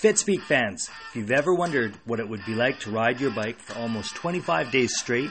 Fitspeek 0.00 0.42
fans, 0.42 0.88
if 1.08 1.16
you've 1.16 1.32
ever 1.32 1.52
wondered 1.52 1.92
what 2.04 2.20
it 2.20 2.28
would 2.28 2.44
be 2.46 2.54
like 2.54 2.78
to 2.78 2.90
ride 2.90 3.20
your 3.20 3.32
bike 3.32 3.58
for 3.58 3.76
almost 3.80 4.14
25 4.14 4.70
days 4.70 4.96
straight, 4.96 5.30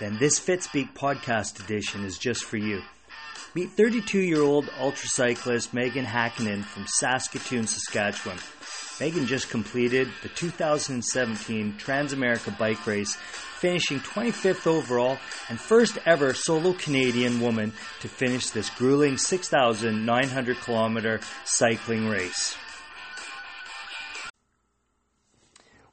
then 0.00 0.18
this 0.18 0.38
FitSpeak 0.38 0.92
podcast 0.92 1.64
edition 1.64 2.04
is 2.04 2.18
just 2.18 2.44
for 2.44 2.58
you. 2.58 2.82
Meet 3.54 3.70
32 3.70 4.18
year 4.18 4.42
old 4.42 4.68
ultra 4.78 5.08
cyclist 5.08 5.74
Meaghan 5.74 6.04
Hackinen 6.04 6.62
from 6.62 6.84
Saskatoon, 6.98 7.66
Saskatchewan. 7.66 8.36
Meaghan 8.98 9.24
just 9.24 9.48
completed 9.48 10.08
the 10.22 10.28
2017 10.28 11.78
Transamerica 11.78 12.58
Bike 12.58 12.86
Race, 12.86 13.16
finishing 13.16 13.98
25th 14.00 14.66
overall 14.66 15.16
and 15.48 15.58
first 15.58 15.96
ever 16.04 16.34
solo 16.34 16.74
Canadian 16.74 17.40
woman 17.40 17.72
to 18.00 18.08
finish 18.08 18.50
this 18.50 18.68
grueling 18.68 19.16
6,900 19.16 20.60
kilometer 20.60 21.18
cycling 21.46 22.08
race. 22.10 22.58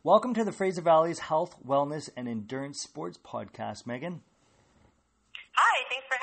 Welcome 0.02 0.34
to 0.36 0.46
the 0.46 0.54
Fraser 0.54 0.80
Valley's 0.80 1.20
Health, 1.20 1.58
Wellness, 1.68 2.10
and 2.16 2.26
Endurance 2.30 2.80
Sports 2.80 3.18
Podcast, 3.18 3.84
Meaghan. 3.84 4.20
Hi, 5.52 5.86
thanks 5.90 6.08
for 6.08 6.16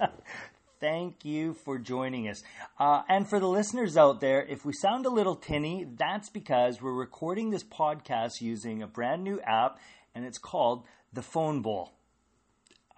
having 0.00 0.08
me. 0.08 0.22
Thank 0.80 1.22
you 1.26 1.52
for 1.52 1.76
joining 1.78 2.28
us. 2.30 2.42
Uh, 2.78 3.02
and 3.10 3.28
for 3.28 3.40
the 3.40 3.46
listeners 3.46 3.98
out 3.98 4.22
there, 4.22 4.42
if 4.42 4.64
we 4.64 4.72
sound 4.72 5.04
a 5.04 5.10
little 5.10 5.36
tinny, 5.36 5.86
that's 5.98 6.30
because 6.30 6.80
we're 6.80 6.94
recording 6.94 7.50
this 7.50 7.62
podcast 7.62 8.40
using 8.40 8.82
a 8.82 8.86
brand 8.86 9.22
new 9.22 9.38
app, 9.42 9.78
and 10.14 10.24
it's 10.24 10.38
called 10.38 10.84
The 11.12 11.20
Phone 11.20 11.60
Bowl. 11.60 11.92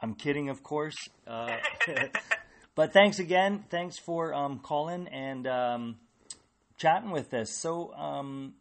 I'm 0.00 0.14
kidding, 0.14 0.50
of 0.50 0.62
course. 0.62 1.08
Uh, 1.26 1.56
but 2.76 2.92
thanks 2.92 3.18
again. 3.18 3.64
Thanks 3.70 3.98
for 3.98 4.32
um, 4.32 4.60
calling 4.60 5.08
and 5.08 5.48
um, 5.48 5.96
chatting 6.76 7.10
with 7.10 7.34
us. 7.34 7.50
So, 7.50 7.92
um, 7.94 8.54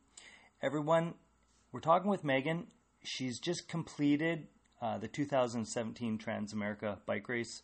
everyone, 0.61 1.15
we're 1.71 1.79
talking 1.79 2.09
with 2.09 2.23
Meaghan. 2.23 2.65
She's 3.03 3.39
just 3.39 3.67
completed 3.67 4.47
uh, 4.79 4.99
the 4.99 5.07
2017 5.07 6.19
Transamerica 6.19 6.97
bike 7.05 7.27
race. 7.27 7.63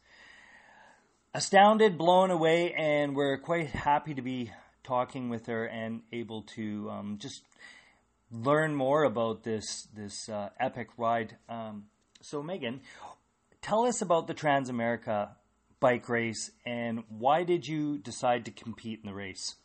Astounded, 1.34 1.98
blown 1.98 2.32
away, 2.32 2.74
and 2.74 3.16
we're 3.16 3.38
quite 3.38 3.70
happy 3.70 4.16
to 4.16 4.22
be 4.24 4.52
talking 4.84 5.30
with 5.30 5.46
her 5.46 5.66
and 5.66 6.02
able 6.12 6.42
to 6.56 6.90
um, 6.90 7.18
just 7.20 7.44
learn 8.32 8.74
more 8.74 9.04
about 9.04 9.44
this 9.44 9.88
this 9.96 10.28
uh, 10.28 10.50
epic 10.60 10.88
ride. 10.98 11.38
Um, 11.48 11.86
so, 12.22 12.42
Meaghan, 12.42 12.80
tell 13.62 13.86
us 13.86 14.02
about 14.02 14.26
the 14.26 14.34
Transamerica 14.34 15.30
bike 15.80 16.10
race 16.10 16.50
and 16.66 17.04
why 17.10 17.44
did 17.44 17.68
you 17.68 18.00
decide 18.00 18.46
to 18.46 18.52
compete 18.52 19.02
in 19.04 19.08
the 19.08 19.14
race? 19.14 19.56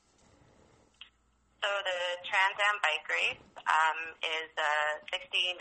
So 1.62 1.68
the 1.84 2.11
Trans 2.32 2.56
Am 2.64 2.80
Bike 2.80 3.04
Race 3.12 3.44
um, 3.68 4.16
is 4.24 4.48
a 4.56 4.72
6,900 5.12 5.52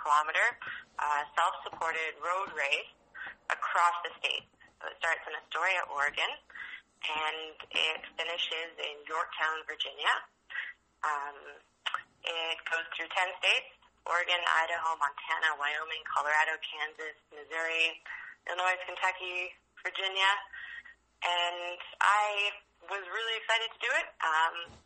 kilometer 0.00 0.48
uh, 0.96 1.28
self-supported 1.36 2.16
road 2.24 2.48
race 2.56 2.88
across 3.52 3.92
the 4.00 4.08
state. 4.16 4.48
So 4.80 4.88
it 4.88 4.96
starts 4.96 5.20
in 5.28 5.36
Astoria, 5.36 5.84
Oregon, 5.92 6.32
and 7.04 7.52
it 7.68 8.00
finishes 8.16 8.72
in 8.80 8.96
Yorktown, 9.04 9.60
Virginia. 9.68 10.08
Um, 11.04 11.36
it 12.24 12.56
goes 12.64 12.88
through 12.96 13.12
10 13.12 13.36
states, 13.44 13.68
Oregon, 14.08 14.40
Idaho, 14.40 14.96
Montana, 14.96 15.52
Wyoming, 15.60 16.00
Colorado, 16.08 16.56
Kansas, 16.64 17.20
Missouri, 17.28 18.00
Illinois, 18.48 18.80
Kentucky, 18.88 19.52
Virginia. 19.84 20.32
And 21.28 21.76
I 22.00 22.56
was 22.88 23.04
really 23.04 23.36
excited 23.36 23.68
to 23.68 23.80
do 23.84 23.92
it. 24.00 24.08
Um, 24.24 24.80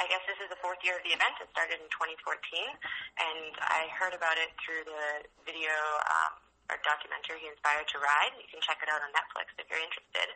I 0.00 0.08
guess 0.08 0.24
this 0.24 0.40
is 0.40 0.48
the 0.48 0.60
fourth 0.64 0.80
year 0.80 0.96
of 0.96 1.04
the 1.04 1.12
event. 1.12 1.36
It 1.42 1.48
started 1.52 1.76
in 1.76 1.88
2014, 1.92 2.16
and 2.24 3.52
I 3.60 3.92
heard 3.92 4.16
about 4.16 4.40
it 4.40 4.52
through 4.62 4.88
the 4.88 5.28
video 5.44 5.72
um, 6.08 6.32
or 6.72 6.80
documentary 6.80 7.44
Inspired 7.44 7.88
to 7.92 7.98
Ride. 8.00 8.32
You 8.40 8.48
can 8.48 8.64
check 8.64 8.80
it 8.80 8.88
out 8.88 9.04
on 9.04 9.12
Netflix 9.12 9.52
if 9.60 9.68
you're 9.68 9.82
interested. 9.82 10.28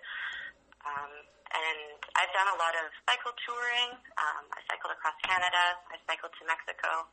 Um, 0.85 1.13
and 1.57 1.99
I've 2.21 2.33
done 2.37 2.53
a 2.53 2.59
lot 2.61 2.75
of 2.77 2.93
cycle 3.09 3.33
touring. 3.47 3.97
Um, 4.21 4.45
I 4.53 4.61
cycled 4.69 4.93
across 4.93 5.17
Canada. 5.25 5.81
I 5.89 5.97
cycled 6.05 6.35
to 6.37 6.43
Mexico. 6.45 7.09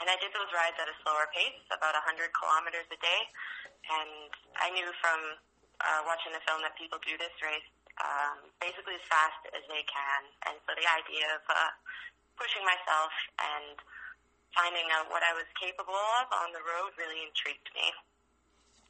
And 0.00 0.08
I 0.08 0.16
did 0.20 0.32
those 0.36 0.48
rides 0.52 0.76
at 0.76 0.88
a 0.88 0.96
slower 1.04 1.28
pace, 1.32 1.60
about 1.72 1.96
100 1.96 2.32
kilometers 2.36 2.84
a 2.92 2.98
day. 3.00 3.20
And 3.88 4.28
I 4.60 4.68
knew 4.72 4.88
from 5.00 5.20
uh, 5.80 6.00
watching 6.08 6.32
the 6.32 6.42
film 6.48 6.60
that 6.64 6.76
people 6.76 7.00
do 7.04 7.16
this 7.20 7.32
race 7.44 7.68
um, 8.00 8.48
basically 8.60 8.96
as 8.96 9.06
fast 9.08 9.40
as 9.52 9.64
they 9.68 9.84
can. 9.88 10.20
And 10.50 10.56
so 10.64 10.72
the 10.76 10.86
idea 10.86 11.26
of 11.36 11.42
uh, 11.48 11.72
pushing 12.36 12.64
myself 12.64 13.12
and 13.40 13.76
finding 14.52 14.88
out 14.92 15.08
what 15.12 15.20
I 15.24 15.32
was 15.36 15.48
capable 15.56 15.96
of 16.20 16.26
on 16.32 16.52
the 16.56 16.62
road 16.64 16.92
really 16.96 17.20
intrigued 17.24 17.68
me. 17.76 17.88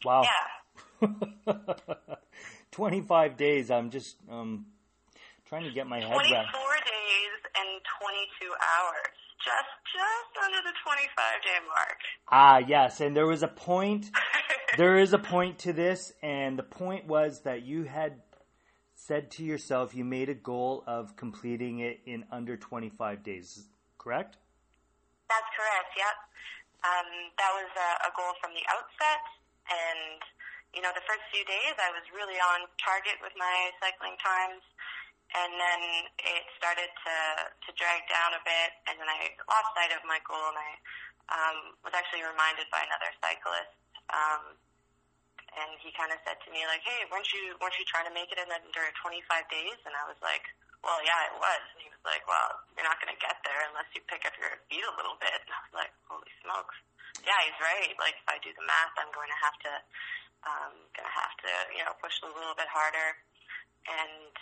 Wow. 0.04 0.22
Yeah. 0.22 0.46
25 2.70 3.36
days. 3.36 3.70
I'm 3.70 3.90
just 3.90 4.16
um, 4.30 4.66
trying 5.48 5.64
to 5.64 5.72
get 5.72 5.86
my 5.86 5.98
head 6.00 6.12
24 6.12 6.30
around. 6.30 6.46
days 6.46 7.40
and 7.56 7.80
22 8.02 8.52
hours. 8.52 9.16
Just 9.42 9.72
just 9.94 10.44
under 10.44 10.58
the 10.58 10.74
25 10.84 11.42
day 11.42 11.60
mark. 11.68 11.98
Ah, 12.28 12.58
yes, 12.58 13.00
and 13.00 13.16
there 13.16 13.26
was 13.26 13.42
a 13.42 13.48
point 13.48 14.10
there 14.76 14.98
is 14.98 15.12
a 15.12 15.18
point 15.18 15.60
to 15.60 15.72
this 15.72 16.12
and 16.22 16.58
the 16.58 16.62
point 16.62 17.06
was 17.06 17.40
that 17.42 17.62
you 17.62 17.84
had 17.84 18.20
said 19.06 19.30
to 19.30 19.46
yourself 19.46 19.94
you 19.94 20.02
made 20.02 20.26
a 20.26 20.34
goal 20.34 20.82
of 20.90 21.14
completing 21.14 21.78
it 21.78 22.02
in 22.10 22.26
under 22.34 22.58
25 22.58 23.22
days, 23.22 23.70
correct? 24.02 24.34
That's 25.30 25.46
correct, 25.54 25.94
yep. 25.94 26.18
Um, 26.82 27.30
that 27.38 27.52
was 27.54 27.70
a, 27.70 27.90
a 28.02 28.10
goal 28.18 28.34
from 28.42 28.50
the 28.50 28.66
outset, 28.66 29.22
and 29.70 30.18
you 30.74 30.82
know, 30.82 30.90
the 30.90 31.06
first 31.06 31.22
few 31.30 31.46
days 31.46 31.74
I 31.78 31.94
was 31.94 32.02
really 32.10 32.38
on 32.38 32.66
target 32.82 33.22
with 33.22 33.32
my 33.38 33.70
cycling 33.78 34.18
times, 34.18 34.62
and 35.34 35.54
then 35.54 35.80
it 36.26 36.42
started 36.58 36.90
to 36.90 37.16
to 37.66 37.70
drag 37.78 38.06
down 38.10 38.34
a 38.34 38.42
bit, 38.42 38.70
and 38.90 38.98
then 38.98 39.06
I 39.06 39.34
lost 39.46 39.70
sight 39.74 39.94
of 39.94 40.02
my 40.06 40.18
goal, 40.26 40.50
and 40.50 40.58
I 40.58 40.70
um, 41.30 41.58
was 41.86 41.94
actually 41.94 42.26
reminded 42.26 42.70
by 42.74 42.82
another 42.82 43.10
cyclist 43.22 43.74
um, 44.10 44.54
and 45.56 45.80
he 45.80 45.88
kind 45.96 46.12
of 46.12 46.20
said 46.22 46.36
to 46.44 46.48
me 46.52 46.68
like, 46.68 46.84
"Hey, 46.84 47.08
weren't 47.08 47.28
you 47.32 47.56
weren't 47.58 47.76
you 47.80 47.86
trying 47.88 48.04
to 48.04 48.14
make 48.14 48.28
it 48.28 48.38
in 48.38 48.48
under 48.52 48.84
25 49.00 49.24
days?" 49.48 49.78
And 49.88 49.96
I 49.96 50.04
was 50.04 50.20
like, 50.20 50.44
"Well, 50.84 51.00
yeah, 51.00 51.32
it 51.32 51.36
was." 51.40 51.62
And 51.72 51.80
he 51.80 51.88
was 51.88 52.02
like, 52.04 52.22
"Well, 52.28 52.60
you're 52.76 52.86
not 52.86 53.00
going 53.00 53.12
to 53.12 53.20
get 53.20 53.40
there 53.42 53.64
unless 53.72 53.88
you 53.96 54.04
pick 54.04 54.28
up 54.28 54.36
your 54.36 54.52
feet 54.68 54.84
a 54.84 54.94
little 55.00 55.16
bit." 55.16 55.40
And 55.40 55.52
I 55.52 55.60
was 55.64 55.74
like, 55.74 55.92
"Holy 56.06 56.32
smokes!" 56.44 56.76
Yeah, 57.24 57.40
he's 57.48 57.58
right. 57.58 57.96
Like 57.96 58.20
if 58.20 58.28
I 58.28 58.36
do 58.44 58.52
the 58.52 58.64
math, 58.68 58.94
I'm 59.00 59.10
going 59.16 59.32
to 59.32 59.40
have 59.40 59.56
to 59.64 59.72
um, 60.46 60.74
going 60.92 61.08
to 61.08 61.16
have 61.16 61.34
to 61.40 61.52
you 61.72 61.82
know 61.82 61.96
push 61.98 62.20
a 62.20 62.30
little 62.30 62.54
bit 62.54 62.68
harder. 62.68 63.16
And 63.88 64.34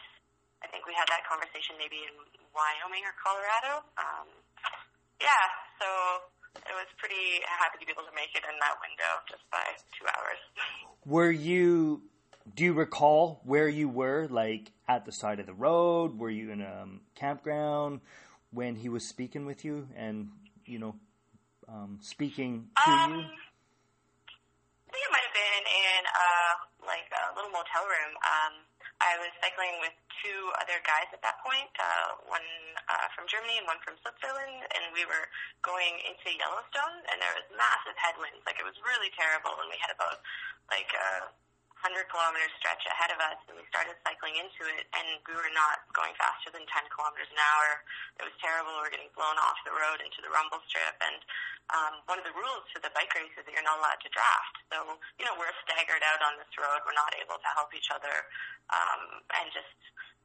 I 0.64 0.66
think 0.72 0.88
we 0.88 0.96
had 0.96 1.06
that 1.12 1.22
conversation 1.28 1.78
maybe 1.78 2.02
in 2.02 2.16
Wyoming 2.56 3.04
or 3.06 3.14
Colorado. 3.20 3.84
Um, 4.00 4.28
yeah, 5.20 5.46
so 5.78 5.88
it 6.56 6.74
was 6.74 6.86
pretty 6.98 7.42
happy 7.46 7.78
to 7.80 7.86
be 7.86 7.92
able 7.92 8.06
to 8.06 8.14
make 8.14 8.34
it 8.34 8.44
in 8.46 8.56
that 8.60 8.76
window 8.80 9.12
just 9.28 9.42
by 9.50 9.62
two 9.98 10.06
hours. 10.06 10.40
Were 11.04 11.30
you? 11.30 12.02
Do 12.54 12.64
you 12.64 12.72
recall 12.74 13.40
where 13.44 13.68
you 13.68 13.88
were? 13.88 14.28
Like 14.28 14.70
at 14.88 15.04
the 15.04 15.12
side 15.12 15.40
of 15.40 15.46
the 15.46 15.54
road? 15.54 16.18
Were 16.18 16.30
you 16.30 16.50
in 16.50 16.60
a 16.60 16.82
um, 16.82 17.00
campground 17.14 18.00
when 18.50 18.76
he 18.76 18.88
was 18.88 19.08
speaking 19.08 19.46
with 19.46 19.64
you 19.64 19.88
and 19.96 20.28
you 20.66 20.78
know 20.78 20.94
um, 21.68 21.98
speaking 22.02 22.68
to 22.84 22.90
um, 22.90 23.12
you? 23.12 23.18
I 23.18 24.90
think 24.92 25.02
it 25.02 25.12
might 25.12 25.26
have 25.26 25.34
been 25.34 25.64
in 25.66 26.02
uh, 26.06 26.52
like 26.86 27.08
a 27.10 27.34
little 27.34 27.50
motel 27.50 27.84
room. 27.84 28.12
Um, 28.22 28.54
I 29.02 29.18
was 29.18 29.32
cycling 29.42 29.82
with 29.82 29.94
two 30.22 30.40
other 30.62 30.78
guys 30.86 31.10
at 31.10 31.20
that 31.26 31.42
point, 31.42 31.70
uh, 31.76 32.18
one 32.30 32.46
uh, 32.88 33.10
from 33.12 33.26
Germany 33.26 33.58
and 33.58 33.66
one 33.66 33.82
from 33.82 33.98
Switzerland, 34.00 34.64
and 34.72 34.94
we 34.94 35.04
were 35.04 35.26
going 35.66 35.98
into 36.06 36.30
Yellowstone, 36.30 37.02
and 37.10 37.18
there 37.18 37.34
was 37.34 37.46
massive 37.58 37.96
headwinds. 37.98 38.40
Like 38.46 38.56
it 38.62 38.66
was 38.66 38.78
really 38.86 39.10
terrible, 39.18 39.52
and 39.60 39.68
we 39.68 39.78
had 39.82 39.92
about 39.92 40.22
like 40.70 40.88
a 40.94 41.28
hundred 41.84 42.08
kilometer 42.08 42.48
stretch 42.56 42.80
ahead 42.88 43.12
of 43.12 43.20
us, 43.20 43.36
and 43.44 43.60
we 43.60 43.64
started 43.68 43.92
cycling 44.08 44.40
into 44.40 44.64
it, 44.72 44.88
and 44.96 45.20
we 45.28 45.36
were 45.36 45.52
not 45.52 45.84
going 45.92 46.16
faster 46.16 46.48
than 46.48 46.64
10 46.64 46.88
kilometers 46.88 47.28
an 47.28 47.36
hour. 47.36 47.84
It 48.16 48.24
was 48.24 48.32
terrible. 48.40 48.72
We 48.80 48.88
were 48.88 48.94
getting 48.96 49.12
blown 49.12 49.36
off 49.36 49.60
the 49.68 49.76
road 49.76 50.00
into 50.00 50.24
the 50.24 50.32
rumble 50.32 50.64
strip, 50.64 50.96
and 51.04 51.20
um, 51.76 52.00
one 52.08 52.16
of 52.16 52.24
the 52.24 52.32
rules 52.32 52.64
to 52.72 52.80
the 52.80 52.88
bike 52.96 53.12
race 53.12 53.36
is 53.36 53.44
that 53.44 53.52
you're 53.52 53.68
not 53.68 53.84
allowed 53.84 54.00
to 54.00 54.08
draft. 54.08 54.56
So, 54.72 54.96
you 55.20 55.28
know, 55.28 55.36
we're 55.36 55.52
staggered 55.68 56.00
out 56.08 56.24
on 56.24 56.40
this 56.40 56.48
road. 56.56 56.80
We're 56.88 56.96
not 56.96 57.12
able 57.20 57.36
to 57.36 57.50
help 57.52 57.68
each 57.76 57.92
other, 57.92 58.32
um, 58.72 59.20
and 59.36 59.52
just 59.52 59.76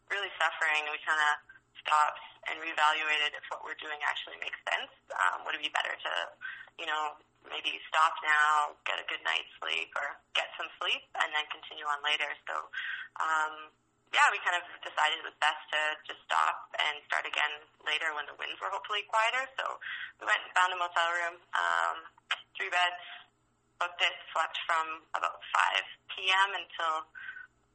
really 0.07 0.31
suffering. 0.39 0.87
We 0.87 0.95
kind 1.03 1.19
of 1.19 1.43
stopped 1.83 2.23
and 2.47 2.55
reevaluated 2.63 3.35
if 3.35 3.43
what 3.51 3.67
we're 3.67 3.79
doing 3.83 3.99
actually 4.07 4.39
makes 4.39 4.59
sense. 4.63 4.95
Um, 5.11 5.43
would 5.43 5.59
it 5.59 5.63
be 5.63 5.75
better 5.75 5.91
to, 5.91 6.13
you 6.79 6.87
know, 6.87 7.19
maybe 7.47 7.79
stop 7.87 8.15
now, 8.25 8.75
get 8.83 8.99
a 8.99 9.05
good 9.07 9.23
night's 9.23 9.51
sleep, 9.63 9.93
or 9.95 10.19
get 10.35 10.51
some 10.59 10.67
sleep, 10.81 11.03
and 11.23 11.31
then 11.31 11.45
continue 11.47 11.87
on 11.87 12.03
later. 12.03 12.27
So, 12.49 12.55
um, 13.23 13.71
yeah, 14.09 14.25
we 14.33 14.41
kind 14.41 14.57
of 14.57 14.65
decided 14.81 15.21
it 15.21 15.25
was 15.25 15.37
best 15.37 15.61
to 15.69 15.79
just 16.09 16.21
stop 16.25 16.73
and 16.81 16.97
start 17.05 17.29
again 17.29 17.61
later 17.85 18.09
when 18.17 18.25
the 18.25 18.33
winds 18.41 18.57
were 18.57 18.73
hopefully 18.73 19.05
quieter. 19.05 19.45
So 19.53 19.77
we 20.17 20.25
went 20.25 20.41
and 20.41 20.51
found 20.57 20.73
a 20.73 20.77
motel 20.81 21.09
room, 21.13 21.35
um, 21.53 21.97
three 22.57 22.73
beds, 22.73 23.03
booked 23.77 24.01
it, 24.01 24.15
slept 24.33 24.57
from 24.65 25.05
about 25.13 25.39
5 25.53 26.17
p.m. 26.17 26.49
until 26.57 27.05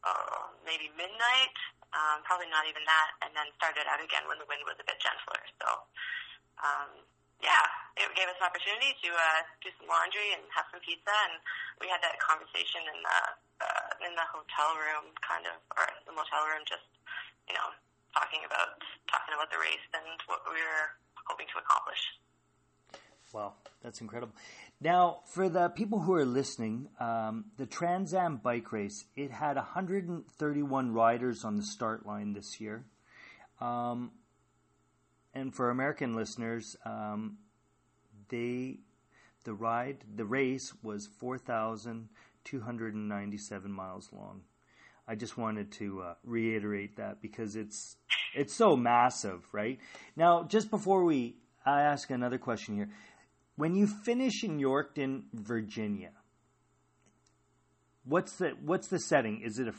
uh, 0.03 0.51
maybe 0.67 0.91
midnight, 0.99 1.57
um, 1.95 2.27
probably 2.27 2.51
not 2.51 2.67
even 2.67 2.83
that, 2.83 3.11
and 3.23 3.31
then 3.39 3.47
started 3.57 3.87
out 3.87 4.03
again 4.03 4.27
when 4.27 4.37
the 4.43 4.49
wind 4.51 4.67
was 4.67 4.77
a 4.83 4.85
bit 4.85 4.99
gentler. 4.99 5.41
So, 5.63 5.69
um, 6.61 6.91
yeah, 7.43 7.65
it 7.99 8.11
gave 8.15 8.27
us 8.31 8.39
an 8.39 8.47
opportunity 8.47 8.95
to 9.03 9.11
uh, 9.15 9.41
do 9.63 9.71
some 9.79 9.87
laundry 9.91 10.35
and 10.35 10.43
have 10.55 10.67
some 10.71 10.83
pizza, 10.83 11.15
and 11.31 11.39
we 11.79 11.87
had 11.91 12.03
that 12.03 12.19
conversation 12.19 12.83
in 12.87 12.99
the 13.03 13.19
uh, 13.63 14.07
in 14.07 14.13
the 14.19 14.27
hotel 14.29 14.75
room, 14.77 15.15
kind 15.23 15.47
of, 15.47 15.57
or 15.79 15.87
the 16.05 16.15
motel 16.15 16.45
room, 16.51 16.67
just 16.67 16.87
you 17.49 17.55
know, 17.55 17.69
talking 18.15 18.43
about 18.47 18.79
talking 19.11 19.35
about 19.35 19.51
the 19.51 19.61
race 19.61 19.87
and 19.95 20.19
what 20.27 20.43
we 20.51 20.59
were 20.59 20.87
hoping 21.27 21.47
to 21.55 21.59
accomplish. 21.63 22.03
Wow, 23.33 23.55
that's 23.83 24.01
incredible. 24.01 24.35
Now, 24.81 25.21
for 25.27 25.49
the 25.49 25.69
people 25.69 26.01
who 26.01 26.15
are 26.15 26.25
listening, 26.25 26.89
um, 27.01 27.47
the 27.57 27.67
Trans 27.67 28.15
Am 28.15 28.37
bike 28.37 28.71
race, 28.71 29.07
it 29.17 29.31
had 29.31 29.57
131 29.57 30.93
riders 30.93 31.45
on 31.45 31.57
the 31.57 31.63
start 31.63 32.07
line 32.07 32.33
this 32.33 32.61
year. 32.61 32.85
Um, 33.61 34.13
and 35.35 35.55
for 35.55 35.71
American 35.71 36.15
listeners, 36.15 36.77
um, 36.85 37.39
they 38.29 38.81
the 39.45 39.55
ride, 39.55 39.99
the 40.17 40.25
race 40.25 40.73
was 40.83 41.07
4,297 41.19 43.71
miles 43.71 44.09
long. 44.13 44.41
I 45.07 45.15
just 45.17 45.37
wanted 45.37 45.71
to 45.73 46.01
uh, 46.01 46.15
reiterate 46.25 46.97
that 46.97 47.21
because 47.21 47.57
it's 47.57 47.97
it's 48.35 48.55
so 48.55 48.75
massive, 48.75 49.47
right? 49.53 49.79
Now, 50.17 50.45
just 50.45 50.71
before 50.71 51.05
we, 51.05 51.37
I 51.65 51.83
ask 51.83 52.11
another 52.11 52.39
question 52.39 52.75
here 52.75 52.89
when 53.57 53.75
you 53.75 53.87
finish 53.87 54.43
in 54.43 54.59
Yorktown, 54.59 55.25
Virginia, 55.33 56.13
what's 58.05 58.37
the 58.37 58.55
what's 58.65 58.89
the 58.89 58.99
setting? 58.99 59.43
Is 59.43 59.59
it 59.59 59.69
a 59.69 59.75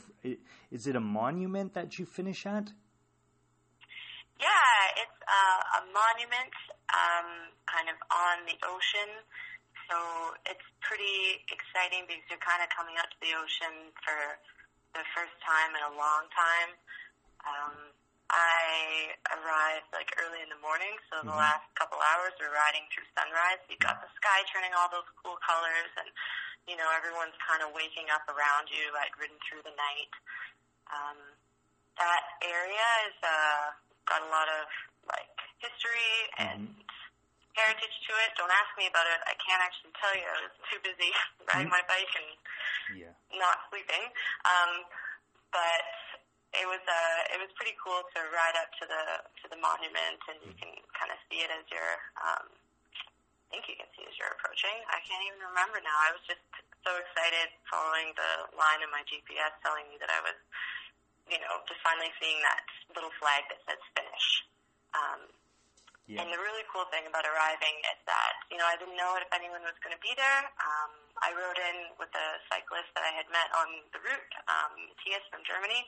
is 0.70 0.86
it 0.86 0.94
a 0.94 1.00
monument 1.00 1.74
that 1.74 1.98
you 1.98 2.06
finish 2.06 2.46
at? 2.46 2.70
Yeah, 4.36 5.00
it's 5.00 5.18
uh, 5.24 5.80
a 5.80 5.82
monument, 5.88 6.52
um, 6.92 7.48
kind 7.64 7.88
of 7.88 7.96
on 8.12 8.44
the 8.44 8.56
ocean. 8.68 9.24
So 9.88 9.96
it's 10.44 10.66
pretty 10.84 11.40
exciting 11.48 12.04
because 12.04 12.26
you're 12.28 12.42
kind 12.42 12.60
of 12.60 12.68
coming 12.74 13.00
out 13.00 13.08
to 13.08 13.18
the 13.22 13.32
ocean 13.38 13.94
for 14.04 14.36
the 14.92 15.04
first 15.16 15.36
time 15.40 15.72
in 15.72 15.82
a 15.88 15.94
long 15.94 16.28
time. 16.34 16.70
Um, 17.46 17.74
I 18.26 19.14
arrived 19.30 19.86
like 19.94 20.10
early 20.18 20.42
in 20.42 20.50
the 20.50 20.58
morning, 20.58 20.98
so 21.06 21.22
the 21.22 21.30
mm-hmm. 21.30 21.38
last 21.38 21.62
couple 21.78 22.02
hours 22.02 22.34
we're 22.42 22.50
riding 22.50 22.82
through 22.90 23.06
sunrise. 23.14 23.62
You 23.70 23.78
got 23.78 24.02
the 24.02 24.10
sky 24.18 24.42
turning 24.50 24.74
all 24.74 24.90
those 24.90 25.06
cool 25.22 25.38
colors, 25.46 25.92
and 25.94 26.10
you 26.66 26.74
know 26.74 26.90
everyone's 26.90 27.38
kind 27.38 27.62
of 27.62 27.70
waking 27.70 28.10
up 28.10 28.26
around 28.26 28.66
you, 28.66 28.90
like 28.90 29.14
ridden 29.14 29.38
through 29.46 29.62
the 29.62 29.74
night. 29.78 30.12
Um, 30.90 31.18
that 32.02 32.42
area 32.42 32.88
is 33.06 33.16
uh, 33.22 33.64
got 34.06 34.22
a 34.22 34.30
lot 34.30 34.48
of 34.48 34.66
like 35.10 35.34
history 35.58 36.14
and 36.38 36.70
mm-hmm. 36.70 36.86
heritage 37.54 37.96
to 38.08 38.12
it. 38.26 38.30
Don't 38.38 38.50
ask 38.50 38.70
me 38.78 38.86
about 38.90 39.06
it; 39.10 39.20
I 39.26 39.34
can't 39.38 39.62
actually 39.62 39.94
tell 39.98 40.14
you. 40.14 40.26
I 40.26 40.38
was 40.46 40.54
too 40.70 40.80
busy 40.82 41.10
riding 41.50 41.70
mm-hmm. 41.70 41.76
my 41.76 41.84
bike 41.86 42.12
and 42.16 42.30
yeah. 42.96 43.14
not 43.36 43.66
sleeping. 43.70 44.10
Um, 44.46 44.86
but 45.54 45.84
it 46.54 46.66
was 46.66 46.82
uh, 46.86 47.20
it 47.34 47.38
was 47.42 47.50
pretty 47.58 47.76
cool 47.76 48.00
to 48.16 48.18
ride 48.32 48.56
up 48.56 48.70
to 48.80 48.84
the 48.86 49.04
to 49.42 49.44
the 49.50 49.58
monument, 49.58 50.20
and 50.30 50.38
you 50.46 50.54
can 50.56 50.72
kind 50.94 51.10
of 51.10 51.18
see 51.28 51.42
it 51.42 51.50
as 51.52 51.66
you're. 51.68 51.98
Um, 52.22 52.46
I 53.46 53.62
think 53.62 53.70
you 53.70 53.78
can 53.78 53.86
see 53.94 54.02
as 54.02 54.14
you're 54.18 54.34
approaching. 54.34 54.74
I 54.90 54.98
can't 55.06 55.22
even 55.22 55.38
remember 55.38 55.78
now. 55.78 55.94
I 55.94 56.10
was 56.10 56.24
just 56.26 56.42
so 56.82 56.94
excited 56.98 57.54
following 57.70 58.10
the 58.18 58.50
line 58.58 58.82
in 58.82 58.90
my 58.90 59.06
GPS 59.06 59.54
telling 59.62 59.86
me 59.86 60.02
that 60.02 60.10
I 60.10 60.18
was, 60.22 60.34
you 61.26 61.38
know, 61.42 61.62
just 61.66 61.82
finally 61.82 62.10
seeing 62.22 62.38
that 62.46 62.64
little 62.94 63.12
flag 63.18 63.46
that 63.50 63.60
says 63.66 63.82
finish. 63.94 64.26
Um, 64.94 65.26
yeah. 66.06 66.22
And 66.22 66.30
the 66.30 66.38
really 66.38 66.62
cool 66.70 66.86
thing 66.94 67.02
about 67.10 67.26
arriving 67.26 67.82
is 67.82 67.98
that, 68.06 68.38
you 68.46 68.54
know, 68.54 68.66
I 68.66 68.78
didn't 68.78 68.94
know 68.94 69.18
if 69.18 69.26
anyone 69.34 69.66
was 69.66 69.74
going 69.82 69.90
to 69.90 69.98
be 69.98 70.14
there. 70.14 70.46
Um, 70.62 70.94
I 71.18 71.34
rode 71.34 71.58
in 71.58 71.98
with 71.98 72.14
a 72.14 72.28
cyclist 72.46 72.94
that 72.94 73.02
I 73.02 73.10
had 73.10 73.26
met 73.34 73.50
on 73.58 73.82
the 73.90 73.98
route, 73.98 74.32
um, 74.46 74.86
Matthias 74.86 75.26
from 75.34 75.42
Germany, 75.42 75.82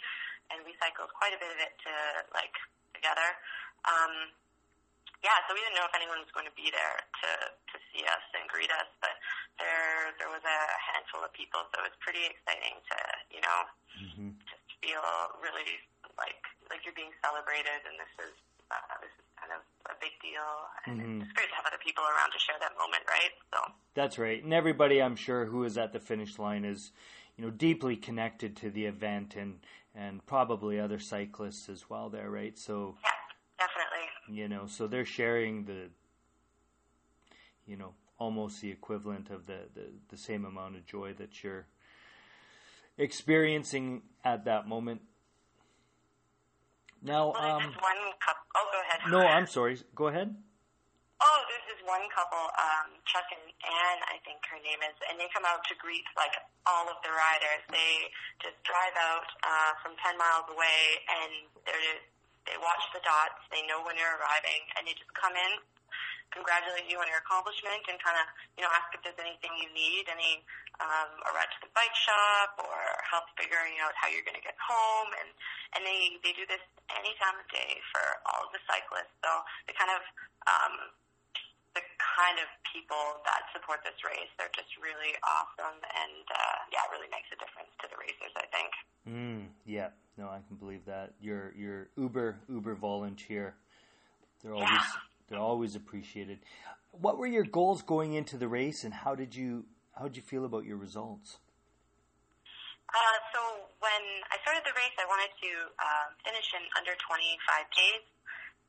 and 0.51 0.67
we 0.67 0.75
cycled 0.83 1.15
quite 1.15 1.31
a 1.31 1.39
bit 1.39 1.55
of 1.55 1.59
it 1.63 1.71
to, 1.87 1.95
like, 2.35 2.51
together. 2.99 3.31
Um, 3.87 4.35
yeah, 5.23 5.39
so 5.47 5.55
we 5.55 5.63
didn't 5.63 5.79
know 5.79 5.87
if 5.87 5.95
anyone 5.95 6.19
was 6.19 6.31
going 6.35 6.51
to 6.51 6.57
be 6.59 6.67
there 6.71 6.99
to, 6.99 7.31
to 7.55 7.77
see 7.95 8.03
us 8.07 8.23
and 8.35 8.47
greet 8.51 8.71
us, 8.75 8.91
but 8.99 9.15
there, 9.63 10.15
there 10.19 10.31
was 10.31 10.43
a 10.43 10.61
handful 10.79 11.23
of 11.23 11.31
people, 11.31 11.63
so 11.71 11.83
it 11.83 11.95
was 11.95 11.99
pretty 12.03 12.27
exciting 12.27 12.75
to, 12.91 12.99
you 13.31 13.43
know, 13.43 13.59
mm-hmm. 14.03 14.31
Feel 14.83 15.05
really 15.41 15.69
like, 16.17 16.43
like 16.71 16.85
you're 16.85 16.97
being 16.97 17.15
celebrated 17.25 17.81
and 17.87 17.97
this 17.99 18.13
is, 18.29 18.35
uh, 18.71 18.95
this 19.01 19.11
is 19.11 19.29
kind 19.39 19.53
of 19.55 19.63
a 19.91 19.97
big 20.01 20.13
deal. 20.21 20.49
And 20.87 21.01
mm-hmm. 21.01 21.23
it's 21.23 21.33
great 21.33 21.49
to 21.49 21.57
have 21.57 21.67
other 21.67 21.81
people 21.85 22.05
around 22.05 22.33
to 22.33 22.39
share 22.39 22.57
that 22.61 22.73
moment, 22.79 23.03
right? 23.07 23.35
So 23.55 23.73
that's 23.95 24.19
right. 24.19 24.43
And 24.43 24.53
everybody, 24.53 25.01
I'm 25.01 25.17
sure, 25.17 25.47
who 25.47 25.65
is 25.65 25.79
at 25.79 25.93
the 25.93 26.01
finish 26.01 26.39
line 26.39 26.65
is, 26.65 26.93
you 27.37 27.45
know, 27.45 27.51
deeply 27.51 27.97
connected 27.97 28.57
to 28.57 28.71
the 28.71 28.87
event 28.87 29.37
and 29.37 29.61
and 29.95 30.25
probably 30.27 30.79
other 30.79 30.99
cyclists 30.99 31.69
as 31.69 31.89
well. 31.89 32.09
There, 32.09 32.31
right? 32.31 32.59
So 32.59 32.97
yeah, 33.03 33.67
definitely. 33.67 34.43
You 34.43 34.49
know, 34.49 34.67
so 34.67 34.87
they're 34.87 35.05
sharing 35.05 35.65
the, 35.65 35.89
you 37.67 37.77
know, 37.77 37.95
almost 38.19 38.61
the 38.61 38.71
equivalent 38.71 39.31
of 39.31 39.47
the 39.47 39.61
the, 39.75 39.87
the 40.09 40.17
same 40.17 40.45
amount 40.45 40.77
of 40.77 40.85
joy 40.85 41.15
that 41.15 41.43
you're 41.43 41.67
experiencing 42.99 44.03
at 44.25 44.45
that 44.45 44.69
moment 44.69 45.01
now, 47.03 47.31
well, 47.31 47.63
um, 47.63 47.71
one 47.79 48.03
couple. 48.19 48.43
Oh, 48.59 48.67
go 48.75 48.81
ahead. 48.83 48.99
No, 49.07 49.23
I'm 49.23 49.47
sorry. 49.47 49.79
Go 49.95 50.11
ahead. 50.11 50.35
Oh, 51.19 51.41
there's 51.51 51.67
this 51.67 51.83
one 51.83 52.07
couple, 52.15 52.39
um, 52.39 52.95
Chuck 53.03 53.27
and 53.35 53.43
Anne, 53.67 54.01
I 54.07 54.23
think 54.23 54.39
her 54.55 54.61
name 54.63 54.79
is, 54.87 54.95
and 55.11 55.19
they 55.19 55.27
come 55.35 55.43
out 55.43 55.67
to 55.67 55.75
greet 55.75 56.07
like 56.15 56.31
all 56.63 56.87
of 56.87 56.95
the 57.03 57.11
riders. 57.11 57.67
They 57.75 58.07
just 58.39 58.55
drive 58.63 58.95
out 58.95 59.27
uh, 59.43 59.75
from 59.83 59.99
10 59.99 60.15
miles 60.15 60.47
away, 60.47 61.03
and 61.11 61.51
they're 61.67 61.99
they 62.47 62.55
watch 62.63 62.81
the 62.95 63.03
dots. 63.03 63.43
They 63.51 63.67
know 63.67 63.83
when 63.83 63.99
you're 63.99 64.15
arriving, 64.15 64.63
and 64.79 64.87
they 64.87 64.95
just 64.95 65.11
come 65.13 65.35
in, 65.35 65.53
congratulate 66.31 66.87
you 66.89 67.01
on 67.01 67.09
your 67.09 67.21
accomplishment 67.25 67.83
and 67.89 67.97
kind 68.01 68.17
of, 68.21 68.27
you 68.57 68.63
know, 68.63 68.71
ask 68.77 68.93
if 68.93 69.01
there's 69.05 69.19
anything 69.21 69.53
you 69.57 69.69
need, 69.73 70.09
any 70.09 70.45
um, 70.81 71.11
a 71.27 71.31
ride 71.33 71.51
to 71.57 71.61
the 71.65 71.73
bike 71.73 71.95
shop 71.97 72.57
or 72.61 72.79
help 73.05 73.27
figuring 73.35 73.81
out 73.81 73.93
how 73.97 74.07
you're 74.11 74.25
going 74.25 74.39
to 74.39 74.45
get 74.45 74.57
home. 74.61 75.11
And, 75.17 75.29
and 75.77 75.83
they, 75.85 76.21
they 76.21 76.33
do 76.37 76.45
this 76.47 76.63
any 76.93 77.17
time 77.19 77.37
of 77.41 77.47
day 77.49 77.81
for 77.93 78.05
all 78.29 78.49
of 78.49 78.51
the 78.53 78.63
cyclists. 78.69 79.13
So 79.25 79.31
they 79.67 79.75
kind 79.75 79.93
of, 79.93 80.03
um, 80.47 80.75
the 81.77 81.85
kind 82.01 82.41
of 82.43 82.49
people 82.67 83.23
that 83.29 83.49
support 83.55 83.85
this 83.85 83.97
race, 84.03 84.31
they're 84.37 84.53
just 84.53 84.73
really 84.81 85.15
awesome. 85.25 85.79
And, 85.81 86.25
uh, 86.29 86.59
yeah, 86.73 86.85
it 86.87 86.91
really 86.93 87.11
makes 87.13 87.29
a 87.33 87.39
difference 87.39 87.73
to 87.81 87.87
the 87.89 87.99
racers, 88.01 88.35
I 88.37 88.47
think. 88.53 88.71
Mm, 89.07 89.43
yeah, 89.65 89.95
no, 90.21 90.29
I 90.29 90.45
can 90.45 90.61
believe 90.61 90.85
that. 90.87 91.15
You're, 91.21 91.55
you're 91.57 91.89
uber, 91.97 92.37
uber 92.49 92.75
volunteer. 92.75 93.55
They're 94.43 94.55
always, 94.55 94.71
yeah 94.71 95.07
they're 95.29 95.39
always 95.39 95.77
appreciated. 95.77 96.41
What 96.91 97.19
were 97.19 97.27
your 97.27 97.45
goals 97.45 97.83
going 97.83 98.15
into 98.15 98.37
the 98.37 98.49
race, 98.49 98.85
and 98.85 98.93
how 98.95 99.15
did 99.15 99.35
you 99.35 99.67
how 99.97 100.05
did 100.05 100.17
you 100.17 100.23
feel 100.23 100.45
about 100.45 100.65
your 100.65 100.77
results? 100.77 101.39
Uh, 102.89 103.19
so 103.37 103.41
when 103.85 104.03
I 104.33 104.41
started 104.41 104.65
the 104.65 104.73
race, 104.73 104.97
I 104.97 105.05
wanted 105.05 105.29
to 105.29 105.53
uh, 105.77 106.07
finish 106.25 106.49
in 106.57 106.65
under 106.81 106.97
25 106.97 107.69
days, 107.77 108.05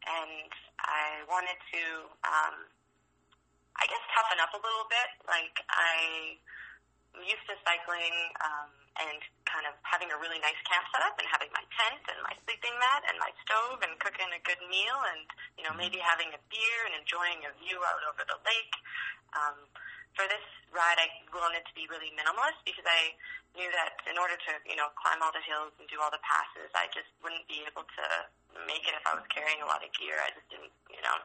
and 0.03 0.51
I 0.83 1.23
wanted 1.31 1.55
to, 1.55 1.83
um, 2.27 2.55
I 3.79 3.87
guess, 3.87 4.03
toughen 4.11 4.43
up 4.43 4.51
a 4.51 4.59
little 4.59 4.87
bit. 4.91 5.09
Like 5.23 5.55
I 5.71 6.35
am 7.15 7.23
used 7.23 7.47
to 7.47 7.55
cycling 7.63 8.15
um, 8.43 8.69
and 8.99 9.19
kind 9.49 9.65
of 9.65 9.73
having 9.81 10.13
a 10.13 10.17
really 10.21 10.37
nice 10.39 10.57
camp 10.69 10.85
set 10.93 11.01
up 11.03 11.17
and 11.17 11.25
having 11.25 11.49
my 11.51 11.65
tent 11.73 12.03
and 12.07 12.19
my 12.21 12.33
sleeping 12.45 12.73
mat 12.77 13.01
and 13.09 13.17
my 13.17 13.33
stove 13.45 13.81
and 13.81 13.97
cooking 13.97 14.29
a 14.29 14.41
good 14.45 14.61
meal 14.69 14.97
and, 15.13 15.25
you 15.57 15.65
know, 15.65 15.73
maybe 15.73 15.97
having 15.97 16.29
a 16.31 16.41
beer 16.47 16.79
and 16.85 16.93
enjoying 16.95 17.41
a 17.49 17.51
view 17.57 17.81
out 17.81 18.01
over 18.05 18.23
the 18.23 18.37
lake. 18.45 18.75
Um, 19.33 19.57
for 20.13 20.25
this 20.29 20.45
ride, 20.73 20.97
I 21.01 21.09
wanted 21.33 21.65
to 21.65 21.73
be 21.73 21.89
really 21.89 22.13
minimalist 22.13 22.61
because 22.65 22.85
I 22.85 23.13
knew 23.57 23.69
that 23.73 23.97
in 24.05 24.17
order 24.17 24.37
to, 24.37 24.51
you 24.65 24.77
know, 24.77 24.93
climb 24.97 25.21
all 25.21 25.33
the 25.33 25.43
hills 25.45 25.73
and 25.81 25.85
do 25.89 25.97
all 26.01 26.13
the 26.13 26.21
passes, 26.21 26.69
I 26.77 26.89
just 26.93 27.09
wouldn't 27.21 27.45
be 27.49 27.65
able 27.65 27.85
to 27.85 28.05
make 28.65 28.85
it 28.85 28.93
if 28.93 29.05
I 29.05 29.17
was 29.17 29.25
carrying 29.33 29.61
a 29.61 29.67
lot 29.69 29.81
of 29.81 29.89
gear. 29.97 30.17
I 30.21 30.29
just 30.33 30.45
didn't, 30.49 30.73
you 30.89 31.01
know, 31.01 31.17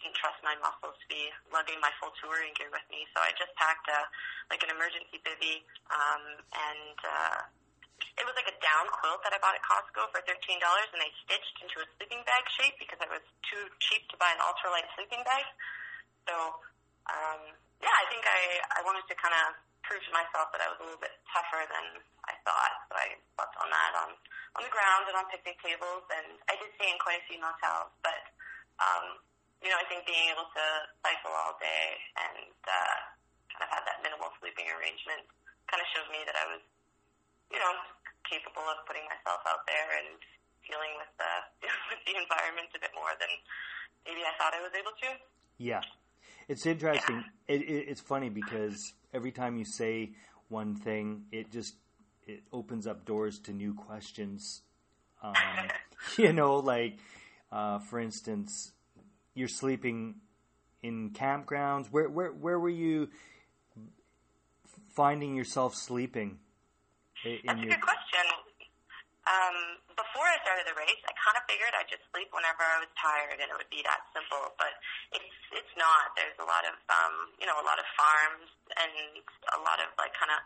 didn't 0.00 0.16
trust 0.16 0.40
my 0.40 0.56
muscles 0.64 0.96
to 0.96 1.06
be 1.06 1.28
lugging 1.52 1.78
my 1.80 1.92
full 2.00 2.12
touring 2.20 2.52
gear 2.56 2.72
with 2.72 2.84
me. 2.88 3.04
So 3.12 3.20
I 3.20 3.30
just 3.36 3.52
packed 3.60 3.86
a 3.88 4.00
like 4.48 4.64
an 4.64 4.72
emergency 4.72 5.20
bivy, 5.22 5.62
um, 5.92 6.24
and 6.52 6.98
uh, 7.04 7.38
it 8.16 8.24
was 8.24 8.34
like 8.34 8.48
a 8.48 8.56
down 8.64 8.88
quilt 8.90 9.20
that 9.24 9.36
I 9.36 9.38
bought 9.38 9.56
at 9.56 9.64
Costco 9.64 10.08
for 10.10 10.20
thirteen 10.24 10.58
dollars, 10.58 10.88
and 10.92 11.00
they 11.00 11.12
stitched 11.24 11.56
into 11.60 11.84
a 11.84 11.86
sleeping 12.00 12.24
bag 12.24 12.44
shape 12.56 12.76
because 12.80 13.00
it 13.00 13.10
was 13.12 13.24
too 13.46 13.68
cheap 13.84 14.08
to 14.10 14.16
buy 14.16 14.32
an 14.32 14.40
ultralight 14.40 14.88
sleeping 14.96 15.20
bag. 15.22 15.46
So, 16.28 16.34
um, 17.08 17.40
yeah, 17.80 17.94
I 17.94 18.04
think 18.08 18.24
I 18.24 18.40
I 18.76 18.80
wanted 18.84 19.04
to 19.08 19.14
kind 19.20 19.36
of 19.36 19.56
prove 19.84 20.04
to 20.04 20.12
myself 20.12 20.52
that 20.52 20.60
I 20.64 20.68
was 20.72 20.78
a 20.80 20.84
little 20.86 21.02
bit 21.02 21.16
tougher 21.32 21.64
than 21.68 22.00
I 22.28 22.34
thought. 22.44 22.74
So 22.88 22.92
I 22.96 23.16
slept 23.36 23.56
on 23.60 23.68
that 23.68 23.92
on 24.00 24.10
on 24.58 24.62
the 24.66 24.72
ground 24.72 25.06
and 25.06 25.16
on 25.16 25.28
picnic 25.30 25.60
tables, 25.62 26.04
and 26.10 26.40
I 26.50 26.56
did 26.58 26.72
stay 26.76 26.90
in 26.90 26.98
quite 26.98 27.22
a 27.22 27.26
few 27.28 27.38
motels. 27.38 27.92
But 28.02 28.20
um, 28.80 29.20
you 29.60 29.68
know, 29.68 29.76
I 29.76 29.84
think 29.88 30.08
being 30.08 30.32
able 30.32 30.48
to 30.48 30.64
cycle 31.04 31.32
all 31.36 31.56
day 31.60 31.86
and 32.16 32.48
uh, 32.64 32.96
kind 33.52 33.62
of 33.64 33.70
have 33.76 33.84
that 33.84 34.00
minimal 34.00 34.32
sleeping 34.40 34.64
arrangement 34.72 35.28
kind 35.68 35.80
of 35.84 35.86
showed 35.92 36.08
me 36.08 36.24
that 36.24 36.36
I 36.36 36.44
was, 36.48 36.64
you 37.52 37.60
know, 37.60 37.72
capable 38.24 38.64
of 38.64 38.80
putting 38.88 39.04
myself 39.06 39.44
out 39.44 39.68
there 39.68 40.00
and 40.00 40.16
dealing 40.64 40.92
with 40.96 41.12
the 41.20 41.32
with 41.92 42.00
the 42.08 42.14
environment 42.16 42.72
a 42.72 42.80
bit 42.80 42.92
more 42.96 43.12
than 43.20 43.32
maybe 44.08 44.24
I 44.24 44.32
thought 44.40 44.56
I 44.56 44.64
was 44.64 44.72
able 44.72 44.96
to. 44.96 45.08
Yeah, 45.60 45.84
it's 46.48 46.64
interesting. 46.64 47.24
Yeah. 47.46 47.54
It, 47.54 47.60
it, 47.62 47.82
it's 47.92 48.00
funny 48.00 48.32
because 48.32 48.94
every 49.12 49.32
time 49.32 49.60
you 49.60 49.64
say 49.64 50.16
one 50.48 50.74
thing, 50.74 51.28
it 51.32 51.52
just 51.52 51.74
it 52.26 52.42
opens 52.52 52.86
up 52.86 53.04
doors 53.04 53.38
to 53.40 53.52
new 53.52 53.74
questions. 53.74 54.62
Um, 55.22 55.34
you 56.16 56.32
know, 56.32 56.56
like 56.60 56.96
uh, 57.52 57.78
for 57.80 58.00
instance, 58.00 58.72
you're 59.34 59.48
sleeping 59.48 60.16
in 60.82 61.10
campgrounds. 61.10 61.88
Where 61.90 62.08
where 62.08 62.32
where 62.32 62.58
were 62.58 62.72
you 62.72 63.08
finding 64.94 65.36
yourself 65.36 65.74
sleeping? 65.74 66.38
In 67.24 67.38
That's 67.44 67.60
your... 67.60 67.72
a 67.72 67.74
good 67.76 67.84
question. 67.84 68.26
Um, 69.28 69.78
before 69.94 70.26
I 70.26 70.40
started 70.42 70.66
the 70.66 70.74
race, 70.74 70.98
I 71.06 71.14
kind 71.14 71.36
of 71.38 71.44
figured 71.46 71.70
I'd 71.76 71.86
just 71.86 72.02
sleep 72.10 72.32
whenever 72.34 72.64
I 72.64 72.82
was 72.82 72.90
tired, 72.98 73.38
and 73.38 73.46
it 73.46 73.54
would 73.54 73.70
be 73.70 73.84
that 73.86 74.02
simple. 74.10 74.56
But 74.58 74.74
it's 75.14 75.38
it's 75.54 75.74
not. 75.78 76.16
There's 76.16 76.34
a 76.40 76.48
lot 76.48 76.64
of 76.66 76.74
um, 76.90 77.30
you 77.38 77.46
know 77.46 77.60
a 77.60 77.66
lot 77.66 77.78
of 77.78 77.86
farms 77.94 78.48
and 78.74 79.22
a 79.54 79.60
lot 79.62 79.78
of 79.78 79.92
like 80.00 80.16
kind 80.16 80.32
of 80.34 80.40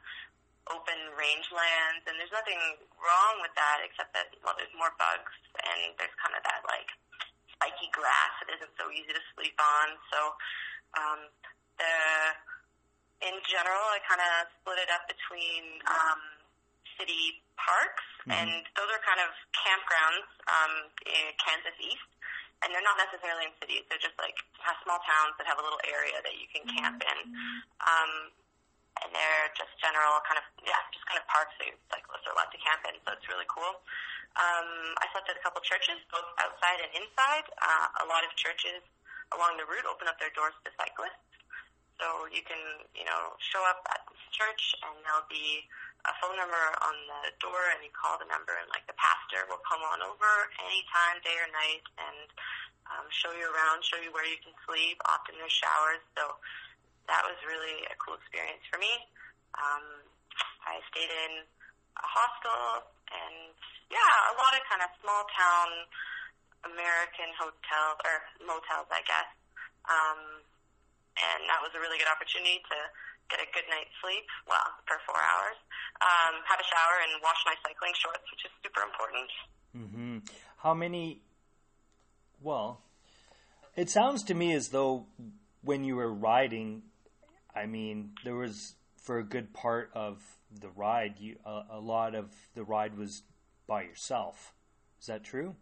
open 0.72 0.96
rangelands, 1.16 2.04
and 2.08 2.16
there's 2.18 2.34
nothing 2.34 2.60
wrong 3.00 3.34
with 3.40 3.54
that 3.56 3.84
except 3.84 4.12
that 4.16 4.32
well, 4.42 4.56
there's 4.58 4.72
more 4.76 4.92
bugs 4.96 5.32
and 5.60 5.92
there's 6.00 6.14
kind 6.20 6.34
of 6.36 6.42
that 6.44 6.64
like 6.68 6.88
spiky 7.54 7.88
grass 7.94 8.32
that 8.42 8.50
isn't 8.58 8.74
so 8.76 8.90
easy 8.90 9.14
to 9.14 9.24
sleep 9.34 9.56
on. 9.56 9.86
So 10.10 10.20
um, 10.98 11.20
the 11.78 11.94
in 13.24 13.36
general, 13.48 13.84
I 13.94 14.02
kind 14.04 14.20
of 14.20 14.52
split 14.60 14.78
it 14.82 14.90
up 14.92 15.08
between 15.08 15.80
um, 15.88 16.20
city 17.00 17.40
parks, 17.56 18.04
mm-hmm. 18.26 18.36
and 18.36 18.50
those 18.76 18.90
are 18.90 19.00
kind 19.00 19.22
of 19.22 19.32
campgrounds 19.56 20.28
um, 20.50 20.72
in 21.08 21.32
Kansas 21.40 21.76
East. 21.80 22.10
And 22.62 22.72
they're 22.72 22.84
not 22.84 22.96
necessarily 22.96 23.44
in 23.44 23.52
cities; 23.60 23.84
they're 23.92 24.00
just 24.00 24.16
like 24.16 24.36
small 24.84 25.00
towns 25.04 25.36
that 25.36 25.44
have 25.44 25.60
a 25.60 25.64
little 25.64 25.80
area 25.84 26.16
that 26.24 26.32
you 26.36 26.48
can 26.48 26.64
camp 26.64 26.96
in. 27.02 27.18
Um, 27.84 28.32
and 29.02 29.10
they're 29.10 29.50
just 29.58 29.74
general 29.82 30.22
kind 30.24 30.38
of 30.38 30.46
yeah, 30.62 30.78
just 30.94 31.04
kind 31.04 31.18
of 31.18 31.26
parks 31.28 31.52
that 31.60 31.74
cyclists 31.90 32.24
are 32.24 32.32
allowed 32.32 32.52
to 32.54 32.60
camp 32.62 32.86
in. 32.88 32.94
So 33.04 33.12
it's 33.12 33.26
really 33.28 33.48
cool. 33.50 33.82
Um, 34.34 34.98
I 34.98 35.06
slept 35.14 35.30
at 35.30 35.38
a 35.38 35.42
couple 35.46 35.62
churches, 35.62 36.02
both 36.10 36.26
outside 36.42 36.82
and 36.82 36.90
inside. 36.98 37.46
Uh, 37.62 38.02
a 38.02 38.06
lot 38.10 38.26
of 38.26 38.34
churches 38.34 38.82
along 39.30 39.58
the 39.58 39.66
route 39.66 39.86
open 39.86 40.10
up 40.10 40.18
their 40.18 40.34
doors 40.34 40.54
to 40.66 40.70
cyclists. 40.74 41.22
So 42.02 42.26
you 42.34 42.42
can, 42.42 42.58
you 42.98 43.06
know, 43.06 43.38
show 43.38 43.62
up 43.70 43.86
at 43.94 44.02
this 44.10 44.22
church 44.34 44.74
and 44.82 44.98
there'll 45.06 45.30
be 45.30 45.62
a 46.04 46.12
phone 46.18 46.34
number 46.34 46.58
on 46.82 46.96
the 47.22 47.32
door 47.38 47.70
and 47.70 47.80
you 47.86 47.94
call 47.94 48.18
the 48.18 48.26
number 48.26 48.52
and 48.58 48.66
like 48.74 48.84
the 48.90 48.98
pastor 48.98 49.46
will 49.46 49.62
come 49.62 49.80
on 49.86 50.02
over 50.02 50.30
anytime, 50.58 51.22
day 51.22 51.38
or 51.38 51.48
night 51.54 51.86
and 51.96 52.28
um, 52.90 53.06
show 53.08 53.30
you 53.32 53.46
around, 53.46 53.86
show 53.86 53.96
you 54.02 54.10
where 54.10 54.26
you 54.26 54.36
can 54.42 54.52
sleep. 54.66 54.98
Often 55.06 55.38
there's 55.38 55.54
showers. 55.54 56.02
So 56.18 56.36
that 57.06 57.22
was 57.24 57.38
really 57.46 57.86
a 57.88 57.96
cool 57.96 58.18
experience 58.18 58.66
for 58.68 58.76
me. 58.82 58.90
Um, 59.54 60.02
I 60.66 60.82
stayed 60.90 61.08
in 61.08 61.46
a 61.98 62.06
hostel 62.06 62.90
and 63.12 63.54
yeah, 63.92 64.32
a 64.32 64.34
lot 64.34 64.52
of 64.56 64.62
kind 64.66 64.82
of 64.82 64.90
small 64.98 65.22
town 65.34 65.68
American 66.64 67.30
hotels 67.36 67.98
or 68.02 68.16
motels, 68.42 68.88
I 68.90 69.04
guess. 69.04 69.28
Um, 69.84 70.42
and 71.14 71.46
that 71.46 71.60
was 71.62 71.70
a 71.76 71.80
really 71.80 72.00
good 72.00 72.10
opportunity 72.10 72.58
to 72.58 72.78
get 73.30 73.38
a 73.40 73.48
good 73.54 73.68
night's 73.70 73.92
sleep, 74.02 74.26
well, 74.48 74.66
for 74.88 74.98
four 75.06 75.16
hours, 75.16 75.58
um, 76.02 76.42
have 76.44 76.60
a 76.60 76.66
shower, 76.66 76.96
and 77.06 77.22
wash 77.22 77.38
my 77.46 77.54
cycling 77.62 77.94
shorts, 77.96 78.24
which 78.32 78.44
is 78.44 78.52
super 78.60 78.82
important. 78.82 79.30
Mm-hmm. 79.76 80.16
How 80.58 80.74
many? 80.74 81.22
Well, 82.42 82.82
it 83.76 83.88
sounds 83.90 84.22
to 84.24 84.34
me 84.34 84.52
as 84.52 84.68
though 84.68 85.06
when 85.62 85.84
you 85.84 85.96
were 85.96 86.12
riding, 86.12 86.82
I 87.54 87.66
mean, 87.66 88.12
there 88.24 88.34
was 88.34 88.74
for 88.96 89.18
a 89.18 89.24
good 89.24 89.52
part 89.52 89.90
of 89.94 90.18
the 90.60 90.70
ride, 90.70 91.18
you 91.18 91.36
a, 91.44 91.78
a 91.78 91.80
lot 91.80 92.14
of 92.14 92.32
the 92.54 92.64
ride 92.64 92.96
was 92.96 93.22
by 93.66 93.82
yourself. 93.82 94.52
Is 95.00 95.06
that 95.06 95.24
true? 95.24 95.56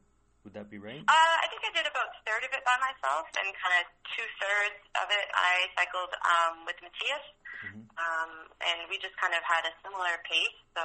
Would 0.45 0.59
that 0.59 0.67
be 0.67 0.83
right? 0.83 1.07
Uh, 1.07 1.37
I 1.39 1.47
think 1.47 1.63
I 1.63 1.71
did 1.71 1.87
about 1.87 2.11
a 2.11 2.19
third 2.27 2.43
of 2.43 2.51
it 2.51 2.67
by 2.67 2.75
myself, 2.83 3.31
and 3.39 3.47
kind 3.63 3.75
of 3.79 3.87
two 4.11 4.27
thirds 4.43 4.79
of 4.99 5.07
it 5.07 5.27
I 5.31 5.71
cycled 5.79 6.11
um, 6.19 6.67
with 6.67 6.75
Matthias, 6.83 7.27
mm-hmm. 7.63 7.87
um, 7.95 8.31
and 8.59 8.91
we 8.91 8.99
just 8.99 9.15
kind 9.23 9.39
of 9.39 9.43
had 9.47 9.63
a 9.71 9.73
similar 9.87 10.19
pace. 10.27 10.59
So 10.75 10.83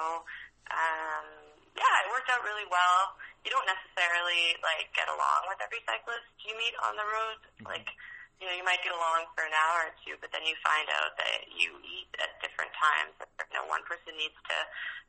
um, 0.69 1.25
yeah, 1.73 1.95
it 2.05 2.13
worked 2.13 2.29
out 2.29 2.45
really 2.45 2.69
well. 2.69 3.17
You 3.41 3.49
don't 3.49 3.65
necessarily 3.65 4.57
like 4.61 4.93
get 4.93 5.09
along 5.09 5.49
with 5.49 5.57
every 5.57 5.81
cyclist 5.89 6.29
you 6.45 6.53
meet 6.53 6.77
on 6.85 6.93
the 6.93 7.07
road, 7.07 7.39
mm-hmm. 7.41 7.73
like 7.73 7.89
you 8.38 8.46
know, 8.46 8.53
you 8.53 8.62
might 8.62 8.82
get 8.86 8.94
along 8.94 9.25
for 9.34 9.41
an 9.41 9.53
hour 9.53 9.89
or 9.89 9.94
two, 10.06 10.13
but 10.22 10.29
then 10.29 10.46
you 10.46 10.53
find 10.62 10.86
out 10.94 11.17
that 11.17 11.50
you 11.50 11.74
eat 11.82 12.10
at 12.22 12.38
different 12.38 12.70
times. 12.77 13.17
You 13.50 13.58
know, 13.58 13.65
one 13.65 13.82
person 13.89 14.13
needs 14.13 14.38
to 14.46 14.58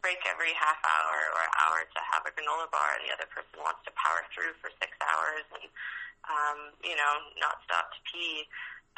break 0.00 0.16
every 0.24 0.56
half 0.56 0.80
hour 0.80 1.16
or 1.36 1.44
hour 1.60 1.84
to 1.84 2.00
have 2.08 2.24
a 2.24 2.32
granola 2.32 2.72
bar, 2.72 2.96
and 2.96 3.04
the 3.04 3.12
other 3.12 3.28
person 3.28 3.60
wants 3.60 3.84
to 3.84 3.92
power 4.00 4.24
through 4.32 4.56
for 4.64 4.72
six 4.80 4.96
hours 5.04 5.44
and, 5.60 5.68
um, 6.24 6.58
you 6.80 6.96
know, 6.96 7.12
not 7.36 7.60
stop 7.68 7.92
to 7.92 8.00
pee. 8.08 8.48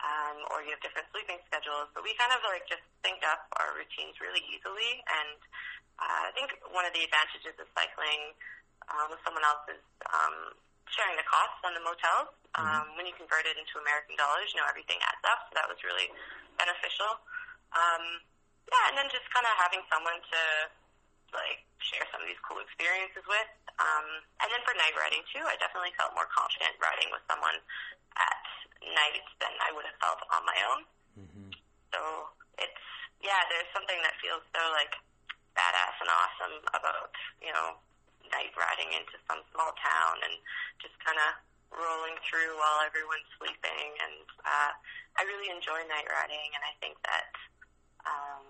Um, 0.00 0.48
or 0.48 0.64
you 0.64 0.72
have 0.72 0.80
different 0.80 1.12
sleeping 1.12 1.36
schedules. 1.44 1.92
But 1.92 2.00
we 2.08 2.16
kind 2.16 2.32
of 2.32 2.40
like 2.48 2.64
just 2.64 2.80
sync 3.04 3.20
up 3.20 3.44
our 3.60 3.76
routines 3.76 4.16
really 4.16 4.40
easily. 4.48 5.04
And 5.04 5.36
uh, 6.00 6.22
I 6.24 6.32
think 6.32 6.56
one 6.72 6.88
of 6.88 6.96
the 6.96 7.04
advantages 7.04 7.52
of 7.60 7.68
cycling 7.76 8.32
um, 8.88 9.12
with 9.12 9.20
someone 9.28 9.44
else 9.44 9.60
is 9.68 9.84
um, 10.08 10.56
sharing 10.94 11.16
the 11.16 11.26
costs 11.26 11.60
on 11.62 11.72
the 11.74 11.82
motels. 11.82 12.30
Mm-hmm. 12.54 12.66
Um, 12.66 12.86
when 12.98 13.06
you 13.06 13.14
convert 13.14 13.46
it 13.46 13.54
into 13.54 13.78
American 13.78 14.18
dollars, 14.18 14.50
you 14.50 14.58
know, 14.58 14.66
everything 14.66 14.98
adds 15.06 15.22
up. 15.22 15.46
So 15.50 15.60
that 15.60 15.70
was 15.70 15.78
really 15.86 16.10
beneficial. 16.58 17.22
Um, 17.72 18.22
yeah, 18.66 18.90
and 18.90 18.94
then 18.98 19.06
just 19.10 19.26
kind 19.30 19.46
of 19.46 19.54
having 19.58 19.82
someone 19.86 20.18
to 20.18 20.40
like 21.30 21.62
share 21.78 22.02
some 22.10 22.22
of 22.22 22.26
these 22.26 22.38
cool 22.42 22.58
experiences 22.58 23.22
with. 23.26 23.50
Um, 23.78 24.06
and 24.42 24.48
then 24.50 24.60
for 24.66 24.74
night 24.76 24.94
riding 24.98 25.22
too, 25.30 25.42
I 25.46 25.54
definitely 25.62 25.94
felt 25.94 26.12
more 26.18 26.26
confident 26.30 26.74
riding 26.82 27.08
with 27.14 27.22
someone 27.30 27.56
at 28.18 28.44
night 28.82 29.26
than 29.38 29.54
I 29.62 29.70
would 29.72 29.86
have 29.86 29.98
felt 30.02 30.20
on 30.34 30.42
my 30.42 30.58
own. 30.74 30.80
Mm-hmm. 31.16 31.50
So 31.94 32.00
it's 32.58 32.84
yeah, 33.22 33.40
there's 33.52 33.68
something 33.76 33.98
that 34.02 34.16
feels 34.18 34.42
so 34.52 34.62
like 34.74 34.94
badass 35.54 35.96
and 36.00 36.10
awesome 36.10 36.56
about 36.72 37.10
you 37.42 37.52
know 37.52 37.78
night 38.30 38.54
riding 38.56 38.90
into 38.94 39.16
some 39.26 39.42
small 39.52 39.70
town 39.78 40.16
and 40.24 40.34
just 40.82 40.94
kind 41.02 41.18
of 41.18 41.30
rolling 41.70 42.18
through 42.26 42.58
while 42.58 42.82
everyone's 42.82 43.28
sleeping. 43.38 43.86
And 44.02 44.26
uh, 44.42 44.72
I 45.18 45.22
really 45.26 45.50
enjoy 45.50 45.82
night 45.86 46.06
riding, 46.10 46.48
and 46.54 46.62
I 46.66 46.72
think 46.82 46.98
that, 47.06 47.30
um, 48.06 48.44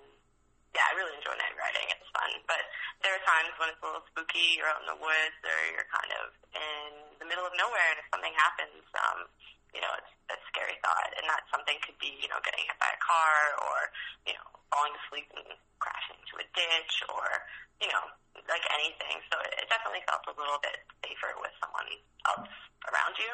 yeah, 0.72 0.86
I 0.88 0.96
really 0.96 1.16
enjoy 1.16 1.36
night 1.36 1.56
riding. 1.56 1.86
It's 1.92 2.08
fun. 2.16 2.32
But 2.48 2.62
there 3.04 3.12
are 3.12 3.24
times 3.24 3.52
when 3.60 3.72
it's 3.72 3.82
a 3.82 3.86
little 3.86 4.06
spooky. 4.12 4.56
You're 4.56 4.70
out 4.70 4.80
in 4.84 4.88
the 4.88 5.00
woods, 5.00 5.40
or 5.44 5.58
you're 5.72 5.90
kind 5.92 6.12
of 6.20 6.32
in 6.56 6.90
the 7.20 7.26
middle 7.28 7.44
of 7.44 7.52
nowhere, 7.56 7.88
and 7.92 8.00
if 8.00 8.08
something 8.08 8.36
happens, 8.36 8.84
um, 8.96 9.20
you 9.74 9.80
know, 9.82 9.92
it's 9.98 10.12
a 10.32 10.36
scary 10.50 10.78
thought, 10.82 11.10
and 11.18 11.26
that 11.30 11.46
something 11.50 11.76
could 11.82 11.98
be, 12.02 12.14
you 12.18 12.28
know, 12.30 12.38
getting 12.42 12.64
hit 12.66 12.78
by 12.78 12.90
a 12.90 13.00
car, 13.02 13.36
or 13.66 13.76
you 14.26 14.34
know, 14.34 14.46
falling 14.70 14.94
asleep 15.06 15.26
and 15.34 15.46
crashing 15.78 16.18
into 16.18 16.38
a 16.42 16.46
ditch, 16.54 16.94
or 17.10 17.26
you 17.80 17.88
know, 17.90 18.04
like 18.46 18.64
anything. 18.76 19.18
So 19.32 19.40
it 19.40 19.66
definitely 19.70 20.04
felt 20.06 20.26
a 20.30 20.34
little 20.36 20.60
bit 20.60 20.82
safer 21.02 21.32
with 21.40 21.54
someone 21.58 21.88
else 22.28 22.52
around 22.90 23.16
you. 23.16 23.32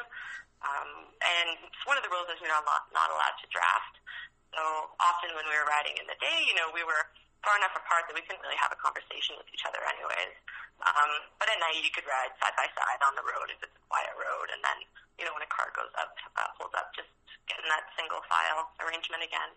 Um, 0.65 1.13
and 1.21 1.69
one 1.85 1.99
of 1.99 2.03
the 2.03 2.09
rules 2.09 2.25
is 2.33 2.41
you're 2.41 2.49
not, 2.49 2.65
not 2.65 3.09
allowed 3.13 3.37
to 3.45 3.47
draft. 3.53 3.95
So 4.57 4.61
often 4.97 5.37
when 5.37 5.45
we 5.45 5.53
were 5.53 5.69
riding 5.69 5.93
in 6.01 6.09
the 6.09 6.17
day, 6.17 6.39
you 6.49 6.57
know, 6.57 6.73
we 6.73 6.81
were 6.81 7.05
far 7.45 7.55
enough 7.57 7.75
apart 7.77 8.05
that 8.09 8.15
we 8.17 8.23
couldn't 8.25 8.41
really 8.41 8.59
have 8.59 8.73
a 8.73 8.79
conversation 8.79 9.37
with 9.37 9.47
each 9.53 9.63
other 9.63 9.79
anyways. 9.85 10.35
Um, 10.81 11.11
but 11.41 11.49
at 11.49 11.57
night 11.57 11.81
you 11.81 11.89
could 11.89 12.05
ride 12.05 12.33
side 12.37 12.53
by 12.53 12.69
side 12.77 13.01
on 13.01 13.17
the 13.17 13.25
road 13.25 13.49
if 13.49 13.57
it's 13.61 13.73
a 13.73 13.83
quiet 13.89 14.13
road, 14.13 14.53
and 14.53 14.61
then 14.61 14.77
you 15.17 15.25
know 15.25 15.33
when 15.33 15.41
a 15.41 15.49
car 15.49 15.73
goes 15.73 15.89
up, 15.97 16.13
uh, 16.37 16.49
pulls 16.57 16.73
up, 16.77 16.93
just 16.93 17.09
getting 17.49 17.65
that 17.69 17.89
single 17.97 18.21
file 18.29 18.69
arrangement 18.85 19.25
again. 19.25 19.51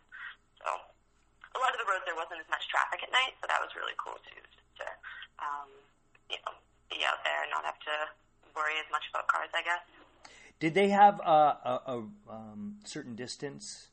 So 0.65 0.69
a 1.57 1.59
lot 1.61 1.77
of 1.77 1.79
the 1.83 1.89
roads 1.89 2.09
there 2.09 2.17
wasn't 2.17 2.41
as 2.41 2.49
much 2.49 2.65
traffic 2.73 3.05
at 3.05 3.13
night, 3.13 3.37
so 3.43 3.51
that 3.51 3.61
was 3.61 3.73
really 3.77 3.97
cool 4.01 4.17
too, 4.25 4.41
just 4.41 4.71
to 4.81 4.87
um, 5.41 5.69
you 6.31 6.39
know, 6.47 6.55
be 6.89 7.05
out 7.05 7.21
there 7.25 7.45
and 7.45 7.51
not 7.51 7.65
have 7.65 7.81
to 7.85 7.97
worry 8.55 8.79
as 8.79 8.89
much 8.93 9.05
about 9.11 9.27
cars, 9.29 9.51
I 9.53 9.63
guess. 9.63 9.85
Did 10.61 10.75
they 10.75 10.89
have 10.89 11.21
a, 11.21 11.57
a, 11.65 11.75
a 11.87 11.97
um, 12.29 12.77
certain 12.85 13.17
distance 13.17 13.89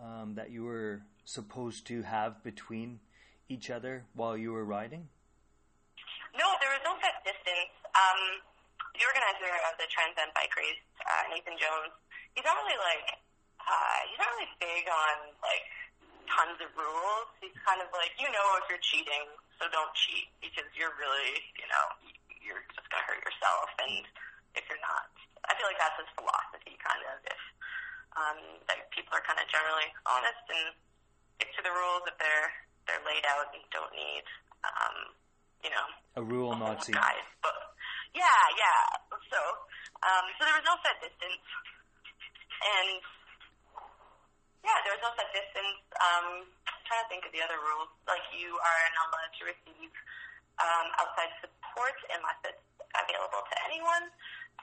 um, 0.00 0.34
that 0.34 0.50
you 0.50 0.64
were 0.64 1.02
supposed 1.24 1.86
to 1.88 2.02
have 2.02 2.42
between 2.42 3.00
each 3.48 3.70
other 3.70 4.04
while 4.14 4.36
you 4.36 4.52
were 4.52 4.64
riding? 4.64 5.08
No, 6.36 6.46
there 6.60 6.70
was 6.72 6.82
no 6.84 6.94
set 7.00 7.22
distance. 7.24 7.72
Um, 7.96 8.44
the 8.92 9.04
organizer 9.04 9.52
of 9.68 9.74
the 9.80 9.88
Trans 9.88 10.16
Am 10.20 10.32
bike 10.36 10.52
race, 10.56 10.80
uh, 11.04 11.24
Nathan 11.32 11.56
Jones, 11.56 11.92
he's 12.36 12.44
not 12.44 12.56
really 12.60 12.76
like 12.76 13.20
uh, 13.66 13.98
he's 14.06 14.20
not 14.20 14.30
really 14.36 14.52
big 14.62 14.84
on 14.86 15.32
like 15.42 15.66
tons 16.30 16.58
of 16.62 16.70
rules. 16.76 17.28
He's 17.42 17.56
kind 17.66 17.82
of 17.82 17.90
like, 17.94 18.14
you 18.18 18.30
know, 18.30 18.46
if 18.62 18.70
you're 18.70 18.82
cheating, 18.82 19.26
so 19.58 19.66
don't 19.72 19.90
cheat 19.94 20.30
because 20.38 20.66
you're 20.76 20.94
really, 21.00 21.40
you 21.58 21.66
know, 21.66 21.84
you're 22.42 22.62
just 22.74 22.86
gonna 22.92 23.06
hurt 23.06 23.22
yourself. 23.22 23.68
And 23.82 24.06
if 24.54 24.62
you're 24.70 24.82
not, 24.82 25.10
I 25.48 25.54
feel 25.58 25.66
like 25.66 25.80
that's 25.80 25.98
his 25.98 26.10
philosophy, 26.14 26.78
kind 26.78 27.02
of. 27.10 27.16
If 27.26 27.40
um, 28.16 28.38
that 28.70 28.88
people 28.94 29.12
are 29.16 29.24
kind 29.24 29.40
of 29.40 29.46
generally 29.50 29.90
honest 30.08 30.44
and 30.48 30.72
stick 31.36 31.50
to 31.58 31.62
the 31.64 31.72
rules 31.72 32.06
if 32.08 32.16
they're 32.16 32.48
they're 32.86 33.02
laid 33.02 33.26
out 33.26 33.50
and 33.50 33.62
don't 33.74 33.92
need, 33.92 34.24
um, 34.62 34.96
you 35.62 35.70
know, 35.70 35.86
a 36.16 36.22
rule 36.22 36.54
Nazi 36.56 36.94
guide. 36.94 37.26
But 37.42 37.54
yeah, 38.14 38.42
yeah. 38.56 38.80
So, 39.30 39.40
um, 40.06 40.24
so 40.38 40.46
there 40.46 40.56
was 40.56 40.66
no 40.66 40.78
set 40.86 40.96
distance, 41.02 41.44
and 42.62 43.02
yeah, 44.62 44.78
there 44.86 44.94
was 44.94 45.02
no 45.02 45.12
set 45.18 45.28
distance. 45.34 45.82
Um, 45.98 46.46
I'm 46.70 46.82
trying 46.86 47.02
to 47.04 47.08
think 47.10 47.22
of 47.26 47.32
the 47.34 47.42
other 47.42 47.58
rules. 47.58 47.90
Like 48.06 48.24
you 48.32 48.54
are 48.54 48.82
not 48.96 49.06
allowed 49.10 49.34
to 49.38 49.42
receive 49.50 49.92
um, 50.62 50.86
outside 51.02 51.34
support 51.42 51.96
unless 52.14 52.40
it's 52.46 52.66
available 52.94 53.42
to 53.44 53.56
anyone. 53.68 54.08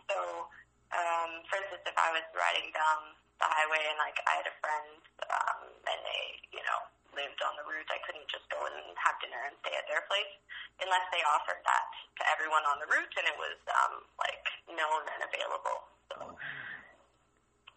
So, 0.09 0.47
um, 0.95 1.43
for 1.47 1.59
instance, 1.61 1.85
if 1.85 1.97
I 1.99 2.09
was 2.15 2.25
riding 2.33 2.71
down 2.73 3.13
the 3.43 3.51
highway 3.51 3.83
and 3.91 3.99
like 3.99 4.15
I 4.23 4.39
had 4.39 4.47
a 4.47 4.55
friend 4.63 5.03
um, 5.27 5.59
and 5.83 5.99
they, 6.07 6.23
you 6.55 6.63
know, 6.63 6.79
lived 7.11 7.43
on 7.43 7.53
the 7.59 7.65
route, 7.67 7.85
I 7.91 7.99
couldn't 8.07 8.25
just 8.31 8.47
go 8.47 8.57
and 8.63 8.95
have 8.95 9.19
dinner 9.19 9.43
and 9.43 9.53
stay 9.61 9.75
at 9.75 9.85
their 9.91 10.07
place 10.07 10.33
unless 10.79 11.03
they 11.11 11.21
offered 11.27 11.59
that 11.67 11.87
to 11.91 12.23
everyone 12.31 12.63
on 12.71 12.79
the 12.79 12.87
route 12.87 13.13
and 13.19 13.25
it 13.27 13.35
was 13.35 13.59
um, 13.75 14.07
like 14.15 14.47
known 14.71 15.03
and 15.11 15.21
available. 15.27 15.79
So. 16.07 16.15
Oh. 16.23 16.35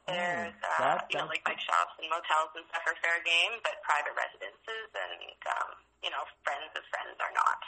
There's, 0.07 0.55
uh, 0.63 1.03
that, 1.03 1.11
you 1.11 1.19
know, 1.19 1.27
like 1.27 1.43
bike 1.43 1.59
shops 1.59 1.99
and 1.99 2.07
motels 2.07 2.55
and 2.55 2.63
stuff 2.71 2.87
are 2.87 2.95
fair 3.03 3.19
game, 3.27 3.59
but 3.67 3.83
private 3.83 4.15
residences 4.15 4.87
and, 4.95 5.35
um, 5.51 5.75
you 5.99 6.15
know, 6.15 6.23
friends 6.47 6.71
of 6.79 6.87
friends 6.95 7.19
are 7.19 7.35
not. 7.35 7.61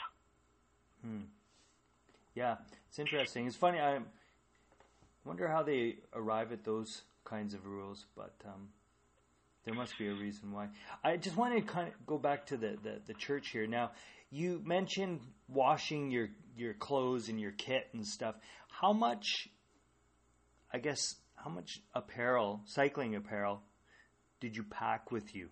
Hmm. 1.03 1.27
Yeah, 2.39 2.63
it's 2.87 2.95
interesting. 2.95 3.43
It's 3.43 3.59
funny. 3.59 3.83
I 3.83 3.99
wonder 5.25 5.51
how 5.51 5.63
they 5.63 5.99
arrive 6.15 6.55
at 6.55 6.63
those 6.63 7.03
kinds 7.25 7.53
of 7.53 7.65
rules, 7.65 8.05
but 8.15 8.33
um, 8.45 8.69
there 9.65 9.73
must 9.73 9.97
be 9.97 10.07
a 10.07 10.13
reason 10.13 10.51
why. 10.51 10.69
I 11.03 11.17
just 11.17 11.35
want 11.35 11.55
to 11.55 11.61
kind 11.61 11.87
of 11.87 11.93
go 12.05 12.17
back 12.17 12.47
to 12.47 12.57
the, 12.57 12.77
the, 12.81 13.01
the 13.07 13.13
church 13.13 13.49
here. 13.49 13.67
Now, 13.67 13.91
you 14.31 14.61
mentioned 14.63 15.21
washing 15.47 16.11
your, 16.11 16.29
your 16.55 16.73
clothes 16.73 17.29
and 17.29 17.39
your 17.39 17.51
kit 17.51 17.87
and 17.93 18.05
stuff. 18.05 18.35
How 18.69 18.93
much, 18.93 19.49
I 20.73 20.79
guess, 20.79 21.15
how 21.35 21.49
much 21.49 21.81
apparel, 21.93 22.61
cycling 22.65 23.15
apparel, 23.15 23.61
did 24.39 24.55
you 24.55 24.63
pack 24.63 25.11
with 25.11 25.35
you? 25.35 25.49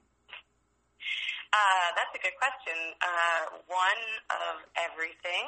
Uh, 1.53 1.87
that's 1.95 2.13
a 2.13 2.21
good 2.21 2.35
question. 2.37 2.75
Uh, 3.01 3.63
one 3.67 4.03
of 4.29 4.61
everything 4.77 5.47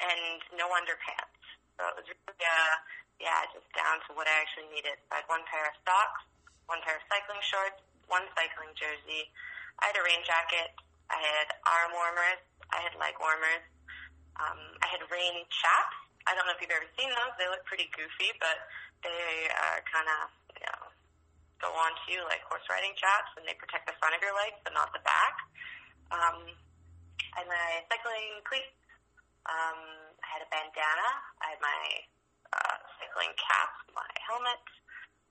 and 0.00 0.38
no 0.56 0.68
underpants. 0.70 1.40
So 1.78 1.86
it 1.88 1.94
was 1.98 2.08
really, 2.10 2.42
uh, 2.42 2.74
yeah, 3.18 3.46
just 3.50 3.66
down 3.74 3.98
to 4.06 4.14
what 4.14 4.30
I 4.30 4.34
actually 4.38 4.70
needed. 4.70 4.98
I 5.10 5.22
had 5.22 5.26
one 5.26 5.42
pair 5.50 5.66
of 5.66 5.74
socks, 5.82 6.22
one 6.70 6.78
pair 6.86 6.98
of 6.98 7.04
cycling 7.10 7.42
shorts, 7.42 7.82
one 8.06 8.24
cycling 8.38 8.72
jersey. 8.78 9.30
I 9.82 9.90
had 9.90 9.96
a 9.98 10.04
rain 10.06 10.22
jacket. 10.22 10.74
I 11.10 11.18
had 11.18 11.48
arm 11.66 11.94
warmers. 11.94 12.42
I 12.70 12.78
had 12.82 12.94
leg 12.98 13.16
warmers. 13.18 13.64
Um, 14.38 14.60
I 14.84 14.86
had 14.90 15.02
rain 15.10 15.42
chaps. 15.50 15.98
I 16.30 16.36
don't 16.36 16.46
know 16.46 16.54
if 16.54 16.60
you've 16.62 16.74
ever 16.74 16.86
seen 16.94 17.10
those. 17.10 17.34
They 17.40 17.48
look 17.50 17.64
pretty 17.66 17.90
goofy, 17.90 18.30
but 18.38 18.58
they 19.02 19.48
uh, 19.50 19.78
kind 19.88 20.06
of 20.06 20.30
you 20.58 20.66
know, 20.68 20.82
go 21.58 21.70
on 21.74 21.90
to 21.94 22.04
you 22.12 22.20
like 22.28 22.44
horse 22.46 22.66
riding 22.70 22.94
chaps, 22.94 23.34
and 23.34 23.46
they 23.48 23.56
protect 23.56 23.88
the 23.88 23.96
front 23.98 24.14
of 24.14 24.20
your 24.22 24.34
legs 24.36 24.60
but 24.62 24.76
not 24.76 24.92
the 24.94 25.02
back. 25.02 25.34
Um, 26.12 26.54
had 27.34 27.46
my 27.46 27.82
cycling 27.90 28.42
cleats. 28.46 28.74
Um, 29.48 30.12
I 30.20 30.26
had 30.38 30.42
a 30.44 30.50
bandana. 30.52 31.10
I 31.40 31.56
had 31.56 31.60
my 31.62 31.80
uh, 32.54 32.76
cycling 32.98 33.34
cap, 33.36 33.72
my 33.92 34.10
helmet. 34.24 34.62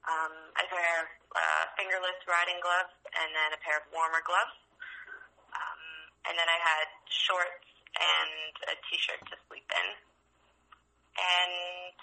Um, 0.08 0.34
I 0.56 0.64
of 0.64 1.08
uh, 1.36 1.64
fingerless 1.76 2.20
riding 2.24 2.60
gloves, 2.64 2.96
and 3.12 3.30
then 3.36 3.50
a 3.52 3.60
pair 3.60 3.84
of 3.84 3.86
warmer 3.92 4.24
gloves. 4.24 4.56
Um, 5.52 5.82
and 6.32 6.34
then 6.40 6.48
I 6.48 6.60
had 6.64 6.88
shorts 7.12 7.68
and 7.98 8.54
a 8.72 8.76
t-shirt 8.88 9.20
to 9.28 9.36
sleep 9.50 9.68
in. 9.68 9.88
And 11.18 11.98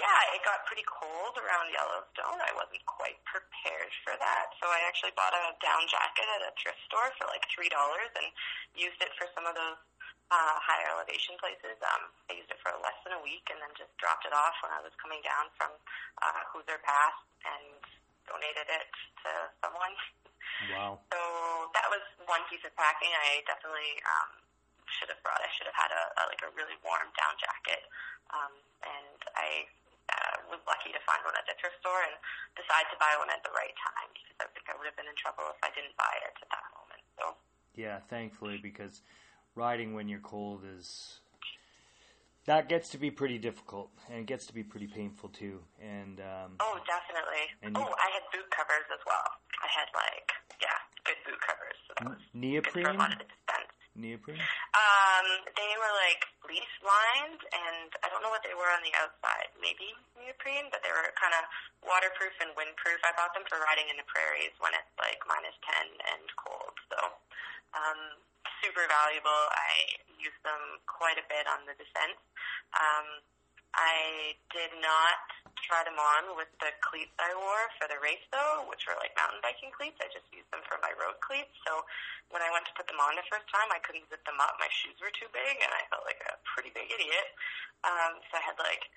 yeah, 0.00 0.32
it 0.32 0.40
got 0.46 0.64
pretty 0.64 0.84
cold 0.88 1.36
around 1.36 1.68
Yellowstone. 1.72 2.40
I 2.40 2.56
wasn't 2.56 2.84
quite 2.88 3.20
prepared 3.28 3.92
for 4.00 4.16
that, 4.16 4.54
so 4.56 4.64
I 4.70 4.80
actually 4.88 5.12
bought 5.12 5.36
a 5.36 5.52
down 5.60 5.84
jacket 5.90 6.24
at 6.24 6.48
a 6.48 6.52
thrift 6.56 6.80
store 6.88 7.12
for 7.20 7.28
like 7.28 7.44
three 7.52 7.68
dollars 7.68 8.08
and 8.16 8.28
used 8.72 8.96
it 9.04 9.12
for 9.20 9.28
some 9.36 9.44
of 9.44 9.52
those 9.52 9.76
uh, 10.30 10.56
high 10.62 10.82
elevation 10.94 11.34
places. 11.42 11.74
Um, 11.82 12.10
I 12.30 12.38
used 12.38 12.50
it 12.50 12.58
for 12.62 12.70
less 12.80 12.96
than 13.02 13.18
a 13.18 13.22
week 13.22 13.46
and 13.50 13.58
then 13.58 13.70
just 13.74 13.90
dropped 13.98 14.24
it 14.26 14.34
off 14.34 14.54
when 14.62 14.70
I 14.70 14.80
was 14.82 14.94
coming 15.02 15.18
down 15.26 15.50
from 15.58 15.74
uh, 16.22 16.42
Hoosier 16.54 16.78
Pass 16.86 17.18
and 17.42 17.82
donated 18.30 18.70
it 18.70 18.90
to 19.26 19.30
someone. 19.62 19.94
Wow. 20.74 21.02
So 21.10 21.20
that 21.74 21.86
was 21.90 22.02
one 22.26 22.42
piece 22.50 22.62
of 22.62 22.74
packing 22.78 23.10
I 23.10 23.42
definitely 23.46 23.98
um, 24.06 24.30
should 24.86 25.10
have 25.10 25.20
brought. 25.22 25.42
I 25.42 25.50
should 25.54 25.66
have 25.66 25.78
had 25.78 25.90
a, 25.90 26.02
a 26.18 26.22
like 26.30 26.42
a 26.42 26.50
really 26.54 26.78
warm 26.86 27.10
down 27.18 27.34
jacket. 27.38 27.82
Um, 28.30 28.54
and 28.82 29.18
I 29.34 29.66
uh, 30.10 30.36
was 30.50 30.62
lucky 30.66 30.90
to 30.94 31.02
find 31.06 31.22
one 31.22 31.34
at 31.38 31.46
the 31.46 31.54
thrift 31.58 31.78
store 31.82 32.02
and 32.06 32.14
decide 32.58 32.86
to 32.90 32.96
buy 32.98 33.10
one 33.18 33.30
at 33.30 33.42
the 33.46 33.54
right 33.54 33.74
time 33.78 34.10
because 34.14 34.38
I 34.42 34.46
think 34.54 34.66
I 34.70 34.74
would 34.78 34.86
have 34.86 34.98
been 34.98 35.10
in 35.10 35.18
trouble 35.18 35.46
if 35.50 35.60
I 35.62 35.70
didn't 35.74 35.94
buy 35.98 36.14
it 36.22 36.34
at 36.34 36.48
that 36.50 36.66
moment. 36.74 37.02
So 37.18 37.24
yeah, 37.78 38.02
thankfully 38.10 38.58
because 38.58 39.02
riding 39.54 39.94
when 39.94 40.08
you're 40.08 40.20
cold 40.20 40.62
is 40.78 41.20
that 42.46 42.68
gets 42.68 42.90
to 42.90 42.98
be 42.98 43.10
pretty 43.10 43.38
difficult 43.38 43.90
and 44.08 44.20
it 44.20 44.26
gets 44.26 44.46
to 44.46 44.54
be 44.54 44.62
pretty 44.62 44.86
painful 44.86 45.28
too. 45.28 45.60
And 45.80 46.20
um, 46.20 46.56
oh, 46.60 46.78
definitely. 46.86 47.44
And 47.62 47.76
oh, 47.76 47.94
I 47.94 48.08
had 48.14 48.24
boot 48.32 48.48
covers 48.50 48.88
as 48.92 49.00
well. 49.06 49.28
I 49.62 49.68
had 49.68 49.88
like 49.94 50.28
yeah, 50.60 50.78
good 51.04 51.20
boot 51.26 51.40
covers. 51.40 51.78
So 51.88 51.92
that 52.00 52.08
was 52.16 52.24
neoprene. 52.34 52.98
Neoprene? 53.98 54.38
Um, 54.38 55.26
they 55.58 55.72
were 55.74 55.94
like 55.98 56.22
fleece 56.46 56.74
lined, 56.78 57.42
and 57.50 57.90
I 58.00 58.08
don't 58.08 58.22
know 58.22 58.30
what 58.30 58.46
they 58.46 58.54
were 58.54 58.70
on 58.70 58.80
the 58.86 58.94
outside. 58.94 59.50
Maybe 59.58 59.90
neoprene, 60.14 60.70
but 60.70 60.80
they 60.86 60.94
were 60.94 61.10
kind 61.18 61.34
of 61.34 61.44
waterproof 61.82 62.32
and 62.38 62.54
windproof. 62.54 63.02
I 63.02 63.10
bought 63.18 63.34
them 63.34 63.42
for 63.50 63.58
riding 63.66 63.90
in 63.90 63.98
the 63.98 64.06
prairies 64.06 64.54
when 64.62 64.72
it's 64.78 64.94
like 64.94 65.18
minus 65.26 65.58
10 65.66 65.90
and 66.06 66.24
cold. 66.38 66.74
So, 66.86 66.98
um, 67.74 68.00
super 68.62 68.84
valuable. 68.88 69.42
I 69.52 70.00
use 70.20 70.36
them 70.44 70.80
quite 70.84 71.16
a 71.16 71.26
bit 71.28 71.48
on 71.48 71.64
the 71.68 71.76
descent. 71.76 72.16
Um, 72.76 73.24
I 73.74 74.34
did 74.50 74.74
not 74.82 75.22
try 75.62 75.86
them 75.86 75.94
on 75.94 76.34
with 76.34 76.50
the 76.58 76.74
cleats 76.82 77.14
I 77.22 77.30
wore 77.38 77.70
for 77.78 77.86
the 77.86 78.02
race 78.02 78.22
though, 78.34 78.66
which 78.66 78.90
were 78.90 78.98
like 78.98 79.14
mountain 79.14 79.38
biking 79.38 79.70
cleats. 79.70 80.02
I 80.02 80.10
just 80.10 80.26
used 80.34 80.50
them 80.50 80.66
for 80.66 80.82
my 80.82 80.90
road 80.98 81.22
cleats. 81.22 81.54
So 81.62 81.86
when 82.34 82.42
I 82.42 82.50
went 82.50 82.66
to 82.66 82.74
put 82.74 82.90
them 82.90 82.98
on 82.98 83.14
the 83.14 83.26
first 83.30 83.46
time, 83.46 83.70
I 83.70 83.78
couldn't 83.78 84.10
zip 84.10 84.26
them 84.26 84.42
up. 84.42 84.58
My 84.58 84.70
shoes 84.74 84.98
were 84.98 85.14
too 85.14 85.30
big 85.30 85.54
and 85.62 85.70
I 85.70 85.86
felt 85.86 86.02
like 86.02 86.18
a 86.26 86.34
pretty 86.42 86.74
big 86.74 86.90
idiot. 86.90 87.28
Um, 87.86 88.18
so 88.26 88.32
I 88.34 88.42
had 88.42 88.58
like, 88.58 88.90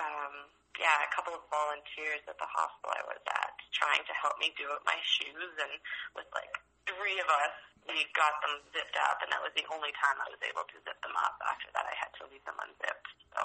um, 0.00 0.48
yeah, 0.80 1.04
a 1.04 1.12
couple 1.12 1.36
of 1.36 1.44
volunteers 1.52 2.24
at 2.24 2.40
the 2.40 2.48
hospital 2.48 2.96
I 2.96 3.04
was 3.04 3.20
at 3.28 3.52
trying 3.76 4.04
to 4.08 4.14
help 4.16 4.40
me 4.40 4.56
do 4.56 4.68
up 4.72 4.84
my 4.88 4.96
shoes 5.04 5.52
and 5.60 5.76
with 6.16 6.28
like 6.32 6.56
three 6.88 7.20
of 7.20 7.28
us, 7.28 7.56
we 7.86 8.06
got 8.14 8.38
them 8.42 8.60
zipped 8.74 8.98
up 8.98 9.22
and 9.22 9.30
that 9.30 9.42
was 9.42 9.54
the 9.54 9.66
only 9.70 9.94
time 9.96 10.18
I 10.18 10.28
was 10.30 10.42
able 10.42 10.66
to 10.66 10.76
zip 10.82 10.98
them 11.02 11.14
up. 11.18 11.38
After 11.46 11.70
that 11.74 11.86
I 11.86 11.94
had 11.94 12.10
to 12.20 12.28
leave 12.28 12.42
them 12.44 12.58
unzipped. 12.58 13.08
So 13.34 13.42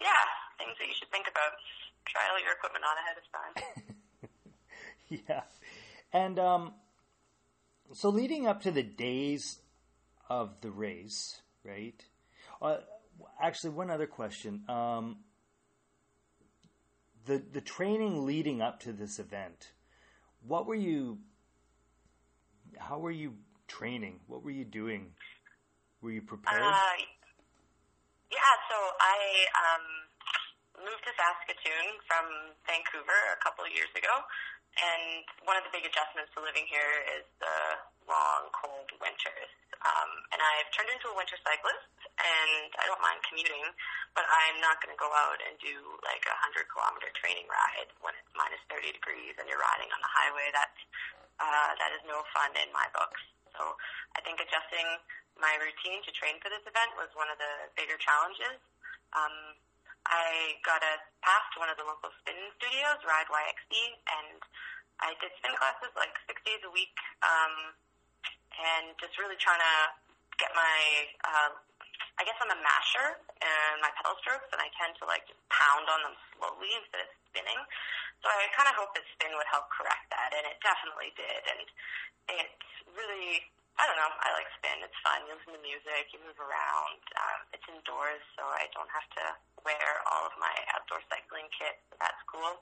yeah, 0.00 0.22
things 0.58 0.76
that 0.78 0.86
you 0.86 0.94
should 0.98 1.10
think 1.10 1.26
about. 1.28 1.56
Try 2.06 2.22
all 2.30 2.40
your 2.40 2.52
equipment 2.52 2.84
on 2.84 2.96
ahead 3.02 3.16
of 3.18 3.26
time. 3.32 3.54
yeah, 5.28 5.42
and 6.12 6.38
um, 6.38 6.74
so 7.92 8.10
leading 8.10 8.46
up 8.46 8.62
to 8.62 8.70
the 8.70 8.82
days 8.82 9.58
of 10.28 10.60
the 10.60 10.70
race, 10.70 11.40
right? 11.64 12.00
Uh, 12.60 12.78
actually, 13.40 13.70
one 13.70 13.90
other 13.90 14.06
question. 14.06 14.62
Um, 14.68 15.18
the 17.26 17.42
the 17.52 17.60
training 17.60 18.24
leading 18.24 18.62
up 18.62 18.80
to 18.80 18.92
this 18.92 19.18
event, 19.18 19.72
what 20.46 20.66
were 20.66 20.74
you? 20.74 21.18
How 22.78 22.98
were 22.98 23.10
you 23.10 23.34
training? 23.68 24.20
What 24.26 24.42
were 24.42 24.54
you 24.54 24.64
doing? 24.64 25.14
Were 26.02 26.10
you 26.10 26.22
prepared? 26.22 26.62
Uh, 26.62 26.96
Yeah, 28.30 28.52
so 28.66 28.76
I 28.98 29.18
um, 29.54 29.86
moved 30.82 31.02
to 31.06 31.12
Saskatoon 31.14 31.86
from 32.10 32.26
Vancouver 32.66 33.20
a 33.32 33.38
couple 33.38 33.62
of 33.62 33.70
years 33.70 33.90
ago, 33.94 34.12
and 34.76 35.22
one 35.46 35.56
of 35.56 35.62
the 35.62 35.72
big 35.72 35.86
adjustments 35.86 36.34
to 36.34 36.42
living 36.42 36.66
here 36.66 37.06
is 37.16 37.24
the 37.38 37.56
long, 38.10 38.50
cold 38.50 38.90
winters. 38.98 39.50
Um, 39.86 40.10
and 40.34 40.42
I've 40.42 40.70
turned 40.74 40.90
into 40.90 41.06
a 41.12 41.14
winter 41.14 41.38
cyclist, 41.46 41.86
and 42.18 42.70
I 42.80 42.84
don't 42.90 43.00
mind 43.02 43.22
commuting, 43.28 43.62
but 44.18 44.26
I'm 44.26 44.58
not 44.58 44.82
going 44.82 44.90
to 44.90 44.98
go 44.98 45.10
out 45.14 45.38
and 45.46 45.54
do 45.62 45.74
like 46.02 46.24
a 46.26 46.36
hundred 46.42 46.66
kilometer 46.72 47.12
training 47.14 47.46
ride 47.46 47.88
when 48.02 48.16
it's 48.18 48.32
minus 48.34 48.60
30 48.72 48.90
degrees 48.96 49.36
and 49.38 49.46
you're 49.46 49.60
riding 49.60 49.90
on 49.92 50.00
the 50.00 50.10
highway. 50.10 50.48
That's 50.50 50.80
uh, 51.36 51.70
that 51.76 51.92
is 51.92 52.02
no 52.08 52.24
fun 52.32 52.56
in 52.56 52.72
my 52.72 52.88
books. 52.96 53.20
So 53.56 53.76
I 54.14 54.20
think 54.20 54.38
adjusting 54.38 54.86
my 55.40 55.56
routine 55.60 56.00
to 56.04 56.12
train 56.12 56.40
for 56.40 56.48
this 56.48 56.64
event 56.64 56.96
was 56.96 57.08
one 57.16 57.28
of 57.32 57.36
the 57.40 57.72
bigger 57.76 57.96
challenges. 58.00 58.56
Um, 59.16 59.56
I 60.06 60.56
got 60.62 60.80
a 60.84 61.02
pass 61.24 61.44
to 61.56 61.60
one 61.60 61.72
of 61.72 61.76
the 61.80 61.84
local 61.84 62.12
spin 62.22 62.38
studios, 62.60 63.02
Ride 63.02 63.26
YXE, 63.26 63.84
and 64.06 64.38
I 65.02 65.12
did 65.18 65.34
spin 65.40 65.52
classes 65.58 65.92
like 65.98 66.14
six 66.30 66.38
days 66.46 66.62
a 66.62 66.70
week, 66.70 66.94
um, 67.26 67.74
and 68.54 68.94
just 69.02 69.18
really 69.18 69.36
trying 69.36 69.60
to 69.60 69.76
get 70.38 70.54
my, 70.54 70.76
uh, 71.26 71.50
guess 72.26 72.36
I'm 72.42 72.50
a 72.50 72.58
masher 72.58 73.22
and 73.38 73.78
my 73.78 73.94
pedal 73.94 74.18
strokes, 74.18 74.50
and 74.50 74.58
I 74.58 74.66
tend 74.74 74.98
to 74.98 75.06
like 75.06 75.22
just 75.30 75.38
pound 75.46 75.86
on 75.86 76.02
them 76.02 76.16
slowly 76.34 76.74
instead 76.74 77.06
of 77.06 77.10
spinning. 77.30 77.62
So 78.20 78.26
I 78.26 78.50
kind 78.58 78.66
of 78.66 78.74
hope 78.74 78.90
that 78.98 79.06
spin 79.14 79.30
would 79.38 79.46
help 79.46 79.70
correct 79.70 80.10
that, 80.10 80.34
and 80.34 80.42
it 80.50 80.58
definitely 80.58 81.14
did. 81.14 81.42
And 81.46 81.62
it's 82.42 82.70
really, 82.98 83.46
I 83.78 83.86
don't 83.86 83.94
know, 83.94 84.10
I 84.10 84.34
like 84.34 84.50
spin. 84.58 84.82
It's 84.82 84.98
fun. 85.06 85.22
You 85.30 85.38
listen 85.38 85.54
to 85.54 85.62
music, 85.62 86.10
you 86.10 86.18
move 86.26 86.40
around. 86.42 86.98
Um, 87.14 87.40
it's 87.54 87.66
indoors, 87.70 88.24
so 88.34 88.42
I 88.42 88.66
don't 88.74 88.90
have 88.90 89.06
to 89.22 89.24
wear 89.62 90.02
all 90.10 90.26
of 90.26 90.34
my 90.42 90.54
outdoor 90.74 91.06
cycling 91.06 91.46
kit. 91.54 91.78
So 91.92 91.94
that's 92.02 92.18
cool. 92.26 92.58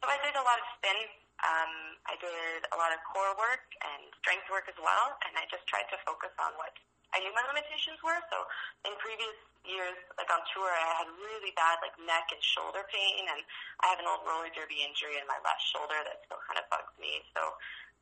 So 0.00 0.08
I 0.08 0.16
did 0.24 0.32
a 0.40 0.44
lot 0.44 0.56
of 0.56 0.66
spin. 0.80 0.96
Um, 1.44 2.00
I 2.08 2.16
did 2.16 2.64
a 2.72 2.76
lot 2.80 2.94
of 2.94 3.04
core 3.04 3.36
work 3.36 3.68
and 3.84 4.08
strength 4.24 4.48
work 4.48 4.64
as 4.70 4.78
well, 4.80 5.18
and 5.28 5.36
I 5.36 5.44
just 5.52 5.66
tried 5.68 5.90
to 5.92 5.98
focus 6.08 6.32
on 6.40 6.56
what 6.56 6.72
I 7.14 7.22
knew 7.22 7.30
my 7.30 7.46
limitations 7.46 8.02
were. 8.02 8.18
So 8.28 8.42
in 8.84 8.92
previous 8.98 9.38
years, 9.62 9.96
like 10.18 10.28
on 10.28 10.42
tour, 10.52 10.68
I 10.68 11.06
had 11.06 11.08
really 11.22 11.54
bad 11.54 11.78
like 11.80 11.94
neck 12.02 12.28
and 12.34 12.42
shoulder 12.42 12.82
pain, 12.90 13.30
and 13.30 13.40
I 13.80 13.94
have 13.94 14.02
an 14.02 14.10
old 14.10 14.26
roller 14.26 14.50
derby 14.50 14.82
injury 14.82 15.16
in 15.16 15.24
my 15.30 15.38
left 15.46 15.62
shoulder 15.62 15.96
that 16.04 16.26
still 16.26 16.42
kind 16.44 16.58
of 16.58 16.66
bugs 16.68 16.92
me. 16.98 17.22
So 17.32 17.42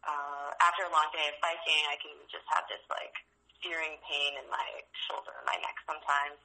uh, 0.02 0.50
after 0.64 0.88
a 0.88 0.90
long 0.90 1.12
day 1.12 1.28
of 1.30 1.36
biking, 1.44 1.82
I 1.92 2.00
can 2.00 2.16
just 2.32 2.48
have 2.50 2.66
this 2.66 2.82
like 2.88 3.14
searing 3.62 4.00
pain 4.02 4.34
in 4.40 4.46
my 4.50 4.82
shoulder 5.06 5.30
and 5.38 5.46
my 5.46 5.60
neck 5.62 5.78
sometimes. 5.86 6.40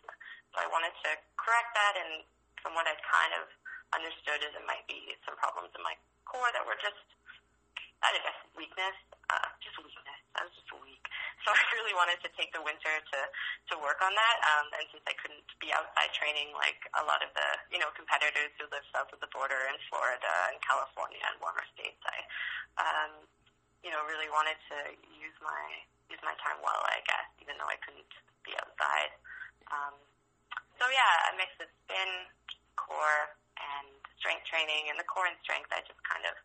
So 0.54 0.62
I 0.62 0.68
wanted 0.70 0.94
to 1.08 1.10
correct 1.40 1.72
that, 1.74 1.94
and 1.98 2.22
from 2.62 2.78
what 2.78 2.86
I'd 2.86 3.02
kind 3.02 3.34
of 3.42 3.50
understood, 3.96 4.44
is 4.46 4.54
it 4.54 4.66
might 4.70 4.86
be 4.86 5.16
some 5.26 5.40
problems 5.40 5.74
in 5.74 5.82
my 5.82 5.98
core 6.30 6.52
that 6.54 6.62
were 6.68 6.78
just, 6.78 7.02
I 8.04 8.14
guess, 8.22 8.38
weakness, 8.54 8.98
uh, 9.32 9.50
just 9.64 9.80
weakness. 9.82 10.22
I 10.38 10.46
was 10.46 10.54
just 10.54 10.70
weak. 10.78 11.02
So 11.48 11.56
I 11.56 11.64
really 11.80 11.96
wanted 11.96 12.20
to 12.28 12.30
take 12.36 12.52
the 12.52 12.60
winter 12.60 12.92
to 12.92 13.20
to 13.72 13.74
work 13.80 14.04
on 14.04 14.12
that. 14.12 14.38
Um, 14.44 14.68
and 14.76 14.84
since 14.92 15.06
I 15.08 15.16
couldn't 15.16 15.48
be 15.64 15.72
outside 15.72 16.12
training 16.12 16.52
like 16.60 16.84
a 17.00 17.08
lot 17.08 17.24
of 17.24 17.32
the 17.32 17.48
you 17.72 17.80
know 17.80 17.88
competitors 17.96 18.52
who 18.60 18.68
live 18.68 18.84
south 18.92 19.08
of 19.16 19.24
the 19.24 19.32
border 19.32 19.72
in 19.72 19.80
Florida 19.88 20.52
and 20.52 20.60
California 20.60 21.24
and 21.24 21.40
warmer 21.40 21.64
states, 21.72 22.04
I 22.04 22.20
um, 22.84 23.12
you 23.80 23.96
know 23.96 24.04
really 24.04 24.28
wanted 24.28 24.60
to 24.76 24.92
use 25.08 25.40
my 25.40 25.88
use 26.12 26.20
my 26.28 26.36
time 26.44 26.60
well, 26.60 26.84
I 26.84 27.00
guess, 27.08 27.32
even 27.40 27.56
though 27.56 27.72
I 27.72 27.80
couldn't 27.80 28.12
be 28.44 28.52
outside. 28.60 29.16
Um, 29.72 29.96
so 30.76 30.84
yeah, 30.92 31.32
a 31.32 31.40
mix 31.40 31.56
of 31.64 31.72
spin, 31.88 32.12
core, 32.76 33.32
and 33.56 33.88
strength 34.20 34.44
training. 34.52 34.92
And 34.92 35.00
the 35.00 35.08
core 35.08 35.28
and 35.28 35.40
strength, 35.44 35.72
I 35.72 35.80
just 35.84 36.00
kind 36.04 36.24
of 36.28 36.36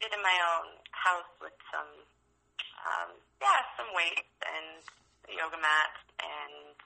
did 0.00 0.12
in 0.12 0.20
my 0.24 0.36
own 0.56 0.80
house 0.92 1.28
with 1.40 1.56
some 1.72 1.88
um, 2.86 3.16
yeah, 3.40 3.60
some 3.76 3.90
weights 3.96 4.30
and 4.44 4.80
a 5.28 5.32
yoga 5.36 5.58
mat 5.60 5.92
and 6.20 6.76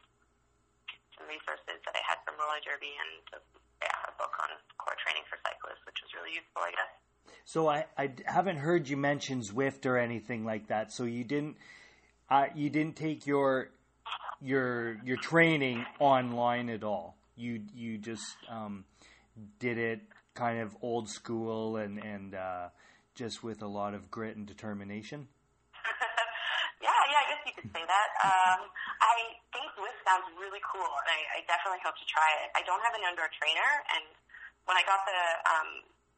some 1.19 1.27
resources 1.31 1.79
that 1.85 1.95
I 1.95 2.03
had 2.03 2.19
from 2.27 2.39
roller 2.39 2.61
derby 2.63 2.95
and 2.95 3.43
yeah, 3.83 4.11
a 4.11 4.15
book 4.19 4.35
on 4.43 4.51
core 4.79 4.99
training 5.03 5.23
for 5.31 5.39
cyclists, 5.43 5.83
which 5.87 5.99
was 6.03 6.11
really 6.15 6.35
useful, 6.35 6.63
I 6.63 6.73
guess. 6.73 6.93
So 7.45 7.69
I, 7.69 7.87
I 7.99 8.11
haven't 8.27 8.57
heard 8.57 8.89
you 8.89 8.97
mention 8.97 9.41
Zwift 9.41 9.87
or 9.87 9.99
anything 9.99 10.45
like 10.45 10.69
that. 10.69 10.93
So 10.93 11.05
you 11.05 11.25
didn't 11.25 11.57
uh, 12.31 12.47
you 12.55 12.71
didn't 12.71 12.97
take 12.97 13.27
your 13.27 13.71
your 14.41 14.97
your 15.05 15.17
training 15.17 15.85
online 15.99 16.71
at 16.71 16.83
all. 16.85 17.17
You 17.37 17.63
you 17.75 17.99
just 17.99 18.37
um, 18.49 18.85
did 19.59 19.79
it 19.79 20.01
kind 20.35 20.61
of 20.61 20.77
old 20.83 21.09
school 21.09 21.77
and 21.77 21.99
and 21.99 22.35
uh, 22.35 22.69
just 23.15 23.43
with 23.43 23.63
a 23.63 23.67
lot 23.67 23.95
of 23.95 24.11
grit 24.11 24.37
and 24.37 24.47
determination 24.47 25.29
say 27.73 27.85
that. 27.85 28.09
Um, 28.21 28.61
I 29.01 29.41
think 29.55 29.71
Zwift 29.79 30.01
sounds 30.05 30.29
really 30.37 30.61
cool, 30.65 30.89
and 30.89 31.09
I, 31.09 31.21
I 31.37 31.49
definitely 31.49 31.81
hope 31.85 31.97
to 31.97 32.07
try 32.09 32.29
it. 32.45 32.53
I 32.59 32.63
don't 32.67 32.83
have 32.85 32.97
an 32.97 33.05
indoor 33.05 33.31
trainer, 33.39 33.71
and 33.97 34.05
when 34.65 34.77
I 34.77 34.85
got 34.89 35.05
the 35.05 35.21
um, 35.49 35.71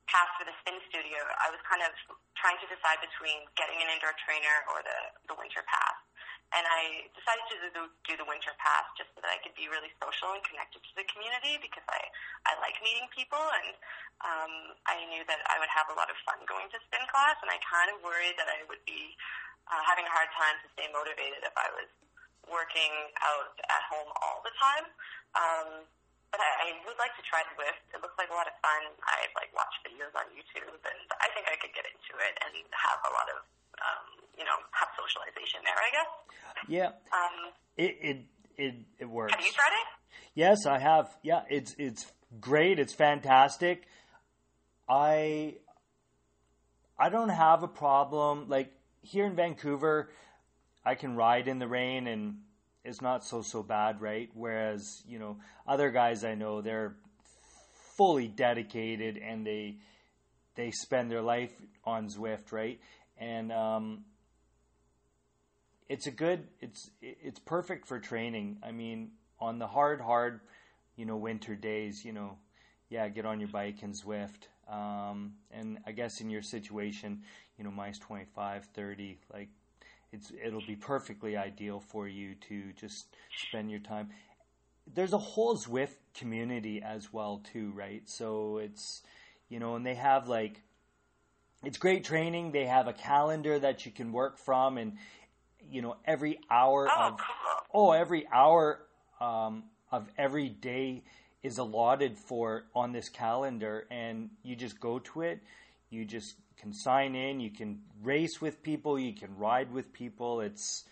pass 0.06 0.30
for 0.38 0.46
the 0.46 0.54
spin 0.62 0.78
studio, 0.87 1.18
I 1.42 1.50
was 1.50 1.59
kind 1.66 1.82
of 1.82 1.90
trying 2.38 2.59
to 2.62 2.66
decide 2.70 3.02
between 3.02 3.46
getting 3.59 3.78
an 3.82 3.90
indoor 3.90 4.14
trainer 4.22 4.56
or 4.70 4.82
the, 4.87 4.98
the 5.30 5.35
winter 5.35 5.66
pass. 5.66 6.06
And 6.54 6.62
I 6.62 7.11
decided 7.11 7.42
to 7.50 7.56
do, 7.74 7.82
do 8.06 8.14
the 8.14 8.28
winter 8.28 8.54
pass 8.62 8.87
just 8.94 9.11
so 9.12 9.20
that 9.20 9.30
I 9.35 9.42
could 9.42 9.52
be 9.59 9.66
really 9.66 9.90
social 9.98 10.30
and 10.30 10.42
connected 10.46 10.78
to 10.78 10.92
the 10.94 11.06
community 11.11 11.59
because 11.59 11.82
I, 11.90 12.00
I 12.46 12.54
like 12.62 12.78
meeting 12.87 13.11
people 13.11 13.42
and 13.42 13.74
um, 14.22 14.52
I 14.87 15.02
knew 15.11 15.26
that 15.26 15.42
I 15.50 15.59
would 15.59 15.70
have 15.74 15.90
a 15.90 15.96
lot 15.98 16.06
of 16.06 16.16
fun 16.22 16.38
going 16.46 16.70
to 16.70 16.78
spin 16.87 17.02
class 17.11 17.37
and 17.42 17.50
I 17.50 17.59
kind 17.66 17.90
of 17.90 17.98
worried 18.00 18.38
that 18.38 18.46
I 18.46 18.62
would 18.70 18.80
be 18.87 19.18
uh, 19.66 19.82
having 19.82 20.06
a 20.06 20.12
hard 20.14 20.30
time 20.38 20.56
to 20.62 20.66
stay 20.78 20.87
motivated 20.94 21.42
if 21.42 21.54
I 21.59 21.66
was 21.74 21.90
working 22.46 22.94
out 23.26 23.59
at 23.66 23.82
home 23.90 24.11
all 24.22 24.38
the 24.46 24.54
time. 24.54 24.87
Um, 25.35 25.68
but 26.30 26.42
I, 26.42 26.70
I 26.70 26.78
would 26.87 26.98
like 26.98 27.14
to 27.18 27.24
try 27.26 27.42
Zwift. 27.54 27.80
It 27.94 28.02
looks 28.02 28.18
like 28.18 28.30
a 28.30 28.37
lot 28.37 28.50
of 28.50 28.54
fun. 28.62 28.82
I've 29.06 29.35
like 29.38 29.50
watched 29.54 29.82
videos 29.87 30.12
on 30.14 30.26
YouTube, 30.35 30.78
and 30.85 31.00
I 31.22 31.30
think 31.35 31.46
I 31.46 31.56
could 31.59 31.74
get 31.74 31.87
into 31.87 32.14
it 32.18 32.35
and 32.42 32.54
have 32.74 33.00
a 33.06 33.12
lot 33.14 33.30
of, 33.30 33.46
um, 33.83 34.05
you 34.39 34.45
know, 34.45 34.57
have 34.73 34.89
socialization 34.97 35.61
there. 35.65 35.77
I 35.77 35.91
guess. 35.93 36.11
Yeah. 36.69 36.91
Um, 37.12 37.53
it 37.77 37.97
it 38.01 38.19
it 38.57 38.75
it 38.99 39.09
works. 39.09 39.35
Have 39.35 39.45
you 39.45 39.53
tried 39.53 39.73
it? 39.73 39.87
Yes, 40.35 40.67
I 40.67 40.79
have. 40.79 41.17
Yeah, 41.23 41.43
it's 41.49 41.75
it's 41.79 42.07
great. 42.41 42.79
It's 42.79 42.95
fantastic. 42.95 43.87
I 44.89 45.57
I 46.99 47.09
don't 47.09 47.29
have 47.29 47.62
a 47.62 47.69
problem 47.69 48.49
like 48.49 48.73
here 49.03 49.27
in 49.27 49.37
Vancouver, 49.37 50.11
I 50.85 50.95
can 50.95 51.17
ride 51.17 51.49
in 51.49 51.59
the 51.59 51.69
rain 51.69 52.07
and 52.07 52.39
it's 52.85 53.01
not 53.01 53.25
so 53.25 53.43
so 53.43 53.62
bad, 53.62 54.01
right? 54.01 54.31
Whereas 54.35 55.03
you 55.07 55.19
know 55.19 55.37
other 55.67 55.91
guys 55.91 56.25
I 56.25 56.35
know 56.35 56.61
they're 56.62 56.97
fully 57.97 58.29
dedicated 58.29 59.17
and 59.17 59.47
they 59.47 59.77
they 60.55 60.71
spend 60.71 61.11
their 61.11 61.23
life 61.23 61.53
on 61.85 62.09
Zwift, 62.09 62.53
right? 62.53 62.81
And 63.18 63.52
um, 63.52 64.05
it's 65.88 66.07
a 66.07 66.11
good 66.11 66.48
it's 66.61 66.90
it's 67.00 67.38
perfect 67.38 67.87
for 67.87 67.98
training. 67.98 68.59
I 68.62 68.72
mean, 68.72 69.12
on 69.40 69.59
the 69.59 69.66
hard 69.66 70.00
hard, 70.00 70.40
you 70.96 71.07
know, 71.07 71.16
winter 71.16 71.55
days, 71.55 72.05
you 72.05 72.12
know, 72.12 72.38
yeah, 72.88 73.09
get 73.09 73.26
on 73.26 73.40
your 73.40 73.48
bike 73.48 73.83
and 73.83 73.94
Zwift. 73.94 74.48
Um, 74.68 75.35
and 75.52 75.79
I 75.87 75.92
guess 75.92 76.20
in 76.20 76.29
your 76.29 76.42
situation, 76.42 77.22
you 77.57 77.64
know, 77.64 77.70
minus 77.70 77.98
25, 78.00 78.64
30, 78.74 79.18
like 79.33 79.48
it's 80.12 80.33
it'll 80.44 80.66
be 80.66 80.76
perfectly 80.76 81.37
ideal 81.37 81.81
for 81.81 82.09
you 82.09 82.35
to 82.48 82.72
just 82.72 83.07
spend 83.48 83.70
your 83.70 83.81
time. 83.81 84.09
There's 84.92 85.12
a 85.12 85.18
whole 85.18 85.57
Zwift 85.57 85.96
community 86.14 86.83
as 86.83 87.12
well 87.12 87.42
too, 87.52 87.72
right? 87.74 88.02
So 88.09 88.59
it's 88.59 89.02
you 89.48 89.61
know, 89.61 89.76
and 89.76 89.87
they 89.87 89.94
have 89.94 90.29
like 90.29 90.62
it's 91.64 91.79
great 91.79 92.05
training. 92.05 92.53
They 92.53 92.66
have 92.66 92.87
a 92.87 92.92
calendar 92.92 93.59
that 93.59 93.87
you 93.87 93.92
can 93.92 94.12
work 94.12 94.38
from, 94.38 94.79
and 94.79 94.99
you 95.71 95.83
know, 95.83 95.97
every 96.05 96.38
hour 96.51 96.88
oh, 96.90 97.07
of 97.09 97.21
oh, 97.73 97.92
every 97.92 98.27
hour 98.33 98.81
um, 99.21 99.64
of 99.90 100.09
every 100.16 100.49
day 100.49 101.03
is 101.42 101.59
allotted 101.59 102.19
for 102.19 102.64
on 102.75 102.92
this 102.92 103.09
calendar, 103.09 103.87
and 103.90 104.31
you 104.42 104.57
just 104.57 104.81
go 104.81 104.99
to 104.99 105.23
it. 105.23 105.40
You 105.90 106.05
just 106.05 106.35
can 106.61 106.73
sign 106.73 107.14
in, 107.14 107.40
you 107.40 107.51
can 107.51 107.81
race 108.03 108.40
with 108.40 108.62
people, 108.62 108.99
you 108.99 109.12
can 109.12 109.37
ride 109.37 109.73
with 109.73 109.92
people. 109.92 110.40
It's, 110.40 110.85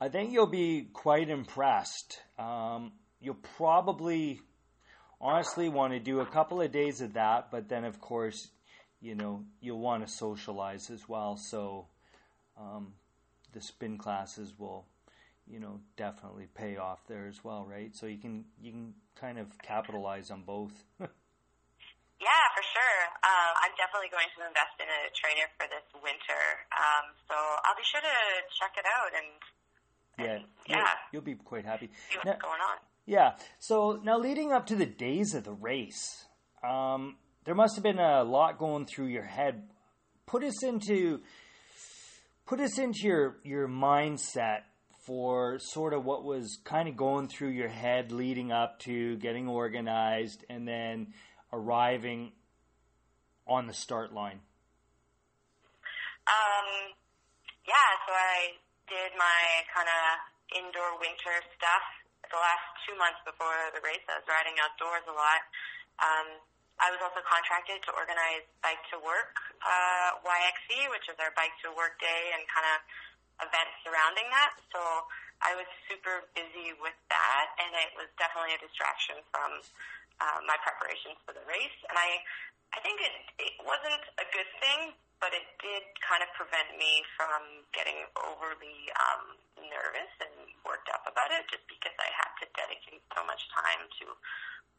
I 0.00 0.08
think 0.08 0.32
you'll 0.32 0.46
be 0.46 0.88
quite 0.92 1.28
impressed. 1.28 2.20
Um, 2.38 2.92
you'll 3.20 3.42
probably, 3.56 4.40
honestly, 5.20 5.68
want 5.68 5.92
to 5.92 6.00
do 6.00 6.20
a 6.20 6.26
couple 6.26 6.60
of 6.60 6.72
days 6.72 7.00
of 7.00 7.14
that, 7.14 7.50
but 7.50 7.68
then, 7.68 7.84
of 7.84 8.00
course, 8.00 8.48
you 9.00 9.14
know, 9.14 9.44
you'll 9.60 9.80
want 9.80 10.06
to 10.06 10.12
socialize 10.12 10.90
as 10.90 11.08
well. 11.08 11.36
So, 11.36 11.86
um, 12.58 12.94
the 13.52 13.60
spin 13.60 13.98
classes 13.98 14.52
will, 14.58 14.86
you 15.50 15.58
know 15.58 15.80
definitely 15.96 16.46
pay 16.54 16.76
off 16.76 17.00
there 17.08 17.26
as 17.26 17.42
well, 17.42 17.66
right? 17.68 17.96
So 17.96 18.06
you 18.06 18.18
can 18.18 18.44
you 18.60 18.70
can 18.72 18.94
kind 19.16 19.38
of 19.38 19.56
capitalize 19.58 20.30
on 20.30 20.42
both. 20.42 20.72
yeah, 21.00 22.44
for 22.54 22.62
sure. 22.62 22.98
Uh, 23.24 23.52
I'm 23.64 23.72
definitely 23.80 24.12
going 24.12 24.28
to 24.36 24.46
invest 24.46 24.76
in 24.78 24.86
a 24.86 25.00
trainer 25.16 25.48
for 25.56 25.66
this 25.66 25.88
winter, 25.96 26.44
um, 26.76 27.16
so 27.26 27.34
I'll 27.34 27.76
be 27.76 27.86
sure 27.88 28.00
to 28.00 28.16
check 28.60 28.76
it 28.76 28.84
out 28.86 29.12
and. 29.16 29.40
Yeah, 30.18 30.38
yeah, 30.66 30.76
you'll, 31.12 31.22
you'll, 31.22 31.22
be 31.22 31.34
quite 31.36 31.64
happy. 31.64 31.90
See 32.10 32.16
what's 32.16 32.26
now, 32.26 32.42
going 32.42 32.58
on. 32.58 32.78
Yeah. 33.06 33.34
So 33.60 34.00
now, 34.02 34.18
leading 34.18 34.50
up 34.50 34.66
to 34.66 34.74
the 34.74 34.84
days 34.84 35.32
of 35.32 35.44
the 35.44 35.52
race, 35.52 36.26
um, 36.64 37.18
there 37.44 37.54
must 37.54 37.76
have 37.76 37.82
been 37.82 37.98
a 37.98 38.24
lot 38.24 38.58
going 38.58 38.86
through 38.86 39.06
your 39.06 39.24
head. 39.24 39.68
Put 40.26 40.44
us 40.44 40.62
into 40.62 41.20
put 42.46 42.60
us 42.60 42.78
into 42.78 43.00
your 43.04 43.36
your 43.44 43.68
mindset 43.68 44.60
for 45.06 45.58
sort 45.58 45.94
of 45.94 46.04
what 46.04 46.22
was 46.22 46.58
kind 46.64 46.88
of 46.88 46.96
going 46.96 47.28
through 47.28 47.48
your 47.48 47.68
head 47.68 48.12
leading 48.12 48.52
up 48.52 48.78
to 48.80 49.16
getting 49.16 49.48
organized 49.48 50.44
and 50.50 50.68
then 50.68 51.14
arriving 51.52 52.32
on 53.48 53.66
the 53.66 53.72
start 53.72 54.12
line? 54.12 54.40
Um, 56.28 56.92
yeah, 57.64 57.88
so 58.04 58.12
I 58.12 58.60
did 58.84 59.16
my 59.16 59.40
kind 59.72 59.88
of 59.88 60.04
indoor 60.52 61.00
winter 61.00 61.40
stuff 61.56 61.84
the 62.28 62.36
last 62.36 62.68
two 62.84 62.92
months 63.00 63.20
before 63.24 63.72
the 63.72 63.80
race. 63.80 64.04
I 64.12 64.20
was 64.20 64.28
riding 64.28 64.60
outdoors 64.60 65.08
a 65.08 65.16
lot. 65.16 65.40
Um, 66.04 66.28
I 66.78 66.94
was 66.94 67.02
also 67.02 67.20
contracted 67.26 67.82
to 67.86 67.90
organize 67.98 68.46
Bike 68.62 68.82
to 68.94 69.02
Work 69.02 69.34
uh, 69.66 70.22
YXE, 70.22 70.90
which 70.94 71.10
is 71.10 71.18
our 71.18 71.34
Bike 71.34 71.54
to 71.66 71.74
Work 71.74 71.98
day 71.98 72.30
and 72.34 72.46
kind 72.46 72.66
of 72.70 72.78
events 73.42 73.74
surrounding 73.82 74.30
that. 74.30 74.54
So 74.70 74.80
I 75.42 75.54
was 75.54 75.66
super 75.86 76.26
busy 76.34 76.74
with 76.78 76.94
that, 77.10 77.46
and 77.62 77.70
it 77.82 77.94
was 77.94 78.10
definitely 78.18 78.58
a 78.58 78.60
distraction 78.62 79.22
from 79.30 79.62
uh, 80.18 80.38
my 80.46 80.58
preparations 80.62 81.18
for 81.22 81.34
the 81.34 81.42
race. 81.46 81.78
And 81.90 81.98
I, 81.98 82.22
I 82.74 82.78
think 82.82 82.98
it, 83.02 83.14
it 83.38 83.54
wasn't 83.62 84.02
a 84.18 84.26
good 84.34 84.50
thing, 84.58 84.94
but 85.18 85.34
it 85.34 85.46
did 85.58 85.82
kind 86.02 86.22
of 86.22 86.30
prevent 86.38 86.78
me 86.78 87.02
from 87.18 87.66
getting 87.74 88.06
overly 88.22 88.90
um, 88.98 89.38
nervous 89.58 90.10
and 90.22 90.34
worked 90.62 90.90
up 90.94 91.06
about 91.06 91.30
it, 91.34 91.46
just 91.50 91.66
because 91.66 91.94
I 91.98 92.10
had 92.14 92.30
to 92.42 92.46
dedicate 92.54 93.02
so 93.14 93.22
much 93.26 93.42
time 93.50 93.86
to 94.02 94.06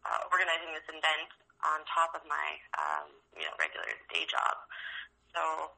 uh, 0.05 0.31
organizing 0.31 0.71
this 0.75 0.87
event 0.87 1.29
on 1.63 1.83
top 1.91 2.15
of 2.15 2.23
my, 2.23 2.47
um, 2.79 3.11
you 3.35 3.43
know, 3.43 3.53
regular 3.59 3.87
day 4.11 4.23
job. 4.29 4.55
So 5.35 5.75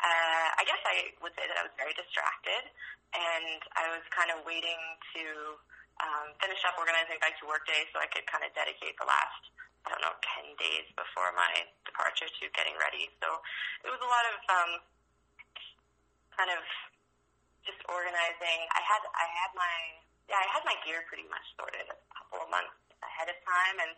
uh, 0.00 0.48
I 0.60 0.62
guess 0.68 0.80
I 0.84 1.16
would 1.24 1.32
say 1.38 1.48
that 1.48 1.56
I 1.56 1.64
was 1.64 1.74
very 1.80 1.96
distracted, 1.96 2.68
and 3.16 3.60
I 3.78 3.88
was 3.94 4.04
kind 4.12 4.28
of 4.34 4.44
waiting 4.44 4.80
to 5.16 5.24
um, 6.02 6.34
finish 6.42 6.60
up 6.68 6.76
organizing 6.76 7.16
Bike 7.22 7.38
to 7.40 7.46
Work 7.48 7.64
Day 7.64 7.88
so 7.94 8.02
I 8.02 8.08
could 8.10 8.26
kind 8.28 8.44
of 8.44 8.50
dedicate 8.52 8.98
the 9.00 9.06
last, 9.08 9.42
I 9.86 9.94
don't 9.94 10.02
know, 10.02 10.12
10 10.44 10.58
days 10.60 10.86
before 10.98 11.30
my 11.32 11.64
departure 11.86 12.28
to 12.28 12.44
getting 12.52 12.76
ready. 12.76 13.08
So 13.22 13.28
it 13.86 13.90
was 13.90 14.02
a 14.02 14.10
lot 14.10 14.24
of 14.28 14.36
um, 14.50 14.72
kind 16.36 16.50
of 16.52 16.60
just 17.64 17.80
organizing. 17.88 18.60
I 18.76 18.82
had 18.84 19.02
I 19.16 19.24
had 19.24 19.50
my 19.56 19.76
yeah 20.28 20.36
I 20.36 20.48
had 20.52 20.62
my 20.68 20.76
gear 20.84 21.06
pretty 21.08 21.24
much 21.32 21.46
sorted 21.56 21.88
a 21.88 21.96
couple 22.12 22.44
of 22.44 22.48
months 22.52 22.76
ahead 23.04 23.28
of 23.28 23.38
time, 23.44 23.76
and 23.84 23.92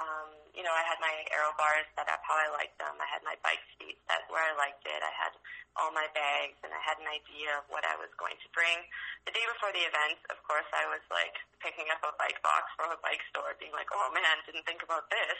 um, 0.00 0.32
you 0.56 0.64
know, 0.64 0.72
I 0.72 0.84
had 0.88 0.96
my 1.04 1.12
aero 1.32 1.52
bars 1.60 1.84
set 1.92 2.08
up 2.08 2.24
how 2.24 2.36
I 2.36 2.48
liked 2.56 2.76
them. 2.80 2.96
I 2.96 3.08
had 3.08 3.20
my 3.24 3.36
bike 3.44 3.60
seat 3.76 4.00
set 4.08 4.24
where 4.32 4.40
I 4.40 4.56
liked 4.56 4.84
it. 4.88 5.00
I 5.04 5.12
had 5.12 5.36
all 5.76 5.92
my 5.92 6.08
bags 6.12 6.56
and 6.64 6.72
I 6.72 6.80
had 6.80 7.00
an 7.00 7.08
idea 7.08 7.56
of 7.60 7.64
what 7.68 7.84
I 7.84 7.96
was 7.96 8.12
going 8.16 8.36
to 8.40 8.48
bring. 8.52 8.84
The 9.28 9.32
day 9.32 9.44
before 9.48 9.72
the 9.72 9.84
event, 9.84 10.20
of 10.32 10.40
course, 10.44 10.68
I 10.72 10.88
was 10.88 11.04
like 11.12 11.36
picking 11.60 11.88
up 11.92 12.00
a 12.04 12.12
bike 12.16 12.40
box 12.44 12.72
from 12.76 12.92
a 12.92 13.00
bike 13.00 13.20
store, 13.32 13.56
being 13.56 13.72
like, 13.72 13.88
oh 13.92 14.08
man, 14.12 14.44
didn't 14.44 14.64
think 14.68 14.84
about 14.84 15.08
this. 15.12 15.38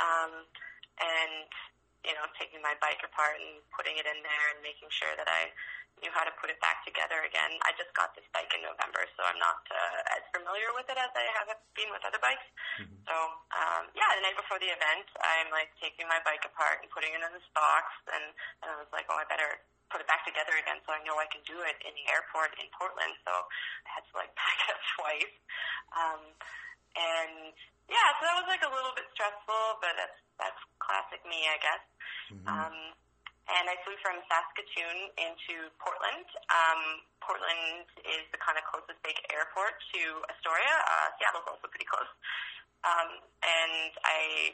Um, 0.00 0.44
and, 1.00 1.48
you 2.04 2.16
know, 2.16 2.24
taking 2.36 2.60
my 2.64 2.76
bike 2.80 3.00
apart 3.04 3.36
and 3.40 3.60
putting 3.72 3.96
it 3.96 4.08
in 4.08 4.20
there 4.24 4.46
and 4.56 4.60
making 4.64 4.88
sure 4.92 5.12
that 5.16 5.28
I 5.28 5.52
knew 6.04 6.12
how 6.12 6.24
to 6.28 6.34
put 6.36 6.52
it 6.52 6.60
back 6.60 6.84
together 6.84 7.24
again. 7.24 7.56
I 7.64 7.72
just 7.76 7.92
got 7.96 8.12
this 8.12 8.26
bike 8.36 8.52
in 8.52 8.60
November, 8.60 9.04
so 9.16 9.24
I'm 9.24 9.40
not 9.40 9.64
uh, 9.72 10.16
as 10.16 10.24
familiar 10.32 10.68
with 10.76 10.88
it 10.92 10.98
as 11.00 11.12
I 11.16 11.24
have 11.40 11.48
been 11.72 11.88
with 11.88 12.04
other 12.04 12.20
bikes. 12.20 12.44
Mm-hmm. 12.76 13.00
So, 13.08 13.14
um, 13.56 13.88
yeah, 13.96 14.08
the 14.16 14.22
night 14.24 14.36
before 14.36 14.60
the 14.60 14.68
event, 14.68 15.08
I'm 15.20 15.48
like 15.48 15.72
taking 15.80 16.04
my 16.08 16.20
bike 16.24 16.44
apart 16.44 16.84
and 16.84 16.88
putting 16.92 17.16
it 17.16 17.22
in 17.24 17.32
this 17.32 17.48
box, 17.56 17.88
and, 18.12 18.24
and 18.64 18.68
I 18.72 18.76
was 18.76 18.90
like, 18.92 19.08
oh, 19.08 19.16
I 19.16 19.24
better 19.28 19.60
put 19.90 20.02
it 20.02 20.08
back 20.10 20.26
together 20.26 20.54
again 20.58 20.82
so 20.82 20.90
I 20.90 21.00
know 21.06 21.14
I 21.14 21.30
can 21.30 21.42
do 21.46 21.62
it 21.62 21.78
in 21.86 21.94
the 21.94 22.06
airport 22.10 22.58
in 22.58 22.66
Portland. 22.74 23.14
So 23.22 23.32
I 23.86 23.88
had 23.98 24.04
to 24.10 24.14
like 24.18 24.34
pack 24.40 24.56
it 24.66 24.74
up 24.74 24.82
twice. 24.98 25.34
Um, 25.94 26.22
and 26.96 27.54
yeah, 27.86 28.08
so 28.18 28.26
that 28.26 28.36
was 28.40 28.48
like 28.50 28.66
a 28.66 28.72
little 28.72 28.90
bit 28.98 29.06
stressful, 29.14 29.78
but 29.78 29.94
that's 29.94 30.18
that's 30.36 30.60
classic 30.82 31.22
me, 31.24 31.48
I 31.48 31.58
guess. 31.62 31.84
Mm-hmm. 32.34 32.48
Um, 32.50 32.76
and 33.56 33.72
I 33.72 33.76
flew 33.88 33.96
from 34.04 34.20
Saskatoon 34.28 35.16
into 35.16 35.72
Portland. 35.80 36.28
Um, 36.52 37.00
Portland 37.24 37.88
is 38.04 38.28
the 38.28 38.40
kind 38.40 38.60
of 38.60 38.64
closest 38.68 39.00
big 39.00 39.16
airport 39.32 39.80
to 39.96 40.00
Astoria. 40.28 40.74
Uh, 40.84 41.08
Seattle's 41.16 41.48
also 41.48 41.64
pretty 41.72 41.88
close. 41.88 42.10
Um, 42.84 43.24
and 43.40 43.92
I 44.04 44.52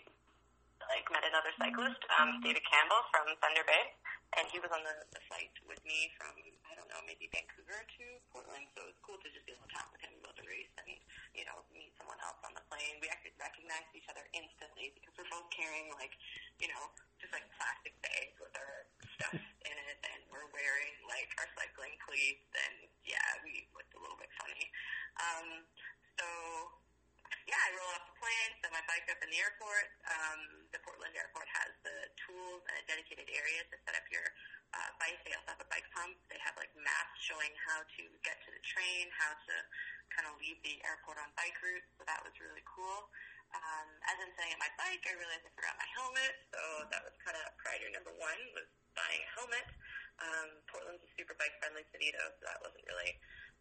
like 0.86 1.06
met 1.10 1.26
another 1.26 1.50
cyclist, 1.58 1.98
um, 2.18 2.38
David 2.42 2.62
Campbell 2.66 3.02
from 3.10 3.26
Thunder 3.42 3.66
Bay, 3.66 3.84
and 4.38 4.46
he 4.50 4.58
was 4.62 4.70
on 4.70 4.82
the, 4.82 4.96
the 5.14 5.22
flight 5.30 5.52
with 5.66 5.78
me 5.82 6.10
from 6.18 6.34
I 6.66 6.74
don't 6.74 6.88
know 6.88 7.02
maybe 7.04 7.28
Vancouver 7.28 7.84
to 7.84 8.04
Portland. 8.32 8.66
So 8.72 8.86
it 8.86 8.96
was 8.96 9.00
cool 9.04 9.18
to 9.20 9.28
just 9.30 9.44
be 9.44 9.52
able 9.52 9.68
to 9.68 9.72
talk 9.76 9.92
with 9.92 10.02
him 10.02 10.14
about 10.22 10.34
the 10.40 10.46
race 10.48 10.72
and 10.80 10.90
you 11.36 11.44
know 11.44 11.60
meet 11.70 11.92
someone 12.00 12.18
else 12.24 12.40
on 12.42 12.54
the 12.56 12.64
plane. 12.70 12.98
We 13.02 13.12
actually 13.12 13.36
recognized 13.38 13.92
each 13.94 14.08
other 14.08 14.24
instantly 14.32 14.94
because 14.96 15.12
we're 15.14 15.30
both 15.30 15.46
carrying 15.52 15.92
like 16.00 16.14
you 16.58 16.72
know 16.72 16.82
just 17.22 17.30
like 17.30 17.46
plastic 17.54 17.94
bags 18.02 18.34
with 18.42 18.50
our 18.58 18.74
stuff 19.14 19.38
in 19.38 19.76
it, 19.86 19.98
and 20.02 20.20
we're 20.26 20.50
wearing 20.50 20.94
like 21.06 21.30
our 21.38 21.46
cycling 21.54 21.94
cleats, 22.02 22.50
and 22.50 22.90
yeah, 23.06 23.38
we 23.46 23.70
looked 23.78 23.94
a 23.94 24.00
little 24.02 24.18
bit 24.18 24.28
funny. 24.34 24.66
Um, 25.22 25.62
so 26.18 26.26
yeah, 27.46 27.58
I 27.58 27.70
roll 27.74 27.90
off 27.94 28.06
the 28.06 28.16
plane, 28.18 28.50
set 28.58 28.70
my 28.74 28.84
bike 28.90 29.06
up 29.10 29.22
in 29.22 29.30
the 29.30 29.38
airport. 29.38 29.88
Um, 30.06 30.66
the 30.74 30.82
Portland 30.82 31.14
airport 31.14 31.46
has 31.50 31.70
the 31.86 32.10
tools 32.26 32.62
and 32.70 32.74
a 32.78 32.84
dedicated 32.86 33.26
area 33.30 33.62
to 33.70 33.76
set 33.86 33.94
up 33.98 34.06
your 34.10 34.26
uh, 34.74 34.90
bike. 34.98 35.18
They 35.26 35.34
also 35.34 35.54
have 35.54 35.62
a 35.62 35.70
bike 35.70 35.86
pump. 35.90 36.14
They 36.30 36.38
have 36.42 36.54
like 36.58 36.70
maps 36.78 37.18
showing 37.22 37.50
how 37.66 37.82
to 37.82 38.02
get 38.22 38.38
to 38.46 38.50
the 38.50 38.62
train, 38.62 39.10
how 39.14 39.34
to 39.34 39.54
kind 40.14 40.26
of 40.30 40.38
leave 40.38 40.60
the 40.62 40.78
airport 40.86 41.18
on 41.18 41.30
bike 41.34 41.56
route. 41.62 41.82
So 41.98 42.06
that 42.06 42.22
was 42.22 42.34
really 42.38 42.62
cool. 42.68 43.10
Um, 43.52 43.88
as 44.08 44.16
I'm 44.16 44.32
setting 44.32 44.56
up 44.56 44.60
my 44.64 44.72
bike, 44.80 45.04
I 45.04 45.12
realized 45.12 45.44
I 45.44 45.52
forgot 45.52 45.76
my 45.76 45.90
helmet, 45.92 46.34
so 46.48 46.60
that 46.88 47.04
was 47.04 47.12
kind 47.20 47.36
of 47.36 47.44
priority 47.60 47.92
number 47.92 48.12
one 48.16 48.40
was 48.56 48.68
buying 48.96 49.20
a 49.20 49.30
helmet. 49.36 49.66
Um, 50.20 50.48
Portland's 50.68 51.04
a 51.04 51.10
super 51.16 51.36
bike 51.36 51.52
friendly 51.60 51.84
city 51.92 52.12
though, 52.16 52.32
so 52.40 52.42
that 52.48 52.60
wasn't 52.64 52.84
really 52.88 53.12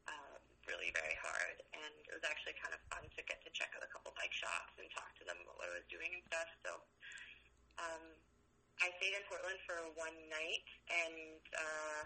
um, 0.07 0.41
really 0.65 0.95
very 0.95 1.15
hard. 1.19 1.59
And 1.75 1.93
it 2.07 2.13
was 2.15 2.23
actually 2.23 2.55
kind 2.59 2.71
of 2.71 2.81
fun 2.87 3.03
to 3.03 3.21
get 3.27 3.43
to 3.43 3.51
check 3.51 3.75
out 3.75 3.83
a 3.83 3.91
couple 3.91 4.15
bike 4.15 4.33
shops 4.33 4.73
and 4.79 4.87
talk 4.95 5.11
to 5.19 5.23
them 5.27 5.37
about 5.43 5.59
what 5.59 5.67
I 5.69 5.75
was 5.75 5.87
doing 5.91 6.11
and 6.15 6.23
stuff. 6.31 6.49
So 6.63 6.71
um, 7.81 8.03
I 8.81 8.89
stayed 8.97 9.13
in 9.13 9.23
Portland 9.27 9.59
for 9.67 9.77
one 9.99 10.15
night, 10.31 10.67
and 10.89 11.41
uh, 11.53 12.01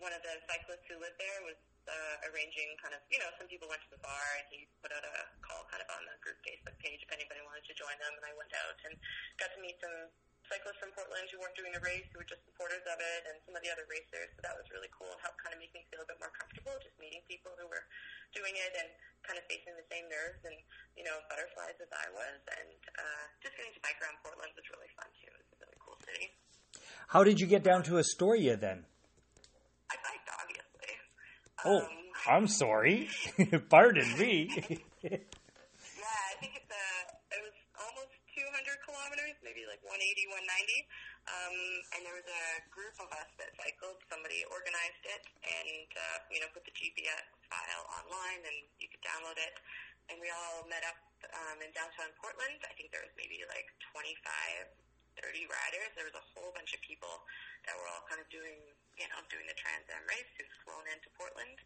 one 0.00 0.14
of 0.14 0.22
the 0.22 0.38
cyclists 0.46 0.86
who 0.88 0.96
lived 1.02 1.18
there 1.18 1.40
was 1.44 1.58
uh, 1.88 2.16
arranging 2.30 2.76
kind 2.80 2.96
of, 2.96 3.00
you 3.12 3.20
know, 3.20 3.28
some 3.36 3.48
people 3.48 3.68
went 3.68 3.80
to 3.84 3.92
the 3.92 4.00
bar 4.00 4.26
and 4.40 4.46
he 4.48 4.68
put 4.80 4.92
out 4.92 5.04
a 5.04 5.16
call 5.44 5.64
kind 5.68 5.80
of 5.84 5.88
on 5.92 6.02
the 6.08 6.16
group 6.24 6.40
Facebook 6.44 6.76
page 6.80 7.00
if 7.04 7.10
anybody 7.12 7.40
wanted 7.44 7.64
to 7.68 7.74
join 7.76 7.94
them. 8.00 8.12
And 8.16 8.24
I 8.24 8.32
went 8.36 8.52
out 8.56 8.78
and 8.88 8.94
got 9.36 9.52
to 9.52 9.60
meet 9.60 9.76
some 9.80 10.08
cyclists 10.48 10.76
from 10.76 10.92
Portland 10.92 11.24
who 11.32 11.40
weren't 11.40 11.56
doing 11.56 11.72
a 11.72 11.80
race, 11.80 12.04
who 12.12 12.20
were 12.20 12.28
just 12.28 12.44
supporters 12.44 12.84
of 12.84 13.00
it, 13.00 13.20
and 13.28 13.40
some 13.48 13.56
of 13.56 13.64
the 13.64 13.72
other 13.72 13.88
racers. 13.88 14.28
So 14.36 14.44
that 14.44 14.56
was 14.56 14.68
really 14.68 14.92
cool. 14.92 15.08
It 15.08 15.20
helped 15.24 15.40
kind 15.40 15.56
of 15.56 15.60
make 15.60 15.72
me 15.72 15.84
feel 15.88 16.04
a 16.04 16.08
bit 16.08 16.20
more 16.20 16.32
comfortable 16.36 16.76
just 16.84 16.96
meeting 17.00 17.24
people 17.24 17.52
who 17.56 17.64
were 17.68 17.84
doing 18.36 18.52
it 18.52 18.72
and 18.76 18.88
kind 19.24 19.40
of 19.40 19.44
facing 19.48 19.72
the 19.76 19.86
same 19.88 20.04
nerves 20.12 20.40
and, 20.44 20.56
you 20.96 21.04
know, 21.04 21.16
butterflies 21.32 21.76
as 21.80 21.88
I 21.92 22.06
was. 22.12 22.40
And 22.60 22.76
uh, 22.96 23.24
just 23.40 23.56
getting 23.56 23.72
to 23.72 23.80
bike 23.80 23.96
around 24.04 24.20
Portland 24.20 24.52
was 24.52 24.68
really 24.68 24.90
fun 24.96 25.08
too. 25.16 25.32
It 25.32 25.44
was 25.48 25.48
a 25.56 25.58
really 25.64 25.80
cool 25.80 25.98
city. 26.04 26.26
How 27.08 27.24
did 27.24 27.40
you 27.40 27.48
get 27.48 27.64
down 27.64 27.84
to 27.88 27.96
Astoria 27.96 28.56
then? 28.56 28.84
I. 31.64 31.68
Oh, 31.68 31.86
I'm 32.28 32.46
sorry. 32.46 33.08
Pardon 33.68 34.18
me. 34.18 34.80
maybe 39.54 39.68
like 39.68 39.78
180, 39.84 40.26
190. 40.26 40.88
Um, 41.30 41.56
and 41.94 42.00
there 42.02 42.16
was 42.16 42.26
a 42.26 42.44
group 42.72 42.96
of 42.98 43.06
us 43.14 43.28
that 43.38 43.54
cycled. 43.54 44.00
Somebody 44.10 44.42
organized 44.50 45.04
it 45.06 45.22
and, 45.44 45.88
uh, 45.94 46.18
you 46.32 46.40
know, 46.42 46.50
put 46.50 46.66
the 46.66 46.74
GPS 46.74 47.28
file 47.46 47.84
online 48.02 48.42
and 48.42 48.58
you 48.82 48.90
could 48.90 49.04
download 49.04 49.36
it. 49.38 49.54
And 50.10 50.18
we 50.18 50.28
all 50.32 50.66
met 50.66 50.82
up 50.84 50.98
um, 51.32 51.62
in 51.62 51.70
downtown 51.76 52.10
Portland. 52.18 52.60
I 52.66 52.72
think 52.74 52.90
there 52.90 53.04
was 53.04 53.14
maybe 53.14 53.40
like 53.46 53.68
25, 53.94 54.18
30 55.22 55.46
riders. 55.48 55.90
There 55.94 56.08
was 56.08 56.18
a 56.18 56.26
whole 56.34 56.50
bunch 56.52 56.74
of 56.74 56.80
people 56.82 57.22
that 57.64 57.72
were 57.78 57.88
all 57.88 58.04
kind 58.10 58.20
of 58.20 58.28
doing, 58.28 58.58
you 58.98 59.06
know, 59.08 59.20
doing 59.32 59.46
the 59.48 59.56
Trans 59.56 59.86
Am 59.92 60.04
race 60.10 60.28
who've 60.36 60.56
flown 60.66 60.84
into 60.90 61.08
Portland. 61.16 61.56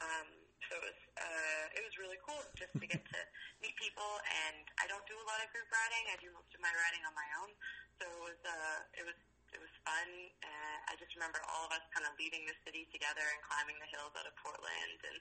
Um, 0.00 0.28
So 0.70 0.78
it 0.80 0.84
was 0.88 1.00
uh, 1.20 1.64
it 1.76 1.82
was 1.84 1.92
really 2.00 2.16
cool 2.24 2.40
just 2.62 2.74
to 2.78 2.86
get 2.86 3.02
to 3.02 3.20
meet 3.58 3.74
people. 3.74 4.10
And 4.46 4.62
I 4.78 4.86
don't 4.86 5.02
do 5.10 5.18
a 5.18 5.26
lot 5.26 5.42
of 5.42 5.50
group 5.50 5.66
riding. 5.74 6.04
I 6.14 6.16
do 6.22 6.30
most 6.30 6.54
of 6.54 6.62
my 6.62 6.70
riding 6.70 7.02
on 7.02 7.14
my 7.18 7.28
own. 7.42 7.50
So 7.98 8.06
it 8.06 8.22
was 8.22 8.40
uh, 8.46 8.78
it 8.94 9.04
was 9.04 9.18
it 9.50 9.60
was 9.60 9.72
fun. 9.82 10.08
Uh, 10.40 10.76
I 10.88 10.96
just 10.96 11.12
remember 11.18 11.42
all 11.50 11.66
of 11.66 11.72
us 11.74 11.84
kind 11.90 12.06
of 12.06 12.14
leaving 12.16 12.46
the 12.46 12.56
city 12.62 12.86
together 12.94 13.26
and 13.26 13.40
climbing 13.42 13.76
the 13.82 13.90
hills 13.90 14.14
out 14.14 14.24
of 14.24 14.34
Portland, 14.38 14.98
and 15.02 15.18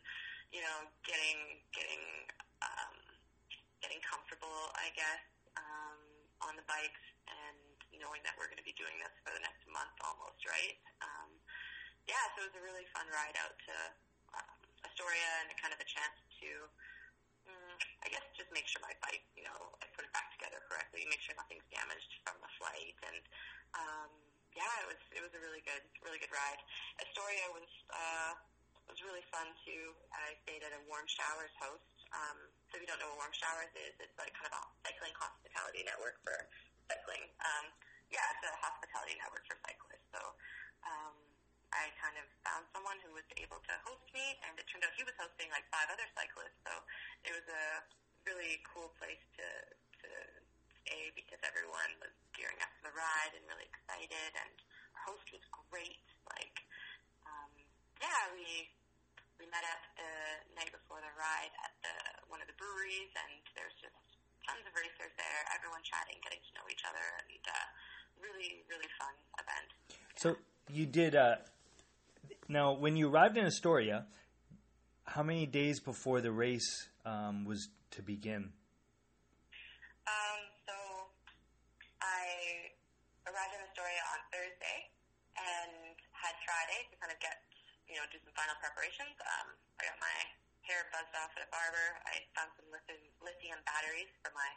you 0.54 0.62
know, 0.62 0.88
getting 1.04 1.66
getting 1.74 2.30
um, 2.62 2.96
getting 3.82 4.00
comfortable, 4.06 4.72
I 4.78 4.94
guess, 4.94 5.26
um, 5.58 6.00
on 6.46 6.54
the 6.56 6.66
bikes, 6.70 7.06
and 7.28 7.58
knowing 8.02 8.26
that 8.26 8.34
we're 8.40 8.50
going 8.50 8.62
to 8.62 8.66
be 8.66 8.74
doing 8.74 8.98
this 8.98 9.14
for 9.22 9.30
the 9.30 9.42
next 9.46 9.62
month 9.70 9.94
almost, 10.02 10.42
right? 10.50 10.78
Um, 11.06 11.30
yeah, 12.10 12.22
so 12.34 12.42
it 12.42 12.50
was 12.50 12.58
a 12.58 12.66
really 12.66 12.88
fun 12.98 13.06
ride 13.14 13.38
out 13.38 13.54
to 13.54 13.76
um, 14.34 14.58
Astoria 14.90 15.46
and 15.46 15.54
kind 15.62 15.70
of 15.70 15.78
a 15.78 15.86
chance 15.86 16.18
to, 16.42 16.50
guess, 18.12 18.28
just 18.36 18.52
make 18.52 18.68
sure 18.68 18.84
my 18.84 18.94
bike, 19.00 19.24
you 19.34 19.48
know, 19.48 19.60
I 19.80 19.88
put 19.96 20.04
it 20.04 20.12
back 20.12 20.28
together 20.36 20.60
correctly, 20.68 21.08
make 21.08 21.24
sure 21.24 21.34
nothing's 21.40 21.66
damaged 21.72 22.12
from 22.28 22.36
the 22.44 22.52
flight, 22.60 22.96
and 23.08 23.24
um, 23.74 24.12
yeah, 24.52 24.84
it 24.84 24.88
was 24.92 25.02
it 25.16 25.22
was 25.24 25.32
a 25.32 25.40
really 25.40 25.64
good 25.64 25.84
really 26.04 26.20
good 26.20 26.32
ride. 26.32 26.60
Astoria 27.00 27.48
was 27.56 27.72
uh, 27.88 28.36
was 28.92 29.00
really 29.08 29.24
fun 29.32 29.48
too. 29.64 29.96
I 30.12 30.36
stayed 30.44 30.64
at 30.68 30.76
a 30.76 30.82
warm 30.92 31.08
showers 31.08 31.52
host. 31.56 31.88
Um, 32.12 32.52
so 32.68 32.76
if 32.76 32.84
you 32.84 32.90
don't 32.92 33.00
know 33.00 33.08
what 33.16 33.24
warm 33.24 33.36
showers 33.36 33.72
is, 33.80 33.96
it's 34.04 34.18
like 34.20 34.36
kind 34.36 34.52
of 34.52 34.60
a 34.60 34.64
cycling 34.84 35.16
hospitality 35.16 35.88
network 35.88 36.20
for 36.28 36.36
cycling. 36.92 37.24
Um, 37.40 37.72
yeah, 38.12 38.28
it's 38.36 38.44
a 38.44 38.52
hospitality 38.60 39.16
network 39.16 39.48
for 39.48 39.56
cyclists. 39.64 40.04
So 40.12 40.20
um, 40.84 41.16
I 41.72 41.88
kind 42.04 42.20
of 42.20 42.28
found 42.44 42.68
someone 42.76 43.00
who 43.00 43.16
was 43.16 43.24
able 43.40 43.64
to 43.64 43.74
host 43.88 44.04
me, 44.12 44.36
and 44.44 44.60
it 44.60 44.68
turned 44.68 44.84
out 44.84 44.92
he 45.00 45.08
was 45.08 45.16
hosting 45.16 45.48
like 45.56 45.64
five 45.72 45.88
other 45.88 46.04
cyclists. 46.12 46.60
So 46.68 46.74
it 47.24 47.32
was 47.32 47.48
a 47.48 47.64
really 48.28 48.62
cool 48.68 48.94
place 49.02 49.22
to 49.38 49.48
to 50.06 50.10
stay 50.84 51.14
because 51.14 51.42
everyone 51.46 51.92
was 52.02 52.14
gearing 52.34 52.58
up 52.62 52.72
for 52.80 52.90
the 52.90 52.96
ride 52.98 53.34
and 53.38 53.44
really 53.50 53.68
excited, 53.70 54.32
and 54.38 54.56
our 54.98 55.14
host 55.14 55.26
was 55.34 55.44
great. 55.70 56.02
Like, 56.30 56.58
um, 57.26 57.52
yeah, 58.02 58.32
we 58.34 58.70
we 59.42 59.46
met 59.50 59.66
up 59.66 59.82
the 59.98 60.14
night 60.54 60.70
before 60.70 61.02
the 61.02 61.14
ride 61.18 61.54
at 61.66 61.74
the 61.82 61.96
one 62.30 62.42
of 62.42 62.48
the 62.50 62.58
breweries, 62.58 63.10
and 63.18 63.42
there's 63.58 63.76
just 63.82 63.98
tons 64.46 64.66
of 64.66 64.74
racers 64.74 65.14
there. 65.18 65.40
Everyone 65.54 65.82
chatting, 65.86 66.18
getting 66.22 66.42
to 66.42 66.52
know 66.58 66.66
each 66.70 66.86
other, 66.86 67.06
and 67.26 67.44
uh, 67.46 67.68
really, 68.22 68.62
really 68.70 68.90
fun 68.98 69.14
event. 69.38 69.70
So 70.18 70.38
you 70.70 70.86
did. 70.86 71.18
Uh, 71.18 71.42
now, 72.48 72.74
when 72.74 72.96
you 72.96 73.10
arrived 73.10 73.38
in 73.38 73.46
Astoria, 73.46 74.06
how 75.12 75.20
many 75.20 75.44
days 75.44 75.84
before 75.84 76.24
the 76.24 76.32
race 76.32 76.88
um, 77.04 77.44
was 77.44 77.68
to 77.92 78.00
begin? 78.00 78.48
Um, 80.08 80.40
so 80.64 80.76
I 82.00 82.72
arrived 83.28 83.52
in 83.52 83.60
Astoria 83.60 84.04
on 84.16 84.20
Thursday 84.32 84.80
and 85.36 86.00
had 86.16 86.32
Friday 86.48 86.88
to 86.88 86.96
kind 87.04 87.12
of 87.12 87.20
get, 87.20 87.44
you 87.92 88.00
know, 88.00 88.08
do 88.08 88.24
some 88.24 88.32
final 88.40 88.56
preparations. 88.64 89.12
Um, 89.20 89.52
I 89.84 89.92
got 89.92 90.00
my 90.00 90.18
hair 90.64 90.88
buzzed 90.96 91.12
off 91.20 91.36
at 91.36 91.44
a 91.44 91.50
barber. 91.52 92.00
I 92.08 92.24
found 92.32 92.56
some 92.56 92.72
lithium, 92.72 93.04
lithium 93.20 93.60
batteries 93.68 94.12
for 94.24 94.32
my 94.32 94.52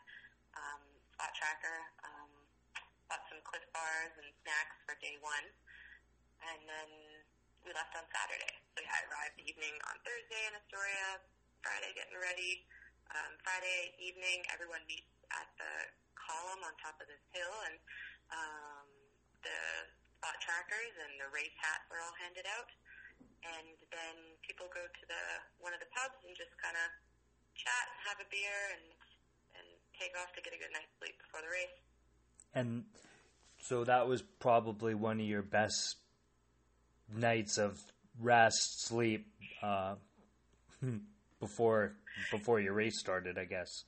um, 0.54 0.82
spot 1.18 1.34
tracker. 1.34 1.82
Um, 2.06 2.30
bought 3.10 3.26
some 3.26 3.42
Clif 3.42 3.66
bars 3.74 4.14
and 4.22 4.30
snacks 4.46 4.78
for 4.86 4.94
day 5.02 5.18
one, 5.18 5.46
and 6.46 6.62
then 6.62 6.90
we 7.64 7.72
left 7.72 7.96
on 7.96 8.04
Saturday. 8.12 8.54
So 8.76 8.84
yeah, 8.84 8.92
I 8.92 9.00
arrived 9.08 9.40
evening 9.40 9.72
on 9.88 9.96
Thursday 10.04 10.42
in 10.48 10.52
Astoria. 10.52 11.24
Friday 11.64 11.96
getting 11.96 12.20
ready. 12.20 12.68
Um, 13.08 13.40
Friday 13.40 13.96
evening, 13.96 14.44
everyone 14.52 14.84
meets 14.84 15.08
at 15.32 15.48
the 15.56 15.72
column 16.12 16.60
on 16.60 16.76
top 16.76 17.00
of 17.00 17.08
this 17.08 17.24
hill, 17.32 17.56
and 17.64 17.76
um, 18.28 18.88
the 19.40 19.60
spot 20.20 20.36
trackers 20.44 20.92
and 21.08 21.16
the 21.16 21.28
race 21.32 21.56
hats 21.56 21.88
are 21.88 22.04
all 22.04 22.12
handed 22.20 22.44
out. 22.52 22.68
And 23.44 23.76
then 23.92 24.16
people 24.44 24.68
go 24.72 24.84
to 24.84 25.04
the 25.08 25.24
one 25.56 25.72
of 25.72 25.80
the 25.80 25.88
pubs 25.96 26.20
and 26.24 26.36
just 26.36 26.52
kind 26.60 26.76
of 26.76 26.88
chat, 27.56 27.86
have 28.04 28.20
a 28.20 28.28
beer, 28.28 28.76
and 28.76 28.84
and 29.56 29.68
take 29.96 30.12
off 30.20 30.36
to 30.36 30.44
get 30.44 30.52
a 30.52 30.60
good 30.60 30.72
night's 30.72 30.92
sleep 31.00 31.16
before 31.16 31.40
the 31.40 31.48
race. 31.48 31.76
And 32.52 32.84
so 33.56 33.88
that 33.88 34.04
was 34.04 34.20
probably 34.20 34.92
one 34.92 35.16
of 35.16 35.24
your 35.24 35.44
best 35.44 36.03
nights 37.12 37.58
of 37.58 37.80
rest, 38.20 38.86
sleep 38.86 39.26
uh, 39.62 39.94
before 41.40 41.96
before 42.30 42.60
your 42.60 42.74
race 42.74 42.98
started, 42.98 43.38
I 43.38 43.44
guess. 43.44 43.84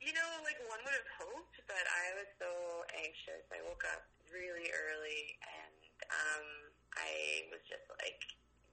You 0.00 0.12
know, 0.12 0.30
like 0.44 0.58
one 0.70 0.78
would 0.84 0.94
have 0.94 1.12
hoped, 1.18 1.58
but 1.66 1.82
I 1.82 2.06
was 2.20 2.30
so 2.38 2.50
anxious. 2.94 3.42
I 3.50 3.62
woke 3.66 3.82
up 3.90 4.06
really 4.30 4.70
early, 4.70 5.22
and 5.42 5.80
um, 6.10 6.46
I 6.94 7.46
was 7.50 7.62
just 7.66 7.86
like 7.98 8.20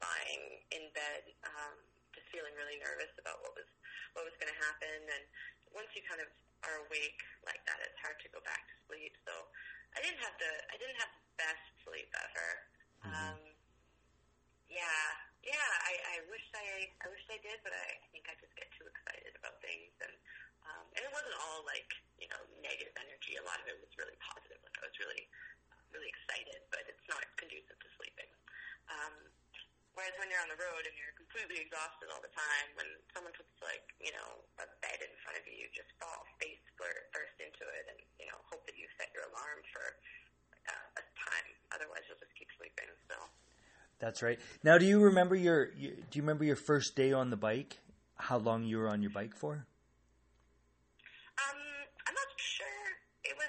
lying 0.04 0.44
in 0.76 0.92
bed, 0.94 1.24
um, 1.48 1.76
just 2.12 2.28
feeling 2.30 2.54
really 2.60 2.78
nervous 2.84 3.14
about 3.18 3.40
what 3.42 3.56
was 3.56 3.70
what 4.14 4.28
was 4.28 4.36
going 4.38 4.52
to 4.52 4.60
happen. 4.62 5.00
And 5.10 5.24
once 5.74 5.90
you 5.98 6.06
kind 6.06 6.22
of 6.22 6.30
are 6.68 6.86
awake 6.88 7.20
like 7.48 7.62
that, 7.66 7.82
it's 7.82 7.98
hard 8.00 8.20
to 8.22 8.30
go 8.30 8.44
back 8.46 8.68
to 8.70 8.76
sleep. 8.88 9.16
So 9.26 9.34
I 9.96 10.04
didn't 10.04 10.22
have 10.22 10.36
the 10.38 10.52
I 10.70 10.76
didn't 10.78 11.00
have 11.02 11.12
the 11.14 11.26
best 11.40 11.66
sleep 11.82 12.10
ever. 12.14 12.50
Mm-hmm. 13.04 13.16
Um, 13.16 13.42
yeah, 14.74 15.06
yeah. 15.46 15.72
I, 15.86 15.94
I 16.18 16.28
wish 16.28 16.46
I 16.58 16.90
I 17.06 17.08
wish 17.14 17.24
I 17.30 17.38
did, 17.46 17.62
but 17.62 17.72
I, 17.72 17.86
I 18.02 18.08
think 18.10 18.26
I 18.26 18.34
just 18.42 18.54
get 18.58 18.68
too 18.76 18.90
excited 18.90 19.38
about 19.38 19.62
things, 19.62 19.94
and 20.02 20.16
um, 20.66 20.86
and 20.98 21.02
it 21.06 21.12
wasn't 21.14 21.38
all 21.46 21.62
like 21.70 21.90
you 22.18 22.28
know 22.34 22.42
negative 22.66 22.94
energy. 22.98 23.38
A 23.38 23.46
lot 23.46 23.62
of 23.62 23.70
it 23.70 23.78
was 23.78 23.94
really 24.02 24.18
positive. 24.18 24.58
Like 24.66 24.78
I 24.82 24.90
was 24.90 24.98
really 24.98 25.24
really 25.94 26.10
excited, 26.10 26.60
but 26.74 26.82
it's 26.90 27.06
not 27.06 27.22
conducive 27.38 27.78
to 27.78 27.90
sleeping. 28.02 28.30
Um, 28.90 29.14
Whereas 29.94 30.18
when 30.18 30.26
you're 30.34 30.42
on 30.42 30.50
the 30.50 30.58
road 30.58 30.90
and 30.90 30.96
you're 30.98 31.14
completely 31.14 31.62
exhausted 31.62 32.10
all 32.10 32.18
the 32.18 32.34
time, 32.34 32.68
when 32.74 32.90
someone 33.14 33.30
puts 33.38 33.54
like 33.62 33.86
you 34.02 34.10
know 34.10 34.42
a 34.58 34.66
bed 34.82 35.00
in 35.06 35.14
front 35.22 35.38
of 35.38 35.46
you, 35.46 35.54
you 35.54 35.70
just 35.70 35.94
fall 36.02 36.26
face 36.42 36.66
first 36.82 37.38
into 37.38 37.62
it, 37.70 37.86
and 37.94 38.02
you 38.18 38.26
know 38.26 38.42
hope 38.50 38.66
that 38.66 38.74
you 38.74 38.90
set 38.98 39.14
your 39.14 39.30
alarm 39.30 39.62
for 39.70 39.86
uh, 40.66 40.98
a 40.98 41.04
time. 41.14 41.50
Otherwise, 41.78 42.10
you'll 42.10 42.18
just 42.18 42.34
keep 42.34 42.50
sleeping. 42.58 42.90
So. 43.06 43.22
That's 44.04 44.20
right. 44.20 44.36
Now, 44.68 44.76
do 44.76 44.84
you 44.84 45.00
remember 45.00 45.32
your, 45.32 45.72
your 45.80 45.96
do 45.96 46.20
you 46.20 46.28
remember 46.28 46.44
your 46.44 46.60
first 46.60 46.92
day 46.92 47.16
on 47.16 47.32
the 47.32 47.40
bike? 47.40 47.80
How 48.20 48.36
long 48.36 48.68
you 48.68 48.84
were 48.84 48.92
on 48.92 49.00
your 49.00 49.16
bike 49.16 49.32
for? 49.32 49.64
Um, 51.40 51.60
I'm 52.04 52.12
not 52.12 52.32
sure. 52.36 52.84
It 53.24 53.32
was 53.40 53.48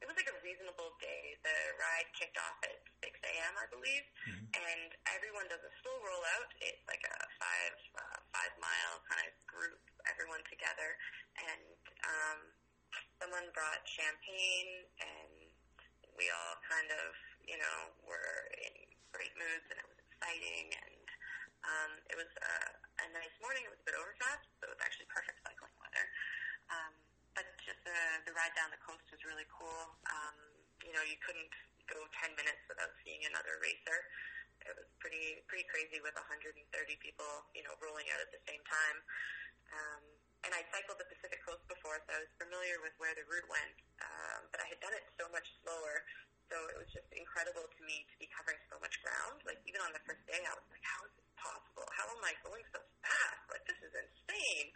it 0.00 0.08
was 0.08 0.16
like 0.16 0.32
a 0.32 0.38
reasonable 0.40 0.96
day. 1.04 1.36
The 1.44 1.52
ride 1.76 2.08
kicked 2.16 2.40
off 2.40 2.56
at 2.64 2.80
6 3.04 3.12
a.m. 3.12 3.52
I 3.60 3.68
believe, 3.68 4.04
mm-hmm. 4.24 4.48
and 4.56 4.88
everyone 5.12 5.44
does 5.52 5.60
a 5.60 5.72
slow 5.84 5.92
rollout. 6.00 6.48
It's 6.64 6.80
like 6.88 7.04
a 7.04 7.16
five 7.36 7.76
uh, 8.00 8.18
five 8.32 8.56
mile 8.56 9.04
kind 9.04 9.20
of 9.20 9.36
group, 9.52 9.84
everyone 10.08 10.40
together, 10.48 10.96
and 11.44 11.60
um, 12.08 12.38
someone 13.20 13.52
brought 13.52 13.84
champagne, 13.84 14.88
and 14.96 15.52
we 16.16 16.32
all 16.32 16.56
kind 16.72 16.88
of 16.88 17.12
you 17.44 17.60
know 17.60 17.92
were 18.08 18.48
in 18.64 18.90
great 19.12 19.34
moods, 19.34 19.66
and 19.70 19.78
it 19.78 19.89
exciting, 20.20 20.68
and 20.76 21.08
um, 21.64 21.92
it 22.12 22.16
was 22.20 22.28
uh, 22.44 22.68
a 23.00 23.06
nice 23.16 23.32
morning. 23.40 23.64
It 23.64 23.72
was 23.72 23.80
a 23.80 23.88
bit 23.88 23.96
overcast, 23.96 24.44
so 24.60 24.68
it 24.68 24.76
was 24.76 24.82
actually 24.84 25.08
perfect 25.08 25.40
cycling 25.40 25.72
weather. 25.80 26.04
Um, 26.68 26.92
but 27.32 27.48
just 27.64 27.80
the 27.88 27.96
the 28.28 28.36
ride 28.36 28.52
down 28.52 28.68
the 28.68 28.82
coast 28.84 29.00
was 29.08 29.24
really 29.24 29.48
cool. 29.48 29.96
Um, 30.12 30.36
you 30.84 30.92
know, 30.92 31.00
you 31.08 31.16
couldn't 31.24 31.48
go 31.88 32.04
10 32.20 32.36
minutes 32.36 32.60
without 32.68 32.92
seeing 33.00 33.24
another 33.32 33.56
racer. 33.64 34.04
It 34.68 34.76
was 34.76 34.92
pretty 35.00 35.40
pretty 35.48 35.64
crazy 35.72 36.04
with 36.04 36.12
130 36.12 36.52
people, 37.00 37.48
you 37.56 37.64
know, 37.64 37.72
rolling 37.80 38.12
out 38.12 38.20
at 38.20 38.28
the 38.28 38.44
same 38.44 38.60
time. 38.68 39.00
Um, 39.72 40.04
and 40.44 40.52
I 40.52 40.68
cycled 40.68 41.00
the 41.00 41.08
Pacific 41.08 41.40
Coast 41.48 41.64
before, 41.64 41.96
so 42.04 42.12
I 42.12 42.20
was 42.28 42.32
familiar 42.36 42.76
with 42.84 42.92
where 43.00 43.16
the 43.16 43.24
route 43.24 43.48
went. 43.48 43.76
Um, 44.04 44.52
but 44.52 44.60
I 44.60 44.68
had 44.68 44.84
done 44.84 44.92
it 44.92 45.04
so 45.16 45.32
much 45.32 45.48
slower, 45.64 46.04
so 46.50 46.58
it 46.66 46.76
was 46.82 46.90
just 46.90 47.06
incredible 47.14 47.62
to 47.62 47.80
me 47.86 48.02
to 48.10 48.14
be 48.18 48.26
covering 48.26 48.58
so 48.66 48.76
much 48.82 48.98
ground. 49.00 49.38
Like 49.46 49.62
even 49.64 49.78
on 49.86 49.94
the 49.94 50.02
first 50.02 50.20
day, 50.26 50.42
I 50.42 50.52
was 50.52 50.66
like, 50.68 50.82
"How 50.82 51.00
is 51.06 51.14
this 51.14 51.30
possible? 51.38 51.86
How 51.94 52.10
am 52.10 52.22
I 52.26 52.34
going 52.42 52.66
so 52.74 52.82
fast? 53.06 53.42
Like 53.54 53.64
this 53.70 53.78
is 53.80 53.94
insane!" 53.94 54.68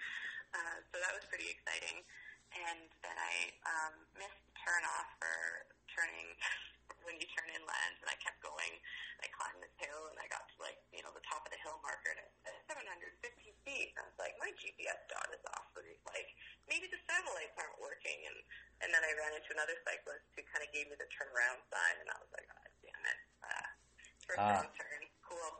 Uh, 0.54 0.78
so 0.94 1.02
that 1.02 1.12
was 1.12 1.26
pretty 1.26 1.50
exciting. 1.50 2.06
And 2.54 2.86
then 3.02 3.16
I 3.18 3.34
um, 3.66 3.94
missed 4.14 4.46
turn 4.62 4.86
off 4.86 5.10
for 5.18 5.66
turning 5.90 6.38
when 7.06 7.18
you 7.18 7.26
turn 7.34 7.50
inland, 7.50 7.94
and 7.98 8.08
I 8.08 8.14
kept 8.22 8.38
going. 8.38 8.78
I 9.18 9.26
climbed 9.34 9.58
this 9.58 9.74
hill, 9.82 10.14
and 10.14 10.18
I 10.22 10.30
got 10.30 10.46
to 10.46 10.56
like 10.62 10.78
you 10.94 11.02
know 11.02 11.10
the 11.10 11.26
top 11.26 11.42
of 11.42 11.50
the 11.50 11.58
hill 11.58 11.82
marker, 11.82 12.14
it 12.14 12.30
750 12.70 13.50
feet. 13.66 13.92
And 13.94 13.98
I 14.00 14.04
was 14.06 14.18
like, 14.20 14.34
my 14.38 14.50
GPS 14.56 15.00
dot 15.10 15.28
is 15.34 15.42
off. 15.52 15.66
Like, 16.06 16.30
maybe 16.70 16.86
the 16.88 17.00
satellites 17.10 17.56
aren't 17.58 17.80
working. 17.82 18.16
And 18.28 18.38
and 18.84 18.92
then 18.92 19.00
I 19.00 19.12
ran 19.16 19.32
into 19.32 19.50
another 19.56 19.80
cyclist 19.80 20.28
who 20.36 20.44
kind 20.52 20.60
of 20.60 20.68
gave 20.76 20.92
me 20.92 20.96
the 21.00 21.08
turnaround 21.08 21.64
sign, 21.72 21.96
and 22.04 22.08
I 22.12 22.16
was 22.20 22.28
like, 22.36 22.44
oh, 22.52 22.68
damn 22.84 23.04
it, 23.08 23.20
uh, 23.40 23.68
first 24.28 24.40
ah. 24.44 24.60
wrong 24.60 24.68
turn, 24.76 25.02
cool. 25.24 25.50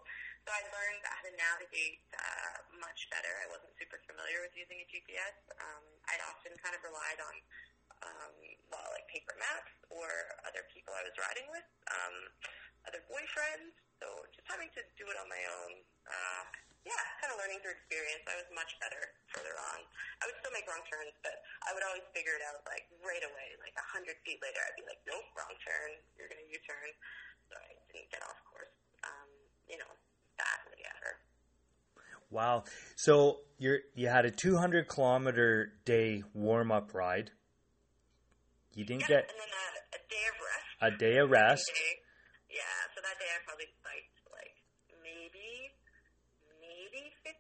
So 0.45 0.53
I 0.53 0.61
learned 0.69 1.01
how 1.09 1.25
to 1.25 1.33
navigate 1.41 2.05
uh, 2.13 2.69
much 2.77 3.09
better. 3.09 3.33
I 3.41 3.49
wasn't 3.49 3.73
super 3.81 3.97
familiar 4.05 4.45
with 4.45 4.53
using 4.53 4.77
a 4.77 4.87
GPS. 4.93 5.41
Um, 5.57 5.85
I'd 6.13 6.21
often 6.29 6.53
kind 6.61 6.77
of 6.77 6.85
relied 6.85 7.17
on 7.25 7.35
um, 8.05 8.37
well, 8.69 8.85
like 8.93 9.09
paper 9.09 9.33
maps 9.41 9.73
or 9.89 10.05
other 10.45 10.69
people 10.69 10.93
I 10.93 11.01
was 11.09 11.17
riding 11.17 11.49
with, 11.49 11.65
um, 11.89 12.17
other 12.85 13.01
boyfriends. 13.09 13.73
So 14.05 14.29
just 14.37 14.45
having 14.45 14.69
to 14.77 14.85
do 15.01 15.09
it 15.09 15.17
on 15.17 15.33
my 15.33 15.41
own. 15.65 15.73
Uh, 16.05 16.45
yeah, 16.85 17.05
kind 17.21 17.33
of 17.33 17.41
learning 17.41 17.65
through 17.65 17.77
experience. 17.81 18.25
I 18.29 18.37
was 18.37 18.49
much 18.53 18.77
better 18.81 19.01
further 19.33 19.57
on. 19.73 19.81
I 20.21 20.29
would 20.29 20.37
still 20.41 20.53
make 20.53 20.69
wrong 20.69 20.85
turns, 20.85 21.17
but 21.25 21.41
I 21.65 21.73
would 21.73 21.85
always 21.85 22.05
figure 22.13 22.37
it 22.37 22.45
out 22.45 22.61
like 22.69 22.85
right 23.01 23.25
away. 23.25 23.49
Like 23.61 23.73
a 23.77 23.87
hundred 23.89 24.21
feet 24.23 24.41
later, 24.45 24.61
I'd 24.61 24.77
be 24.77 24.85
like, 24.85 25.01
nope, 25.09 25.25
wrong 25.33 25.57
turn. 25.65 25.97
You're 26.17 26.29
going 26.29 26.45
to 26.45 26.49
U-turn. 26.53 26.91
So 27.49 27.57
I 27.57 27.73
didn't 27.93 28.13
get 28.13 28.21
off 28.25 28.37
course. 28.49 28.73
Um, 29.05 29.29
you 29.69 29.81
know, 29.81 29.93
badly 30.37 30.85
ever. 30.85 31.13
Wow. 32.29 32.65
So 32.97 33.45
you 33.57 33.81
you 33.95 34.09
had 34.09 34.25
a 34.25 34.31
200 34.31 34.89
kilometer 34.89 35.73
day 35.85 36.23
warm 36.33 36.73
up 36.73 36.93
ride. 36.93 37.31
You 38.75 38.85
didn't 38.85 39.07
yeah, 39.07 39.23
get 39.23 39.31
and 39.31 39.39
then 39.39 39.53
a, 39.55 39.67
a 39.95 40.01
day 40.11 40.25
of 40.29 40.37
rest. 40.43 40.69
a 40.83 40.91
day 40.99 41.17
of 41.23 41.31
rest. 41.31 41.65
Day. 41.73 41.95
Yeah, 42.59 42.79
so 42.95 43.03
that 43.03 43.19
day 43.19 43.27
I 43.35 43.39
probably 43.47 43.67
biked 43.83 44.19
like 44.31 44.55
maybe 45.03 45.75
maybe 46.63 47.11
15, 47.27 47.35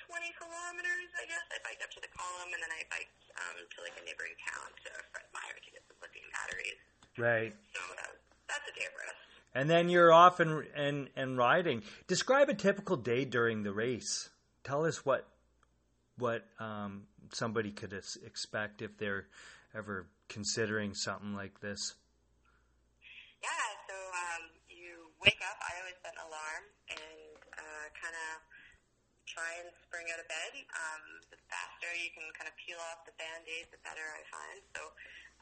20 0.00 0.40
kilometers, 0.40 1.09
I 1.20 1.28
guess. 1.28 1.44
I 1.52 1.60
biked 1.60 1.84
up 1.84 1.92
to 1.92 2.00
the 2.00 2.08
column 2.16 2.50
and 2.56 2.60
then 2.64 2.72
I 2.72 2.80
biked 2.88 3.20
um, 3.36 3.56
to 3.60 3.76
like 3.84 3.92
a 4.00 4.04
neighboring 4.08 4.36
town 4.40 4.72
to 4.72 4.90
Fred 5.12 5.28
Meyer 5.36 5.60
to 5.60 5.70
get 5.70 5.84
some 5.84 6.00
lithium 6.00 6.32
batteries. 6.32 6.80
Right. 7.20 7.52
So 7.76 7.80
that, 8.00 8.10
that's 8.48 8.64
a 8.64 8.74
day 8.74 8.88
of 8.88 8.96
rest. 8.96 9.20
And 9.52 9.68
then 9.68 9.88
you're 9.90 10.12
off 10.12 10.40
and 10.40 10.64
and 10.76 11.08
and 11.16 11.36
riding. 11.36 11.82
Describe 12.06 12.48
a 12.48 12.54
typical 12.54 12.96
day 12.96 13.24
during 13.24 13.62
the 13.62 13.72
race. 13.72 14.30
Tell 14.64 14.86
us 14.86 15.04
what 15.04 15.28
what 16.16 16.46
um, 16.58 17.04
somebody 17.32 17.72
could 17.72 17.92
expect 17.92 18.80
if 18.80 18.96
they're 18.96 19.26
ever 19.74 20.06
considering 20.28 20.94
something 20.94 21.34
like 21.34 21.60
this. 21.60 21.94
Yeah, 23.42 23.48
so 23.88 23.94
um, 23.96 24.42
you 24.68 25.10
wake 25.24 25.40
up. 25.42 25.56
I 25.58 25.80
always 25.80 25.98
set 26.04 26.12
an 26.14 26.22
alarm 26.28 26.64
and 26.92 27.40
uh, 27.56 27.86
kind 27.96 28.14
of 28.14 28.59
try 29.30 29.62
and 29.62 29.70
spring 29.86 30.10
out 30.10 30.18
of 30.18 30.26
bed. 30.26 30.52
Um, 30.74 31.22
the 31.30 31.38
faster 31.46 31.90
you 31.94 32.10
can 32.10 32.26
kind 32.34 32.50
of 32.50 32.54
peel 32.58 32.82
off 32.90 33.06
the 33.06 33.14
band-aids, 33.14 33.70
the 33.70 33.78
better 33.86 34.02
I 34.02 34.22
find. 34.26 34.58
So 34.74 34.82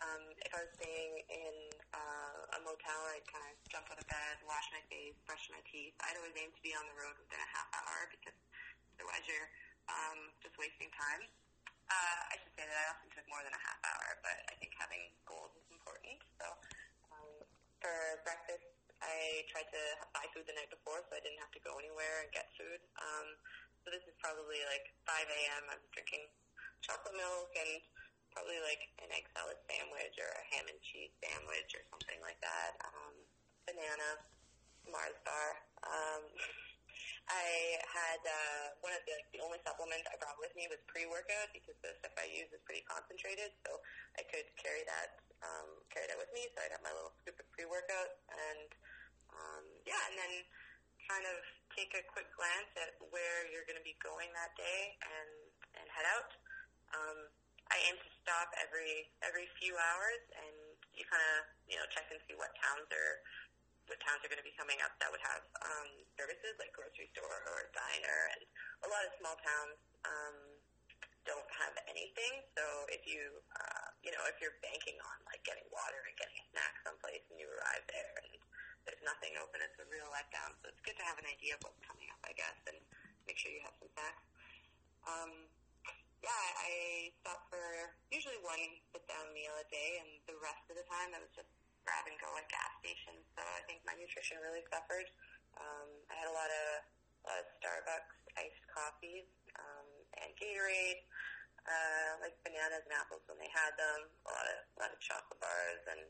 um, 0.05 0.23
if 0.45 0.53
I 0.53 0.61
was 0.69 0.73
staying 0.77 1.25
in 1.33 1.57
uh, 1.97 2.57
a 2.57 2.59
motel, 2.69 3.01
I'd 3.17 3.25
kind 3.33 3.49
of 3.49 3.57
jump 3.73 3.89
out 3.89 3.97
of 3.97 4.07
bed, 4.07 4.35
wash 4.45 4.69
my 4.77 4.85
face, 4.93 5.17
brush 5.25 5.49
my 5.49 5.65
teeth. 5.73 5.97
I'd 6.05 6.21
always 6.21 6.37
aim 6.37 6.53
to 6.53 6.63
be 6.63 6.77
on 6.77 6.85
the 6.85 6.97
road 7.01 7.17
within 7.17 7.41
a 7.41 7.51
half 7.51 7.69
hour 7.73 8.13
because 8.13 8.37
otherwise 9.01 9.25
you're 9.25 9.49
um, 9.89 10.37
just 10.45 10.55
wasting 10.61 10.93
time. 10.93 11.25
Uh, 11.89 12.21
I 12.29 12.37
should 12.45 12.53
say 12.53 12.69
that 12.69 12.77
I 12.77 12.87
often 12.93 13.09
took 13.17 13.25
more 13.33 13.41
than 13.41 13.57
a 13.57 13.63
half 13.65 13.81
hour, 13.89 14.21
but 14.21 14.37
I 14.53 14.55
think 14.61 14.77
having 14.77 15.09
goals 15.25 15.57
is 15.57 15.65
important. 15.73 16.21
So 16.37 16.47
um, 17.09 17.41
for 17.81 18.21
breakfast, 18.29 18.69
I 19.01 19.47
tried 19.49 19.71
to 19.71 19.83
buy 20.11 20.27
food 20.35 20.45
the 20.45 20.59
night 20.59 20.69
before, 20.69 21.01
so 21.07 21.15
I 21.15 21.23
didn't 21.23 21.39
have 21.39 21.55
to 21.55 21.63
go 21.63 21.79
anywhere 21.79 22.27
and 22.27 22.29
get 22.35 22.51
food. 22.59 22.83
Um, 22.99 23.39
so 23.89 23.97
this 23.97 24.05
is 24.05 24.21
probably 24.21 24.61
like 24.69 24.93
5 25.09 25.17
a.m. 25.17 25.65
I'm 25.73 25.81
drinking 25.97 26.29
chocolate 26.85 27.17
milk 27.17 27.49
and 27.57 27.81
probably 28.37 28.61
like 28.61 28.85
an 29.01 29.09
egg 29.17 29.25
salad 29.33 29.57
sandwich 29.65 30.13
or 30.21 30.29
a 30.29 30.45
ham 30.53 30.69
and 30.69 30.77
cheese 30.85 31.09
sandwich 31.25 31.73
or 31.73 31.81
something 31.89 32.21
like 32.21 32.37
that. 32.45 32.77
Um, 32.85 33.17
banana, 33.65 34.21
Mars 34.93 35.17
bar. 35.25 35.49
Um, 35.89 36.21
I 37.33 37.81
had 37.89 38.21
uh, 38.29 38.77
one 38.85 38.93
of 38.93 39.01
the 39.09 39.17
like, 39.17 39.33
the 39.33 39.41
only 39.41 39.57
supplement 39.65 40.05
I 40.13 40.21
brought 40.21 40.37
with 40.37 40.53
me 40.53 40.69
was 40.69 40.85
pre-workout 40.85 41.49
because 41.57 41.81
the 41.81 41.97
stuff 42.05 42.13
I 42.21 42.29
use 42.29 42.53
is 42.53 42.61
pretty 42.69 42.85
concentrated, 42.85 43.57
so 43.65 43.81
I 44.21 44.25
could 44.29 44.53
carry 44.61 44.85
that 44.85 45.17
um, 45.41 45.81
carry 45.89 46.13
that 46.13 46.21
with 46.21 46.29
me. 46.37 46.45
So 46.53 46.61
I'd 46.61 46.77
have 46.77 46.85
my 46.85 46.93
little 46.93 47.17
scoop 47.25 47.41
of 47.41 47.49
pre-workout, 47.57 48.21
and 48.33 48.69
um, 49.33 49.65
yeah, 49.89 50.01
and 50.13 50.17
then 50.21 50.33
kind 51.09 51.25
of 51.25 51.41
take 51.79 51.95
a 51.95 52.03
quick 52.11 52.27
glance 52.35 52.75
at 52.75 52.99
where 53.15 53.47
you're 53.55 53.63
going 53.71 53.79
to 53.79 53.87
be 53.87 53.95
going 54.03 54.27
that 54.35 54.51
day 54.59 54.99
and 54.99 55.31
and 55.79 55.87
head 55.95 56.11
out. 56.11 56.35
Um, 56.91 57.31
I 57.71 57.79
aim 57.87 57.95
to 57.95 58.11
stop 58.19 58.51
every 58.59 59.07
every 59.23 59.47
few 59.63 59.79
hours, 59.79 60.23
and 60.35 60.57
you 60.91 61.07
kind 61.07 61.23
of 61.39 61.47
you 61.71 61.79
know 61.79 61.87
check 61.95 62.11
and 62.11 62.19
see 62.27 62.35
what 62.35 62.51
towns 62.59 62.91
are 62.91 63.15
what 63.87 64.03
towns 64.03 64.21
are 64.27 64.29
going 64.29 64.43
to 64.43 64.49
be 64.49 64.57
coming 64.59 64.83
up 64.83 64.91
that 64.99 65.09
would 65.09 65.23
have 65.23 65.47
um, 65.63 65.89
services 66.19 66.59
like 66.59 66.75
grocery 66.75 67.07
store 67.15 67.47
or 67.47 67.71
diner, 67.71 68.21
and 68.35 68.43
a 68.83 68.89
lot 68.91 69.07
of 69.07 69.15
small 69.23 69.39
towns 69.39 69.79
um, 70.03 70.37
don't 71.23 71.51
have 71.63 71.79
anything. 71.87 72.43
So 72.59 72.65
if 72.91 73.07
you 73.07 73.23
uh, 73.55 73.89
you 74.03 74.11
know 74.11 74.27
if 74.27 74.43
you're 74.43 74.59
banking 74.67 74.99
on 74.99 75.17
like 75.31 75.47
getting 75.47 75.69
water 75.71 76.03
and 76.11 76.15
getting 76.19 76.43
a 76.43 76.45
snack 76.51 76.75
someplace, 76.83 77.23
and 77.31 77.39
you 77.39 77.47
arrive 77.47 77.87
there 77.87 78.19
and 78.27 78.38
there's 78.89 79.05
nothing 79.05 79.37
open, 79.37 79.61
it's 79.61 79.77
a 79.77 79.85
real 79.93 80.09
letdown. 80.09 80.57
So 80.65 80.73
it's 80.73 80.81
good 80.81 80.97
to 80.97 81.05
have 81.05 81.21
an 81.21 81.29
idea 81.29 81.61
of 81.61 81.61
what's 81.61 81.77
coming 81.85 82.09
up, 82.09 82.25
I 82.25 82.33
guess, 82.33 82.57
and 82.65 82.81
make 83.29 83.37
sure 83.37 83.53
you 83.53 83.61
have 83.61 83.77
some 83.77 83.93
snacks. 83.93 84.25
Um, 85.05 85.33
yeah, 86.25 86.45
I 86.65 87.13
stop 87.21 87.45
for 87.53 87.93
usually 88.09 88.41
one 88.41 88.81
sit 88.97 89.05
down 89.05 89.29
meal 89.37 89.53
a 89.61 89.67
day, 89.69 90.01
and 90.01 90.09
the 90.25 90.41
rest 90.41 90.65
of 90.73 90.81
the 90.81 90.89
time 90.89 91.13
I 91.13 91.21
was 91.21 91.31
just 91.37 91.53
grab 91.85 92.09
and 92.09 92.17
go 92.17 92.33
at 92.41 92.49
gas 92.49 92.73
stations. 92.81 93.29
So 93.37 93.45
I 93.45 93.61
think 93.69 93.85
my 93.85 93.93
nutrition 93.93 94.41
really 94.41 94.65
suffered. 94.73 95.07
Um, 95.61 95.89
I 96.09 96.17
had 96.17 96.29
a 96.33 96.35
lot 96.35 96.49
of, 96.49 96.67
a 97.29 97.35
of 97.39 97.45
Starbucks 97.61 98.17
iced 98.41 98.65
coffees 98.73 99.29
um, 99.57 99.89
and 100.25 100.33
Gatorade, 100.41 101.05
uh, 101.69 102.25
like 102.25 102.35
bananas 102.41 102.89
and 102.89 102.97
apples 102.97 103.25
when 103.29 103.37
they 103.37 103.53
had 103.53 103.77
them. 103.77 104.09
A 104.25 104.31
lot 104.33 104.47
of, 104.49 104.59
a 104.65 104.77
lot 104.81 104.91
of 104.93 104.99
chocolate 105.05 105.41
bars 105.41 105.85
and 105.93 106.09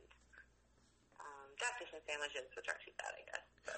gas 1.61 1.75
station 1.79 2.01
sandwiches, 2.07 2.47
which 2.57 2.67
aren't 2.71 2.83
too 2.83 2.95
bad, 2.99 3.13
I 3.15 3.23
guess. 3.29 3.45
So, 3.67 3.73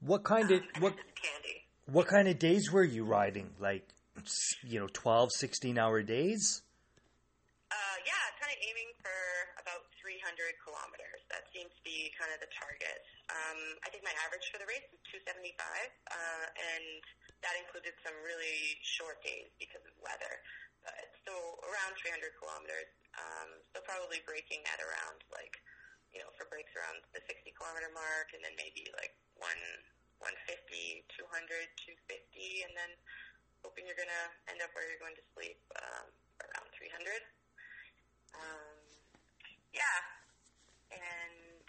What 0.00 0.24
kind 0.24 0.50
of 0.50 0.60
what 0.82 0.94
candy? 1.16 1.64
what 1.86 2.06
kind 2.08 2.26
of 2.28 2.38
days 2.38 2.72
were 2.72 2.84
you 2.84 3.04
riding? 3.04 3.52
Like 3.60 3.86
you 4.64 4.80
know, 4.80 4.88
12, 4.92 5.32
16 5.32 5.76
hour 5.76 6.00
days? 6.02 6.62
Uh, 7.68 7.96
yeah, 8.08 8.24
kind 8.40 8.48
of 8.48 8.58
aiming 8.64 8.90
for 9.04 9.12
about 9.60 9.84
300 10.00 10.56
kilometers. 10.64 11.20
That 11.28 11.44
seems 11.52 11.68
to 11.76 11.82
be 11.84 12.08
kind 12.16 12.32
of 12.32 12.40
the 12.40 12.48
target. 12.56 13.04
Um, 13.28 13.60
I 13.84 13.92
think 13.92 14.06
my 14.06 14.14
average 14.24 14.48
for 14.48 14.56
the 14.56 14.64
race 14.70 14.86
was 14.88 15.02
275, 15.12 15.52
uh, 15.58 16.46
and 16.48 17.02
that 17.44 17.54
included 17.60 17.92
some 18.00 18.16
really 18.24 18.80
short 18.86 19.20
days 19.20 19.50
because 19.60 19.84
of 19.84 19.92
weather. 20.00 20.40
But 20.86 21.10
so 21.26 21.34
around 21.66 21.98
300 22.00 22.38
kilometers. 22.40 22.88
Um, 23.18 23.48
so 23.74 23.82
probably 23.84 24.22
breaking 24.24 24.62
at 24.70 24.78
around 24.80 25.20
like, 25.34 25.58
you 26.16 26.24
know, 26.24 26.32
for 26.40 26.48
breaks 26.48 26.72
around 26.72 27.04
the 27.12 27.20
60 27.28 27.52
kilometer 27.52 27.92
mark, 27.92 28.32
and 28.32 28.40
then 28.40 28.56
maybe 28.56 28.88
like 28.96 29.12
one 29.36 29.60
150, 30.24 31.04
200, 31.12 31.28
250, 31.28 32.64
and 32.64 32.72
then 32.72 32.88
hoping 33.60 33.84
you're 33.84 34.00
going 34.00 34.08
to 34.08 34.26
end 34.48 34.64
up 34.64 34.72
where 34.72 34.88
you're 34.88 34.96
going 34.96 35.12
to 35.12 35.26
sleep 35.36 35.60
um, 35.76 36.08
around 36.40 36.72
300. 36.72 37.20
Um, 38.32 38.80
yeah, 39.76 40.00
and 40.88 41.60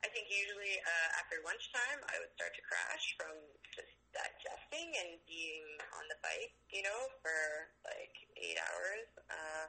I 0.00 0.08
think 0.08 0.32
usually 0.32 0.80
uh, 0.80 1.20
after 1.20 1.44
lunchtime 1.44 2.00
I 2.08 2.16
would 2.24 2.32
start 2.32 2.56
to 2.56 2.64
crash 2.64 3.04
from 3.20 3.36
just 3.68 3.92
digesting 4.16 4.96
and 4.96 5.20
being 5.28 5.68
on 6.00 6.08
the 6.08 6.16
bike, 6.24 6.56
you 6.72 6.80
know, 6.80 7.00
for 7.20 7.68
like 7.84 8.16
eight 8.40 8.56
hours. 8.56 9.08
Uh, 9.28 9.68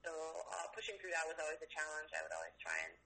so 0.00 0.12
uh, 0.12 0.66
pushing 0.72 0.96
through 0.96 1.12
that 1.12 1.28
was 1.28 1.36
always 1.36 1.60
a 1.60 1.68
challenge. 1.68 2.08
I 2.16 2.24
would 2.24 2.32
always 2.32 2.56
try 2.56 2.76
and 2.88 2.96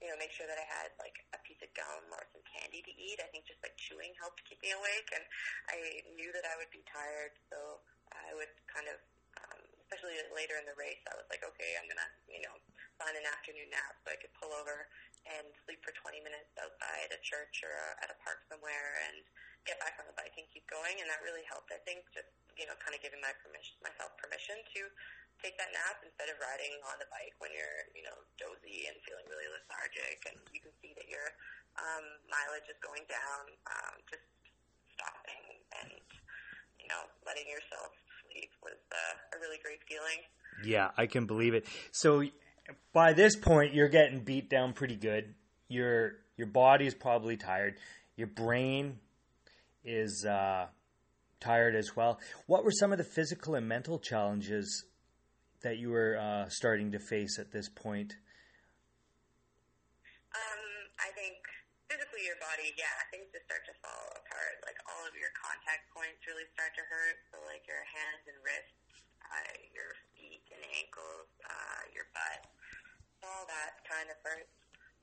you 0.00 0.08
know, 0.08 0.16
make 0.16 0.32
sure 0.32 0.48
that 0.48 0.56
I 0.56 0.64
had 0.64 0.96
like 0.96 1.20
a 1.36 1.40
piece 1.44 1.60
of 1.60 1.68
gum 1.76 2.08
or 2.08 2.24
some 2.32 2.40
candy 2.48 2.80
to 2.80 2.92
eat. 2.96 3.20
I 3.20 3.28
think 3.28 3.44
just 3.44 3.60
like 3.60 3.76
chewing 3.76 4.16
helped 4.16 4.40
keep 4.48 4.60
me 4.64 4.72
awake, 4.72 5.08
and 5.12 5.24
I 5.68 6.00
knew 6.16 6.32
that 6.32 6.48
I 6.48 6.56
would 6.56 6.72
be 6.72 6.80
tired, 6.88 7.36
so 7.52 7.84
I 8.16 8.32
would 8.32 8.50
kind 8.66 8.88
of, 8.88 8.98
um, 9.44 9.60
especially 9.84 10.16
later 10.32 10.56
in 10.56 10.64
the 10.64 10.76
race, 10.80 11.00
I 11.06 11.14
was 11.20 11.28
like, 11.28 11.44
okay, 11.44 11.76
I'm 11.76 11.86
gonna, 11.86 12.10
you 12.26 12.40
know, 12.42 12.56
find 12.96 13.12
an 13.12 13.28
afternoon 13.28 13.68
nap 13.68 14.00
so 14.02 14.12
I 14.12 14.18
could 14.20 14.32
pull 14.36 14.52
over 14.56 14.88
and 15.28 15.46
sleep 15.68 15.84
for 15.84 15.92
20 15.92 16.24
minutes 16.24 16.52
outside 16.56 17.12
a 17.12 17.20
church 17.20 17.60
or 17.60 17.76
at 18.00 18.08
a 18.08 18.16
park 18.24 18.40
somewhere, 18.48 19.04
and 19.12 19.20
get 19.68 19.76
back 19.76 20.00
on 20.00 20.08
the 20.08 20.16
bike 20.16 20.32
and 20.40 20.48
keep 20.48 20.64
going. 20.72 20.96
And 21.04 21.12
that 21.12 21.20
really 21.20 21.44
helped. 21.44 21.68
I 21.68 21.80
think 21.84 22.08
just 22.16 22.32
you 22.60 22.68
know, 22.68 22.76
kind 22.84 22.92
of 22.92 23.00
giving 23.00 23.24
my 23.24 23.32
permission, 23.40 23.72
myself 23.80 24.12
permission 24.20 24.60
to 24.76 24.80
take 25.40 25.56
that 25.56 25.72
nap 25.72 26.00
instead 26.04 26.28
of 26.28 26.36
riding 26.40 26.76
on 26.88 27.00
the 27.00 27.08
bike 27.08 27.34
when 27.40 27.52
you're, 27.52 27.88
you 27.96 28.04
know, 28.04 28.16
dozy 28.36 28.88
and 28.88 28.96
feeling 29.04 29.24
really 29.28 29.48
lethargic, 29.48 30.20
and 30.28 30.36
you 30.52 30.60
can 30.60 30.72
see 30.80 30.92
that 30.96 31.08
your 31.08 31.26
um, 31.80 32.04
mileage 32.28 32.68
is 32.68 32.78
going 32.84 33.04
down. 33.08 33.44
Um, 33.68 33.94
just 34.08 34.24
stopping 35.00 35.44
and 35.80 35.90
you 36.76 36.88
know 36.88 37.08
letting 37.24 37.48
yourself 37.48 37.88
sleep 38.24 38.50
was 38.62 38.76
uh, 38.92 39.36
a 39.36 39.40
really 39.40 39.58
great 39.62 39.80
feeling. 39.88 40.20
Yeah, 40.64 40.90
I 40.96 41.06
can 41.06 41.26
believe 41.26 41.54
it. 41.54 41.66
So 41.92 42.24
by 42.92 43.12
this 43.12 43.36
point, 43.36 43.74
you're 43.74 43.88
getting 43.88 44.20
beat 44.20 44.50
down 44.50 44.72
pretty 44.72 44.96
good. 44.96 45.34
Your 45.68 46.16
your 46.36 46.46
body 46.46 46.86
is 46.86 46.94
probably 46.94 47.36
tired. 47.36 47.76
Your 48.16 48.28
brain 48.28 48.98
is 49.84 50.24
uh, 50.24 50.66
tired 51.40 51.74
as 51.74 51.96
well. 51.96 52.18
What 52.46 52.64
were 52.64 52.72
some 52.72 52.92
of 52.92 52.98
the 52.98 53.04
physical 53.04 53.54
and 53.54 53.66
mental 53.66 53.98
challenges 53.98 54.84
that 55.62 55.78
you 55.78 55.90
were 55.90 56.16
uh, 56.16 56.48
starting 56.48 56.92
to 56.92 57.00
face 57.00 57.38
at 57.38 57.52
this 57.52 57.68
point? 57.68 58.16
Um, 60.32 60.64
I 61.00 61.12
think 61.12 61.36
physically 61.90 62.24
your 62.24 62.38
body, 62.38 62.72
yeah, 62.78 62.94
things 63.10 63.28
just 63.34 63.44
start 63.50 63.66
to 63.66 63.74
fall 63.82 64.06
apart. 64.14 64.56
Like 64.64 64.78
all 64.86 65.02
of 65.04 65.14
your 65.18 65.34
contact 65.36 65.90
points 65.90 66.22
really 66.24 66.46
start 66.54 66.72
to 66.78 66.84
hurt. 66.86 67.18
So 67.34 67.42
like 67.44 67.66
your 67.66 67.82
hands 67.82 68.24
and 68.30 68.38
wrists, 68.40 68.78
uh, 69.26 69.54
your 69.74 69.98
feet 70.16 70.46
and 70.54 70.62
ankles, 70.80 71.28
uh, 71.44 71.82
your 71.92 72.06
butt, 72.14 72.46
all 73.26 73.44
that 73.50 73.84
kind 73.84 74.08
of 74.08 74.16
hurts. 74.22 74.54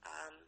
Um, 0.08 0.48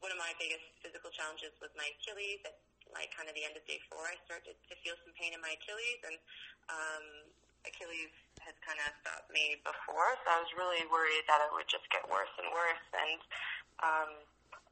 one 0.00 0.14
of 0.14 0.16
my 0.16 0.32
biggest 0.40 0.64
physical 0.80 1.12
challenges 1.12 1.52
was 1.60 1.68
my 1.76 1.90
Achilles. 2.00 2.40
At 2.48 2.56
like 2.94 3.12
kind 3.14 3.30
of 3.30 3.34
the 3.38 3.44
end 3.46 3.54
of 3.54 3.62
day 3.70 3.78
four, 3.86 4.02
I 4.02 4.18
started 4.26 4.56
to 4.56 4.74
feel 4.82 4.98
some 5.06 5.14
pain 5.14 5.30
in 5.30 5.38
my 5.38 5.54
Achilles, 5.54 6.00
and 6.02 6.16
um, 6.70 7.04
Achilles 7.62 8.10
has 8.44 8.56
kind 8.64 8.80
of 8.80 8.90
stopped 9.04 9.30
me 9.32 9.60
before, 9.62 10.16
so 10.24 10.26
I 10.32 10.38
was 10.40 10.50
really 10.56 10.84
worried 10.88 11.24
that 11.28 11.44
it 11.44 11.50
would 11.52 11.68
just 11.68 11.86
get 11.92 12.04
worse 12.08 12.32
and 12.40 12.48
worse. 12.52 12.84
And 12.92 13.20
um, 13.80 14.10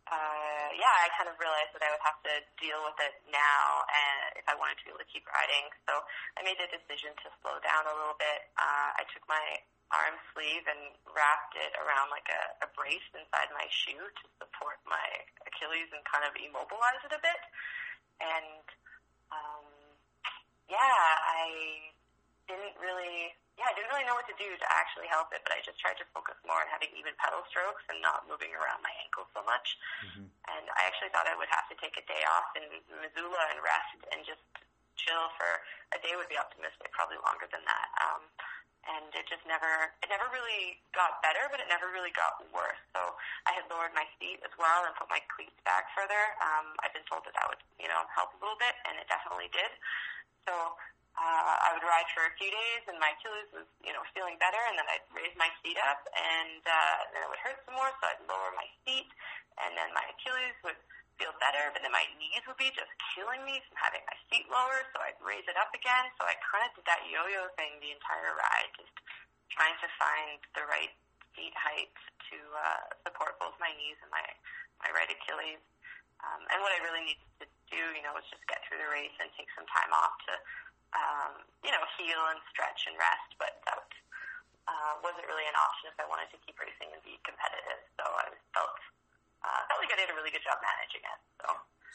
uh, 0.08 0.68
yeah, 0.72 0.94
I 1.04 1.12
kind 1.16 1.28
of 1.28 1.36
realized 1.36 1.76
that 1.76 1.84
I 1.84 1.92
would 1.92 2.04
have 2.04 2.20
to 2.24 2.34
deal 2.56 2.80
with 2.84 2.96
it 3.04 3.20
now, 3.28 3.84
and 3.88 4.40
if 4.40 4.46
I 4.48 4.56
wanted 4.56 4.80
to 4.80 4.84
be 4.88 4.90
able 4.92 5.04
to 5.04 5.10
keep 5.12 5.28
riding, 5.28 5.68
so 5.84 6.00
I 6.36 6.44
made 6.44 6.56
the 6.56 6.68
decision 6.72 7.12
to 7.12 7.28
slow 7.44 7.60
down 7.60 7.84
a 7.84 7.94
little 7.94 8.16
bit. 8.16 8.48
Uh, 8.56 8.96
I 8.96 9.04
took 9.12 9.24
my 9.28 9.60
arm 9.88 10.16
sleeve 10.36 10.64
and 10.68 10.92
wrapped 11.16 11.56
it 11.56 11.72
around 11.80 12.12
like 12.12 12.28
a, 12.28 12.42
a 12.64 12.68
brace 12.76 13.04
inside 13.16 13.48
my 13.56 13.64
shoe 13.72 14.00
to 14.00 14.24
support 14.36 14.76
my 14.84 15.06
Achilles 15.48 15.88
and 15.92 16.04
kind 16.04 16.28
of 16.28 16.36
immobilize 16.36 17.00
it 17.04 17.12
a 17.12 17.20
bit. 17.24 17.42
And 18.20 18.64
um, 19.32 19.64
yeah, 20.68 21.00
I 21.24 21.92
didn't 22.48 22.76
really, 22.80 23.32
yeah, 23.58 23.66
I 23.66 23.74
didn't 23.74 23.90
really 23.90 24.06
know 24.06 24.14
what 24.14 24.30
to 24.30 24.38
do 24.38 24.46
to 24.46 24.66
actually 24.70 25.10
help 25.10 25.34
it, 25.34 25.42
but 25.42 25.50
I 25.50 25.58
just 25.66 25.82
tried 25.82 25.98
to 25.98 26.06
focus 26.14 26.38
more 26.46 26.62
on 26.62 26.70
having 26.70 26.94
even 26.94 27.18
pedal 27.18 27.42
strokes 27.50 27.82
and 27.90 27.98
not 27.98 28.22
moving 28.30 28.54
around 28.54 28.86
my 28.86 28.94
ankles 29.02 29.26
so 29.34 29.42
much. 29.42 29.74
Mm-hmm. 30.06 30.30
And 30.30 30.64
I 30.78 30.86
actually 30.86 31.10
thought 31.10 31.26
I 31.26 31.34
would 31.34 31.50
have 31.50 31.66
to 31.74 31.76
take 31.82 31.98
a 31.98 32.04
day 32.06 32.22
off 32.38 32.54
in 32.54 32.62
Missoula 33.02 33.42
and 33.50 33.58
rest 33.58 33.98
and 34.14 34.22
just 34.22 34.46
chill 34.94 35.34
for 35.34 35.50
a 35.90 35.98
day 35.98 36.14
would 36.14 36.30
be 36.30 36.38
optimistic, 36.38 36.94
probably 36.94 37.18
longer 37.26 37.50
than 37.50 37.66
that. 37.66 37.88
Um, 37.98 38.22
and 38.86 39.10
it 39.12 39.26
just 39.26 39.42
never 39.44 39.90
it 40.00 40.08
never 40.08 40.30
really 40.30 40.78
got 40.94 41.18
better, 41.20 41.50
but 41.50 41.58
it 41.58 41.66
never 41.66 41.90
really 41.90 42.14
got 42.14 42.38
worse. 42.54 42.78
So 42.94 43.18
I 43.44 43.52
had 43.58 43.66
lowered 43.68 43.92
my 43.92 44.06
feet 44.22 44.38
as 44.46 44.54
well 44.54 44.86
and 44.86 44.94
put 44.94 45.10
my 45.10 45.20
cleats 45.28 45.58
back 45.66 45.90
further. 45.98 46.38
Um, 46.40 46.78
I've 46.80 46.94
been 46.94 47.04
told 47.10 47.26
that 47.26 47.34
that 47.34 47.46
would 47.50 47.60
you 47.76 47.90
know 47.90 48.06
help 48.14 48.32
a 48.32 48.38
little 48.38 48.56
bit, 48.56 48.72
and 48.86 48.96
it 48.96 49.10
definitely 49.10 49.50
did. 49.50 49.74
So 50.46 50.78
uh, 51.18 51.54
I 51.66 51.74
would 51.74 51.82
ride 51.82 52.06
for 52.14 52.22
a 52.30 52.32
few 52.38 52.46
days, 52.46 52.82
and 52.86 52.94
my 53.02 53.10
Achilles 53.18 53.50
was 53.50 53.66
you 53.82 53.90
know 53.90 54.06
feeling 54.14 54.38
better, 54.38 54.62
and 54.70 54.78
then 54.78 54.86
I'd 54.86 55.02
raise 55.10 55.34
my 55.34 55.50
feet 55.66 55.78
up, 55.82 56.06
and 56.14 56.62
uh, 56.62 56.98
then 57.10 57.26
it 57.26 57.28
would 57.28 57.42
hurt 57.42 57.58
some 57.66 57.74
more, 57.74 57.90
so 57.98 58.02
I'd 58.06 58.22
lower 58.30 58.54
my 58.54 58.70
feet, 58.86 59.10
and 59.58 59.74
then 59.74 59.90
my 59.90 60.06
Achilles 60.14 60.54
would 60.62 60.78
feel 61.18 61.34
better, 61.42 61.74
but 61.74 61.82
then 61.82 61.90
my 61.90 62.06
knees 62.16 62.46
would 62.46 62.56
be 62.56 62.70
just 62.70 62.94
killing 63.12 63.42
me 63.42 63.58
from 63.66 63.76
having 63.82 64.02
my 64.06 64.14
feet 64.30 64.46
lower, 64.46 64.86
so 64.94 65.02
I'd 65.02 65.18
raise 65.18 65.44
it 65.50 65.58
up 65.58 65.74
again. 65.74 66.06
So 66.14 66.22
I 66.22 66.38
kind 66.38 66.62
of 66.62 66.70
did 66.78 66.86
that 66.86 67.02
yo-yo 67.10 67.50
thing 67.58 67.82
the 67.82 67.90
entire 67.90 68.38
ride, 68.38 68.70
just 68.78 68.94
trying 69.50 69.74
to 69.82 69.88
find 69.98 70.38
the 70.54 70.62
right 70.70 70.94
seat 71.34 71.54
height 71.58 71.90
to 72.30 72.38
uh, 72.54 72.86
support 73.02 73.34
both 73.42 73.58
my 73.58 73.74
knees 73.74 73.98
and 73.98 74.10
my, 74.14 74.22
my 74.78 74.94
right 74.94 75.10
Achilles. 75.10 75.58
Um, 76.22 76.46
and 76.54 76.58
what 76.62 76.70
I 76.74 76.78
really 76.86 77.14
needed 77.14 77.26
to 77.42 77.46
do, 77.70 77.82
you 77.94 78.02
know, 78.06 78.14
was 78.14 78.26
just 78.30 78.42
get 78.46 78.62
through 78.66 78.78
the 78.78 78.90
race 78.90 79.14
and 79.18 79.30
take 79.34 79.50
some 79.58 79.66
time 79.70 79.90
off 79.90 80.14
to, 80.30 80.34
um, 80.96 81.44
you 81.64 81.72
know, 81.72 81.82
heal 81.98 82.22
and 82.32 82.40
stretch 82.52 82.88
and 82.88 82.96
rest. 82.96 83.30
But 83.36 83.58
that 83.68 83.84
uh, 84.68 84.92
wasn't 85.04 85.26
really 85.28 85.48
an 85.48 85.56
option 85.56 85.92
if 85.92 85.96
I 86.00 86.06
wanted 86.08 86.28
to 86.32 86.38
keep 86.44 86.56
racing 86.60 86.92
and 86.92 87.00
be 87.04 87.16
competitive. 87.24 87.80
So 87.96 88.04
I 88.04 88.28
felt 88.52 88.76
uh, 89.44 89.60
felt 89.68 89.80
like 89.80 89.92
I 89.92 89.98
did 90.00 90.08
a 90.12 90.16
really 90.16 90.32
good 90.32 90.44
job 90.44 90.60
managing 90.60 91.04
it. 91.04 91.20
So. 91.40 91.46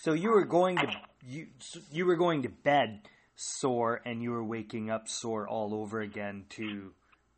So 0.03 0.11
you 0.11 0.31
were 0.33 0.45
going 0.45 0.77
to 0.77 0.89
you 1.23 1.47
you 1.91 2.05
were 2.05 2.17
going 2.17 2.43
to 2.43 2.49
bed 2.49 3.07
sore 3.35 4.01
and 4.05 4.21
you 4.21 4.31
were 4.31 4.43
waking 4.43 4.89
up 4.89 5.07
sore 5.07 5.47
all 5.47 5.73
over 5.73 6.01
again 6.01 6.45
to 6.49 6.93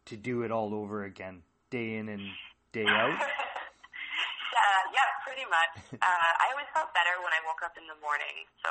to 0.05 0.15
do 0.15 0.43
it 0.43 0.51
all 0.51 0.73
over 0.73 1.03
again 1.03 1.43
day 1.69 1.97
in 1.97 2.09
and 2.09 2.21
day 2.71 2.85
out. 3.01 3.17
uh, 3.17 4.83
yeah, 4.93 5.09
pretty 5.25 5.45
much. 5.49 5.73
Uh, 5.93 6.31
I 6.41 6.51
always 6.53 6.69
felt 6.73 6.93
better 6.93 7.17
when 7.23 7.33
I 7.33 7.41
woke 7.45 7.61
up 7.65 7.77
in 7.77 7.85
the 7.87 7.97
morning. 8.01 8.45
So 8.63 8.69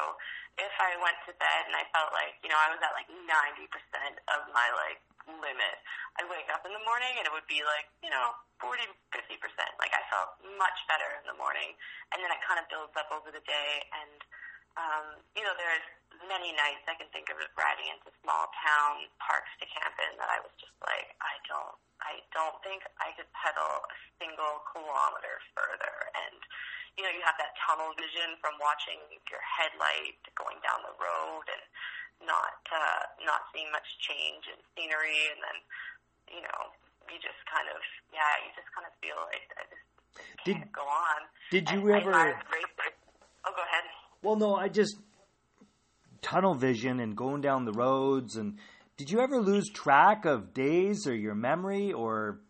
if 0.59 0.75
I 0.79 0.95
went 1.03 1.19
to 1.27 1.33
bed 1.37 1.63
and 1.67 1.75
I 1.75 1.85
felt 1.91 2.15
like 2.15 2.39
you 2.43 2.51
know 2.51 2.59
I 2.59 2.71
was 2.71 2.81
at 2.83 2.95
like 2.95 3.11
ninety 3.27 3.67
percent 3.71 4.19
of 4.31 4.47
my 4.55 4.69
like 4.79 5.01
limit, 5.27 5.77
I'd 6.21 6.29
wake 6.29 6.49
up 6.53 6.63
in 6.69 6.73
the 6.73 6.85
morning 6.85 7.11
and 7.17 7.25
it 7.25 7.33
would 7.33 7.49
be 7.49 7.65
like 7.65 7.89
you 8.05 8.13
know 8.13 8.37
40, 8.63 8.87
50 9.13 9.43
percent. 9.43 9.73
Like 9.83 9.93
I 9.93 10.03
felt 10.09 10.39
much 10.57 10.79
better 10.87 11.09
in 11.21 11.27
the 11.27 11.37
morning, 11.37 11.75
and 12.15 12.23
then 12.23 12.31
it 12.31 12.41
kind 12.47 12.63
of 12.63 12.67
builds 12.71 12.95
up 12.95 13.11
over 13.11 13.35
the 13.35 13.43
day. 13.45 13.71
And 13.93 14.19
um, 14.75 15.07
you 15.35 15.43
know, 15.43 15.55
there's 15.55 15.87
many 16.27 16.53
nights 16.57 16.85
I 16.89 16.97
can 16.97 17.09
think 17.13 17.29
of 17.29 17.41
riding 17.57 17.89
into 17.89 18.11
small 18.25 18.49
town 18.65 19.09
parks 19.21 19.51
to 19.61 19.67
camp 19.69 19.95
in 20.01 20.17
that 20.21 20.31
I 20.31 20.41
was 20.41 20.53
just 20.57 20.77
like, 20.85 21.13
I 21.21 21.37
don't, 21.49 21.77
I 22.03 22.21
don't 22.33 22.57
think 22.65 22.85
I 23.01 23.13
could 23.17 23.29
pedal 23.33 23.85
a 23.85 23.97
single 24.21 24.65
kilometer 24.73 25.41
further. 25.57 25.95
And 26.17 26.39
you 26.97 27.03
know, 27.03 27.11
you 27.11 27.23
have 27.27 27.35
that 27.43 27.59
tunnel 27.59 27.91
vision 27.99 28.39
from 28.39 28.55
watching 28.63 29.03
your 29.27 29.43
headlight 29.43 30.19
going 30.39 30.63
down 30.63 30.87
the 30.87 30.95
road 30.95 31.47
and 31.51 31.63
not 32.23 32.63
uh, 32.71 33.03
not 33.27 33.51
seeing 33.51 33.67
much 33.75 33.87
change 33.99 34.47
in 34.47 34.59
scenery, 34.73 35.35
and 35.35 35.41
then 35.43 35.59
you 36.39 36.43
know 36.47 36.71
you 37.11 37.19
just 37.19 37.41
kind 37.51 37.67
of 37.67 37.83
yeah, 38.15 38.23
you 38.47 38.51
just 38.55 38.71
kind 38.71 38.87
of 38.87 38.95
feel 39.03 39.19
like 39.27 39.47
I 39.59 39.63
just, 39.67 39.85
did, 40.47 40.57
can't 40.63 40.73
go 40.73 40.87
on. 40.87 41.21
Did 41.51 41.67
you 41.75 41.83
and 41.91 41.99
ever? 41.99 42.15
oh, 42.15 43.53
go 43.53 43.63
ahead. 43.67 43.87
Well, 44.23 44.37
no, 44.39 44.55
I 44.55 44.71
just 44.71 44.97
tunnel 46.25 46.55
vision 46.55 47.01
and 47.01 47.15
going 47.15 47.43
down 47.43 47.67
the 47.67 47.73
roads 47.73 48.37
and 48.37 48.59
did 48.97 49.11
you 49.11 49.21
ever 49.21 49.41
lose 49.41 49.69
track 49.69 50.25
of 50.25 50.55
days 50.55 51.07
or 51.07 51.15
your 51.15 51.35
memory 51.35 51.93
or 51.93 52.41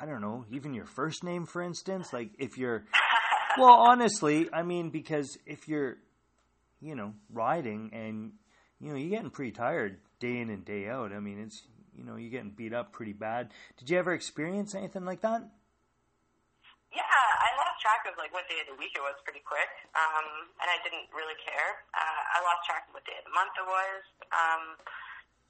I 0.00 0.06
don't 0.06 0.22
know, 0.22 0.46
even 0.50 0.72
your 0.72 0.86
first 0.86 1.22
name 1.22 1.44
for 1.44 1.60
instance? 1.60 2.10
Like 2.12 2.30
if 2.38 2.56
you're 2.56 2.84
Well, 3.58 3.74
honestly, 3.74 4.48
I 4.52 4.62
mean 4.62 4.88
because 4.88 5.36
if 5.44 5.68
you're 5.68 5.98
you 6.80 6.94
know, 6.94 7.12
riding 7.30 7.90
and 7.92 8.32
you 8.80 8.90
know, 8.90 8.96
you're 8.96 9.10
getting 9.10 9.30
pretty 9.30 9.52
tired 9.52 9.98
day 10.18 10.38
in 10.38 10.48
and 10.48 10.64
day 10.64 10.88
out. 10.88 11.12
I 11.12 11.20
mean, 11.20 11.38
it's 11.38 11.62
you 11.94 12.04
know, 12.04 12.16
you're 12.16 12.30
getting 12.30 12.50
beat 12.50 12.72
up 12.72 12.92
pretty 12.92 13.12
bad. 13.12 13.50
Did 13.76 13.90
you 13.90 13.98
ever 13.98 14.14
experience 14.14 14.74
anything 14.74 15.04
like 15.04 15.20
that? 15.20 15.42
Yeah, 16.94 17.02
I 17.02 17.69
track 17.80 18.04
of 18.06 18.14
like 18.20 18.30
what 18.30 18.46
day 18.46 18.60
of 18.60 18.68
the 18.68 18.78
week 18.78 18.92
it 18.94 19.02
was 19.02 19.16
pretty 19.24 19.42
quick, 19.42 19.68
um, 19.96 20.52
and 20.60 20.68
I 20.68 20.78
didn't 20.84 21.08
really 21.10 21.36
care. 21.40 21.82
Uh, 21.96 22.36
I 22.36 22.44
lost 22.44 22.68
track 22.68 22.86
of 22.88 22.94
what 22.94 23.04
day 23.08 23.16
of 23.18 23.26
the 23.26 23.34
month 23.34 23.56
it 23.56 23.66
was. 23.66 24.02
Um, 24.30 24.78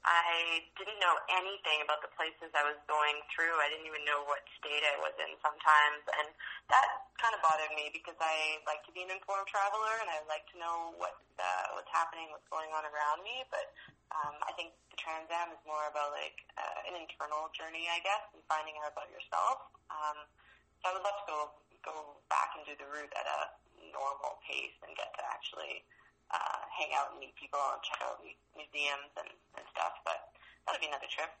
I 0.01 0.65
didn't 0.81 0.97
know 0.97 1.13
anything 1.29 1.85
about 1.85 2.01
the 2.01 2.09
places 2.17 2.49
I 2.57 2.65
was 2.65 2.79
going 2.89 3.21
through. 3.29 3.53
I 3.61 3.69
didn't 3.69 3.85
even 3.85 4.01
know 4.01 4.25
what 4.25 4.41
state 4.57 4.81
I 4.81 4.97
was 4.97 5.13
in 5.21 5.37
sometimes, 5.45 6.01
and 6.17 6.27
that 6.73 7.05
kind 7.21 7.37
of 7.37 7.41
bothered 7.45 7.69
me 7.77 7.93
because 7.93 8.17
I 8.17 8.57
like 8.65 8.81
to 8.89 8.91
be 8.97 9.05
an 9.05 9.13
informed 9.13 9.45
traveler 9.45 10.01
and 10.01 10.09
I 10.09 10.25
like 10.25 10.49
to 10.53 10.57
know 10.57 10.97
what 10.97 11.13
uh, 11.37 11.77
what's 11.77 11.91
happening, 11.93 12.33
what's 12.33 12.49
going 12.49 12.73
on 12.73 12.81
around 12.89 13.21
me. 13.21 13.45
But 13.53 13.69
um, 14.09 14.41
I 14.41 14.57
think 14.57 14.73
the 14.89 14.97
Trans 14.97 15.29
Am 15.29 15.53
is 15.53 15.61
more 15.69 15.85
about 15.85 16.17
like 16.17 16.41
uh, 16.57 16.89
an 16.89 16.97
internal 16.97 17.53
journey, 17.53 17.85
I 17.85 18.01
guess, 18.01 18.25
and 18.33 18.41
finding 18.49 18.73
out 18.81 18.97
about 18.97 19.05
yourself. 19.13 19.69
Um, 19.93 20.25
so 20.81 20.89
I 20.89 20.97
would 20.97 21.05
love 21.05 21.17
to 21.21 21.27
go 21.29 21.39
go 21.81 22.17
back 22.29 22.53
and 22.57 22.63
do 22.65 22.73
the 22.77 22.87
route 22.89 23.13
at 23.13 23.27
a 23.27 23.41
normal 23.91 24.41
pace 24.45 24.75
and 24.85 24.93
get 24.95 25.11
to 25.17 25.23
actually 25.27 25.83
uh, 26.31 26.63
hang 26.71 26.95
out 26.95 27.11
and 27.13 27.19
meet 27.19 27.35
people 27.35 27.59
and 27.59 27.81
check 27.83 27.99
out 28.01 28.23
museums 28.55 29.11
and, 29.19 29.31
and 29.59 29.65
stuff. 29.75 29.99
But 30.07 30.31
that'll 30.65 30.81
be 30.81 30.89
another 30.89 31.09
trip. 31.11 31.31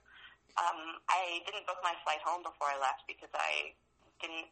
Um, 0.59 0.99
I 1.07 1.39
didn't 1.47 1.63
book 1.63 1.79
my 1.79 1.95
flight 2.03 2.19
home 2.27 2.43
before 2.43 2.67
I 2.67 2.77
left 2.77 3.07
because 3.07 3.31
I 3.31 3.71
didn't. 4.19 4.51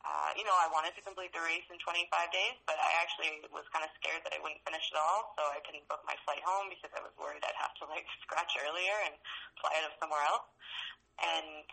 Uh, 0.00 0.32
you 0.32 0.48
know, 0.48 0.56
I 0.56 0.64
wanted 0.72 0.96
to 0.96 1.04
complete 1.04 1.28
the 1.36 1.44
race 1.44 1.68
in 1.68 1.76
25 1.76 2.08
days, 2.32 2.56
but 2.64 2.80
I 2.80 2.88
actually 3.04 3.44
was 3.52 3.68
kind 3.68 3.84
of 3.84 3.92
scared 4.00 4.24
that 4.24 4.32
I 4.32 4.40
wouldn't 4.40 4.64
finish 4.64 4.88
it 4.88 4.96
all, 4.96 5.36
so 5.36 5.44
I 5.44 5.60
didn't 5.60 5.84
book 5.92 6.00
my 6.08 6.16
flight 6.24 6.40
home 6.40 6.72
because 6.72 6.88
I 6.96 7.04
was 7.04 7.12
worried 7.20 7.44
I'd 7.44 7.60
have 7.60 7.76
to 7.78 7.86
like 7.92 8.08
scratch 8.24 8.56
earlier 8.64 8.96
and 9.04 9.12
fly 9.60 9.76
out 9.76 9.92
of 9.92 9.94
somewhere 10.00 10.24
else. 10.24 10.48
And 11.20 11.68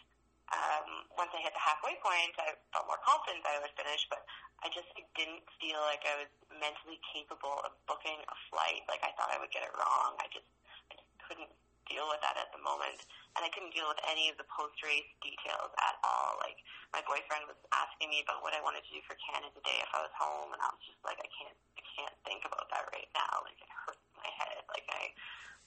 um, 0.53 1.09
once 1.19 1.31
I 1.35 1.43
hit 1.43 1.51
the 1.51 1.63
halfway 1.63 1.99
point, 1.99 2.33
I 2.39 2.55
felt 2.71 2.87
more 2.87 3.01
confident 3.03 3.43
that 3.43 3.57
I 3.57 3.59
would 3.59 3.75
finish, 3.75 4.07
but 4.07 4.23
I 4.63 4.71
just 4.71 4.87
I 4.95 5.03
didn't 5.19 5.43
feel 5.59 5.79
like 5.83 6.03
I 6.07 6.23
was 6.23 6.31
mentally 6.55 6.99
capable 7.11 7.59
of 7.67 7.75
booking 7.85 8.17
a 8.17 8.37
flight. 8.47 8.87
Like 8.87 9.03
I 9.03 9.11
thought 9.19 9.29
I 9.31 9.39
would 9.43 9.51
get 9.51 9.67
it 9.67 9.73
wrong. 9.75 10.15
I 10.23 10.27
just 10.31 10.47
I 10.91 10.95
just 10.95 11.11
couldn't 11.19 11.51
deal 11.87 12.07
with 12.11 12.19
that 12.23 12.35
at 12.35 12.51
the 12.51 12.61
moment. 12.63 12.99
and 13.37 13.45
I 13.45 13.53
couldn't 13.53 13.71
deal 13.71 13.85
with 13.85 14.01
any 14.09 14.33
of 14.33 14.35
the 14.41 14.47
post 14.49 14.75
race 14.81 15.05
details 15.21 15.69
at 15.77 15.95
all. 16.01 16.41
Like 16.41 16.57
my 16.89 17.05
boyfriend 17.05 17.45
was 17.45 17.59
asking 17.69 18.09
me 18.09 18.25
about 18.25 18.41
what 18.41 18.57
I 18.57 18.61
wanted 18.65 18.81
to 18.87 18.91
do 18.91 19.01
for 19.05 19.13
Canada 19.21 19.53
Day 19.61 19.77
if 19.83 19.91
I 19.93 20.01
was 20.01 20.13
home, 20.17 20.51
and 20.55 20.59
I 20.59 20.67
was 20.73 20.81
just 20.81 20.99
like, 21.05 21.21
I 21.21 21.29
can't, 21.29 21.57
I 21.77 21.83
can't 21.95 22.17
think 22.25 22.41
about 22.49 22.65
that 22.73 22.89
right 22.89 23.11
now. 23.13 23.45
Like 23.45 23.59
it 23.61 23.69
hurts 23.69 24.03
my 24.17 24.29
head. 24.41 24.65
Like 24.73 24.87
I, 24.89 25.13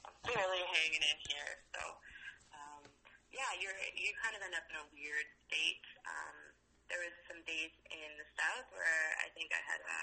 I'm 0.08 0.16
barely 0.26 0.62
hanging 0.66 1.04
in 1.04 1.18
here. 1.30 1.52
So, 1.78 1.80
yeah, 3.30 3.50
you're 3.62 3.74
you 3.94 4.10
kind 4.18 4.34
of 4.34 4.42
end 4.42 4.54
up 4.58 4.66
in 4.70 4.76
a 4.78 4.86
weird 4.90 5.28
state. 5.46 5.86
Um, 6.06 6.36
there 6.90 6.98
was 6.98 7.14
some 7.30 7.38
days 7.46 7.70
in 7.86 8.10
the 8.18 8.26
south 8.34 8.66
where 8.74 9.06
I 9.22 9.30
think 9.38 9.54
I 9.54 9.62
had 9.62 9.78
a 9.78 10.00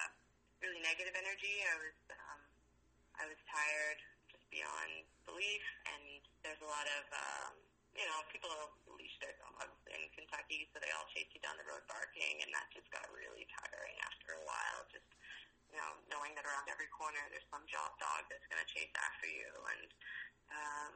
really 0.64 0.80
negative 0.80 1.12
energy. 1.14 1.64
I 1.68 1.76
was 1.76 1.98
um, 2.16 2.42
I 3.20 3.24
was 3.28 3.40
tired 3.52 4.00
just 4.32 4.48
beyond 4.48 5.04
belief, 5.28 5.66
and 5.92 6.24
there's 6.48 6.60
a 6.64 6.70
lot 6.72 6.88
of 6.88 7.04
um, 7.12 7.54
you 7.92 8.08
know 8.08 8.24
people 8.32 8.52
leash 8.96 9.20
their 9.20 9.36
dogs 9.44 9.76
in 9.92 10.02
Kentucky, 10.16 10.72
so 10.72 10.80
they 10.80 10.92
all 10.96 11.08
chase 11.12 11.28
you 11.36 11.44
down 11.44 11.60
the 11.60 11.68
road 11.68 11.84
barking, 11.92 12.40
and 12.40 12.50
that 12.56 12.72
just 12.72 12.88
got 12.96 13.04
really 13.12 13.44
tiring 13.52 13.96
after 14.08 14.40
a 14.40 14.44
while. 14.48 14.88
Just 14.88 15.08
you 15.68 15.76
know 15.76 16.00
knowing 16.08 16.32
that 16.40 16.48
around 16.48 16.72
every 16.72 16.88
corner 16.96 17.20
there's 17.28 17.48
some 17.52 17.68
job 17.68 17.92
dog 18.00 18.24
that's 18.32 18.48
going 18.48 18.64
to 18.64 18.70
chase 18.72 18.96
after 18.96 19.28
you, 19.28 19.52
and 19.52 19.90
um, 20.56 20.96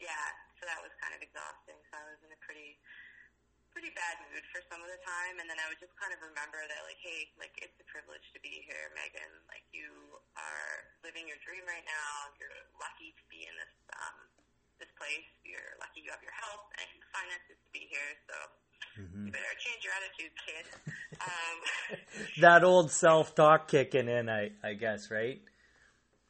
yeah, 0.00 0.26
so 0.60 0.68
that 0.68 0.80
was 0.80 0.92
kind 1.00 1.12
of 1.16 1.20
exhausting. 1.20 1.78
So 1.88 1.92
I 1.96 2.04
was 2.08 2.20
in 2.24 2.30
a 2.32 2.40
pretty 2.44 2.76
pretty 3.76 3.92
bad 3.92 4.16
mood 4.32 4.40
for 4.48 4.64
some 4.72 4.80
of 4.80 4.88
the 4.88 4.96
time, 5.04 5.36
and 5.36 5.52
then 5.52 5.60
I 5.60 5.68
would 5.68 5.76
just 5.76 5.92
kind 6.00 6.08
of 6.08 6.16
remember 6.24 6.64
that, 6.64 6.80
like, 6.88 6.96
hey, 6.96 7.28
like 7.36 7.52
it's 7.60 7.76
a 7.76 7.84
privilege 7.84 8.24
to 8.32 8.40
be 8.40 8.64
here, 8.64 8.88
Meaghan. 8.96 9.28
Like 9.52 9.68
you 9.76 10.16
are 10.32 10.96
living 11.04 11.28
your 11.28 11.36
dream 11.44 11.60
right 11.68 11.84
now. 11.84 12.32
You're 12.40 12.56
lucky 12.80 13.12
to 13.12 13.24
be 13.28 13.44
in 13.44 13.52
this 13.52 13.76
um, 14.00 14.16
this 14.80 14.88
place. 14.96 15.28
You're 15.44 15.76
lucky 15.76 16.08
you 16.08 16.12
have 16.12 16.24
your 16.24 16.32
health 16.32 16.72
and 16.80 16.88
finances 17.12 17.60
to 17.60 17.68
be 17.68 17.84
here. 17.92 18.10
So 18.24 18.36
mm-hmm. 19.04 19.28
you 19.28 19.30
better 19.32 19.54
change 19.60 19.84
your 19.84 19.92
attitude, 19.92 20.32
kid. 20.40 20.64
um, 21.28 21.56
that 22.44 22.64
old 22.64 22.88
self 22.88 23.36
talk 23.36 23.68
kicking 23.68 24.08
in, 24.08 24.32
I 24.32 24.56
I 24.64 24.72
guess, 24.72 25.12
right? 25.12 25.36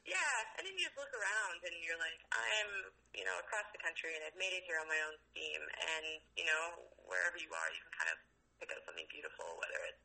Yeah, 0.03 0.35
and 0.59 0.67
then 0.67 0.75
you 0.75 0.87
just 0.87 0.99
look 0.99 1.15
around 1.15 1.63
and 1.63 1.75
you're 1.83 1.99
like, 1.99 2.19
I'm 2.31 2.95
you 3.17 3.25
know, 3.25 3.41
across 3.41 3.65
the 3.73 3.81
country, 3.81 4.13
and 4.13 4.23
I've 4.29 4.37
made 4.37 4.53
it 4.53 4.69
here 4.69 4.77
on 4.77 4.87
my 4.87 5.01
own 5.09 5.17
steam. 5.33 5.61
And 5.65 6.21
you 6.37 6.45
know, 6.45 6.85
wherever 7.09 7.41
you 7.41 7.49
are, 7.49 7.69
you 7.73 7.81
can 7.81 7.95
kind 7.97 8.11
of 8.13 8.19
pick 8.61 8.69
out 8.71 8.85
something 8.85 9.09
beautiful, 9.09 9.57
whether 9.57 9.81
it's 9.89 10.05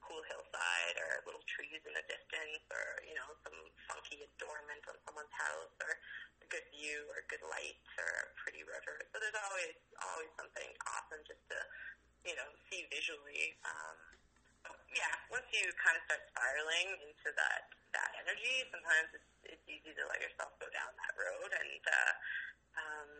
cool 0.00 0.24
hillside 0.24 0.96
or 0.96 1.20
little 1.28 1.44
trees 1.44 1.84
in 1.84 1.92
the 1.92 2.04
distance, 2.08 2.64
or 2.72 3.04
you 3.04 3.12
know, 3.12 3.28
some 3.44 3.58
funky 3.84 4.24
adornment 4.24 4.80
on 4.88 4.96
someone's 5.04 5.32
house, 5.36 5.76
or 5.84 5.92
a 6.40 6.46
good 6.48 6.64
view, 6.72 7.04
or 7.12 7.20
good 7.28 7.44
light, 7.44 7.84
or 8.00 8.08
a 8.08 8.32
pretty 8.40 8.64
river. 8.64 9.04
So 9.12 9.20
there's 9.20 9.36
always 9.36 9.76
always 10.00 10.32
something 10.40 10.70
awesome 10.88 11.20
just 11.28 11.44
to 11.52 11.58
you 12.24 12.32
know 12.32 12.48
see 12.72 12.88
visually. 12.88 13.60
Um, 13.68 14.18
yeah, 14.92 15.12
once 15.28 15.44
you 15.52 15.68
kind 15.76 15.96
of 16.00 16.02
start 16.08 16.24
spiraling 16.32 16.88
into 17.04 17.28
that 17.36 17.68
that 17.92 18.10
energy, 18.24 18.64
sometimes 18.72 19.12
it's 19.12 19.32
it's 19.44 19.66
easy 19.68 19.92
to 19.92 20.04
let 20.08 20.20
yourself 20.20 20.52
go 20.60 20.68
down 20.72 20.88
that 20.96 21.14
road, 21.16 21.50
and 21.52 21.82
uh, 21.84 22.12
um, 22.78 23.10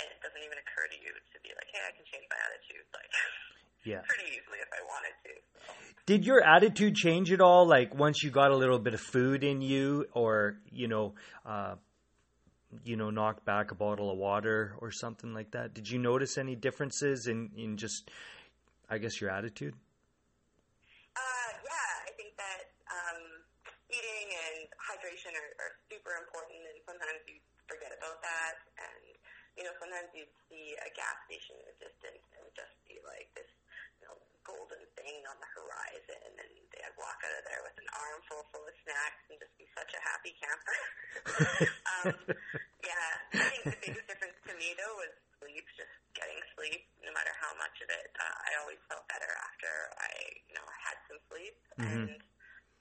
and 0.00 0.06
it 0.08 0.18
doesn't 0.24 0.40
even 0.40 0.58
occur 0.58 0.88
to 0.88 0.98
you 0.98 1.12
to 1.12 1.36
be 1.44 1.52
like, 1.54 1.68
hey, 1.70 1.84
I 1.84 1.92
can 1.92 2.04
change 2.08 2.24
my 2.32 2.40
attitude, 2.40 2.86
like. 2.96 3.12
Yeah. 3.84 4.00
Pretty 4.08 4.24
easily 4.32 4.64
if 4.64 4.68
I 4.72 4.80
wanted 4.88 5.12
to. 5.28 5.32
Did 6.06 6.24
your 6.24 6.42
attitude 6.42 6.94
change 6.94 7.30
at 7.32 7.42
all? 7.42 7.66
Like 7.66 7.94
once 7.94 8.22
you 8.22 8.30
got 8.30 8.50
a 8.50 8.56
little 8.56 8.78
bit 8.78 8.94
of 8.94 9.00
food 9.00 9.44
in 9.44 9.60
you, 9.60 10.06
or 10.12 10.56
you 10.72 10.88
know, 10.88 11.14
uh, 11.44 11.74
you 12.82 12.96
know, 12.96 13.10
knocked 13.10 13.44
back 13.44 13.70
a 13.70 13.74
bottle 13.74 14.10
of 14.10 14.18
water 14.18 14.74
or 14.80 14.90
something 14.90 15.32
like 15.32 15.52
that. 15.52 15.74
Did 15.74 15.88
you 15.88 15.98
notice 15.98 16.38
any 16.38 16.56
differences 16.56 17.26
in 17.26 17.50
in 17.56 17.76
just, 17.76 18.10
I 18.88 18.98
guess, 18.98 19.20
your 19.20 19.30
attitude? 19.30 19.74
Uh, 21.16 21.50
yeah, 21.62 22.08
I 22.08 22.12
think 22.16 22.36
that 22.36 22.72
um, 22.88 23.20
eating 23.92 24.28
and 24.32 24.68
hydration 24.80 25.32
are, 25.36 25.52
are 25.60 25.72
super 25.92 26.16
important, 26.24 26.58
and 26.72 26.80
sometimes 26.84 27.20
you 27.28 27.36
forget 27.68 27.92
about 27.94 28.20
that. 28.22 28.56
And 28.78 29.14
you 29.54 29.62
know, 29.62 29.74
sometimes 29.78 30.10
you'd 30.10 30.30
see 30.50 30.74
a 30.82 30.90
gas 30.98 31.14
station 31.30 31.54
in 31.62 31.66
the 31.70 31.78
distance 31.78 32.24
and 32.34 32.46
just 32.58 32.74
see 32.86 32.98
like 33.06 33.30
this, 33.38 33.46
you 34.02 34.10
know, 34.10 34.18
golden 34.42 34.82
thing 34.98 35.22
on 35.30 35.38
the 35.38 35.50
horizon, 35.54 36.20
and 36.42 36.50
they'd 36.74 36.96
walk 36.98 37.22
out 37.22 37.34
of 37.38 37.44
there 37.46 37.62
with 37.62 37.76
an 37.78 37.88
armful 37.94 38.44
full 38.50 38.66
of 38.66 38.74
snacks 38.82 39.22
and 39.30 39.38
just 39.38 39.54
be 39.54 39.66
such 39.72 39.94
a 39.94 40.00
happy 40.02 40.34
camper. 40.36 40.78
um, 41.94 42.14
yeah, 42.82 43.10
I 43.30 43.46
think 43.46 43.62
the 43.64 43.78
biggest 43.78 44.06
difference 44.10 44.38
to 44.50 44.54
me 44.58 44.74
though 44.74 44.94
was 44.98 45.14
sleep, 45.38 45.64
just 45.78 45.94
getting 46.18 46.38
sleep, 46.58 46.82
no 47.04 47.14
matter 47.14 47.32
how 47.38 47.54
much 47.56 47.78
of 47.78 47.88
it. 47.88 48.10
Uh, 48.18 48.36
I 48.50 48.50
always 48.58 48.80
felt 48.90 49.06
better 49.06 49.30
after 49.38 49.70
I, 50.02 50.12
you 50.50 50.54
know, 50.58 50.66
had 50.82 50.98
some 51.06 51.20
sleep, 51.30 51.56
mm-hmm. 51.78 52.10
and 52.10 52.20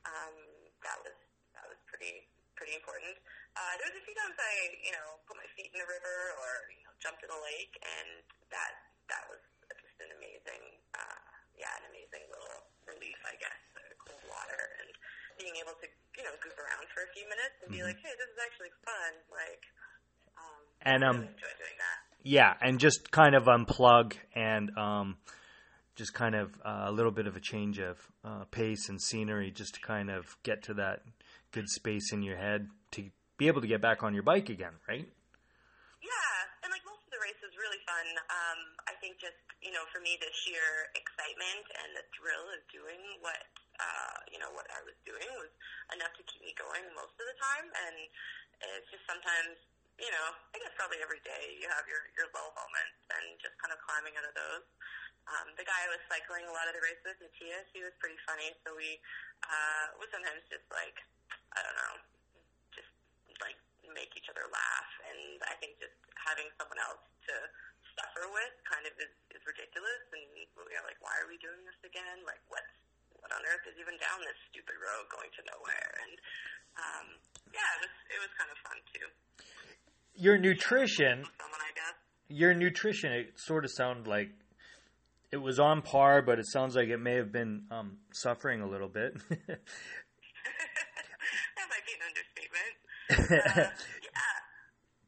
um, 0.09 0.35
that 0.81 0.97
was 1.05 1.15
that 1.53 1.65
was 1.69 1.79
pretty 1.85 2.27
pretty 2.57 2.75
important. 2.75 3.13
Uh, 3.53 3.73
there 3.77 3.87
was 3.89 3.97
a 3.97 4.03
few 4.05 4.17
times 4.17 4.33
I, 4.37 4.53
you 4.81 4.93
know, 4.93 5.21
put 5.29 5.37
my 5.37 5.45
feet 5.53 5.69
in 5.69 5.77
the 5.77 5.85
river 5.85 6.17
or 6.41 6.49
you 6.73 6.81
know 6.85 6.93
jumped 6.97 7.21
in 7.21 7.29
a 7.29 7.37
lake, 7.37 7.73
and 7.85 8.25
that 8.49 8.73
that 9.13 9.23
was 9.29 9.41
just 9.69 9.97
an 10.01 10.09
amazing, 10.17 10.63
uh, 10.97 11.21
yeah, 11.53 11.69
an 11.77 11.93
amazing 11.93 12.25
little 12.33 12.65
relief, 12.89 13.19
I 13.29 13.37
guess. 13.37 13.61
The 13.77 13.85
cold 14.01 14.23
water 14.25 14.61
and 14.81 14.89
being 15.37 15.55
able 15.61 15.77
to, 15.77 15.87
you 16.17 16.23
know, 16.23 16.33
goof 16.41 16.57
around 16.57 16.85
for 16.93 17.05
a 17.05 17.09
few 17.13 17.25
minutes 17.29 17.57
and 17.61 17.69
mm-hmm. 17.69 17.81
be 17.81 17.87
like, 17.87 17.99
hey, 18.01 18.13
this 18.17 18.29
is 18.29 18.39
actually 18.41 18.73
fun. 18.85 19.11
Like, 19.29 19.63
um, 20.37 20.61
and 20.81 20.99
um, 21.03 21.15
really 21.21 21.33
enjoy 21.37 21.53
doing 21.61 21.77
that. 21.77 21.99
Yeah, 22.23 22.53
and 22.61 22.79
just 22.79 23.11
kind 23.11 23.35
of 23.35 23.45
unplug 23.45 24.13
and 24.35 24.71
um, 24.77 25.17
just 25.95 26.13
kind 26.13 26.35
of 26.35 26.55
uh, 26.63 26.85
a 26.87 26.91
little 26.91 27.11
bit 27.11 27.27
of 27.27 27.35
a 27.35 27.41
change 27.41 27.79
of 27.79 27.99
uh, 28.23 28.45
pace 28.51 28.89
and 28.89 29.01
scenery, 29.01 29.51
just 29.51 29.75
to 29.75 29.81
kind 29.81 30.09
of 30.09 30.37
get 30.43 30.63
to 30.63 30.73
that 30.75 31.01
good 31.51 31.69
space 31.69 32.11
in 32.13 32.23
your 32.23 32.37
head 32.37 32.67
to 32.91 33.09
be 33.37 33.47
able 33.49 33.61
to 33.61 33.69
get 33.69 33.81
back 33.81 34.03
on 34.03 34.13
your 34.13 34.23
bike 34.23 34.49
again, 34.49 34.77
right? 34.87 35.07
Yeah, 36.03 36.35
and 36.61 36.69
like 36.69 36.83
most 36.85 37.01
of 37.07 37.11
the 37.11 37.21
race 37.23 37.39
was 37.41 37.55
really 37.57 37.81
fun. 37.87 38.07
Um, 38.29 38.59
I 38.85 38.93
think 38.99 39.17
just 39.17 39.39
you 39.63 39.71
know, 39.71 39.87
for 39.95 40.03
me, 40.03 40.19
the 40.19 40.29
sheer 40.43 40.91
excitement 40.93 41.65
and 41.83 41.95
the 41.95 42.05
thrill 42.13 42.45
of 42.51 42.61
doing 42.69 42.99
what 43.23 43.39
uh, 43.79 44.17
you 44.29 44.37
know 44.37 44.51
what 44.53 44.67
I 44.69 44.83
was 44.83 44.97
doing 45.07 45.27
was 45.39 45.51
enough 45.95 46.13
to 46.19 46.23
keep 46.27 46.43
me 46.43 46.53
going 46.59 46.83
most 46.93 47.15
of 47.15 47.25
the 47.25 47.37
time. 47.39 47.67
And 47.87 47.97
it's 48.63 48.89
just 48.91 49.03
sometimes 49.07 49.57
you 50.01 50.09
know, 50.09 50.27
I 50.53 50.57
guess 50.57 50.73
probably 50.73 50.99
every 51.05 51.21
day 51.21 51.57
you 51.57 51.69
have 51.69 51.85
your 51.85 52.03
your 52.17 52.27
low 52.33 52.49
moments, 52.53 52.99
and 53.13 53.37
just 53.39 53.55
kind 53.61 53.71
of 53.73 53.79
climbing 53.85 54.13
out 54.17 54.25
of 54.27 54.35
those. 54.35 54.65
Um, 55.23 55.55
the 55.55 55.63
guy 55.63 55.79
I 55.87 55.89
was 55.95 56.03
cycling 56.11 56.43
a 56.43 56.51
lot 56.51 56.67
of 56.67 56.75
the 56.75 56.83
races 56.83 57.15
with, 57.15 57.31
Matthias, 57.31 57.63
he 57.71 57.79
was 57.79 57.95
pretty 57.95 58.19
funny. 58.27 58.51
So 58.67 58.75
we 58.75 58.99
uh, 59.47 59.95
would 59.95 60.11
sometimes 60.11 60.43
just 60.51 60.67
like 60.67 60.99
I 61.53 61.61
don't 61.61 61.77
know, 61.77 61.95
make 63.95 64.13
each 64.17 64.29
other 64.29 64.45
laugh. 64.49 64.91
And 65.07 65.39
I 65.47 65.55
think 65.61 65.77
just 65.79 65.95
having 66.17 66.49
someone 66.59 66.81
else 66.81 67.01
to 67.29 67.35
suffer 67.97 68.25
with 68.29 68.53
kind 68.65 68.85
of 68.85 68.93
is, 68.97 69.13
is 69.33 69.41
ridiculous. 69.45 70.03
And 70.11 70.25
we 70.33 70.73
are 70.75 70.85
like, 70.85 70.99
why 70.99 71.13
are 71.21 71.29
we 71.29 71.37
doing 71.41 71.61
this 71.65 71.77
again? 71.85 72.25
Like, 72.25 72.41
what's 72.49 72.69
what 73.21 73.31
on 73.31 73.39
earth 73.47 73.63
is 73.71 73.79
even 73.79 73.95
down 74.03 74.19
this 74.27 74.35
stupid 74.51 74.75
road 74.75 75.07
going 75.07 75.31
to 75.39 75.41
nowhere? 75.47 75.89
And 76.03 76.13
um, 76.75 77.05
yeah, 77.53 77.69
it 77.79 77.87
was 77.87 77.93
it 78.11 78.19
was 78.19 78.31
kind 78.35 78.49
of 78.51 78.57
fun 78.65 78.77
too. 78.91 79.07
Your 80.15 80.37
nutrition. 80.37 81.25
Someone, 81.25 81.63
I 81.63 81.73
guess. 81.73 81.95
Your 82.29 82.53
nutrition. 82.53 83.13
It 83.13 83.39
sort 83.39 83.65
of 83.65 83.71
sounded 83.71 84.07
like 84.07 84.29
it 85.31 85.41
was 85.41 85.59
on 85.59 85.81
par, 85.81 86.21
but 86.21 86.37
it 86.37 86.45
sounds 86.45 86.75
like 86.75 86.89
it 86.89 86.99
may 86.99 87.15
have 87.15 87.31
been 87.31 87.65
um, 87.71 87.97
suffering 88.13 88.61
a 88.61 88.69
little 88.69 88.87
bit. 88.89 89.13
uh, 89.33 89.57
yeah. 93.29 93.69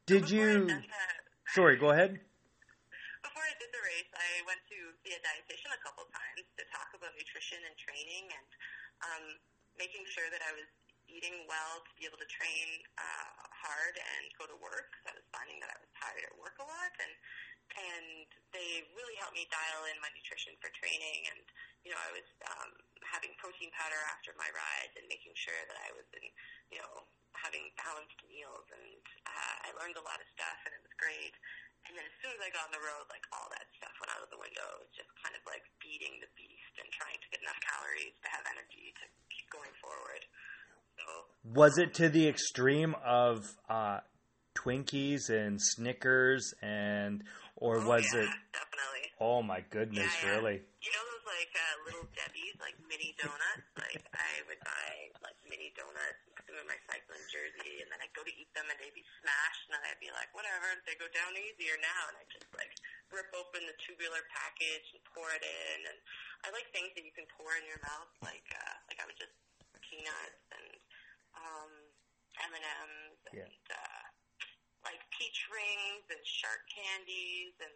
Did 0.06 0.30
you? 0.30 0.70
The, 0.70 0.78
sorry, 1.54 1.78
go 1.78 1.90
ahead. 1.90 2.22
Before 3.26 3.42
I 3.42 3.54
did 3.58 3.74
the 3.74 3.82
race, 3.82 4.12
I 4.14 4.46
went 4.46 4.62
to 4.70 4.78
see 5.02 5.18
a 5.18 5.22
dietitian 5.26 5.74
a 5.74 5.82
couple 5.82 6.06
times 6.14 6.46
to 6.62 6.64
talk 6.70 6.94
about 6.94 7.18
nutrition 7.18 7.58
and 7.66 7.74
training 7.82 8.30
and 8.30 8.50
um, 9.02 9.26
making 9.82 10.06
sure 10.06 10.30
that 10.30 10.46
I 10.46 10.54
was 10.54 10.70
eating 11.10 11.46
well 11.50 11.82
to 11.86 11.92
be 11.98 12.06
able 12.06 12.22
to 12.22 12.30
train 12.30 12.68
uh, 12.98 13.30
hard 13.50 13.98
and 13.98 14.24
go 14.38 14.46
to 14.46 14.58
work. 14.62 14.94
I 15.10 15.14
was 15.18 15.26
finding 15.34 15.58
that 15.62 15.74
I 15.74 15.78
was 15.82 15.90
tired 15.98 16.26
at 16.26 16.34
work 16.38 16.58
a 16.62 16.66
lot, 16.66 16.94
and 17.02 17.14
and 17.76 18.30
they 18.54 18.86
really 18.94 19.18
helped 19.18 19.34
me 19.34 19.50
dial 19.50 19.90
in 19.90 19.98
my 20.00 20.10
nutrition 20.14 20.54
for 20.62 20.70
training. 20.78 21.26
And 21.34 21.42
you 21.82 21.90
know, 21.94 22.02
I 22.02 22.12
was 22.14 22.30
um, 22.46 22.72
having 23.02 23.34
protein 23.42 23.74
powder 23.74 24.00
after 24.14 24.38
my 24.38 24.50
rides 24.54 24.94
and 24.98 25.06
making 25.10 25.34
sure 25.38 25.58
that 25.70 25.78
I 25.82 25.90
was 25.94 26.06
in, 26.18 26.26
you 26.74 26.80
know, 26.82 27.10
having 27.42 27.66
balanced 27.80 28.20
meals, 28.30 28.66
and 28.72 29.02
uh, 29.28 29.56
I 29.68 29.70
learned 29.80 29.98
a 30.00 30.06
lot 30.06 30.20
of 30.22 30.28
stuff, 30.36 30.60
and 30.68 30.72
it 30.76 30.82
was 30.84 30.94
great. 31.00 31.34
And 31.86 31.94
then 31.94 32.06
as 32.08 32.16
soon 32.24 32.34
as 32.34 32.42
I 32.42 32.50
got 32.50 32.66
on 32.70 32.74
the 32.74 32.82
road, 32.82 33.06
like 33.14 33.22
all 33.30 33.46
that 33.54 33.70
stuff 33.78 33.94
went 34.02 34.10
out 34.18 34.26
of 34.26 34.30
the 34.34 34.42
window. 34.42 34.66
It 34.82 34.90
was 34.90 34.94
just 34.98 35.12
kind 35.22 35.38
of 35.38 35.44
like 35.46 35.62
feeding 35.78 36.18
the 36.18 36.32
beast 36.34 36.74
and 36.82 36.90
trying 36.90 37.18
to 37.22 37.28
get 37.30 37.46
enough 37.46 37.62
calories 37.62 38.18
to 38.26 38.28
have 38.34 38.42
energy 38.50 38.90
to 38.98 39.06
keep 39.30 39.46
going 39.54 39.70
forward. 39.78 40.24
So, 40.98 41.06
was 41.46 41.78
it 41.78 41.94
to 42.02 42.10
the 42.10 42.26
extreme 42.26 42.98
of 43.06 43.46
uh, 43.70 44.02
Twinkies 44.58 45.30
and 45.30 45.62
Snickers 45.62 46.54
and 46.66 47.22
or 47.56 47.78
Oh, 47.78 47.88
was 47.88 48.10
yeah, 48.10 48.26
it? 48.26 48.30
definitely? 48.50 49.06
Oh 49.22 49.46
my 49.46 49.62
goodness, 49.70 50.10
Yeah, 50.26 50.26
yeah. 50.26 50.36
really? 50.42 50.58
You 50.82 50.90
know 50.90 51.06
those 51.06 51.26
like 51.30 51.54
uh, 51.54 51.76
little 51.86 52.08
Debbie's, 52.18 52.58
like 52.58 52.76
mini 52.90 53.14
donuts? 53.22 53.70
like 53.78 54.02
I 54.18 54.42
would 54.50 54.62
buy 54.66 54.90
like 55.22 55.38
mini 55.46 55.70
donuts, 55.78 56.24
in 56.60 56.68
my 56.68 56.80
cycling 56.88 57.26
jersey, 57.32 57.84
and 57.84 57.90
then 57.92 58.00
I'd 58.00 58.14
go 58.16 58.24
to 58.24 58.34
eat 58.36 58.50
them, 58.56 58.68
and 58.72 58.78
they'd 58.80 58.96
be 58.96 59.06
smashed, 59.22 59.64
and 59.70 59.78
then 59.78 59.84
I'd 59.88 60.02
be 60.04 60.12
like, 60.16 60.32
whatever, 60.36 60.68
they 60.88 60.96
go 61.00 61.08
down 61.12 61.36
easier 61.36 61.76
now, 61.82 62.02
and 62.12 62.16
I 62.20 62.24
just 62.32 62.48
like 62.56 62.72
rip 63.14 63.30
open 63.36 63.64
the 63.68 63.76
tubular 63.84 64.24
package 64.32 64.88
and 64.96 65.02
pour 65.14 65.28
it 65.36 65.44
in, 65.44 65.80
and 65.92 65.98
I 66.48 66.54
like 66.56 66.68
things 66.72 66.92
that 66.96 67.04
you 67.04 67.14
can 67.16 67.28
pour 67.36 67.54
in 67.60 67.66
your 67.68 67.80
mouth, 67.84 68.12
like 68.24 68.46
uh, 68.54 68.76
like 68.92 69.00
I 69.02 69.06
would 69.10 69.20
just 69.20 69.36
peanuts 69.86 70.46
and 70.56 70.70
um, 71.36 71.72
M 72.42 72.52
and 72.56 72.66
M's 72.90 73.20
and 73.32 73.38
Yeah. 73.44 73.76
uh, 73.76 74.04
like 74.88 75.02
peach 75.18 75.40
rings 75.52 76.06
and 76.10 76.22
shark 76.24 76.62
candies 76.72 77.54
and 77.60 77.76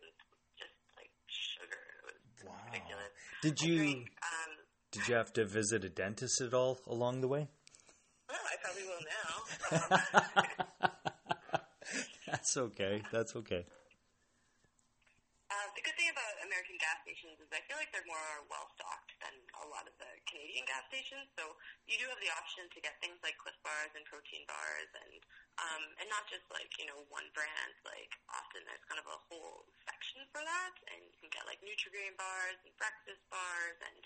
just 0.57 0.77
like 0.95 1.11
sugar. 1.27 1.85
It 2.01 2.05
was 2.13 2.21
Wow. 2.45 2.55
ridiculous. 2.71 3.13
Did 3.41 3.57
I 3.61 3.65
you 3.65 3.75
drink, 3.77 4.09
um, 4.23 4.51
did 4.91 5.07
you 5.07 5.15
have 5.15 5.33
to 5.33 5.45
visit 5.45 5.83
a 5.85 5.89
dentist 5.89 6.41
at 6.41 6.53
all 6.53 6.79
along 6.87 7.21
the 7.21 7.27
way? 7.27 7.49
Probably 8.69 8.85
will 8.85 9.01
now. 9.01 9.33
That's 12.29 12.53
okay. 12.53 13.01
That's 13.09 13.33
okay. 13.41 13.65
uh, 15.49 15.67
the 15.73 15.81
good 15.81 15.97
thing 15.97 16.13
about 16.13 16.37
American 16.45 16.77
gas 16.77 17.01
stations 17.01 17.41
is 17.41 17.49
I 17.49 17.65
feel 17.65 17.81
like 17.81 17.89
they're 17.89 18.05
more 18.05 18.45
well 18.45 18.69
stocked 18.77 19.17
than 19.25 19.33
a 19.57 19.65
lot 19.73 19.89
of 19.89 19.97
the 19.97 20.05
Canadian 20.29 20.69
gas 20.69 20.85
stations. 20.93 21.33
So 21.33 21.57
you 21.89 21.97
do 21.97 22.05
have 22.13 22.21
the 22.21 22.29
option 22.29 22.69
to 22.69 22.77
get 22.77 23.01
things 23.01 23.17
like 23.25 23.41
Clif 23.41 23.57
bars 23.65 23.89
and 23.97 24.05
protein 24.05 24.45
bars, 24.45 24.93
and 25.01 25.17
um, 25.57 25.89
and 25.97 26.05
not 26.13 26.29
just 26.29 26.45
like 26.53 26.69
you 26.77 26.85
know 26.85 27.09
one 27.09 27.25
brand. 27.33 27.73
Like 27.81 28.13
often 28.29 28.61
there's 28.69 28.85
kind 28.85 29.01
of 29.01 29.09
a 29.09 29.17
whole 29.33 29.65
section 29.89 30.29
for 30.29 30.45
that, 30.45 30.77
and 30.93 31.01
you 31.01 31.17
can 31.17 31.33
get 31.33 31.49
like 31.49 31.57
Nutrigrain 31.65 32.13
bars 32.21 32.61
and 32.61 32.69
breakfast 32.77 33.25
bars, 33.33 33.81
and 33.81 34.05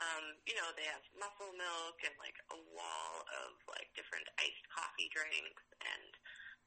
um, 0.00 0.24
you 0.48 0.56
know 0.56 0.68
they 0.78 0.88
have 0.88 1.04
muscle 1.18 1.52
milk 1.56 1.98
and 2.06 2.14
like 2.16 2.38
a 2.54 2.58
wall 2.72 3.12
of 3.44 3.56
like 3.68 3.92
different 3.92 4.24
iced 4.40 4.66
coffee 4.72 5.12
drinks 5.12 5.64
and 5.84 6.12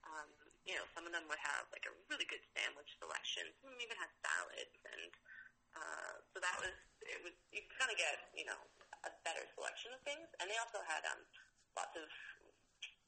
um, 0.05 0.29
you 0.65 0.73
know, 0.73 0.85
some 0.97 1.05
of 1.05 1.13
them 1.13 1.25
would 1.29 1.41
have 1.41 1.69
like 1.69 1.85
a 1.85 1.93
really 2.09 2.25
good 2.29 2.41
sandwich 2.57 2.89
selection. 2.97 3.45
Some 3.61 3.69
of 3.69 3.77
them 3.77 3.85
even 3.85 3.97
had 3.97 4.11
salads, 4.21 4.77
and 4.85 5.11
uh, 5.77 6.13
so 6.33 6.37
that 6.41 6.57
was 6.61 6.73
it 7.05 7.21
was 7.21 7.35
you 7.53 7.61
kind 7.77 7.93
of 7.93 7.97
get 7.97 8.33
you 8.33 8.45
know 8.49 8.57
a 9.05 9.11
better 9.21 9.45
selection 9.53 9.93
of 9.93 10.01
things. 10.01 10.25
And 10.41 10.49
they 10.49 10.57
also 10.57 10.81
had 10.85 11.05
um, 11.05 11.21
lots 11.77 11.93
of 11.97 12.09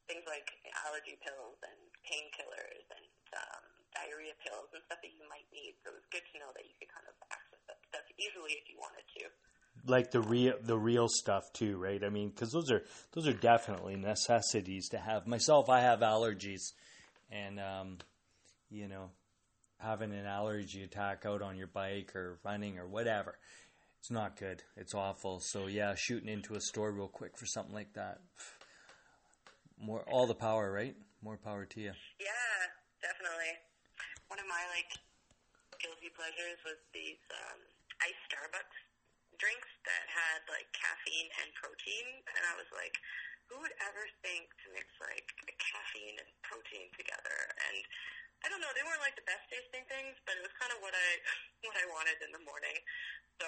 things 0.05 0.23
like 0.29 0.47
allergy 0.87 1.19
pills 1.19 1.59
and 1.65 1.81
painkillers 2.05 2.85
and 2.93 3.07
um, 3.35 3.65
diarrhea 3.91 4.37
pills 4.39 4.71
and 4.71 4.79
stuff 4.87 5.01
that 5.03 5.13
you 5.17 5.25
might 5.27 5.49
need. 5.51 5.75
So 5.83 5.91
it 5.91 5.99
was 5.99 6.07
good 6.13 6.23
to 6.31 6.35
know 6.39 6.53
that 6.55 6.63
you 6.63 6.77
could 6.79 6.93
kind 6.93 7.09
of 7.09 7.17
access 7.33 7.59
that 7.67 7.81
stuff 7.89 8.05
easily 8.15 8.55
if 8.55 8.69
you 8.71 8.79
wanted 8.79 9.03
to. 9.19 9.27
Like 9.87 10.11
the 10.11 10.21
real 10.21 10.53
the 10.61 10.77
real 10.77 11.07
stuff 11.07 11.51
too, 11.53 11.77
right? 11.77 12.03
I 12.03 12.09
mean, 12.09 12.29
because 12.29 12.51
those 12.51 12.69
are 12.71 12.83
those 13.13 13.27
are 13.27 13.33
definitely 13.33 13.95
necessities 13.95 14.89
to 14.89 14.97
have. 14.97 15.27
Myself, 15.27 15.69
I 15.69 15.81
have 15.81 15.99
allergies, 16.01 16.73
and 17.31 17.59
um, 17.59 17.97
you 18.69 18.87
know, 18.87 19.11
having 19.79 20.11
an 20.11 20.25
allergy 20.25 20.83
attack 20.83 21.25
out 21.25 21.41
on 21.41 21.57
your 21.57 21.67
bike 21.67 22.15
or 22.15 22.39
running 22.43 22.77
or 22.79 22.87
whatever, 22.87 23.37
it's 23.99 24.11
not 24.11 24.37
good. 24.37 24.63
It's 24.75 24.93
awful. 24.93 25.39
So 25.39 25.67
yeah, 25.67 25.95
shooting 25.95 26.29
into 26.29 26.55
a 26.55 26.61
store 26.61 26.91
real 26.91 27.07
quick 27.07 27.37
for 27.37 27.45
something 27.45 27.73
like 27.73 27.93
that. 27.93 28.19
More 29.79 30.03
all 30.11 30.27
the 30.27 30.35
power, 30.35 30.71
right? 30.71 30.95
More 31.21 31.37
power 31.37 31.65
to 31.65 31.79
you. 31.79 31.91
Yeah, 32.19 32.57
definitely. 33.01 33.53
One 34.27 34.39
of 34.39 34.47
my 34.47 34.63
like 34.75 34.91
guilty 35.79 36.09
pleasures 36.15 36.57
was 36.65 36.77
these 36.93 37.21
um, 37.31 37.59
iced 38.01 38.23
Starbucks 38.31 38.86
drinks 39.37 39.71
that 39.85 40.03
had 40.09 40.45
like 40.49 40.67
caffeine 40.73 41.29
and 41.41 41.49
protein, 41.57 42.07
and 42.35 42.43
I 42.45 42.53
was 42.57 42.69
like, 42.73 42.93
who 43.49 43.61
would 43.63 43.73
ever 43.81 44.03
think 44.25 44.51
to 44.65 44.73
mix 44.75 44.87
like 44.99 45.27
caffeine 45.57 46.19
and 46.19 46.29
protein 46.43 46.91
together? 46.93 47.37
And 47.69 47.77
I 48.43 48.51
don't 48.51 48.61
know, 48.61 48.69
they 48.75 48.85
weren't 48.85 49.01
like 49.01 49.17
the 49.17 49.25
best 49.25 49.47
tasting 49.49 49.85
things, 49.89 50.17
but 50.27 50.37
it 50.37 50.43
was 50.45 50.53
kind 50.59 50.69
of 50.75 50.79
what 50.83 50.93
I 50.93 51.07
what 51.67 51.77
I 51.77 51.85
wanted 51.89 52.17
in 52.21 52.31
the 52.35 52.43
morning. 52.43 52.77
So. 53.41 53.47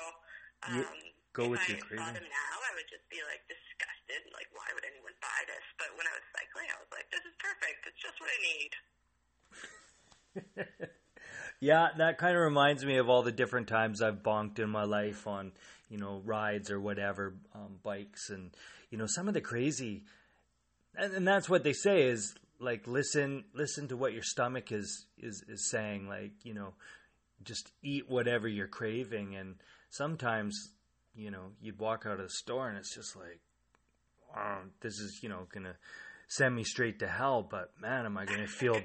Um, 0.60 0.92
go 1.32 1.48
if 1.48 1.56
with 1.56 1.64
I 1.64 1.72
your 1.72 1.80
saw 1.80 1.88
craving. 1.88 2.20
them 2.20 2.28
now, 2.28 2.56
I 2.68 2.76
would 2.76 2.84
just 2.92 3.08
be 3.08 3.24
like 3.24 3.40
disgusted. 3.48 4.28
Like, 4.36 4.52
why 4.52 4.68
would 4.76 4.84
anyone 4.84 5.16
buy 5.24 5.40
this? 5.48 5.64
But 5.80 5.96
when 5.96 6.04
I 6.04 6.12
was 6.12 6.26
cycling, 6.36 6.68
I 6.68 6.76
was 6.84 6.92
like, 6.92 7.08
this 7.16 7.24
is 7.24 7.32
perfect. 7.40 7.88
It's 7.88 7.96
just 8.04 8.20
what 8.20 8.28
I 8.28 8.40
need. 8.44 8.72
Yeah, 11.60 11.89
that 11.97 12.18
kind 12.18 12.36
of 12.38 12.41
reminds 12.41 12.86
me 12.86 12.97
of 12.97 13.10
all 13.10 13.22
the 13.22 13.34
different 13.34 13.68
times 13.68 14.01
I've 14.01 14.24
bonked 14.24 14.60
in 14.60 14.70
my 14.70 14.84
life 14.84 15.28
on, 15.28 15.51
you 15.89 15.97
know, 15.97 16.22
rides 16.24 16.72
or 16.72 16.80
whatever, 16.80 17.34
um, 17.53 17.80
bikes, 17.84 18.30
and 18.30 18.51
you 18.89 18.97
know, 18.97 19.07
some 19.07 19.28
of 19.28 19.34
the 19.34 19.41
crazy, 19.41 20.03
and, 20.95 21.14
and 21.14 21.28
that's 21.28 21.49
what 21.49 21.64
they 21.64 21.74
say 21.74 22.03
is 22.03 22.34
like 22.60 22.88
listen, 22.88 23.43
listen 23.53 23.89
to 23.89 23.97
what 23.97 24.14
your 24.14 24.24
stomach 24.24 24.72
is 24.72 25.05
is 25.18 25.43
is 25.49 25.70
saying. 25.70 26.07
Like 26.07 26.32
you 26.43 26.53
know, 26.53 26.74
just 27.43 27.72
eat 27.84 28.10
whatever 28.10 28.47
you're 28.47 28.68
craving, 28.68 29.36
and 29.36 29.55
sometimes, 29.89 30.72
you 31.14 31.30
know, 31.30 31.51
you'd 31.62 31.80
walk 31.80 32.05
out 32.05 32.14
of 32.14 32.20
the 32.20 32.30
store 32.30 32.70
and 32.70 32.78
it's 32.78 32.95
just 32.95 33.18
like, 33.18 33.41
wow, 34.34 34.60
this 34.80 34.93
is 34.99 35.20
you 35.22 35.28
know 35.28 35.47
gonna 35.53 35.76
send 36.30 36.56
me 36.56 36.64
straight 36.64 37.00
to 37.00 37.08
hell. 37.08 37.46
But 37.50 37.72
man, 37.82 38.06
am 38.06 38.18
I 38.18 38.24
gonna 38.24 38.48
feel 38.48 38.80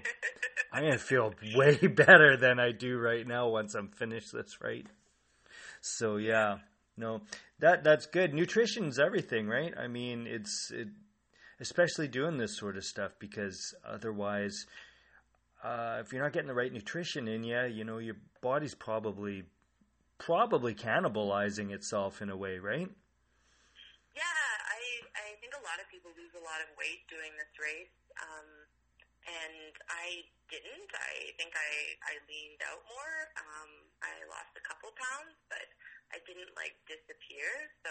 I'm 0.73 0.83
gonna 0.83 0.99
feel 0.99 1.33
way 1.55 1.77
better 1.77 2.37
than 2.37 2.59
I 2.59 2.73
do 2.73 2.99
right 2.99 3.25
now 3.25 3.49
once 3.49 3.75
I'm 3.77 3.89
finished 3.89 4.33
this, 4.33 4.61
right? 4.61 4.87
So 5.81 6.17
yeah, 6.17 6.57
no, 6.97 7.21
that 7.61 7.85
that's 7.85 8.07
good. 8.07 8.35
Nutrition's 8.35 8.99
everything, 8.99 9.47
right? 9.47 9.73
I 9.79 9.87
mean, 9.87 10.27
it's 10.27 10.73
it, 10.75 10.89
especially 11.61 12.09
doing 12.09 12.39
this 12.39 12.59
sort 12.59 12.77
of 12.77 12.85
stuff 12.85 13.13
because 13.21 13.75
otherwise, 13.87 14.67
uh, 15.63 15.99
if 16.01 16.13
you're 16.13 16.23
not 16.23 16.33
getting 16.33 16.49
the 16.49 16.55
right 16.55 16.73
nutrition 16.73 17.29
in 17.29 17.45
you, 17.45 17.61
you 17.67 17.85
know, 17.85 17.99
your 17.99 18.17
body's 18.41 18.75
probably 18.75 19.45
probably 20.19 20.75
cannibalizing 20.75 21.71
itself 21.73 22.23
in 22.23 22.31
a 22.31 22.37
way, 22.37 22.59
right? 22.59 22.89
Yeah, 24.17 24.23
I 24.23 24.81
I 25.19 25.35
think 25.41 25.53
a 25.53 25.63
lot 25.75 25.83
of 25.83 25.91
people 25.91 26.15
lose 26.15 26.31
a 26.39 26.45
lot 26.47 26.63
of 26.63 26.71
weight 26.79 27.03
doing 27.11 27.35
this 27.35 27.51
race, 27.59 27.99
um, 28.23 28.47
and 29.27 29.75
I 29.91 30.23
didn't. 30.47 30.87
I 30.95 31.35
think 31.35 31.51
I 31.51 31.99
I 32.07 32.15
leaned 32.31 32.63
out 32.63 32.79
more. 32.87 33.15
Um, 33.35 33.91
I 33.99 34.23
lost 34.31 34.55
a 34.55 34.63
couple 34.63 34.95
pounds, 34.95 35.35
but 35.51 35.67
I 36.15 36.23
didn't 36.31 36.55
like 36.55 36.79
disappear. 36.87 37.75
So 37.83 37.91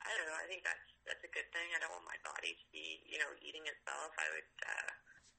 I 0.00 0.08
don't 0.16 0.24
know. 0.24 0.40
I 0.40 0.48
think 0.48 0.64
that's 0.64 0.88
that's 1.04 1.20
a 1.20 1.28
good 1.28 1.44
thing. 1.52 1.68
I 1.76 1.84
don't 1.84 1.92
want 1.92 2.08
my 2.08 2.16
body 2.24 2.56
to 2.56 2.66
be 2.72 3.04
you 3.04 3.20
know 3.20 3.28
eating 3.44 3.68
itself. 3.68 4.08
I 4.16 4.32
would 4.32 4.52
uh, 4.64 4.88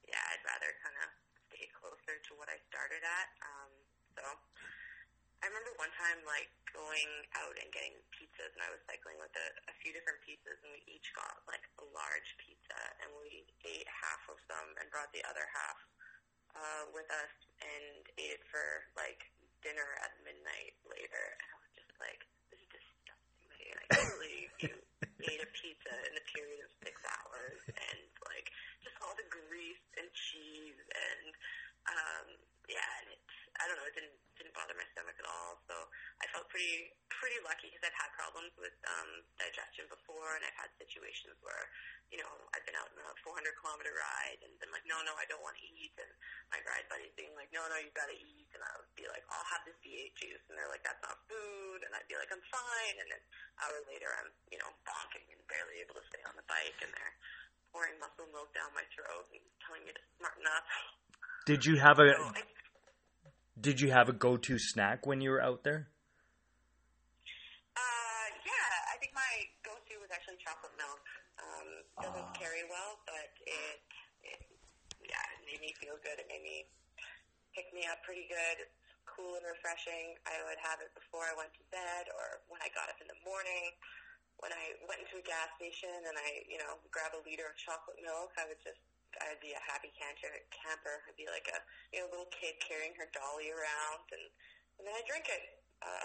yeah, 0.06 0.22
I'd 0.30 0.46
rather 0.46 0.70
kind 0.86 0.94
of 0.94 1.10
stay 1.50 1.74
closer 1.74 2.22
to 2.22 2.30
what 2.38 2.46
I 2.46 2.62
started 2.70 3.02
at. 3.02 3.34
Um, 3.42 3.70
so. 4.14 4.22
I 5.40 5.48
remember 5.48 5.72
one 5.80 5.92
time 5.96 6.20
like 6.28 6.52
going 6.68 7.08
out 7.40 7.56
and 7.56 7.72
getting 7.72 7.96
pizzas, 8.12 8.52
and 8.52 8.60
I 8.60 8.68
was 8.68 8.80
cycling 8.84 9.16
with 9.16 9.32
a, 9.32 9.46
a 9.72 9.74
few 9.80 9.96
different 9.96 10.20
pizzas, 10.20 10.60
and 10.60 10.68
we 10.68 10.84
each 10.84 11.08
got 11.16 11.40
like 11.48 11.64
a 11.80 11.86
large 11.96 12.28
pizza, 12.36 12.80
and 13.00 13.08
we 13.24 13.48
ate 13.64 13.88
half 13.88 14.20
of 14.28 14.36
them 14.52 14.66
and 14.76 14.92
brought 14.92 15.08
the 15.16 15.24
other 15.24 15.48
half 15.48 15.80
uh, 16.52 16.84
with 16.92 17.08
us 17.08 17.34
and 17.64 18.04
ate 18.20 18.36
it 18.36 18.44
for 18.52 18.84
like 19.00 19.32
dinner 19.64 19.88
at 20.04 20.12
midnight 20.28 20.76
later. 20.84 21.24
And 21.40 21.48
I 21.48 21.56
was 21.56 21.72
just 21.72 21.94
like, 21.96 22.20
this 22.52 22.60
is 22.60 22.68
disgusting. 22.68 23.48
Like, 23.48 23.80
I 23.80 23.84
can't 23.96 24.12
believe 24.20 24.50
you 24.60 24.76
ate 25.24 25.40
a 25.40 25.50
pizza 25.56 25.94
in 26.04 26.20
a 26.20 26.24
period 26.36 26.68
of 26.68 26.70
six 26.84 27.00
hours, 27.08 27.60
and 27.64 28.00
like 28.28 28.52
just 28.84 28.96
all 29.00 29.16
the 29.16 29.28
grease 29.32 29.84
and 29.96 30.04
cheese 30.12 30.76
and 30.84 31.32
um, 31.88 32.26
yeah, 32.68 32.84
and 33.00 33.16
it, 33.16 33.24
I 33.60 33.68
don't 33.68 33.76
know, 33.76 33.84
it 33.84 33.92
didn't 33.92 34.16
didn't 34.40 34.56
bother 34.56 34.72
my 34.72 34.88
stomach 34.96 35.20
at 35.20 35.28
all. 35.28 35.60
So 35.68 35.76
I 36.24 36.26
felt 36.32 36.48
pretty 36.48 36.96
pretty 37.12 37.36
lucky 37.44 37.68
because 37.68 37.84
I've 37.84 38.00
had 38.00 38.08
problems 38.16 38.56
with 38.56 38.72
um, 38.88 39.20
digestion 39.36 39.84
before, 39.92 40.32
and 40.40 40.42
I've 40.48 40.56
had 40.56 40.72
situations 40.80 41.36
where 41.44 41.68
you 42.08 42.16
know 42.24 42.30
I've 42.56 42.64
been 42.64 42.74
out 42.80 42.88
on 42.88 43.04
a 43.04 43.12
400 43.20 43.52
kilometer 43.60 43.92
ride 43.92 44.40
and 44.40 44.56
been 44.56 44.72
like, 44.72 44.88
no, 44.88 44.96
no, 45.04 45.12
I 45.20 45.28
don't 45.28 45.44
want 45.44 45.60
to 45.60 45.66
eat, 45.76 45.92
and 46.00 46.08
my 46.48 46.60
ride 46.64 46.88
buddy's 46.88 47.12
being 47.20 47.36
like, 47.36 47.52
no, 47.52 47.60
no, 47.68 47.76
you've 47.76 47.92
got 47.92 48.08
to 48.08 48.16
eat, 48.16 48.48
and 48.56 48.64
I 48.64 48.70
would 48.80 48.88
be 48.96 49.04
like, 49.12 49.22
I'll 49.28 49.48
have 49.52 49.62
this 49.68 49.76
V8 49.84 50.16
juice, 50.16 50.44
and 50.48 50.56
they're 50.56 50.72
like, 50.72 50.82
that's 50.82 51.04
not 51.04 51.20
food, 51.28 51.84
and 51.84 51.92
I'd 51.92 52.08
be 52.08 52.16
like, 52.16 52.32
I'm 52.32 52.42
fine, 52.48 52.96
and 52.96 53.08
then 53.12 53.20
an 53.20 53.58
hour 53.60 53.78
later 53.92 54.08
I'm 54.16 54.32
you 54.48 54.56
know 54.56 54.72
bonking 54.88 55.28
and 55.28 55.40
barely 55.52 55.84
able 55.84 56.00
to 56.00 56.04
stay 56.08 56.24
on 56.24 56.32
the 56.32 56.46
bike, 56.48 56.80
and 56.80 56.88
they're 56.96 57.16
pouring 57.76 58.00
muscle 58.00 58.26
milk 58.32 58.50
down 58.56 58.72
my 58.72 58.88
throat 58.96 59.28
and 59.36 59.44
telling 59.62 59.84
me 59.84 59.92
to 59.92 60.02
smarten 60.18 60.48
up. 60.48 60.64
Did 61.46 61.62
you 61.64 61.76
have 61.78 62.02
a 62.02 62.16
So 62.16 62.24
I, 62.34 62.42
Did 63.58 63.80
you 63.80 63.90
have 63.90 64.08
a 64.08 64.16
go-to 64.16 64.58
snack 64.58 65.06
when 65.06 65.20
you 65.20 65.30
were 65.30 65.42
out 65.42 65.64
there? 65.64 65.88
Uh, 67.76 68.26
yeah, 68.46 68.68
I 68.92 68.96
think 69.00 69.12
my 69.12 69.32
go-to 69.64 69.96
was 70.00 70.08
actually 70.12 70.38
chocolate 70.40 70.72
milk. 70.80 71.02
Um, 71.40 71.68
doesn't 72.00 72.28
Ah. 72.30 72.36
carry 72.36 72.64
well, 72.68 73.00
but 73.08 73.32
it, 73.48 73.80
it, 74.24 74.40
yeah, 75.00 75.16
yeah, 75.16 75.24
it 75.36 75.42
made 75.48 75.60
me 75.60 75.72
feel 75.80 75.96
good. 76.04 76.20
It 76.20 76.28
made 76.28 76.44
me 76.44 76.68
pick 77.56 77.72
me 77.72 77.84
up 77.88 78.00
pretty 78.04 78.28
good. 78.28 78.64
It's 78.64 78.76
cool 79.04 79.36
and 79.36 79.44
refreshing. 79.44 80.16
I 80.28 80.40
would 80.48 80.60
have 80.60 80.80
it 80.80 80.92
before 80.96 81.24
I 81.28 81.34
went 81.36 81.52
to 81.56 81.64
bed 81.72 82.08
or 82.16 82.40
when 82.48 82.60
I 82.64 82.68
got 82.72 82.88
up 82.88 83.00
in 83.00 83.08
the 83.08 83.18
morning. 83.24 83.76
When 84.40 84.52
I 84.56 84.72
went 84.88 85.04
into 85.04 85.20
a 85.20 85.24
gas 85.26 85.52
station 85.60 85.92
and 85.92 86.16
I, 86.16 86.44
you 86.48 86.56
know, 86.56 86.80
grab 86.88 87.12
a 87.12 87.20
liter 87.28 87.44
of 87.44 87.56
chocolate 87.60 88.00
milk, 88.00 88.32
I 88.40 88.48
would 88.48 88.60
just 88.64 88.80
I'd 89.18 89.40
be 89.42 89.52
a 89.52 89.62
happy 89.66 89.90
camper. 89.96 90.30
Camper. 90.54 90.96
I'd 91.08 91.16
be 91.18 91.26
like 91.30 91.46
a 91.50 91.58
you 91.92 92.00
know 92.02 92.08
little 92.10 92.30
kid 92.30 92.54
carrying 92.62 92.94
her 92.98 93.08
dolly 93.10 93.50
around, 93.50 94.06
and 94.14 94.24
and 94.78 94.82
then 94.86 94.94
I 94.94 95.02
drink 95.06 95.26
it. 95.26 95.42
Uh, 95.82 96.04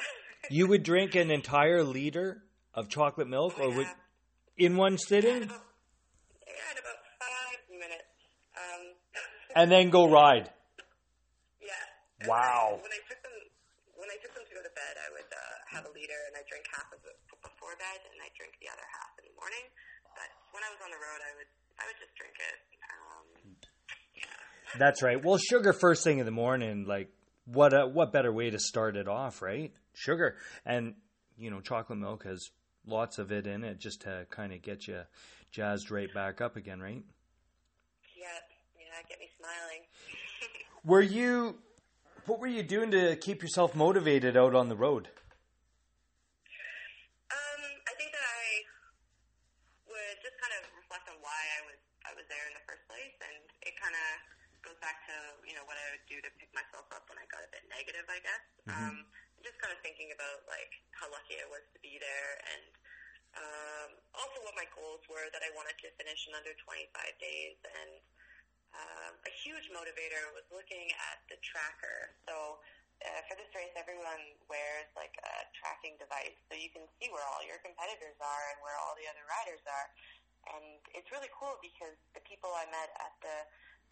you 0.49 0.67
would 0.67 0.83
drink 0.83 1.15
an 1.15 1.29
entire 1.31 1.83
liter 1.83 2.43
of 2.73 2.89
chocolate 2.89 3.27
milk, 3.27 3.55
oh, 3.59 3.65
or 3.65 3.69
yeah. 3.71 3.77
would 3.77 3.91
in 4.57 4.77
one 4.79 4.95
Yeah, 4.95 5.07
sitting, 5.07 5.37
in 5.37 5.51
about, 5.51 5.67
yeah, 6.47 6.69
in 6.71 6.77
about 6.79 6.99
five 7.19 7.59
minutes. 7.71 8.11
Um, 8.55 8.81
and 9.59 9.67
then 9.71 9.89
go 9.91 10.07
ride. 10.07 10.47
yeah. 11.59 12.27
Wow. 12.27 12.79
When 12.79 12.87
I, 12.87 12.87
when 12.87 12.93
I 12.95 13.01
took 13.07 13.19
them, 13.19 13.35
when 13.99 14.09
I 14.11 14.17
took 14.23 14.33
them 14.33 14.45
to 14.47 14.53
go 14.55 14.63
to 14.63 14.73
bed, 14.73 14.93
I 14.95 15.07
would 15.11 15.27
uh, 15.27 15.55
have 15.75 15.83
a 15.87 15.91
liter, 15.91 16.19
and 16.31 16.39
I 16.39 16.43
drink 16.47 16.63
half 16.71 16.87
of 16.95 17.03
it 17.03 17.17
before 17.43 17.75
bed, 17.75 17.99
and 18.07 18.17
I 18.23 18.31
drink 18.39 18.55
the 18.63 18.71
other 18.71 18.87
half 18.95 19.11
in 19.19 19.27
the 19.27 19.35
morning. 19.35 19.67
But 20.15 20.31
when 20.55 20.63
I 20.63 20.71
was 20.71 20.79
on 20.79 20.91
the 20.95 20.99
road, 20.99 21.19
I 21.19 21.31
would 21.35 21.51
I 21.75 21.83
would 21.91 21.99
just 21.99 22.15
drink 22.15 22.39
it. 22.39 22.57
Um, 22.89 23.55
yeah. 24.15 24.23
That's 24.79 25.01
right. 25.01 25.23
Well, 25.23 25.37
sugar 25.37 25.73
first 25.73 26.03
thing 26.03 26.19
in 26.19 26.25
the 26.25 26.31
morning, 26.31 26.85
like 26.85 27.09
what 27.45 27.73
a, 27.73 27.87
what 27.87 28.11
better 28.11 28.31
way 28.31 28.49
to 28.49 28.59
start 28.59 28.95
it 28.95 29.07
off, 29.07 29.41
right? 29.41 29.71
Sugar 29.93 30.35
and 30.65 30.95
you 31.37 31.49
know 31.49 31.61
chocolate 31.61 31.99
milk 31.99 32.23
has 32.25 32.49
lots 32.85 33.17
of 33.17 33.31
it 33.31 33.47
in 33.47 33.63
it 33.63 33.79
just 33.79 34.01
to 34.01 34.25
kind 34.29 34.53
of 34.53 34.61
get 34.61 34.87
you 34.87 35.01
jazzed 35.51 35.91
right 35.91 36.13
back 36.13 36.41
up 36.41 36.55
again, 36.55 36.79
right? 36.79 37.03
Yeah, 38.15 38.27
yeah, 38.77 39.01
get 39.07 39.19
me 39.19 39.29
smiling. 39.37 39.81
Were 40.83 41.01
you 41.01 41.57
what 42.25 42.41
were 42.41 42.49
you 42.49 42.63
doing 42.65 42.89
to 42.89 43.15
keep 43.15 43.45
yourself 43.45 43.77
motivated 43.77 44.33
out 44.33 44.57
on 44.57 44.65
the 44.69 44.75
road? 44.75 45.05
Um, 47.29 47.61
I 47.85 47.93
think 48.01 48.09
that 48.09 48.25
I 48.25 48.65
would 49.85 50.17
just 50.25 50.33
kind 50.41 50.53
of 50.57 50.65
reflect 50.73 51.05
on 51.05 51.21
why 51.21 51.37
I 51.37 51.59
was 51.69 51.77
I 52.01 52.17
was 52.17 52.25
there 52.25 52.45
in 52.49 52.53
the 52.57 52.65
first 52.65 52.81
place, 52.89 53.13
and 53.21 53.45
it 53.61 53.77
kind 53.77 53.93
of 53.93 54.09
goes 54.65 54.77
back 54.81 55.05
to 55.05 55.13
you 55.45 55.53
know 55.53 55.61
what 55.69 55.77
I 55.77 55.85
would 55.93 56.05
do 56.09 56.17
to 56.17 56.29
pick 56.41 56.49
myself 56.57 56.89
up 56.89 57.05
when 57.13 57.21
I 57.21 57.29
got 57.29 57.45
a 57.45 57.49
bit 57.53 57.61
negative, 57.69 58.09
Guess. 58.65 58.73
Um, 58.73 59.05
just 59.45 59.61
kind 59.61 59.69
of 59.69 59.77
thinking 59.85 60.09
about 60.09 60.41
like 60.49 60.73
how 60.97 61.05
lucky 61.13 61.37
I 61.37 61.45
was 61.53 61.61
to 61.77 61.79
be 61.85 62.01
there, 62.01 62.31
and 62.49 62.65
um, 63.37 63.89
also 64.17 64.41
what 64.41 64.57
my 64.57 64.65
goals 64.73 65.05
were 65.05 65.29
that 65.29 65.45
I 65.45 65.53
wanted 65.53 65.77
to 65.85 65.93
finish 66.01 66.25
in 66.25 66.33
under 66.33 66.57
25 66.65 66.89
days, 67.21 67.57
and 67.61 67.93
um, 68.73 69.13
a 69.21 69.31
huge 69.45 69.69
motivator 69.69 70.33
was 70.33 70.49
looking 70.49 70.89
at 71.13 71.21
the 71.29 71.37
tracker. 71.45 72.17
So 72.25 72.57
uh, 73.05 73.21
for 73.29 73.37
this 73.37 73.53
race, 73.53 73.71
everyone 73.77 74.33
wears 74.49 74.89
like 74.97 75.13
a 75.21 75.35
tracking 75.53 75.93
device, 76.01 76.35
so 76.49 76.57
you 76.57 76.73
can 76.73 76.89
see 76.97 77.13
where 77.13 77.23
all 77.23 77.45
your 77.45 77.61
competitors 77.61 78.17
are 78.17 78.45
and 78.55 78.57
where 78.65 78.75
all 78.81 78.97
the 78.97 79.05
other 79.05 79.23
riders 79.29 79.61
are. 79.69 79.87
And 80.57 80.81
it's 80.93 81.09
really 81.13 81.29
cool 81.33 81.57
because 81.61 81.97
the 82.17 82.21
people 82.25 82.53
I 82.53 82.65
met 82.69 82.89
at 82.97 83.13
the 83.21 83.37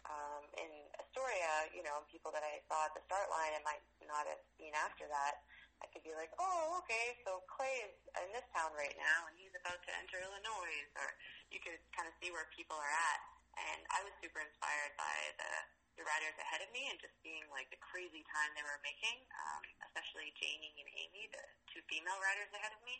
um, 0.08 0.44
in 0.60 0.70
Astoria, 1.00 1.72
you 1.72 1.82
know, 1.84 2.04
people 2.12 2.28
that 2.34 2.44
I 2.44 2.60
saw 2.68 2.88
at 2.88 2.92
the 2.92 3.02
start 3.08 3.28
line 3.32 3.56
and 3.56 3.64
might 3.64 3.84
not 4.04 4.28
have 4.28 4.40
seen 4.60 4.72
after 4.76 5.08
that, 5.08 5.44
I 5.82 5.90
could 5.90 6.04
be 6.06 6.14
like, 6.14 6.32
oh, 6.38 6.80
okay, 6.84 7.18
so 7.26 7.44
Clay 7.50 7.88
is 7.88 7.96
in 8.20 8.30
this 8.32 8.46
town 8.54 8.72
right 8.76 8.94
now, 8.96 9.28
and 9.28 9.34
he's 9.36 9.52
about 9.58 9.80
to 9.84 9.90
enter 9.98 10.22
Illinois, 10.22 10.80
or 10.96 11.08
you 11.50 11.58
could 11.60 11.80
kind 11.92 12.06
of 12.08 12.14
see 12.22 12.30
where 12.30 12.46
people 12.54 12.76
are 12.78 12.94
at. 13.12 13.20
And 13.54 13.80
I 13.92 14.02
was 14.02 14.14
super 14.18 14.42
inspired 14.42 14.92
by 14.98 15.16
the 15.38 15.50
the 15.94 16.02
riders 16.02 16.34
ahead 16.42 16.58
of 16.58 16.70
me 16.74 16.90
and 16.90 16.98
just 16.98 17.14
seeing 17.22 17.46
like 17.54 17.70
the 17.70 17.78
crazy 17.78 18.26
time 18.26 18.50
they 18.58 18.66
were 18.66 18.82
making, 18.82 19.14
um, 19.30 19.62
especially 19.86 20.34
Janie 20.34 20.74
and 20.74 20.90
Amy, 20.90 21.30
the 21.30 21.42
two 21.70 21.82
female 21.86 22.18
riders 22.18 22.50
ahead 22.50 22.74
of 22.74 22.82
me. 22.82 22.98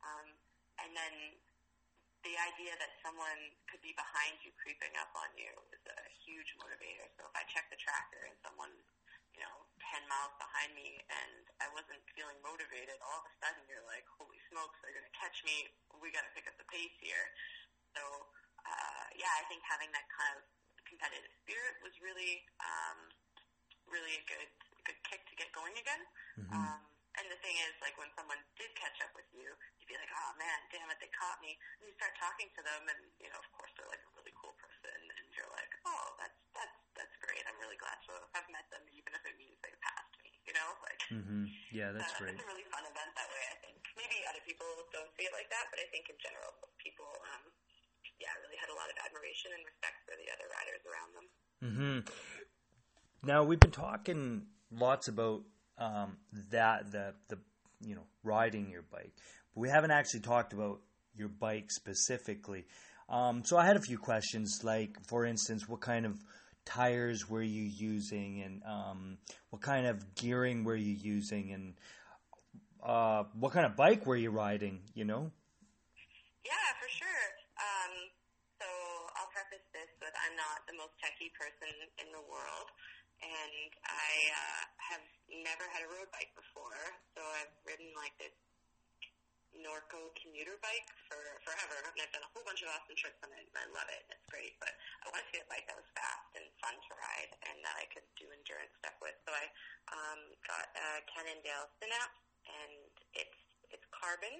Um, 0.00 0.26
and 0.80 0.96
then 0.96 1.36
the 2.22 2.38
idea 2.38 2.74
that 2.78 2.94
someone 3.02 3.50
could 3.66 3.82
be 3.82 3.90
behind 3.98 4.38
you 4.46 4.54
creeping 4.54 4.94
up 4.98 5.10
on 5.18 5.30
you 5.34 5.50
is 5.74 5.82
a 5.90 5.98
huge 6.22 6.54
motivator. 6.58 7.10
So 7.18 7.26
if 7.26 7.34
I 7.34 7.42
check 7.50 7.66
the 7.66 7.78
tracker 7.78 8.22
and 8.30 8.34
someone's, 8.46 8.86
you 9.34 9.42
know, 9.42 9.66
10 9.90 10.06
miles 10.06 10.30
behind 10.38 10.70
me 10.78 11.02
and 11.10 11.42
I 11.58 11.66
wasn't 11.74 11.98
feeling 12.14 12.38
motivated, 12.46 12.94
all 13.02 13.22
of 13.22 13.26
a 13.26 13.34
sudden 13.42 13.66
you're 13.66 13.82
like, 13.90 14.06
holy 14.14 14.38
smokes, 14.54 14.78
they're 14.80 14.94
going 14.94 15.06
to 15.06 15.18
catch 15.18 15.42
me. 15.42 15.66
We 15.98 16.14
got 16.14 16.22
to 16.22 16.32
pick 16.38 16.46
up 16.46 16.54
the 16.62 16.68
pace 16.70 16.94
here. 17.02 17.26
So, 17.98 18.02
uh, 18.62 19.04
yeah, 19.18 19.32
I 19.38 19.42
think 19.50 19.66
having 19.66 19.90
that 19.90 20.06
kind 20.14 20.38
of 20.38 20.46
competitive 20.86 21.32
spirit 21.42 21.74
was 21.82 21.92
really, 21.98 22.46
um, 22.62 23.10
really 23.90 24.14
a 24.22 24.24
good, 24.30 24.50
good 24.86 25.00
kick 25.10 25.26
to 25.26 25.34
get 25.34 25.50
going 25.50 25.74
again. 25.74 26.02
Um, 26.54 26.91
and 27.22 27.30
the 27.30 27.38
thing 27.38 27.54
is, 27.62 27.70
like, 27.78 27.94
when 28.02 28.10
someone 28.18 28.38
did 28.58 28.74
catch 28.74 28.98
up 28.98 29.14
with 29.14 29.30
you, 29.30 29.46
you'd 29.78 29.90
be 29.90 29.94
like, 29.94 30.10
oh, 30.10 30.30
man, 30.34 30.58
damn 30.74 30.90
it, 30.90 30.98
they 30.98 31.06
caught 31.14 31.38
me. 31.38 31.54
And 31.78 31.86
you 31.86 31.94
start 31.94 32.18
talking 32.18 32.50
to 32.58 32.60
them, 32.66 32.82
and, 32.90 32.98
you 33.22 33.30
know, 33.30 33.38
of 33.38 33.46
course, 33.54 33.70
they're, 33.78 33.86
like, 33.86 34.02
a 34.02 34.10
really 34.18 34.34
cool 34.34 34.50
person, 34.58 34.90
and 34.90 35.26
you're 35.30 35.46
like, 35.54 35.70
oh, 35.86 36.06
that's, 36.18 36.34
that's, 36.50 36.76
that's 36.98 37.14
great. 37.22 37.46
I'm 37.46 37.54
really 37.62 37.78
glad 37.78 37.94
to 38.10 38.18
have 38.34 38.46
met 38.50 38.66
them, 38.74 38.82
even 38.90 39.14
if 39.14 39.22
it 39.22 39.38
means 39.38 39.54
they 39.62 39.70
passed 39.78 40.14
me, 40.18 40.34
you 40.50 40.54
know? 40.58 40.68
Like, 40.82 41.00
Mm-hmm. 41.14 41.44
Yeah, 41.70 41.92
that's 41.94 42.10
uh, 42.18 42.24
great. 42.24 42.34
it's 42.34 42.42
a 42.42 42.48
really 42.48 42.66
fun 42.72 42.82
event 42.88 43.12
that 43.14 43.28
way, 43.30 43.44
I 43.52 43.56
think. 43.62 43.78
Maybe 43.94 44.24
other 44.26 44.42
people 44.42 44.66
don't 44.90 45.12
see 45.14 45.28
it 45.28 45.34
like 45.36 45.46
that, 45.54 45.68
but 45.70 45.78
I 45.78 45.86
think 45.94 46.08
in 46.10 46.16
general, 46.18 46.50
people, 46.82 47.06
um, 47.30 47.52
yeah, 48.18 48.32
really 48.42 48.56
had 48.58 48.72
a 48.72 48.76
lot 48.76 48.88
of 48.90 48.96
admiration 49.04 49.52
and 49.54 49.62
respect 49.62 50.02
for 50.08 50.16
the 50.18 50.26
other 50.32 50.48
riders 50.50 50.82
around 50.88 51.10
them. 51.14 51.26
hmm 51.62 51.98
Now 53.22 53.44
we've 53.44 53.60
been 53.60 53.74
talking 53.74 54.48
lots 54.72 55.06
about 55.06 55.44
um, 55.82 56.16
that 56.50 56.90
the 56.92 57.14
the 57.28 57.38
you 57.84 57.94
know 57.94 58.06
riding 58.22 58.70
your 58.70 58.82
bike, 58.82 59.12
but 59.54 59.60
we 59.60 59.68
haven't 59.68 59.90
actually 59.90 60.20
talked 60.20 60.52
about 60.52 60.80
your 61.16 61.28
bike 61.28 61.70
specifically. 61.70 62.64
Um, 63.08 63.44
so 63.44 63.56
I 63.58 63.66
had 63.66 63.76
a 63.76 63.80
few 63.80 63.98
questions, 63.98 64.60
like 64.62 64.96
for 65.06 65.26
instance, 65.26 65.68
what 65.68 65.80
kind 65.80 66.06
of 66.06 66.16
tires 66.64 67.28
were 67.28 67.42
you 67.42 67.64
using, 67.64 68.42
and 68.42 68.62
um, 68.64 69.18
what 69.50 69.62
kind 69.62 69.86
of 69.86 70.14
gearing 70.14 70.64
were 70.64 70.76
you 70.76 70.94
using, 70.94 71.52
and 71.52 71.74
uh, 72.82 73.24
what 73.38 73.52
kind 73.52 73.66
of 73.66 73.76
bike 73.76 74.06
were 74.06 74.16
you 74.16 74.30
riding? 74.30 74.80
You 74.94 75.04
know. 75.04 75.30
Yeah, 76.44 76.68
for 76.78 76.90
sure. 76.90 77.26
Um, 77.58 77.92
so 78.58 78.66
I'll 79.18 79.30
preface 79.34 79.66
this 79.74 79.90
with 79.98 80.14
I'm 80.14 80.36
not 80.38 80.62
the 80.70 80.74
most 80.78 80.94
techie 81.02 81.34
person 81.34 81.74
in 81.98 82.08
the 82.14 82.22
world, 82.30 82.70
and 83.32 83.72
I 83.88 84.12
uh, 84.28 84.62
have 84.92 85.04
never 85.32 85.64
had 85.72 85.88
a 85.88 85.90
road 85.90 86.08
bike 86.12 86.32
before. 86.36 86.80
So 87.16 87.24
I've 87.24 87.52
ridden 87.64 87.88
like 87.96 88.12
this 88.20 88.34
Norco 89.56 90.08
commuter 90.16 90.56
bike 90.64 90.88
for 91.08 91.20
forever, 91.44 91.76
and 91.92 92.00
I've 92.00 92.12
done 92.12 92.24
a 92.24 92.32
whole 92.32 92.44
bunch 92.44 92.64
of 92.64 92.72
awesome 92.72 92.96
trips 92.96 93.20
on 93.20 93.30
it, 93.36 93.44
and 93.44 93.56
I 93.56 93.68
love 93.72 93.88
it. 93.92 94.00
and 94.08 94.16
It's 94.16 94.28
great, 94.32 94.56
but 94.56 94.72
I 95.04 95.12
wanted 95.12 95.28
to 95.28 95.32
get 95.36 95.44
a 95.44 95.50
bike 95.52 95.68
that 95.68 95.76
was 95.76 95.88
fast 95.92 96.28
and 96.40 96.44
fun 96.64 96.72
to 96.76 96.92
ride, 96.96 97.32
and 97.52 97.56
that 97.60 97.76
I 97.76 97.84
could 97.92 98.04
do 98.16 98.32
endurance 98.32 98.72
stuff 98.80 98.96
with. 99.04 99.16
So 99.28 99.30
I 99.36 99.44
um, 99.92 100.20
got 100.48 100.72
a 100.72 101.04
Cannondale 101.04 101.68
Synapse, 101.80 102.20
and 102.48 102.72
it's 103.12 103.40
it's 103.72 103.84
carbon, 103.92 104.32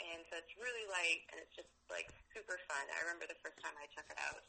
and 0.00 0.24
so 0.28 0.40
it's 0.40 0.52
really 0.56 0.84
light, 0.92 1.24
and 1.32 1.40
it's 1.40 1.52
just 1.56 1.72
like 1.92 2.08
super 2.32 2.60
fun. 2.68 2.84
I 2.92 3.00
remember 3.04 3.28
the 3.28 3.40
first 3.40 3.60
time 3.64 3.76
I 3.80 3.88
took 3.92 4.08
it 4.08 4.16
out, 4.20 4.44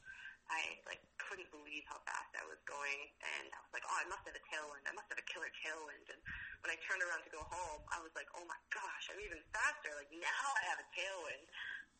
I 0.51 0.75
like 0.83 0.99
couldn't 1.15 1.47
believe 1.47 1.87
how 1.87 1.95
fast 2.03 2.27
I 2.35 2.43
was 2.43 2.59
going, 2.67 2.99
and 3.23 3.47
I 3.55 3.59
was 3.63 3.71
like, 3.71 3.87
oh, 3.87 3.95
I 3.95 4.05
must 4.11 4.27
have 4.27 4.35
a 4.35 4.43
tailwind. 4.51 4.83
I 4.83 4.91
must 4.91 5.07
have 5.07 5.17
a 5.19 5.27
killer 5.31 5.47
tailwind. 5.63 6.11
And 6.11 6.19
when 6.61 6.75
I 6.75 6.77
turned 6.83 6.99
around 6.99 7.23
to 7.23 7.31
go 7.31 7.39
home, 7.47 7.81
I 7.95 8.03
was 8.03 8.11
like, 8.19 8.27
oh 8.35 8.43
my 8.43 8.59
gosh, 8.75 9.07
I'm 9.07 9.19
even 9.23 9.39
faster. 9.55 9.95
Like 9.95 10.11
now 10.11 10.47
I 10.59 10.63
have 10.67 10.79
a 10.83 10.87
tailwind. 10.91 11.47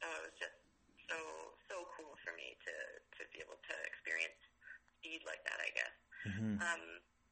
So 0.03 0.05
it 0.11 0.21
was 0.27 0.35
just 0.35 0.57
so 1.07 1.19
so 1.71 1.87
cool 1.95 2.13
for 2.27 2.35
me 2.35 2.59
to 2.67 2.75
to 3.19 3.21
be 3.31 3.39
able 3.39 3.55
to 3.55 3.75
experience 3.87 4.35
speed 4.99 5.23
like 5.23 5.41
that. 5.47 5.59
I 5.63 5.71
guess. 5.71 5.95
Mm-hmm. 6.27 6.59
Um, 6.59 6.83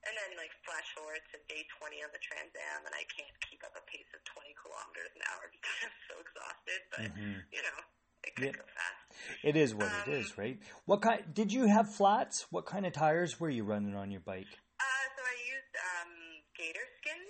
and 0.07 0.15
then 0.15 0.31
like 0.39 0.55
flash 0.63 0.87
forward 0.95 1.19
to 1.35 1.37
day 1.51 1.67
20 1.75 1.99
of 2.07 2.15
the 2.15 2.23
Trans 2.23 2.55
Am, 2.55 2.87
and 2.87 2.95
I 2.95 3.03
can't 3.11 3.35
keep 3.43 3.59
up 3.67 3.75
a 3.75 3.83
pace 3.91 4.07
of 4.15 4.23
20 4.23 4.55
kilometers 4.55 5.11
an 5.11 5.23
hour 5.27 5.51
because 5.51 5.75
I'm 5.83 5.97
so 6.07 6.15
exhausted. 6.23 6.79
But 6.87 7.11
Mhm. 7.11 7.43
you 7.51 7.59
know, 7.67 7.79
it 8.23 8.35
could 8.35 8.45
Yeah. 8.45 8.51
go 8.51 8.61
fast. 8.63 9.43
It 9.43 9.55
is 9.55 9.75
what 9.75 9.91
it 10.07 10.11
is, 10.13 10.37
right? 10.37 10.59
What 10.85 11.01
kind? 11.01 11.23
Did 11.33 11.51
you 11.51 11.67
have 11.67 11.93
flats? 11.93 12.45
What 12.51 12.65
kind 12.65 12.85
of 12.85 12.93
tires 12.93 13.39
were 13.39 13.49
you 13.49 13.63
running 13.63 13.95
on 13.95 14.11
your 14.11 14.21
bike? 14.21 14.47
Uh, 14.79 14.83
so 15.15 15.21
I 15.23 15.35
used 15.43 15.75
um, 15.75 16.11
gator 16.57 16.85
skins, 17.01 17.27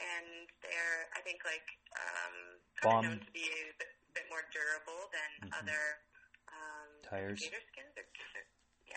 and 0.00 0.48
they're 0.62 1.06
I 1.16 1.20
think 1.22 1.44
like 1.44 1.66
um, 1.94 2.34
kind 2.82 3.04
of 3.06 3.10
known 3.10 3.20
to 3.24 3.32
be 3.32 3.40
a 3.40 3.72
bit, 3.78 3.88
bit 4.14 4.24
more 4.30 4.42
durable 4.52 5.08
than 5.12 5.50
other 5.62 5.82
um, 6.48 6.88
Tires. 7.08 7.40
Gator 7.40 7.62
skins, 7.72 7.92
or, 7.96 8.02
or 8.02 8.42
yeah, 8.88 8.96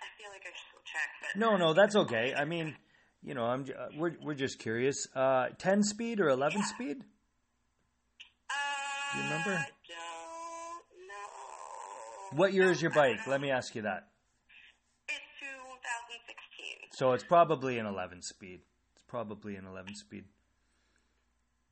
I 0.00 0.06
feel 0.20 0.30
like 0.30 0.42
I 0.46 0.54
should 0.54 0.84
check. 0.84 1.08
But 1.20 1.38
No, 1.38 1.56
no, 1.56 1.74
that's 1.74 1.96
okay. 1.96 2.32
I 2.34 2.44
mean, 2.44 2.74
you 3.22 3.34
know, 3.34 3.44
I'm 3.44 3.62
uh, 3.68 3.88
we're 3.98 4.16
we're 4.22 4.34
just 4.34 4.58
curious. 4.58 5.06
Uh, 5.14 5.48
ten 5.58 5.82
speed 5.82 6.20
or 6.20 6.28
eleven 6.28 6.60
Yeah. 6.60 6.66
speed? 6.74 6.96
uh, 8.50 9.16
you 9.16 9.22
remember? 9.24 9.66
I. 12.32 12.36
What 12.36 12.52
year 12.52 12.70
is 12.70 12.80
your 12.80 12.90
bike? 12.90 13.26
Let 13.26 13.40
me 13.40 13.50
ask 13.50 13.74
you 13.74 13.82
that. 13.82 14.08
It's 15.08 15.18
two 15.40 15.46
So 16.96 17.12
it's 17.12 17.24
probably 17.24 17.78
an 17.78 17.86
11 17.86 18.22
speed. 18.22 18.60
It's 18.94 19.04
probably 19.06 19.56
an 19.56 19.66
11 19.66 19.94
speed. 19.94 20.24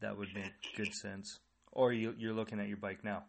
That 0.01 0.17
would 0.17 0.29
make 0.35 0.53
good 0.77 0.95
sense. 0.95 1.41
Or 1.73 1.93
you, 1.93 2.15
you're 2.19 2.33
looking 2.33 2.59
at 2.61 2.69
your 2.69 2.79
bike 2.79 3.05
now. 3.05 3.25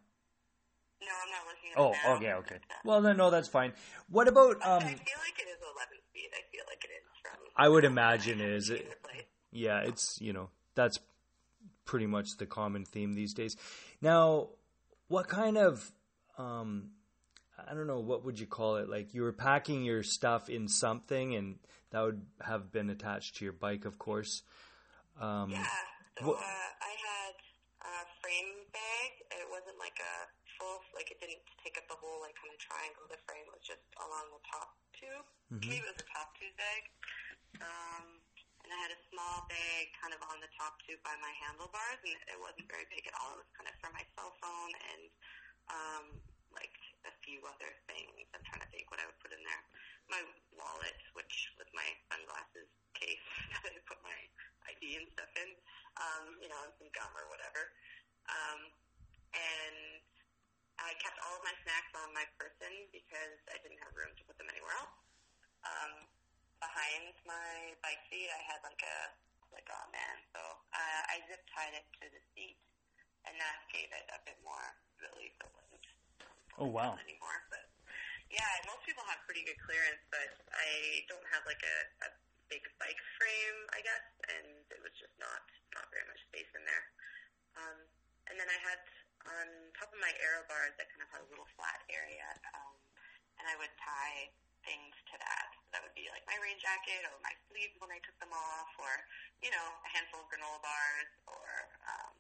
No, 1.02 1.08
I'm 1.24 1.32
not 1.32 1.46
looking 1.48 1.72
at 1.72 1.80
Oh, 1.80 1.92
it 1.92 2.24
now. 2.24 2.38
okay, 2.38 2.54
okay. 2.54 2.62
Well, 2.86 3.02
then 3.02 3.18
no, 3.18 3.30
that's 3.30 3.48
fine. 3.48 3.74
What 4.10 4.28
about 4.28 4.58
I 4.64 4.76
um? 4.78 4.82
feel 4.82 4.90
like 4.90 5.40
it 5.40 5.50
is 5.50 5.58
11 5.62 5.98
speed. 6.10 6.30
I 6.34 6.42
feel 6.52 6.64
like 6.68 6.84
it 6.84 6.90
is 6.94 7.04
from. 7.22 7.40
I 7.56 7.68
would 7.70 7.86
imagine 7.86 8.40
it 8.40 8.50
is. 8.50 8.70
place. 8.70 9.24
Yeah, 9.52 9.80
it's 9.82 10.20
you 10.22 10.32
know 10.34 10.50
that's 10.76 11.00
pretty 11.86 12.06
much 12.06 12.38
the 12.38 12.46
common 12.46 12.86
theme 12.86 13.14
these 13.14 13.34
days. 13.34 13.58
Now, 14.02 14.50
what 15.08 15.28
kind 15.28 15.58
of 15.58 15.92
um, 16.38 16.92
I 17.70 17.74
don't 17.74 17.88
know 17.88 18.00
what 18.00 18.26
would 18.26 18.40
you 18.40 18.48
call 18.48 18.78
it? 18.78 18.90
Like 18.90 19.14
you 19.14 19.24
were 19.24 19.34
packing 19.34 19.84
your 19.84 20.04
stuff 20.04 20.50
in 20.50 20.68
something, 20.68 21.36
and 21.36 21.56
that 21.92 22.02
would 22.02 22.22
have 22.42 22.72
been 22.72 22.90
attached 22.90 23.38
to 23.38 23.46
your 23.46 23.54
bike, 23.54 23.86
of 23.86 24.00
course. 24.00 24.44
Um, 25.20 25.52
Yeah. 25.52 25.68
So 26.20 26.34
uh, 26.34 26.38
I 26.38 26.92
had 27.02 27.36
a 27.82 27.94
frame 28.22 28.68
bag. 28.76 29.12
It 29.32 29.48
wasn't 29.50 29.80
like 29.82 29.98
a 29.98 30.16
full, 30.60 30.84
like 30.94 31.10
it 31.10 31.18
didn't 31.18 31.42
take 31.64 31.80
up 31.80 31.88
the 31.90 31.98
whole 31.98 32.22
like 32.22 32.36
kind 32.38 32.54
of 32.54 32.60
triangle. 32.62 33.08
The 33.10 33.18
frame 33.26 33.48
was 33.50 33.64
just 33.66 33.82
along 33.98 34.30
the 34.30 34.44
top 34.46 34.70
tube. 34.94 35.26
Maybe 35.50 35.82
it 35.82 35.88
was 35.88 35.98
a 35.98 36.08
top 36.12 36.32
tube 36.38 36.54
bag. 36.60 36.82
Um, 37.60 38.22
and 38.62 38.70
I 38.70 38.78
had 38.86 38.94
a 38.94 39.02
small 39.10 39.50
bag 39.50 39.90
kind 39.98 40.14
of 40.14 40.22
on 40.30 40.38
the 40.40 40.52
top 40.54 40.78
tube 40.86 41.02
by 41.02 41.18
my 41.20 41.34
handlebars, 41.42 42.00
and 42.06 42.14
it 42.30 42.38
wasn't 42.38 42.70
very 42.70 42.86
big 42.94 43.04
at 43.10 43.16
all. 43.18 43.34
It 43.36 43.44
was 43.44 43.52
kind 43.58 43.66
of 43.66 43.76
for 43.82 43.90
my 43.92 44.06
cell 44.14 44.32
phone 44.38 44.72
and 44.94 45.02
um, 45.74 46.06
few 47.32 47.40
other 47.48 47.72
things. 47.88 48.28
I'm 48.36 48.44
trying 48.44 48.60
to 48.60 48.68
think 48.76 48.92
what 48.92 49.00
I 49.00 49.08
would 49.08 49.16
put 49.24 49.32
in 49.32 49.40
there. 49.40 49.64
My 50.12 50.20
wallet, 50.52 51.00
which 51.16 51.56
was 51.56 51.72
my 51.72 51.88
sunglasses 52.12 52.68
case 52.92 53.24
that 53.56 53.72
I 53.72 53.80
put 53.88 54.04
my 54.04 54.20
ID 54.68 55.00
and 55.00 55.08
stuff 55.16 55.32
in, 55.40 55.56
um, 55.96 56.36
you 56.44 56.52
know, 56.52 56.60
and 56.68 56.76
some 56.76 56.92
gum 56.92 57.08
or 57.16 57.32
whatever. 57.32 57.72
Um, 58.28 58.68
and 59.32 60.04
I 60.76 60.92
kept 61.00 61.16
all 61.24 61.40
of 61.40 61.44
my 61.48 61.56
snacks 61.64 61.96
on 61.96 62.12
my 62.12 62.28
person 62.36 62.92
because 62.92 63.40
I 63.48 63.56
didn't 63.64 63.80
have 63.80 63.96
room 63.96 64.12
to 64.12 64.24
put 64.28 64.36
them 64.36 64.52
anywhere 64.52 64.76
else. 64.76 65.00
Um, 65.64 66.12
behind 66.60 67.16
my 67.24 67.80
bike 67.80 68.04
seat, 68.12 68.28
I 68.28 68.44
had 68.44 68.60
like 68.68 68.84
a 68.84 69.16
like 69.56 69.68
oh 69.72 69.88
man, 69.92 70.16
so 70.36 70.40
uh, 70.76 71.02
I 71.12 71.24
zip 71.28 71.44
tied 71.52 71.76
it 71.76 71.84
to 72.00 72.08
the 72.08 72.24
seat, 72.36 72.56
and 73.28 73.36
that 73.36 73.68
gave 73.72 73.92
it 73.92 74.08
a 74.16 74.20
bit 74.24 74.40
more 74.48 74.68
relief. 75.04 75.36
Wasn't 75.44 75.71
Oh 76.60 76.68
wow. 76.68 76.98
anymore. 77.00 77.40
But 77.52 77.64
yeah, 78.32 78.48
most 78.68 78.84
people 78.88 79.04
have 79.08 79.20
pretty 79.28 79.44
good 79.44 79.60
clearance, 79.64 80.02
but 80.12 80.30
I 80.56 81.04
don't 81.12 81.26
have 81.32 81.44
like 81.48 81.62
a, 81.64 81.78
a 82.08 82.10
big 82.52 82.64
bike 82.80 83.00
frame, 83.20 83.60
I 83.76 83.80
guess, 83.84 84.06
and 84.28 84.48
it 84.72 84.80
was 84.84 84.92
just 85.00 85.16
not 85.20 85.44
not 85.76 85.88
very 85.92 86.04
much 86.08 86.20
space 86.32 86.50
in 86.56 86.64
there. 86.68 86.86
Um, 87.56 87.78
and 88.32 88.36
then 88.40 88.48
I 88.48 88.60
had 88.64 88.80
on 89.28 89.48
top 89.78 89.92
of 89.94 90.00
my 90.02 90.12
aero 90.24 90.42
bars, 90.50 90.74
I 90.82 90.86
kind 90.90 91.04
of 91.06 91.10
had 91.14 91.22
a 91.24 91.30
little 91.30 91.48
flat 91.56 91.84
area, 91.92 92.26
um, 92.58 92.76
and 93.38 93.46
I 93.48 93.56
would 93.60 93.72
tie 93.78 94.32
things 94.66 94.94
to 95.10 95.16
that. 95.18 95.48
That 95.74 95.82
would 95.82 95.96
be 95.98 96.10
like 96.14 96.22
my 96.30 96.38
rain 96.38 96.58
jacket 96.62 97.02
or 97.08 97.18
my 97.26 97.34
sleeves 97.50 97.74
when 97.82 97.90
I 97.90 98.00
took 98.06 98.18
them 98.22 98.34
off, 98.34 98.72
or 98.78 98.94
you 99.42 99.50
know, 99.50 99.68
a 99.84 99.90
handful 99.92 100.24
of 100.24 100.30
granola 100.30 100.62
bars, 100.62 101.10
or 101.28 101.48
um, 101.88 102.14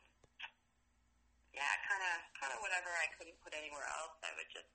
yeah, 1.52 1.72
kind 1.88 2.04
of 2.04 2.16
kind 2.39 2.52
of 2.56 2.60
whatever 2.64 2.91
I 2.95 3.12
couldn't 3.16 3.36
put 3.43 3.52
anywhere 3.52 3.84
else. 3.99 4.16
I 4.24 4.32
would 4.39 4.47
just 4.52 4.72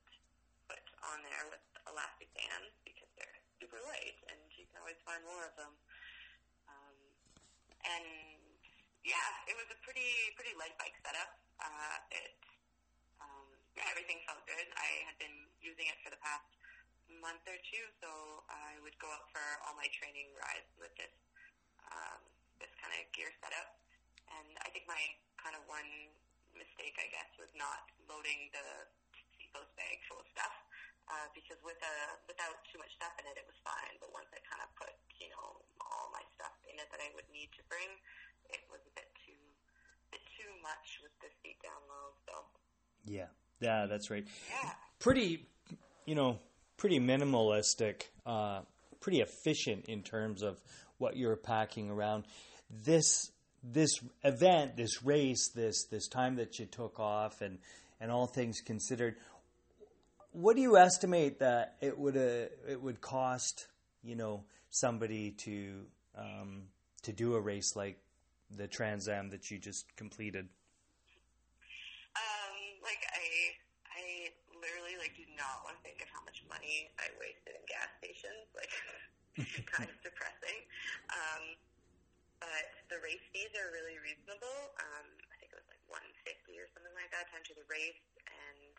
put 0.69 0.83
on 1.09 1.25
there 1.25 1.49
with 1.49 1.65
elastic 1.89 2.29
bands 2.37 2.73
because 2.85 3.09
they're 3.17 3.41
super 3.57 3.81
light, 3.89 4.17
and 4.29 4.41
you 4.57 4.69
can 4.69 4.81
always 4.85 5.01
find 5.09 5.25
more 5.25 5.45
of 5.49 5.55
them. 5.57 5.73
Um, 6.69 6.97
and 7.87 8.07
yeah, 9.07 9.31
it 9.49 9.57
was 9.57 9.69
a 9.73 9.79
pretty 9.81 10.37
pretty 10.37 10.53
light 10.61 10.77
bike 10.77 10.97
setup. 11.01 11.41
Uh, 11.57 11.97
it 12.13 12.37
um, 13.25 13.49
yeah, 13.73 13.89
everything 13.89 14.21
felt 14.29 14.45
good. 14.45 14.69
I 14.77 15.09
had 15.09 15.17
been 15.17 15.49
using 15.65 15.89
it 15.89 15.97
for 16.05 16.13
the 16.13 16.21
past 16.21 16.45
month 17.09 17.45
or 17.49 17.57
two, 17.73 17.85
so 18.03 18.11
I 18.53 18.77
would 18.85 18.97
go 19.01 19.09
out 19.09 19.31
for 19.33 19.45
all 19.65 19.73
my 19.79 19.89
training 19.97 20.29
rides 20.37 20.69
with 20.77 20.93
this 21.01 21.15
um, 21.89 22.21
this 22.61 22.73
kind 22.77 22.93
of 22.93 23.01
gear 23.17 23.33
setup. 23.41 23.81
And 24.27 24.59
I 24.67 24.69
think 24.75 24.85
my 24.91 25.01
kind 25.39 25.55
of 25.55 25.63
one 25.71 25.87
mistake, 26.59 26.97
I 27.01 27.09
guess, 27.13 27.31
was 27.39 27.53
not 27.57 27.87
loading 28.09 28.51
the 28.53 28.67
seatpost 29.39 29.73
bag 29.79 30.01
full 30.09 30.21
of 30.21 30.29
stuff. 30.33 30.55
Uh, 31.07 31.31
because 31.39 31.55
with 31.63 31.79
a 31.79 31.97
without 32.27 32.59
too 32.67 32.83
much 32.83 32.91
stuff 32.99 33.15
in 33.23 33.25
it, 33.31 33.39
it 33.39 33.47
was 33.47 33.55
fine. 33.63 33.95
But 34.03 34.11
once 34.11 34.27
I 34.35 34.43
kind 34.43 34.59
of 34.59 34.67
put, 34.75 34.91
you 35.23 35.31
know, 35.31 35.63
all 35.79 36.11
my 36.11 36.25
stuff 36.35 36.51
in 36.67 36.75
it 36.83 36.91
that 36.91 36.99
I 36.99 37.15
would 37.15 37.31
need 37.31 37.47
to 37.55 37.63
bring, 37.71 37.87
it 38.51 38.67
was 38.67 38.83
a 38.91 38.93
bit 38.99 39.07
too, 39.23 39.39
bit 40.11 40.19
too 40.35 40.51
much 40.67 40.99
with 41.07 41.15
the 41.23 41.31
seat 41.43 41.63
down 41.63 41.79
low. 41.87 42.11
So 42.27 42.35
Yeah, 43.07 43.31
yeah, 43.63 43.87
that's 43.87 44.11
right. 44.11 44.27
yeah, 44.51 44.75
Pretty, 44.99 45.47
you 46.11 46.15
know, 46.19 46.41
pretty 46.77 46.99
minimalistic, 46.99 48.11
uh, 48.27 48.63
pretty 48.99 49.21
efficient 49.21 49.87
in 49.87 50.03
terms 50.03 50.43
of 50.43 50.59
what 50.99 51.17
you're 51.17 51.37
packing 51.37 51.87
around. 51.89 52.27
This 52.69 53.31
this 53.63 53.91
event, 54.25 54.77
this 54.77 55.03
race, 55.03 55.51
this 55.55 55.85
this 55.91 56.09
time 56.09 56.37
that 56.37 56.59
you 56.59 56.67
took 56.67 56.99
off, 57.01 57.41
and 57.41 57.59
and 58.01 58.11
all 58.11 58.27
things 58.27 58.61
considered, 58.61 59.17
what 60.33 60.57
do 60.57 60.63
you 60.63 60.77
estimate 60.77 61.39
that 61.41 61.77
it 61.81 61.99
would 61.99 62.17
uh, 62.17 62.47
it 62.69 62.81
would 62.81 63.01
cost? 63.01 63.67
You 64.03 64.17
know, 64.17 64.45
somebody 64.71 65.33
to 65.45 65.87
um, 66.17 66.65
to 67.03 67.13
do 67.13 67.35
a 67.35 67.41
race 67.41 67.75
like 67.75 67.99
the 68.51 68.69
Trans 68.69 69.09
Am 69.09 69.31
that 69.31 69.51
you 69.51 69.59
just 69.59 69.85
completed. 69.97 70.49
um, 72.15 72.55
like 72.83 73.03
I, 73.11 73.57
I 73.91 74.03
literally 74.63 74.97
like 74.99 75.17
do 75.17 75.27
not 75.37 75.65
want 75.67 75.77
to 75.77 75.83
think 75.83 76.01
of 76.03 76.09
how 76.15 76.23
much 76.25 76.45
money 76.49 76.91
I 76.99 77.11
wasted 77.19 77.59
in 77.59 77.65
gas 77.67 77.91
stations. 77.99 78.47
Like, 78.55 78.73
kind 79.69 79.89
of 79.91 79.99
depressing. 80.01 80.65
Um, 81.13 81.43
but 82.41 82.67
the 82.93 83.01
race 83.01 83.23
fees 83.33 83.53
are 83.57 83.73
really 83.73 83.97
reasonable. 84.01 84.77
Um, 84.81 85.07
I 85.33 85.35
think 85.41 85.53
it 85.53 85.59
was 85.59 85.69
like 85.71 85.83
one 85.89 86.05
fifty 86.23 86.61
or 86.61 86.69
something 86.77 86.93
like 86.97 87.11
that 87.13 87.31
to 87.31 87.35
enter 87.37 87.55
the 87.57 87.67
race, 87.69 88.03
and 88.29 88.75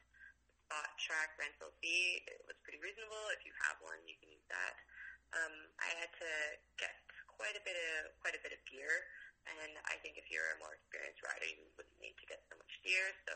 spot 0.68 0.92
track 1.00 1.32
rental 1.40 1.72
fee 1.80 2.22
it 2.28 2.44
was 2.44 2.60
pretty 2.62 2.80
reasonable. 2.84 3.32
If 3.32 3.48
you 3.48 3.56
have 3.64 3.80
one, 3.80 4.00
you 4.04 4.20
can 4.20 4.30
use 4.30 4.48
that. 4.52 4.76
Um, 5.36 5.56
I 5.80 5.90
had 6.00 6.12
to 6.24 6.32
get 6.80 6.94
quite 7.28 7.56
a 7.56 7.64
bit 7.64 7.76
of 7.76 8.12
quite 8.20 8.36
a 8.36 8.42
bit 8.44 8.52
of 8.52 8.62
gear, 8.68 8.92
and 9.48 9.74
I 9.88 9.96
think 10.04 10.20
if 10.20 10.28
you're 10.28 10.56
a 10.56 10.62
more 10.62 10.76
experienced 10.76 11.24
rider, 11.24 11.48
you 11.48 11.68
wouldn't 11.80 12.00
need 12.04 12.16
to 12.20 12.28
get 12.28 12.44
so 12.52 12.56
much 12.60 12.74
gear. 12.84 13.12
So, 13.28 13.36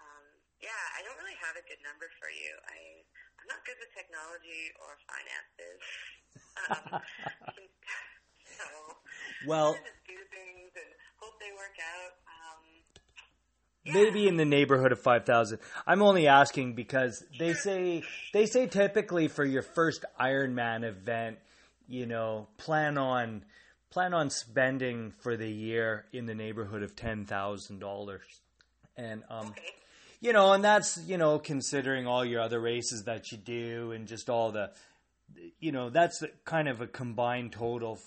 um, 0.00 0.24
yeah, 0.60 0.84
I 0.96 1.04
don't 1.04 1.16
really 1.20 1.36
have 1.40 1.56
a 1.60 1.64
good 1.68 1.80
number 1.84 2.08
for 2.16 2.32
you. 2.32 2.52
I 2.64 3.04
I'm 3.40 3.48
not 3.48 3.60
good 3.68 3.76
with 3.76 3.92
technology 3.92 4.72
or 4.80 4.96
finances. 5.04 5.80
um, 6.64 7.02
so 8.58 9.46
Well, 9.46 9.72
just 9.72 9.84
do 10.06 10.14
things 10.30 10.72
and 10.74 10.90
hope 11.18 11.38
they 11.40 11.52
work 11.52 11.76
out. 11.78 12.12
Um, 12.26 13.92
maybe 13.92 14.26
in 14.26 14.36
the 14.36 14.44
neighborhood 14.44 14.92
of 14.92 15.00
5000 15.00 15.58
i'm 15.86 16.00
only 16.00 16.26
asking 16.26 16.74
because 16.74 17.22
they 17.38 17.52
say 17.52 18.02
they 18.32 18.46
say 18.46 18.66
typically 18.66 19.28
for 19.28 19.44
your 19.44 19.62
first 19.62 20.04
ironman 20.18 20.84
event 20.84 21.36
you 21.86 22.06
know 22.06 22.48
plan 22.56 22.96
on 22.96 23.44
plan 23.90 24.14
on 24.14 24.30
spending 24.30 25.12
for 25.20 25.36
the 25.36 25.50
year 25.50 26.06
in 26.12 26.26
the 26.26 26.34
neighborhood 26.34 26.82
of 26.82 26.96
$10000 26.96 28.18
and 28.96 29.22
um 29.28 29.48
okay. 29.48 29.62
you 30.20 30.32
know 30.32 30.52
and 30.52 30.64
that's 30.64 30.98
you 31.06 31.18
know 31.18 31.38
considering 31.38 32.06
all 32.06 32.24
your 32.24 32.40
other 32.40 32.60
races 32.60 33.04
that 33.04 33.30
you 33.32 33.38
do 33.38 33.92
and 33.92 34.08
just 34.08 34.30
all 34.30 34.50
the 34.50 34.70
you 35.60 35.72
know 35.72 35.90
that's 35.90 36.22
kind 36.44 36.68
of 36.68 36.80
a 36.80 36.86
combined 36.86 37.52
total 37.52 37.98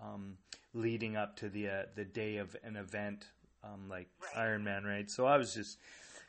um, 0.00 0.38
leading 0.74 1.16
up 1.16 1.36
to 1.36 1.48
the 1.48 1.68
uh, 1.68 1.82
the 1.94 2.04
day 2.04 2.36
of 2.38 2.56
an 2.64 2.76
event 2.76 3.26
um, 3.64 3.88
like 3.88 4.08
Right. 4.22 4.48
Ironman, 4.48 4.84
right? 4.84 5.10
So 5.10 5.26
I 5.26 5.36
was 5.36 5.54
just 5.54 5.78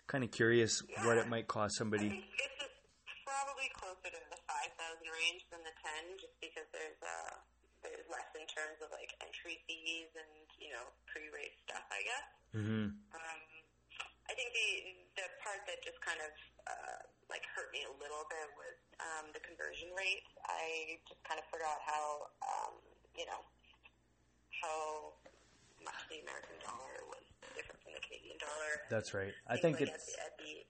kind 0.08 0.24
of 0.24 0.32
curious 0.32 0.82
what 1.06 1.18
it 1.18 1.30
might 1.30 1.48
cost 1.48 1.78
somebody. 1.78 2.10
think 2.10 2.26
this 2.38 2.56
is 2.66 2.74
probably 3.22 3.70
closer 3.78 4.10
to 4.10 4.22
the 4.34 4.40
5,000 4.50 5.06
range 5.06 5.46
than 5.54 5.62
the 5.62 5.76
10, 6.10 6.18
just 6.18 6.34
because 6.42 6.66
there's 6.74 6.98
uh, 7.06 7.38
there's 7.86 8.02
less 8.10 8.26
in 8.34 8.46
terms 8.50 8.82
of 8.82 8.90
like 8.90 9.14
entry 9.22 9.62
fees 9.70 10.10
and 10.18 10.34
you 10.58 10.74
know 10.74 10.86
pre-race 11.06 11.54
stuff, 11.70 11.86
I 11.94 12.02
guess. 12.02 12.28
hmm 12.58 12.90
Um, 13.14 13.42
I 14.30 14.34
think 14.38 14.50
the 14.54 14.70
the 15.22 15.28
part 15.46 15.62
that 15.70 15.82
just 15.86 16.00
kind 16.02 16.22
of 16.22 16.34
uh, 16.66 17.02
like 17.30 17.46
hurt 17.54 17.70
me 17.74 17.86
a 17.86 17.94
little 18.02 18.26
bit 18.30 18.48
was 18.58 18.78
um, 19.02 19.26
the 19.38 19.42
conversion 19.46 19.90
rate. 19.94 20.26
I 20.50 20.98
just 21.06 21.22
kind 21.26 21.38
of 21.38 21.46
forgot 21.54 21.78
how 21.86 22.30
um, 22.42 22.74
you 23.18 23.26
know 23.30 23.42
how 24.62 25.16
much 25.84 26.00
the 26.12 26.20
American 26.24 26.60
dollar 26.64 26.96
was 27.08 27.24
different 27.56 27.80
from 27.84 27.96
the 27.96 28.04
Canadian 28.04 28.38
dollar. 28.40 28.72
That's 28.92 29.16
right. 29.16 29.34
I, 29.48 29.58
think, 29.58 29.80
think 29.80 29.92
like 29.92 30.00
it's. 30.00 30.16
At 30.16 30.36
the, 30.38 30.64
at 30.64 30.68
the, 30.68 30.70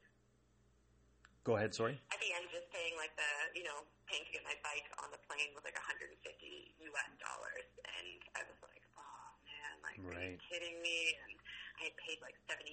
Go 1.48 1.58
ahead, 1.58 1.74
sorry. 1.74 1.98
At 2.14 2.20
the 2.22 2.30
end, 2.36 2.46
just 2.54 2.70
paying 2.70 2.94
like 3.00 3.16
the, 3.18 3.32
you 3.58 3.66
know, 3.66 3.88
paying 4.06 4.22
to 4.28 4.32
get 4.36 4.46
my 4.46 4.54
bike 4.62 4.86
on 5.02 5.10
the 5.10 5.18
plane 5.26 5.50
was 5.58 5.66
like 5.66 5.74
150 5.74 6.14
US 6.14 7.12
dollars. 7.18 7.70
And 7.90 8.22
I 8.38 8.46
was 8.46 8.60
like, 8.62 8.84
oh 9.00 9.26
man, 9.48 9.74
like, 9.82 9.98
right. 10.04 10.14
are 10.14 10.30
you 10.36 10.42
kidding 10.46 10.78
me? 10.84 11.18
And 11.26 11.34
I 11.80 11.90
had 11.90 11.96
paid 11.98 12.20
like 12.20 12.38
75 12.46 12.70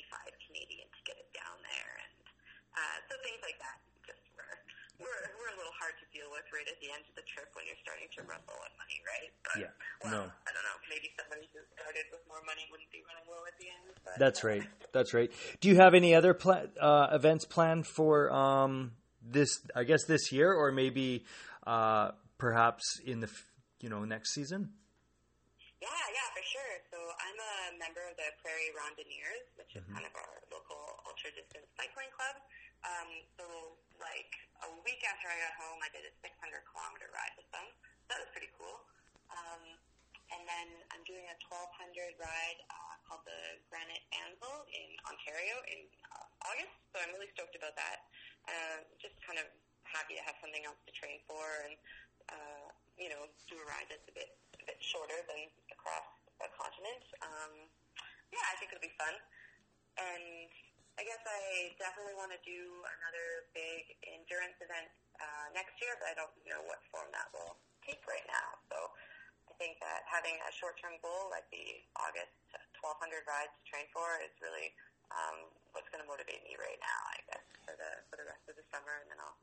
Canadian 0.50 0.90
to 0.92 1.00
get 1.06 1.16
it 1.16 1.30
down 1.32 1.56
there. 1.62 1.92
And 2.04 2.20
uh, 2.74 2.96
so 3.06 3.16
things 3.22 3.40
like 3.40 3.56
that 3.62 3.78
just 4.04 4.20
were 4.34 4.60
were, 5.00 5.20
were 5.40 5.50
a 5.52 5.56
little 5.58 5.74
hard 5.76 5.94
to 6.00 6.06
deal 6.14 6.28
with 6.32 6.44
right 6.52 6.66
at 6.68 6.78
the 6.80 6.88
end 6.92 7.04
of 7.08 7.14
the 7.18 7.24
trip 7.28 7.48
when 7.54 7.64
you're 7.68 7.78
starting 7.84 8.08
to 8.16 8.20
run 8.24 8.40
low 8.48 8.56
on 8.56 8.72
money, 8.80 8.98
right? 9.04 9.30
But, 9.44 9.56
Yeah. 9.60 9.72
Well, 10.02 10.12
No. 10.12 10.22
I 10.28 10.50
don't 10.52 10.64
know. 10.66 10.78
Maybe 10.88 11.10
somebody 11.18 11.46
who 11.52 11.60
started 11.76 12.06
with 12.12 12.22
more 12.30 12.40
money 12.46 12.64
wouldn't 12.70 12.90
be 12.92 13.02
running 13.04 13.26
low 13.28 13.42
at 13.44 13.56
the 13.60 13.68
end. 13.68 13.84
But, 14.04 14.16
That's 14.18 14.40
right. 14.44 14.64
That's 14.92 15.12
right. 15.12 15.30
Do 15.60 15.68
you 15.68 15.76
have 15.76 15.92
any 15.94 16.14
other 16.14 16.32
pla- 16.32 16.70
uh, 16.80 17.08
events 17.12 17.44
planned 17.44 17.86
for 17.86 18.30
um, 18.32 18.92
this? 19.20 19.50
I 19.74 19.84
guess 19.84 20.04
this 20.04 20.30
year, 20.32 20.52
or 20.52 20.70
maybe 20.72 21.24
uh, 21.66 22.12
perhaps 22.38 22.84
in 23.04 23.20
the 23.20 23.30
you 23.80 23.88
know 23.90 24.04
next 24.04 24.32
season. 24.32 24.72
Yeah, 25.82 25.88
yeah, 25.92 26.26
for 26.32 26.40
sure. 26.46 26.74
So 26.90 26.96
I'm 26.96 27.36
a 27.36 27.54
member 27.76 28.00
of 28.08 28.16
the 28.16 28.28
Prairie 28.40 28.72
Randonneurs, 28.72 29.44
which 29.60 29.76
is 29.76 29.82
Mm-hmm. 29.84 29.92
kind 29.92 30.06
of 30.08 30.14
our 30.16 30.32
local 30.48 30.80
ultra 31.04 31.28
distance 31.36 31.68
cycling 31.76 32.08
club. 32.16 32.40
Um, 32.86 33.10
so 33.34 33.44
like 33.98 34.32
a 34.62 34.70
week 34.86 35.02
after 35.02 35.26
I 35.26 35.36
got 35.42 35.54
home, 35.58 35.82
I 35.82 35.90
did 35.90 36.06
a 36.06 36.12
600 36.22 36.30
kilometer 36.70 37.10
ride 37.10 37.34
with 37.34 37.50
them. 37.50 37.66
That 38.06 38.22
was 38.22 38.30
pretty 38.30 38.50
cool. 38.54 38.86
Um, 39.34 39.62
and 40.30 40.42
then 40.46 40.68
I'm 40.94 41.02
doing 41.06 41.26
a 41.26 41.36
1200 41.50 42.18
ride 42.18 42.58
uh, 42.70 42.94
called 43.06 43.22
the 43.26 43.62
Granite 43.70 44.02
Anvil 44.26 44.66
in 44.70 44.90
Ontario 45.06 45.62
in 45.70 45.86
uh, 46.14 46.50
August. 46.50 46.74
So 46.90 47.02
I'm 47.02 47.14
really 47.14 47.30
stoked 47.34 47.54
about 47.54 47.74
that. 47.78 48.06
Uh, 48.46 48.78
just 49.02 49.14
kind 49.22 49.38
of 49.38 49.46
happy 49.86 50.18
to 50.18 50.22
have 50.26 50.34
something 50.42 50.66
else 50.66 50.78
to 50.86 50.92
train 50.94 51.22
for 51.30 51.46
and 51.66 51.74
uh, 52.26 52.66
you 52.98 53.06
know 53.06 53.30
do 53.46 53.54
a 53.54 53.66
ride 53.70 53.86
that's 53.86 54.06
a 54.10 54.14
bit 54.14 54.34
a 54.58 54.64
bit 54.66 54.78
shorter 54.82 55.14
than 55.30 55.46
across 55.70 56.06
a 56.42 56.50
continent. 56.58 57.02
Um, 57.22 57.70
yeah, 58.34 58.42
I 58.50 58.58
think 58.58 58.74
it'll 58.74 58.82
be 58.82 58.94
fun. 58.98 59.14
And 59.96 60.50
I 60.96 61.04
guess 61.04 61.20
I 61.28 61.76
definitely 61.76 62.16
want 62.16 62.32
to 62.32 62.40
do 62.40 62.60
another 62.88 63.52
big 63.52 63.84
endurance 64.00 64.56
event 64.64 64.88
uh, 65.20 65.52
next 65.52 65.76
year, 65.84 65.92
but 66.00 66.08
I 66.08 66.16
don't 66.16 66.32
know 66.48 66.64
what 66.64 66.80
form 66.88 67.12
that 67.12 67.28
will 67.36 67.60
take 67.84 68.00
right 68.08 68.24
now. 68.24 68.56
So 68.72 68.76
I 69.52 69.52
think 69.60 69.76
that 69.84 70.08
having 70.08 70.40
a 70.40 70.50
short-term 70.56 70.96
goal 71.04 71.28
like 71.28 71.44
the 71.52 71.84
August 72.00 72.32
1200 72.80 73.28
rides 73.28 73.52
to 73.60 73.62
train 73.68 73.84
for 73.92 74.08
is 74.24 74.32
really 74.40 74.72
um, 75.12 75.52
what's 75.76 75.88
going 75.92 76.00
to 76.00 76.08
motivate 76.08 76.40
me 76.48 76.56
right 76.56 76.80
now, 76.80 77.00
I 77.12 77.18
guess, 77.28 77.44
for 77.68 77.76
the 77.76 77.90
for 78.08 78.16
the 78.16 78.24
rest 78.24 78.48
of 78.48 78.56
the 78.56 78.64
summer, 78.72 78.96
and 79.04 79.12
then 79.12 79.20
I'll 79.20 79.36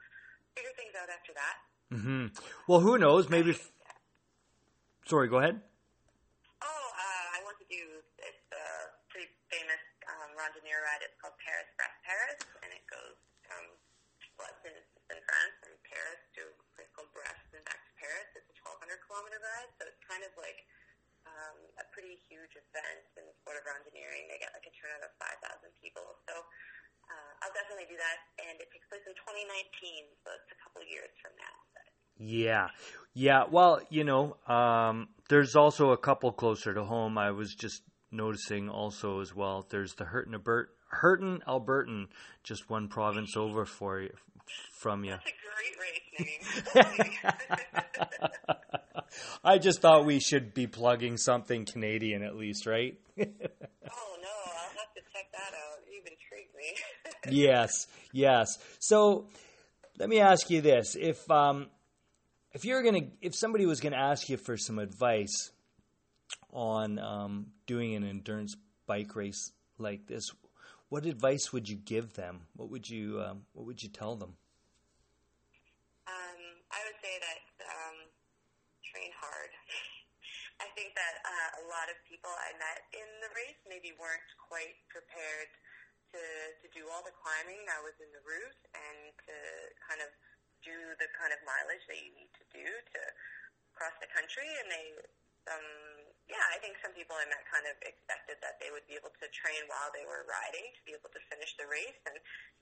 figure 0.58 0.74
things 0.74 0.98
out 0.98 1.14
after 1.14 1.38
that. 1.38 1.56
hmm 1.94 2.34
Well, 2.66 2.82
who 2.82 2.98
knows? 2.98 3.30
Maybe. 3.30 3.54
Sorry, 5.06 5.30
go 5.30 5.38
ahead. 5.38 5.62
Oh, 6.66 6.86
uh, 6.98 7.26
I 7.38 7.40
want 7.46 7.62
to 7.62 7.68
do 7.70 8.02
it's 8.18 8.50
a 8.56 8.66
pretty 9.12 9.30
famous 9.52 9.84
randonneur 10.44 10.84
ride. 10.84 11.00
It's 11.00 11.16
called 11.24 11.40
Paris 11.40 11.72
Brest 11.80 11.96
Paris, 12.04 12.40
and 12.60 12.70
it 12.76 12.84
goes 12.92 13.16
from 13.48 13.64
well, 14.36 14.52
in, 14.68 14.76
France 15.24 15.56
from 15.64 15.80
Paris 15.88 16.20
to 16.36 16.42
called 16.92 17.08
Brest 17.16 17.48
and 17.56 17.64
back 17.64 17.80
to 17.80 17.94
Paris. 17.96 18.28
It's 18.36 18.52
a 18.52 18.56
1,200 18.60 19.08
kilometer 19.08 19.40
ride, 19.40 19.72
so 19.80 19.88
it's 19.88 20.04
kind 20.04 20.22
of 20.28 20.36
like 20.36 20.60
um, 21.24 21.58
a 21.80 21.86
pretty 21.96 22.20
huge 22.28 22.52
event 22.60 23.08
in 23.16 23.24
the 23.24 23.36
sport 23.40 23.56
of 23.56 23.64
randonneuring. 23.64 24.28
They 24.28 24.38
get 24.44 24.52
like 24.52 24.68
a 24.68 24.74
turnout 24.76 25.08
of 25.08 25.16
5,000 25.18 25.72
people, 25.80 26.20
so. 26.28 26.44
Uh, 27.04 27.36
I'll 27.44 27.52
definitely 27.52 27.84
do 27.92 28.00
that, 28.00 28.18
and 28.48 28.56
it 28.64 28.72
takes 28.72 28.88
place 28.88 29.04
in 29.04 29.12
2019, 29.12 29.44
so 30.24 30.32
it's 30.40 30.48
a 30.56 30.58
couple 30.64 30.88
years 30.88 31.12
from 31.20 31.36
now. 31.36 31.56
Yeah, 32.18 32.70
yeah. 33.14 33.44
Well, 33.50 33.82
you 33.90 34.04
know, 34.04 34.38
um, 34.48 35.10
there's 35.30 35.56
also 35.56 35.92
a 35.92 35.98
couple 35.98 36.32
closer 36.32 36.74
to 36.74 36.84
home. 36.84 37.18
I 37.18 37.32
was 37.32 37.54
just 37.54 37.84
noticing 38.14 38.70
also 38.70 39.20
as 39.20 39.36
well. 39.36 39.66
There's 39.70 39.94
the 39.96 40.06
Hurt'n, 40.06 40.34
Albert, 40.34 40.70
Hurt'n, 41.02 41.42
Albertan, 41.48 42.08
just 42.44 42.70
one 42.70 42.88
province 42.88 43.36
over 43.36 43.66
for 43.66 44.02
you, 44.02 44.14
from 44.80 45.04
you. 45.04 45.12
that's 45.12 45.26
a 45.26 45.34
great 45.54 45.76
race 45.80 47.04
name. 47.06 47.34
I 49.44 49.58
just 49.58 49.82
thought 49.82 50.06
we 50.06 50.20
should 50.20 50.54
be 50.54 50.68
plugging 50.68 51.18
something 51.18 51.66
Canadian 51.66 52.24
at 52.24 52.36
least, 52.36 52.66
right? 52.66 52.98
Oh 53.96 54.16
no, 54.22 54.30
I'll 54.30 54.70
have 54.70 54.94
to 54.96 55.02
check 55.14 55.32
that 55.34 55.54
out. 55.54 55.80
You've 55.92 56.06
intrigued 56.06 56.56
me. 56.56 57.38
yes, 57.44 57.88
yes. 58.12 58.48
So 58.80 59.28
let 60.00 60.10
me 60.10 60.20
ask 60.20 60.50
you 60.50 60.62
this: 60.62 60.96
if 61.00 61.30
um, 61.30 61.68
if 62.54 62.66
you're 62.66 62.82
gonna, 62.82 63.08
if 63.22 63.36
somebody 63.36 63.66
was 63.66 63.82
gonna 63.82 63.98
ask 63.98 64.30
you 64.30 64.38
for 64.38 64.58
some 64.58 64.80
advice 64.80 65.52
on 66.54 67.00
um, 67.00 67.48
doing 67.66 67.96
an 67.96 68.04
endurance 68.04 68.56
bike 68.88 69.16
race 69.16 69.52
like 69.78 70.08
this, 70.08 70.32
what 70.90 71.06
advice 71.06 71.52
would 71.52 71.68
you 71.68 71.76
give 71.76 72.14
them? 72.14 72.48
What 72.56 72.70
would 72.70 72.90
you 72.90 73.22
um, 73.22 73.46
What 73.54 73.66
would 73.66 73.82
you 73.84 73.90
tell 73.90 74.16
them? 74.16 74.38
um, 76.08 76.40
I 76.72 76.80
would 76.86 77.00
say 77.02 77.16
that 77.20 77.42
um, 77.68 77.98
train 78.84 79.12
hard. 79.18 79.52
I 80.64 80.70
think 80.78 80.94
that 80.96 81.16
uh, 81.26 81.50
a 81.60 81.66
lot 81.68 81.90
of 81.90 81.98
people 82.08 82.30
I 82.32 82.54
met 82.62 82.86
in 82.94 83.10
the 83.26 83.32
race 83.36 83.60
maybe 83.68 83.92
weren't 83.98 84.30
quite 84.38 84.78
prepared 84.88 85.50
to 86.14 86.22
to 86.62 86.68
do 86.72 86.86
all 86.94 87.02
the 87.04 87.16
climbing 87.26 87.66
that 87.66 87.82
was 87.82 87.98
in 87.98 88.08
the 88.14 88.22
route 88.22 88.62
and 88.78 89.12
to 89.26 89.36
kind 89.82 90.00
of 90.00 90.14
do 90.62 90.94
the 91.02 91.10
kind 91.18 91.34
of 91.34 91.42
mileage 91.44 91.84
that 91.90 92.00
you 92.00 92.14
need 92.16 92.30
to 92.38 92.46
do 92.54 92.64
to 92.64 93.02
cross 93.76 93.92
the 94.00 94.08
country. 94.14 94.48
And 94.64 94.68
they, 94.72 94.86
um, 95.52 96.03
yeah, 96.32 96.46
I 96.56 96.58
think 96.64 96.80
some 96.80 96.96
people 96.96 97.20
I 97.20 97.28
met 97.28 97.44
kind 97.52 97.68
of 97.68 97.76
expected 97.84 98.40
that 98.40 98.56
they 98.64 98.72
would 98.72 98.88
be 98.88 98.96
able 98.96 99.12
to 99.12 99.28
train 99.36 99.68
while 99.68 99.92
they 99.92 100.08
were 100.08 100.24
riding 100.24 100.72
to 100.72 100.82
be 100.88 100.96
able 100.96 101.12
to 101.12 101.22
finish 101.28 101.52
the 101.60 101.68
race 101.68 102.00
and 102.08 102.18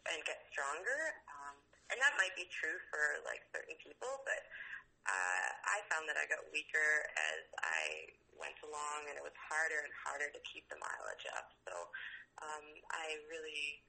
and 0.09 0.18
get 0.26 0.41
stronger. 0.49 1.14
Um, 1.30 1.55
and 1.93 1.97
that 2.01 2.18
might 2.18 2.34
be 2.34 2.49
true 2.49 2.80
for 2.89 3.22
like 3.28 3.45
certain 3.53 3.78
people, 3.78 4.24
but 4.26 4.41
uh, 5.05 5.47
I 5.66 5.82
found 5.89 6.05
that 6.09 6.18
I 6.18 6.26
got 6.30 6.45
weaker 6.53 7.09
as 7.18 7.43
I 7.62 8.14
went 8.38 8.57
along, 8.66 9.09
and 9.09 9.18
it 9.18 9.26
was 9.26 9.36
harder 9.38 9.82
and 9.82 9.93
harder 9.93 10.30
to 10.30 10.41
keep 10.45 10.66
the 10.70 10.78
mileage 10.78 11.26
up. 11.38 11.53
So 11.66 11.74
um, 12.41 12.66
I 12.89 13.22
really, 13.30 13.82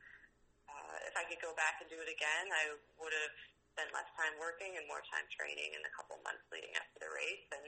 uh, 0.68 0.96
if 1.08 1.14
I 1.16 1.24
could 1.28 1.40
go 1.40 1.56
back 1.56 1.80
and 1.80 1.88
do 1.88 2.00
it 2.00 2.08
again, 2.08 2.48
I 2.52 2.76
would 3.00 3.12
have 3.12 3.36
spent 3.72 3.88
less 3.96 4.08
time 4.16 4.36
working 4.36 4.76
and 4.76 4.84
more 4.88 5.00
time 5.08 5.24
training 5.32 5.72
in 5.72 5.80
the 5.80 5.92
couple 5.96 6.20
months 6.24 6.44
leading 6.52 6.72
up 6.76 6.84
to 6.96 6.98
the 7.00 7.10
race. 7.12 7.48
And 7.56 7.66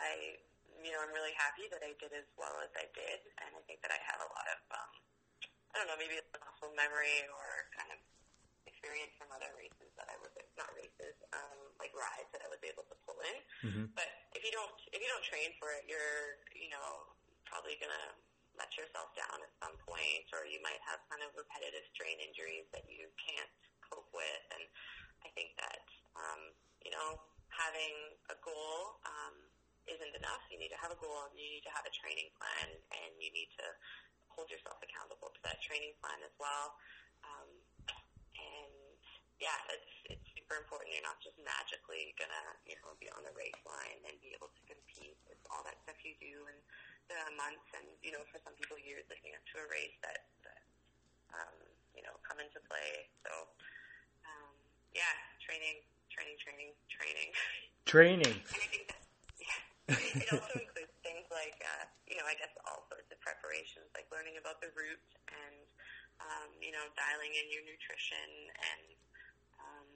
I, 0.00 0.40
you 0.86 0.94
know, 0.94 1.02
I'm 1.02 1.10
really 1.10 1.34
happy 1.34 1.66
that 1.74 1.82
I 1.82 1.98
did 1.98 2.14
as 2.14 2.30
well 2.38 2.54
as 2.62 2.70
I 2.78 2.86
did, 2.94 3.18
and 3.42 3.50
I 3.58 3.62
think 3.66 3.82
that 3.82 3.90
I 3.90 3.98
have 4.06 4.22
a 4.22 4.28
lot 4.30 4.46
of, 4.54 4.60
um, 4.70 4.92
I 5.74 5.82
don't 5.82 5.90
know, 5.90 5.98
maybe 5.98 6.14
a 6.22 6.24
muscle 6.38 6.70
memory 6.78 7.26
or 7.26 7.66
kind 7.74 7.90
of 7.90 7.98
experience 8.70 9.10
from 9.18 9.34
other 9.34 9.50
races 9.58 9.90
that 9.98 10.06
I 10.06 10.16
was 10.22 10.30
not 10.54 10.70
races, 10.78 11.18
um, 11.34 11.58
like 11.82 11.90
rides 11.90 12.30
that 12.30 12.46
I 12.46 12.48
was 12.48 12.62
able 12.62 12.86
to 12.86 12.94
pull 13.02 13.18
in. 13.26 13.36
Mhm. 13.66 13.84
But 13.98 14.06
if 14.38 14.46
you 14.46 14.54
don't 14.54 14.70
if 14.94 15.02
you 15.02 15.08
don't 15.10 15.26
train 15.26 15.50
for 15.58 15.74
it, 15.74 15.84
you're 15.90 16.38
you 16.54 16.70
know 16.70 17.10
probably 17.50 17.74
gonna 17.82 18.14
let 18.54 18.70
yourself 18.78 19.10
down 19.18 19.42
at 19.42 19.52
some 19.60 19.76
point, 19.84 20.24
or 20.32 20.46
you 20.46 20.62
might 20.62 20.80
have 20.86 21.02
kind 21.10 21.22
of 21.26 21.34
repetitive 21.34 21.84
strain 21.92 22.16
injuries 22.20 22.64
that 22.72 22.86
you 22.88 23.10
can't 23.20 23.50
cope 23.90 24.08
with. 24.14 24.42
And 24.54 24.64
I 25.26 25.28
think 25.34 25.56
that 25.58 25.82
um, 26.14 26.54
you 26.84 26.90
know 26.94 27.18
having 27.50 28.16
a 28.30 28.36
goal 28.44 29.00
um, 29.06 29.36
isn't 29.86 30.14
enough. 30.18 30.42
You 30.50 30.58
need 30.58 30.70
to 30.74 30.80
have 30.82 30.90
a 30.90 30.98
goal, 30.98 31.26
and 31.30 31.34
you 31.38 31.58
need 31.58 31.66
to 31.66 31.74
have 31.74 31.86
a 31.86 31.94
training 31.94 32.30
plan, 32.38 32.68
and 32.92 33.10
you 33.18 33.30
need 33.30 33.50
to 33.58 33.66
hold 34.30 34.52
yourself 34.52 34.76
accountable 34.84 35.32
to 35.32 35.40
that 35.48 35.62
training 35.64 35.96
plan 36.04 36.20
as 36.20 36.34
well. 36.36 36.76
Um, 37.24 37.48
and 38.36 38.74
yeah, 39.40 39.56
it's 39.72 40.16
it's 40.16 40.26
super 40.32 40.56
important. 40.60 40.92
You're 40.92 41.04
not 41.04 41.20
just 41.20 41.36
magically 41.40 42.12
gonna 42.16 42.44
you 42.68 42.76
know 42.80 42.96
be 43.00 43.08
on 43.12 43.24
the 43.24 43.32
race 43.36 43.60
line 43.64 44.00
and 44.04 44.16
be 44.20 44.32
able 44.36 44.52
to 44.52 44.62
compete. 44.68 45.16
It's 45.28 45.46
all 45.48 45.64
that 45.64 45.76
stuff 45.84 45.96
you 46.04 46.16
do 46.20 46.48
and 46.48 46.60
the 47.06 47.18
months 47.38 47.68
and 47.76 47.86
you 48.02 48.10
know 48.10 48.24
for 48.32 48.42
some 48.42 48.56
people 48.58 48.80
years 48.80 49.06
leading 49.06 49.36
up 49.36 49.44
to 49.54 49.62
a 49.62 49.66
race 49.70 49.94
that 50.02 50.26
that 50.44 50.62
um, 51.36 51.56
you 51.92 52.02
know 52.04 52.16
come 52.24 52.40
into 52.40 52.60
play. 52.64 53.08
So 53.24 53.32
um, 54.24 54.52
yeah, 54.96 55.16
training, 55.44 55.84
training, 56.08 56.36
training, 56.40 56.72
training. 56.88 57.30
Training. 57.84 58.36
And 58.56 58.62
I 58.64 58.68
think 58.72 58.84
that 58.88 59.00
yeah, 59.36 59.60
it 59.86 60.28
also 60.34 60.58
includes 60.58 60.94
things 61.06 61.26
like 61.30 61.54
uh, 61.62 61.86
you 62.10 62.18
know 62.18 62.26
I 62.26 62.34
guess 62.34 62.50
all 62.66 62.82
sorts 62.90 63.06
of 63.14 63.18
preparations 63.22 63.86
like 63.94 64.10
learning 64.10 64.38
about 64.38 64.58
the 64.58 64.74
route 64.74 65.06
and 65.30 65.56
um, 66.18 66.50
you 66.58 66.74
know 66.74 66.82
dialing 66.98 67.30
in 67.38 67.46
your 67.50 67.62
nutrition 67.62 68.50
and 68.50 68.86
um, 69.62 69.88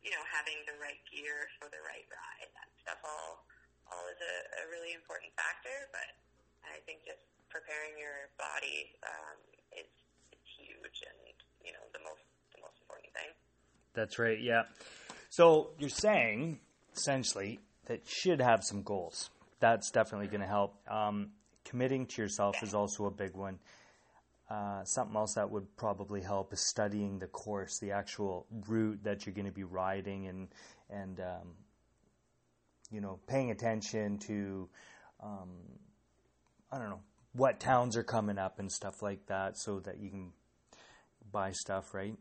you 0.00 0.12
know 0.14 0.24
having 0.24 0.56
the 0.64 0.76
right 0.80 1.00
gear 1.12 1.52
for 1.60 1.68
the 1.68 1.80
right 1.84 2.08
ride. 2.08 2.48
That 2.56 2.70
stuff 2.80 3.00
all 3.04 3.44
all 3.92 4.04
is 4.08 4.20
a, 4.20 4.34
a 4.60 4.72
really 4.72 4.96
important 4.96 5.32
factor, 5.36 5.88
but 5.92 6.08
I 6.64 6.80
think 6.84 7.04
just 7.04 7.24
preparing 7.48 7.96
your 7.96 8.28
body 8.36 8.92
um, 9.04 9.40
is, 9.72 9.88
is 10.32 10.44
huge 10.56 11.04
and 11.04 11.20
you 11.64 11.72
know 11.76 11.84
the 11.92 12.00
most 12.00 12.24
the 12.56 12.60
most 12.64 12.80
important 12.80 13.12
thing. 13.12 13.30
That's 13.92 14.16
right. 14.16 14.40
Yeah. 14.40 14.68
So 15.28 15.76
you're 15.76 15.92
saying 15.92 16.60
essentially 16.96 17.60
that 17.88 18.06
should 18.06 18.40
have 18.40 18.62
some 18.62 18.82
goals. 18.82 19.30
That's 19.60 19.90
definitely 19.90 20.28
going 20.28 20.42
to 20.42 20.46
help. 20.46 20.76
Um, 20.88 21.30
committing 21.64 22.06
to 22.06 22.22
yourself 22.22 22.62
is 22.62 22.74
also 22.74 23.06
a 23.06 23.10
big 23.10 23.34
one. 23.34 23.58
Uh, 24.48 24.82
something 24.84 25.16
else 25.16 25.34
that 25.34 25.50
would 25.50 25.76
probably 25.76 26.22
help 26.22 26.52
is 26.52 26.60
studying 26.60 27.18
the 27.18 27.26
course, 27.26 27.78
the 27.80 27.90
actual 27.90 28.46
route 28.66 29.00
that 29.02 29.26
you're 29.26 29.34
going 29.34 29.46
to 29.46 29.52
be 29.52 29.64
riding, 29.64 30.26
and 30.26 30.48
and 30.88 31.20
um, 31.20 31.48
you 32.90 33.00
know 33.00 33.18
paying 33.26 33.50
attention 33.50 34.18
to 34.18 34.68
um, 35.22 35.50
I 36.72 36.78
don't 36.78 36.88
know 36.88 37.02
what 37.34 37.60
towns 37.60 37.94
are 37.96 38.02
coming 38.02 38.38
up 38.38 38.58
and 38.58 38.72
stuff 38.72 39.02
like 39.02 39.26
that, 39.26 39.58
so 39.58 39.80
that 39.80 39.98
you 40.00 40.08
can 40.08 40.32
buy 41.30 41.52
stuff, 41.52 41.92
right? 41.92 42.16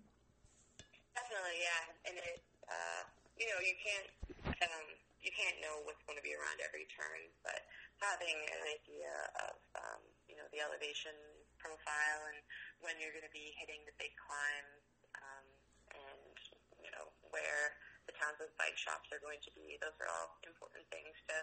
Definitely, 1.15 1.57
yeah. 1.61 2.09
And 2.09 2.17
it, 2.17 2.43
uh, 2.67 3.03
you 3.39 3.45
know, 3.47 3.59
you 3.63 3.75
can't 3.79 4.63
um, 4.63 4.96
can't 5.37 5.61
know 5.61 5.85
what's 5.85 6.01
going 6.09 6.17
to 6.17 6.25
be 6.25 6.33
around 6.33 6.57
every 6.65 6.89
turn, 6.89 7.29
but 7.45 7.61
having 8.01 8.33
an 8.33 8.61
idea 8.65 9.13
of 9.45 9.57
um, 9.77 10.01
you 10.25 10.33
know 10.33 10.49
the 10.49 10.57
elevation 10.57 11.13
profile 11.61 12.21
and 12.33 12.41
when 12.81 12.97
you're 12.97 13.13
going 13.13 13.25
to 13.25 13.37
be 13.37 13.53
hitting 13.61 13.85
the 13.85 13.93
big 14.01 14.17
climbs, 14.17 14.81
um, 15.21 15.45
and 15.93 16.35
you 16.81 16.89
know 16.89 17.13
where 17.29 17.77
the 18.09 18.17
towns 18.17 18.41
with 18.41 18.49
bike 18.57 18.75
shops 18.75 19.13
are 19.13 19.21
going 19.21 19.37
to 19.45 19.53
be. 19.53 19.77
Those 19.77 19.93
are 20.01 20.09
all 20.09 20.41
important 20.41 20.89
things 20.89 21.13
to 21.29 21.37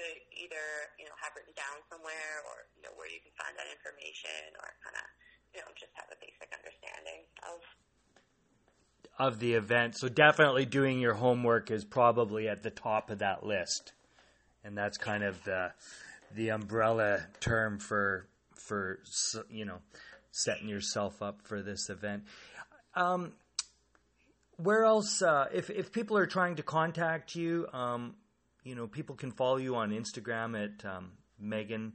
to 0.00 0.02
either 0.32 0.64
you 0.96 1.04
know 1.04 1.16
have 1.20 1.36
written 1.36 1.52
down 1.52 1.84
somewhere 1.92 2.40
or 2.48 2.72
you 2.72 2.82
know 2.88 2.94
where 2.96 3.10
you 3.12 3.20
can 3.20 3.36
find 3.36 3.52
that 3.60 3.68
information 3.68 4.56
or 4.64 4.72
kind 4.80 4.96
of 4.96 5.06
you 5.52 5.60
know 5.60 5.68
just 5.76 5.92
have 5.92 6.08
a 6.08 6.18
basic 6.24 6.48
understanding 6.56 7.28
of 7.44 7.60
of 9.18 9.38
the 9.38 9.54
event. 9.54 9.96
So 9.98 10.08
definitely 10.08 10.64
doing 10.64 11.00
your 11.00 11.14
homework 11.14 11.70
is 11.70 11.84
probably 11.84 12.48
at 12.48 12.62
the 12.62 12.70
top 12.70 13.10
of 13.10 13.18
that 13.18 13.44
list, 13.44 13.92
and 14.64 14.76
that's 14.76 14.96
kind 14.98 15.22
of 15.22 15.42
the 15.44 15.72
the 16.34 16.50
umbrella 16.50 17.20
term 17.40 17.78
for 17.78 18.26
for 18.54 19.00
you 19.50 19.64
know 19.64 19.78
setting 20.30 20.68
yourself 20.68 21.22
up 21.22 21.42
for 21.42 21.62
this 21.62 21.90
event. 21.90 22.24
Um, 22.94 23.32
where 24.56 24.84
else? 24.84 25.22
Uh, 25.22 25.46
if 25.52 25.70
if 25.70 25.92
people 25.92 26.16
are 26.16 26.26
trying 26.26 26.56
to 26.56 26.62
contact 26.62 27.34
you, 27.34 27.66
um, 27.72 28.14
you 28.64 28.74
know, 28.74 28.86
people 28.86 29.16
can 29.16 29.30
follow 29.30 29.56
you 29.56 29.76
on 29.76 29.90
Instagram 29.90 30.62
at 30.62 30.84
um, 30.84 31.12
Meaghan 31.42 31.92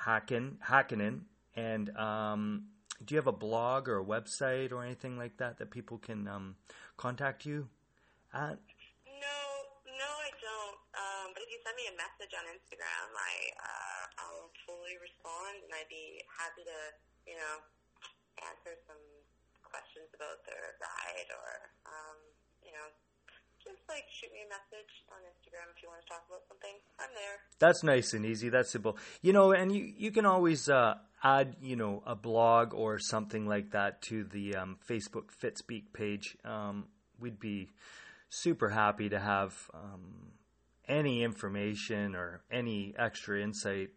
Hacken 0.00 0.56
Hackinen. 0.58 1.20
And 1.54 1.94
um, 1.96 2.64
do 3.04 3.14
you 3.14 3.18
have 3.18 3.26
a 3.26 3.34
blog 3.34 3.88
or 3.88 3.98
a 3.98 4.04
website 4.04 4.72
or 4.72 4.84
anything 4.84 5.18
like 5.18 5.36
that 5.38 5.58
that 5.58 5.70
people 5.70 5.98
can 5.98 6.28
um, 6.28 6.56
contact 6.96 7.44
you 7.46 7.68
at? 8.32 8.58
No, 9.06 9.38
no, 9.86 10.10
I 10.20 10.30
don't. 10.38 10.78
Um, 10.94 11.26
but 11.34 11.42
if 11.42 11.50
you 11.50 11.58
send 11.64 11.74
me 11.76 11.90
a 11.90 11.96
message 11.98 12.32
on 12.36 12.44
Instagram, 12.46 13.08
I 13.16 13.32
uh, 13.58 14.04
I'll 14.22 14.50
fully 14.66 14.96
respond, 15.02 15.66
and 15.66 15.72
I'd 15.74 15.90
be 15.90 16.22
happy 16.30 16.62
to, 16.62 16.80
you 17.26 17.36
know, 17.36 17.54
answer 18.44 18.78
some 18.86 19.02
questions 19.66 20.12
about 20.12 20.44
the 20.44 20.58
ride 20.78 21.30
or, 21.32 21.50
um, 21.88 22.18
you 22.60 22.72
know, 22.76 22.86
just 23.64 23.82
like 23.88 24.04
shoot 24.10 24.30
me 24.32 24.40
a 24.44 24.48
message 24.48 24.90
on 25.10 25.18
Instagram 25.26 25.70
if 25.74 25.82
you 25.82 25.88
want 25.88 26.02
to 26.02 26.08
talk 26.08 26.24
about 26.28 26.42
something. 26.48 26.74
I'm 26.98 27.10
there. 27.14 27.38
That's 27.58 27.82
nice 27.82 28.12
and 28.12 28.26
easy. 28.26 28.48
That's 28.48 28.70
simple. 28.70 28.96
You 29.22 29.32
know, 29.32 29.52
and 29.52 29.74
you 29.74 29.92
you 29.96 30.10
can 30.10 30.26
always 30.26 30.68
uh, 30.68 30.94
add 31.22 31.56
you 31.60 31.76
know 31.76 32.02
a 32.06 32.14
blog 32.14 32.74
or 32.74 32.98
something 32.98 33.46
like 33.46 33.70
that 33.72 34.02
to 34.02 34.24
the 34.24 34.56
um, 34.56 34.78
Facebook 34.88 35.30
FitSpeak 35.42 35.92
page. 35.92 36.36
Um, 36.44 36.86
we'd 37.20 37.40
be 37.40 37.70
super 38.28 38.70
happy 38.70 39.08
to 39.08 39.18
have 39.18 39.54
um, 39.74 40.32
any 40.88 41.22
information 41.22 42.14
or 42.14 42.42
any 42.50 42.94
extra 42.98 43.40
insight 43.40 43.90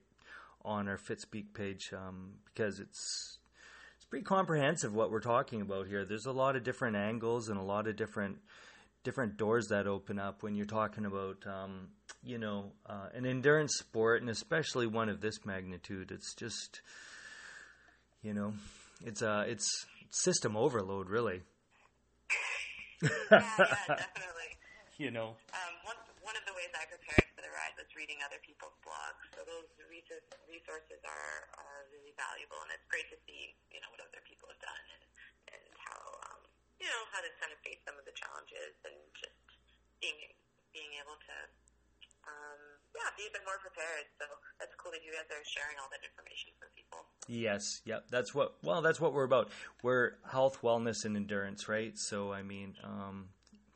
on 0.64 0.88
our 0.88 0.98
FitSpeak 0.98 1.54
page 1.54 1.92
um, 1.94 2.34
because 2.46 2.80
it's 2.80 3.40
it's 3.96 4.06
pretty 4.06 4.26
comprehensive 4.26 4.94
what 4.94 5.12
we're 5.12 5.20
talking 5.20 5.62
about 5.62 5.88
here. 5.88 6.06
There's 6.06 6.26
a 6.26 6.32
lot 6.32 6.56
of 6.56 6.64
different 6.64 6.96
angles 6.96 7.50
and 7.50 7.58
a 7.58 7.64
lot 7.64 7.88
of 7.88 7.96
different 7.96 8.38
different 9.06 9.38
doors 9.38 9.68
that 9.70 9.88
open 9.88 10.20
up 10.20 10.44
when 10.44 10.56
you're 10.56 10.66
talking 10.66 11.06
about 11.06 11.38
um, 11.48 11.88
you 12.24 12.38
know 12.38 12.74
uh, 12.90 13.08
an 13.14 13.26
endurance 13.26 13.78
sport 13.78 14.22
and 14.22 14.30
especially 14.30 14.88
one 14.88 15.08
of 15.08 15.22
this 15.22 15.46
magnitude 15.46 16.12
it's 16.12 16.34
just 16.36 16.82
you 18.22 18.34
know 18.34 18.52
it's 19.06 19.22
uh 19.22 19.46
it's 19.48 19.70
system 20.10 20.58
overload 20.58 21.08
really 21.10 21.42
yeah, 23.04 23.10
yeah, 23.32 23.48
definitely. 23.88 24.52
you 24.98 25.12
know 25.12 25.38
Um, 25.54 25.74
one, 25.86 26.00
one 26.26 26.36
of 26.36 26.44
the 26.50 26.56
ways 26.58 26.74
I 26.74 26.90
prepared 26.90 27.30
for 27.38 27.46
the 27.46 27.54
ride 27.54 27.78
was 27.78 27.86
reading 27.94 28.18
other 28.26 28.42
people's 28.42 28.74
blogs. 28.82 29.22
So 29.38 29.46
those 29.46 29.70
resources, 29.86 30.26
resources 30.50 30.98
are, 31.06 31.38
are 31.62 31.86
really 31.94 32.16
valuable, 32.18 32.58
and 32.66 32.74
it's 32.74 32.88
great 32.90 33.06
to 33.14 33.18
see, 33.30 33.54
you 33.70 33.78
know, 33.84 33.92
what 33.94 34.02
other 34.02 34.24
people 34.26 34.50
have 34.50 34.58
done 34.64 34.84
and, 34.98 35.04
you 36.80 36.88
know, 36.88 37.04
how 37.12 37.22
to 37.24 37.30
kind 37.40 37.52
of 37.52 37.60
face 37.64 37.80
some 37.88 37.96
of 37.96 38.04
the 38.04 38.16
challenges 38.16 38.76
and 38.84 38.98
just 39.16 39.36
being 40.02 40.18
being 40.76 40.92
able 41.00 41.16
to, 41.16 41.36
um, 42.28 42.60
yeah, 42.92 43.08
be 43.16 43.24
a 43.28 43.32
bit 43.32 43.44
more 43.48 43.56
prepared. 43.64 44.12
So 44.20 44.28
that's 44.60 44.76
cool 44.76 44.92
that 44.92 45.00
you 45.08 45.16
guys 45.16 45.28
are 45.32 45.44
sharing 45.48 45.80
all 45.80 45.88
that 45.92 46.04
information 46.04 46.52
for 46.60 46.68
people. 46.76 47.08
Yes, 47.28 47.82
yep. 47.86 48.12
That's 48.12 48.36
what. 48.36 48.60
Well, 48.62 48.82
that's 48.82 49.00
what 49.00 49.14
we're 49.14 49.24
about. 49.24 49.50
We're 49.82 50.20
health, 50.28 50.60
wellness, 50.62 51.06
and 51.06 51.16
endurance, 51.16 51.68
right? 51.70 51.98
So, 51.98 52.34
I 52.34 52.44
mean, 52.44 52.76
um, 52.84 53.30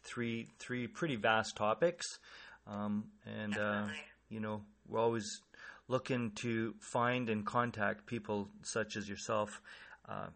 three 0.04 0.50
three 0.60 0.88
pretty 0.88 1.16
vast 1.16 1.56
topics, 1.56 2.20
um, 2.68 3.06
and 3.26 3.58
uh, 3.58 3.88
you 4.30 4.40
know, 4.40 4.62
we're 4.88 5.00
always 5.00 5.42
looking 5.88 6.32
to 6.32 6.76
find 6.80 7.30
and 7.30 7.46
contact 7.46 8.06
people 8.06 8.50
such 8.62 8.96
as 8.96 9.10
yourself, 9.10 9.62
uh, 10.08 10.28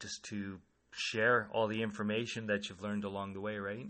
just 0.00 0.22
to 0.24 0.58
share 0.96 1.48
all 1.52 1.66
the 1.68 1.82
information 1.82 2.46
that 2.46 2.68
you've 2.68 2.82
learned 2.82 3.04
along 3.04 3.34
the 3.34 3.40
way, 3.40 3.58
right? 3.58 3.86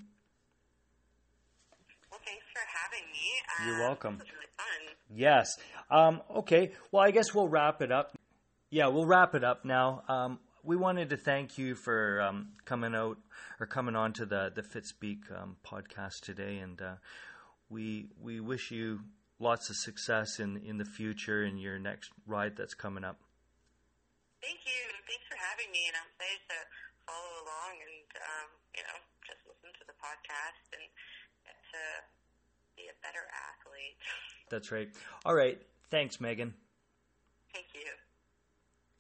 Well, 2.11 2.21
thanks 2.25 2.45
for 2.53 2.63
having 2.67 3.07
me. 3.13 3.67
You're 3.67 3.77
Uh, 3.85 3.89
welcome. 3.89 4.19
Really 4.19 4.47
fun. 4.57 4.97
Yes. 5.15 5.47
Um, 5.91 6.23
okay. 6.37 6.73
Well, 6.91 7.03
I 7.03 7.11
guess 7.11 7.33
we'll 7.35 7.49
wrap 7.49 7.81
it 7.83 7.93
up. 7.93 8.17
Yeah, 8.71 8.89
we'll 8.89 9.07
wrap 9.07 9.35
it 9.35 9.45
up 9.45 9.65
now. 9.65 10.03
Um, 10.09 10.41
we 10.65 10.77
wanted 10.77 11.11
to 11.11 11.17
thank 11.17 11.59
you 11.59 11.75
for 11.77 12.21
um, 12.21 12.53
coming 12.65 12.95
out 12.95 13.19
or 13.61 13.67
coming 13.67 13.95
on 13.95 14.13
to 14.15 14.27
the 14.27 14.51
the 14.55 14.63
FitSpeak 14.63 15.31
um, 15.31 15.57
podcast 15.65 16.21
today, 16.23 16.59
and 16.59 16.83
uh, 16.83 16.95
we 17.71 18.09
we 18.21 18.41
wish 18.41 18.73
you 18.73 19.01
lots 19.39 19.71
of 19.71 19.77
success 19.77 20.41
in 20.41 20.57
in 20.57 20.79
the 20.79 20.85
future 20.85 21.45
in 21.45 21.57
your 21.59 21.79
next 21.79 22.11
ride 22.27 22.57
that's 22.57 22.75
coming 22.75 23.05
up. 23.05 23.21
Thank 24.43 24.59
you. 24.67 24.83
Thanks 25.07 25.25
for 25.31 25.37
having 25.39 25.71
me, 25.71 25.87
and 25.87 25.97
I'm 25.97 26.11
excited 26.19 26.43
to 26.51 26.59
follow 27.07 27.47
along 27.47 27.75
and, 27.81 28.09
um, 28.21 28.49
you 28.75 28.83
know, 28.85 28.99
just 29.25 29.41
listen 29.47 29.71
to 29.79 29.85
the 29.87 29.97
podcast 30.03 30.67
and 30.75 30.85
get 31.47 31.57
to 31.73 31.83
be 32.77 32.91
a 32.91 32.97
better 33.03 33.25
athlete. 33.31 33.99
That's 34.51 34.71
right. 34.71 34.91
All 35.25 35.35
right. 35.35 35.63
Thanks, 35.91 36.19
Meaghan. 36.19 36.53
Thank 37.55 37.73
you. 37.75 37.89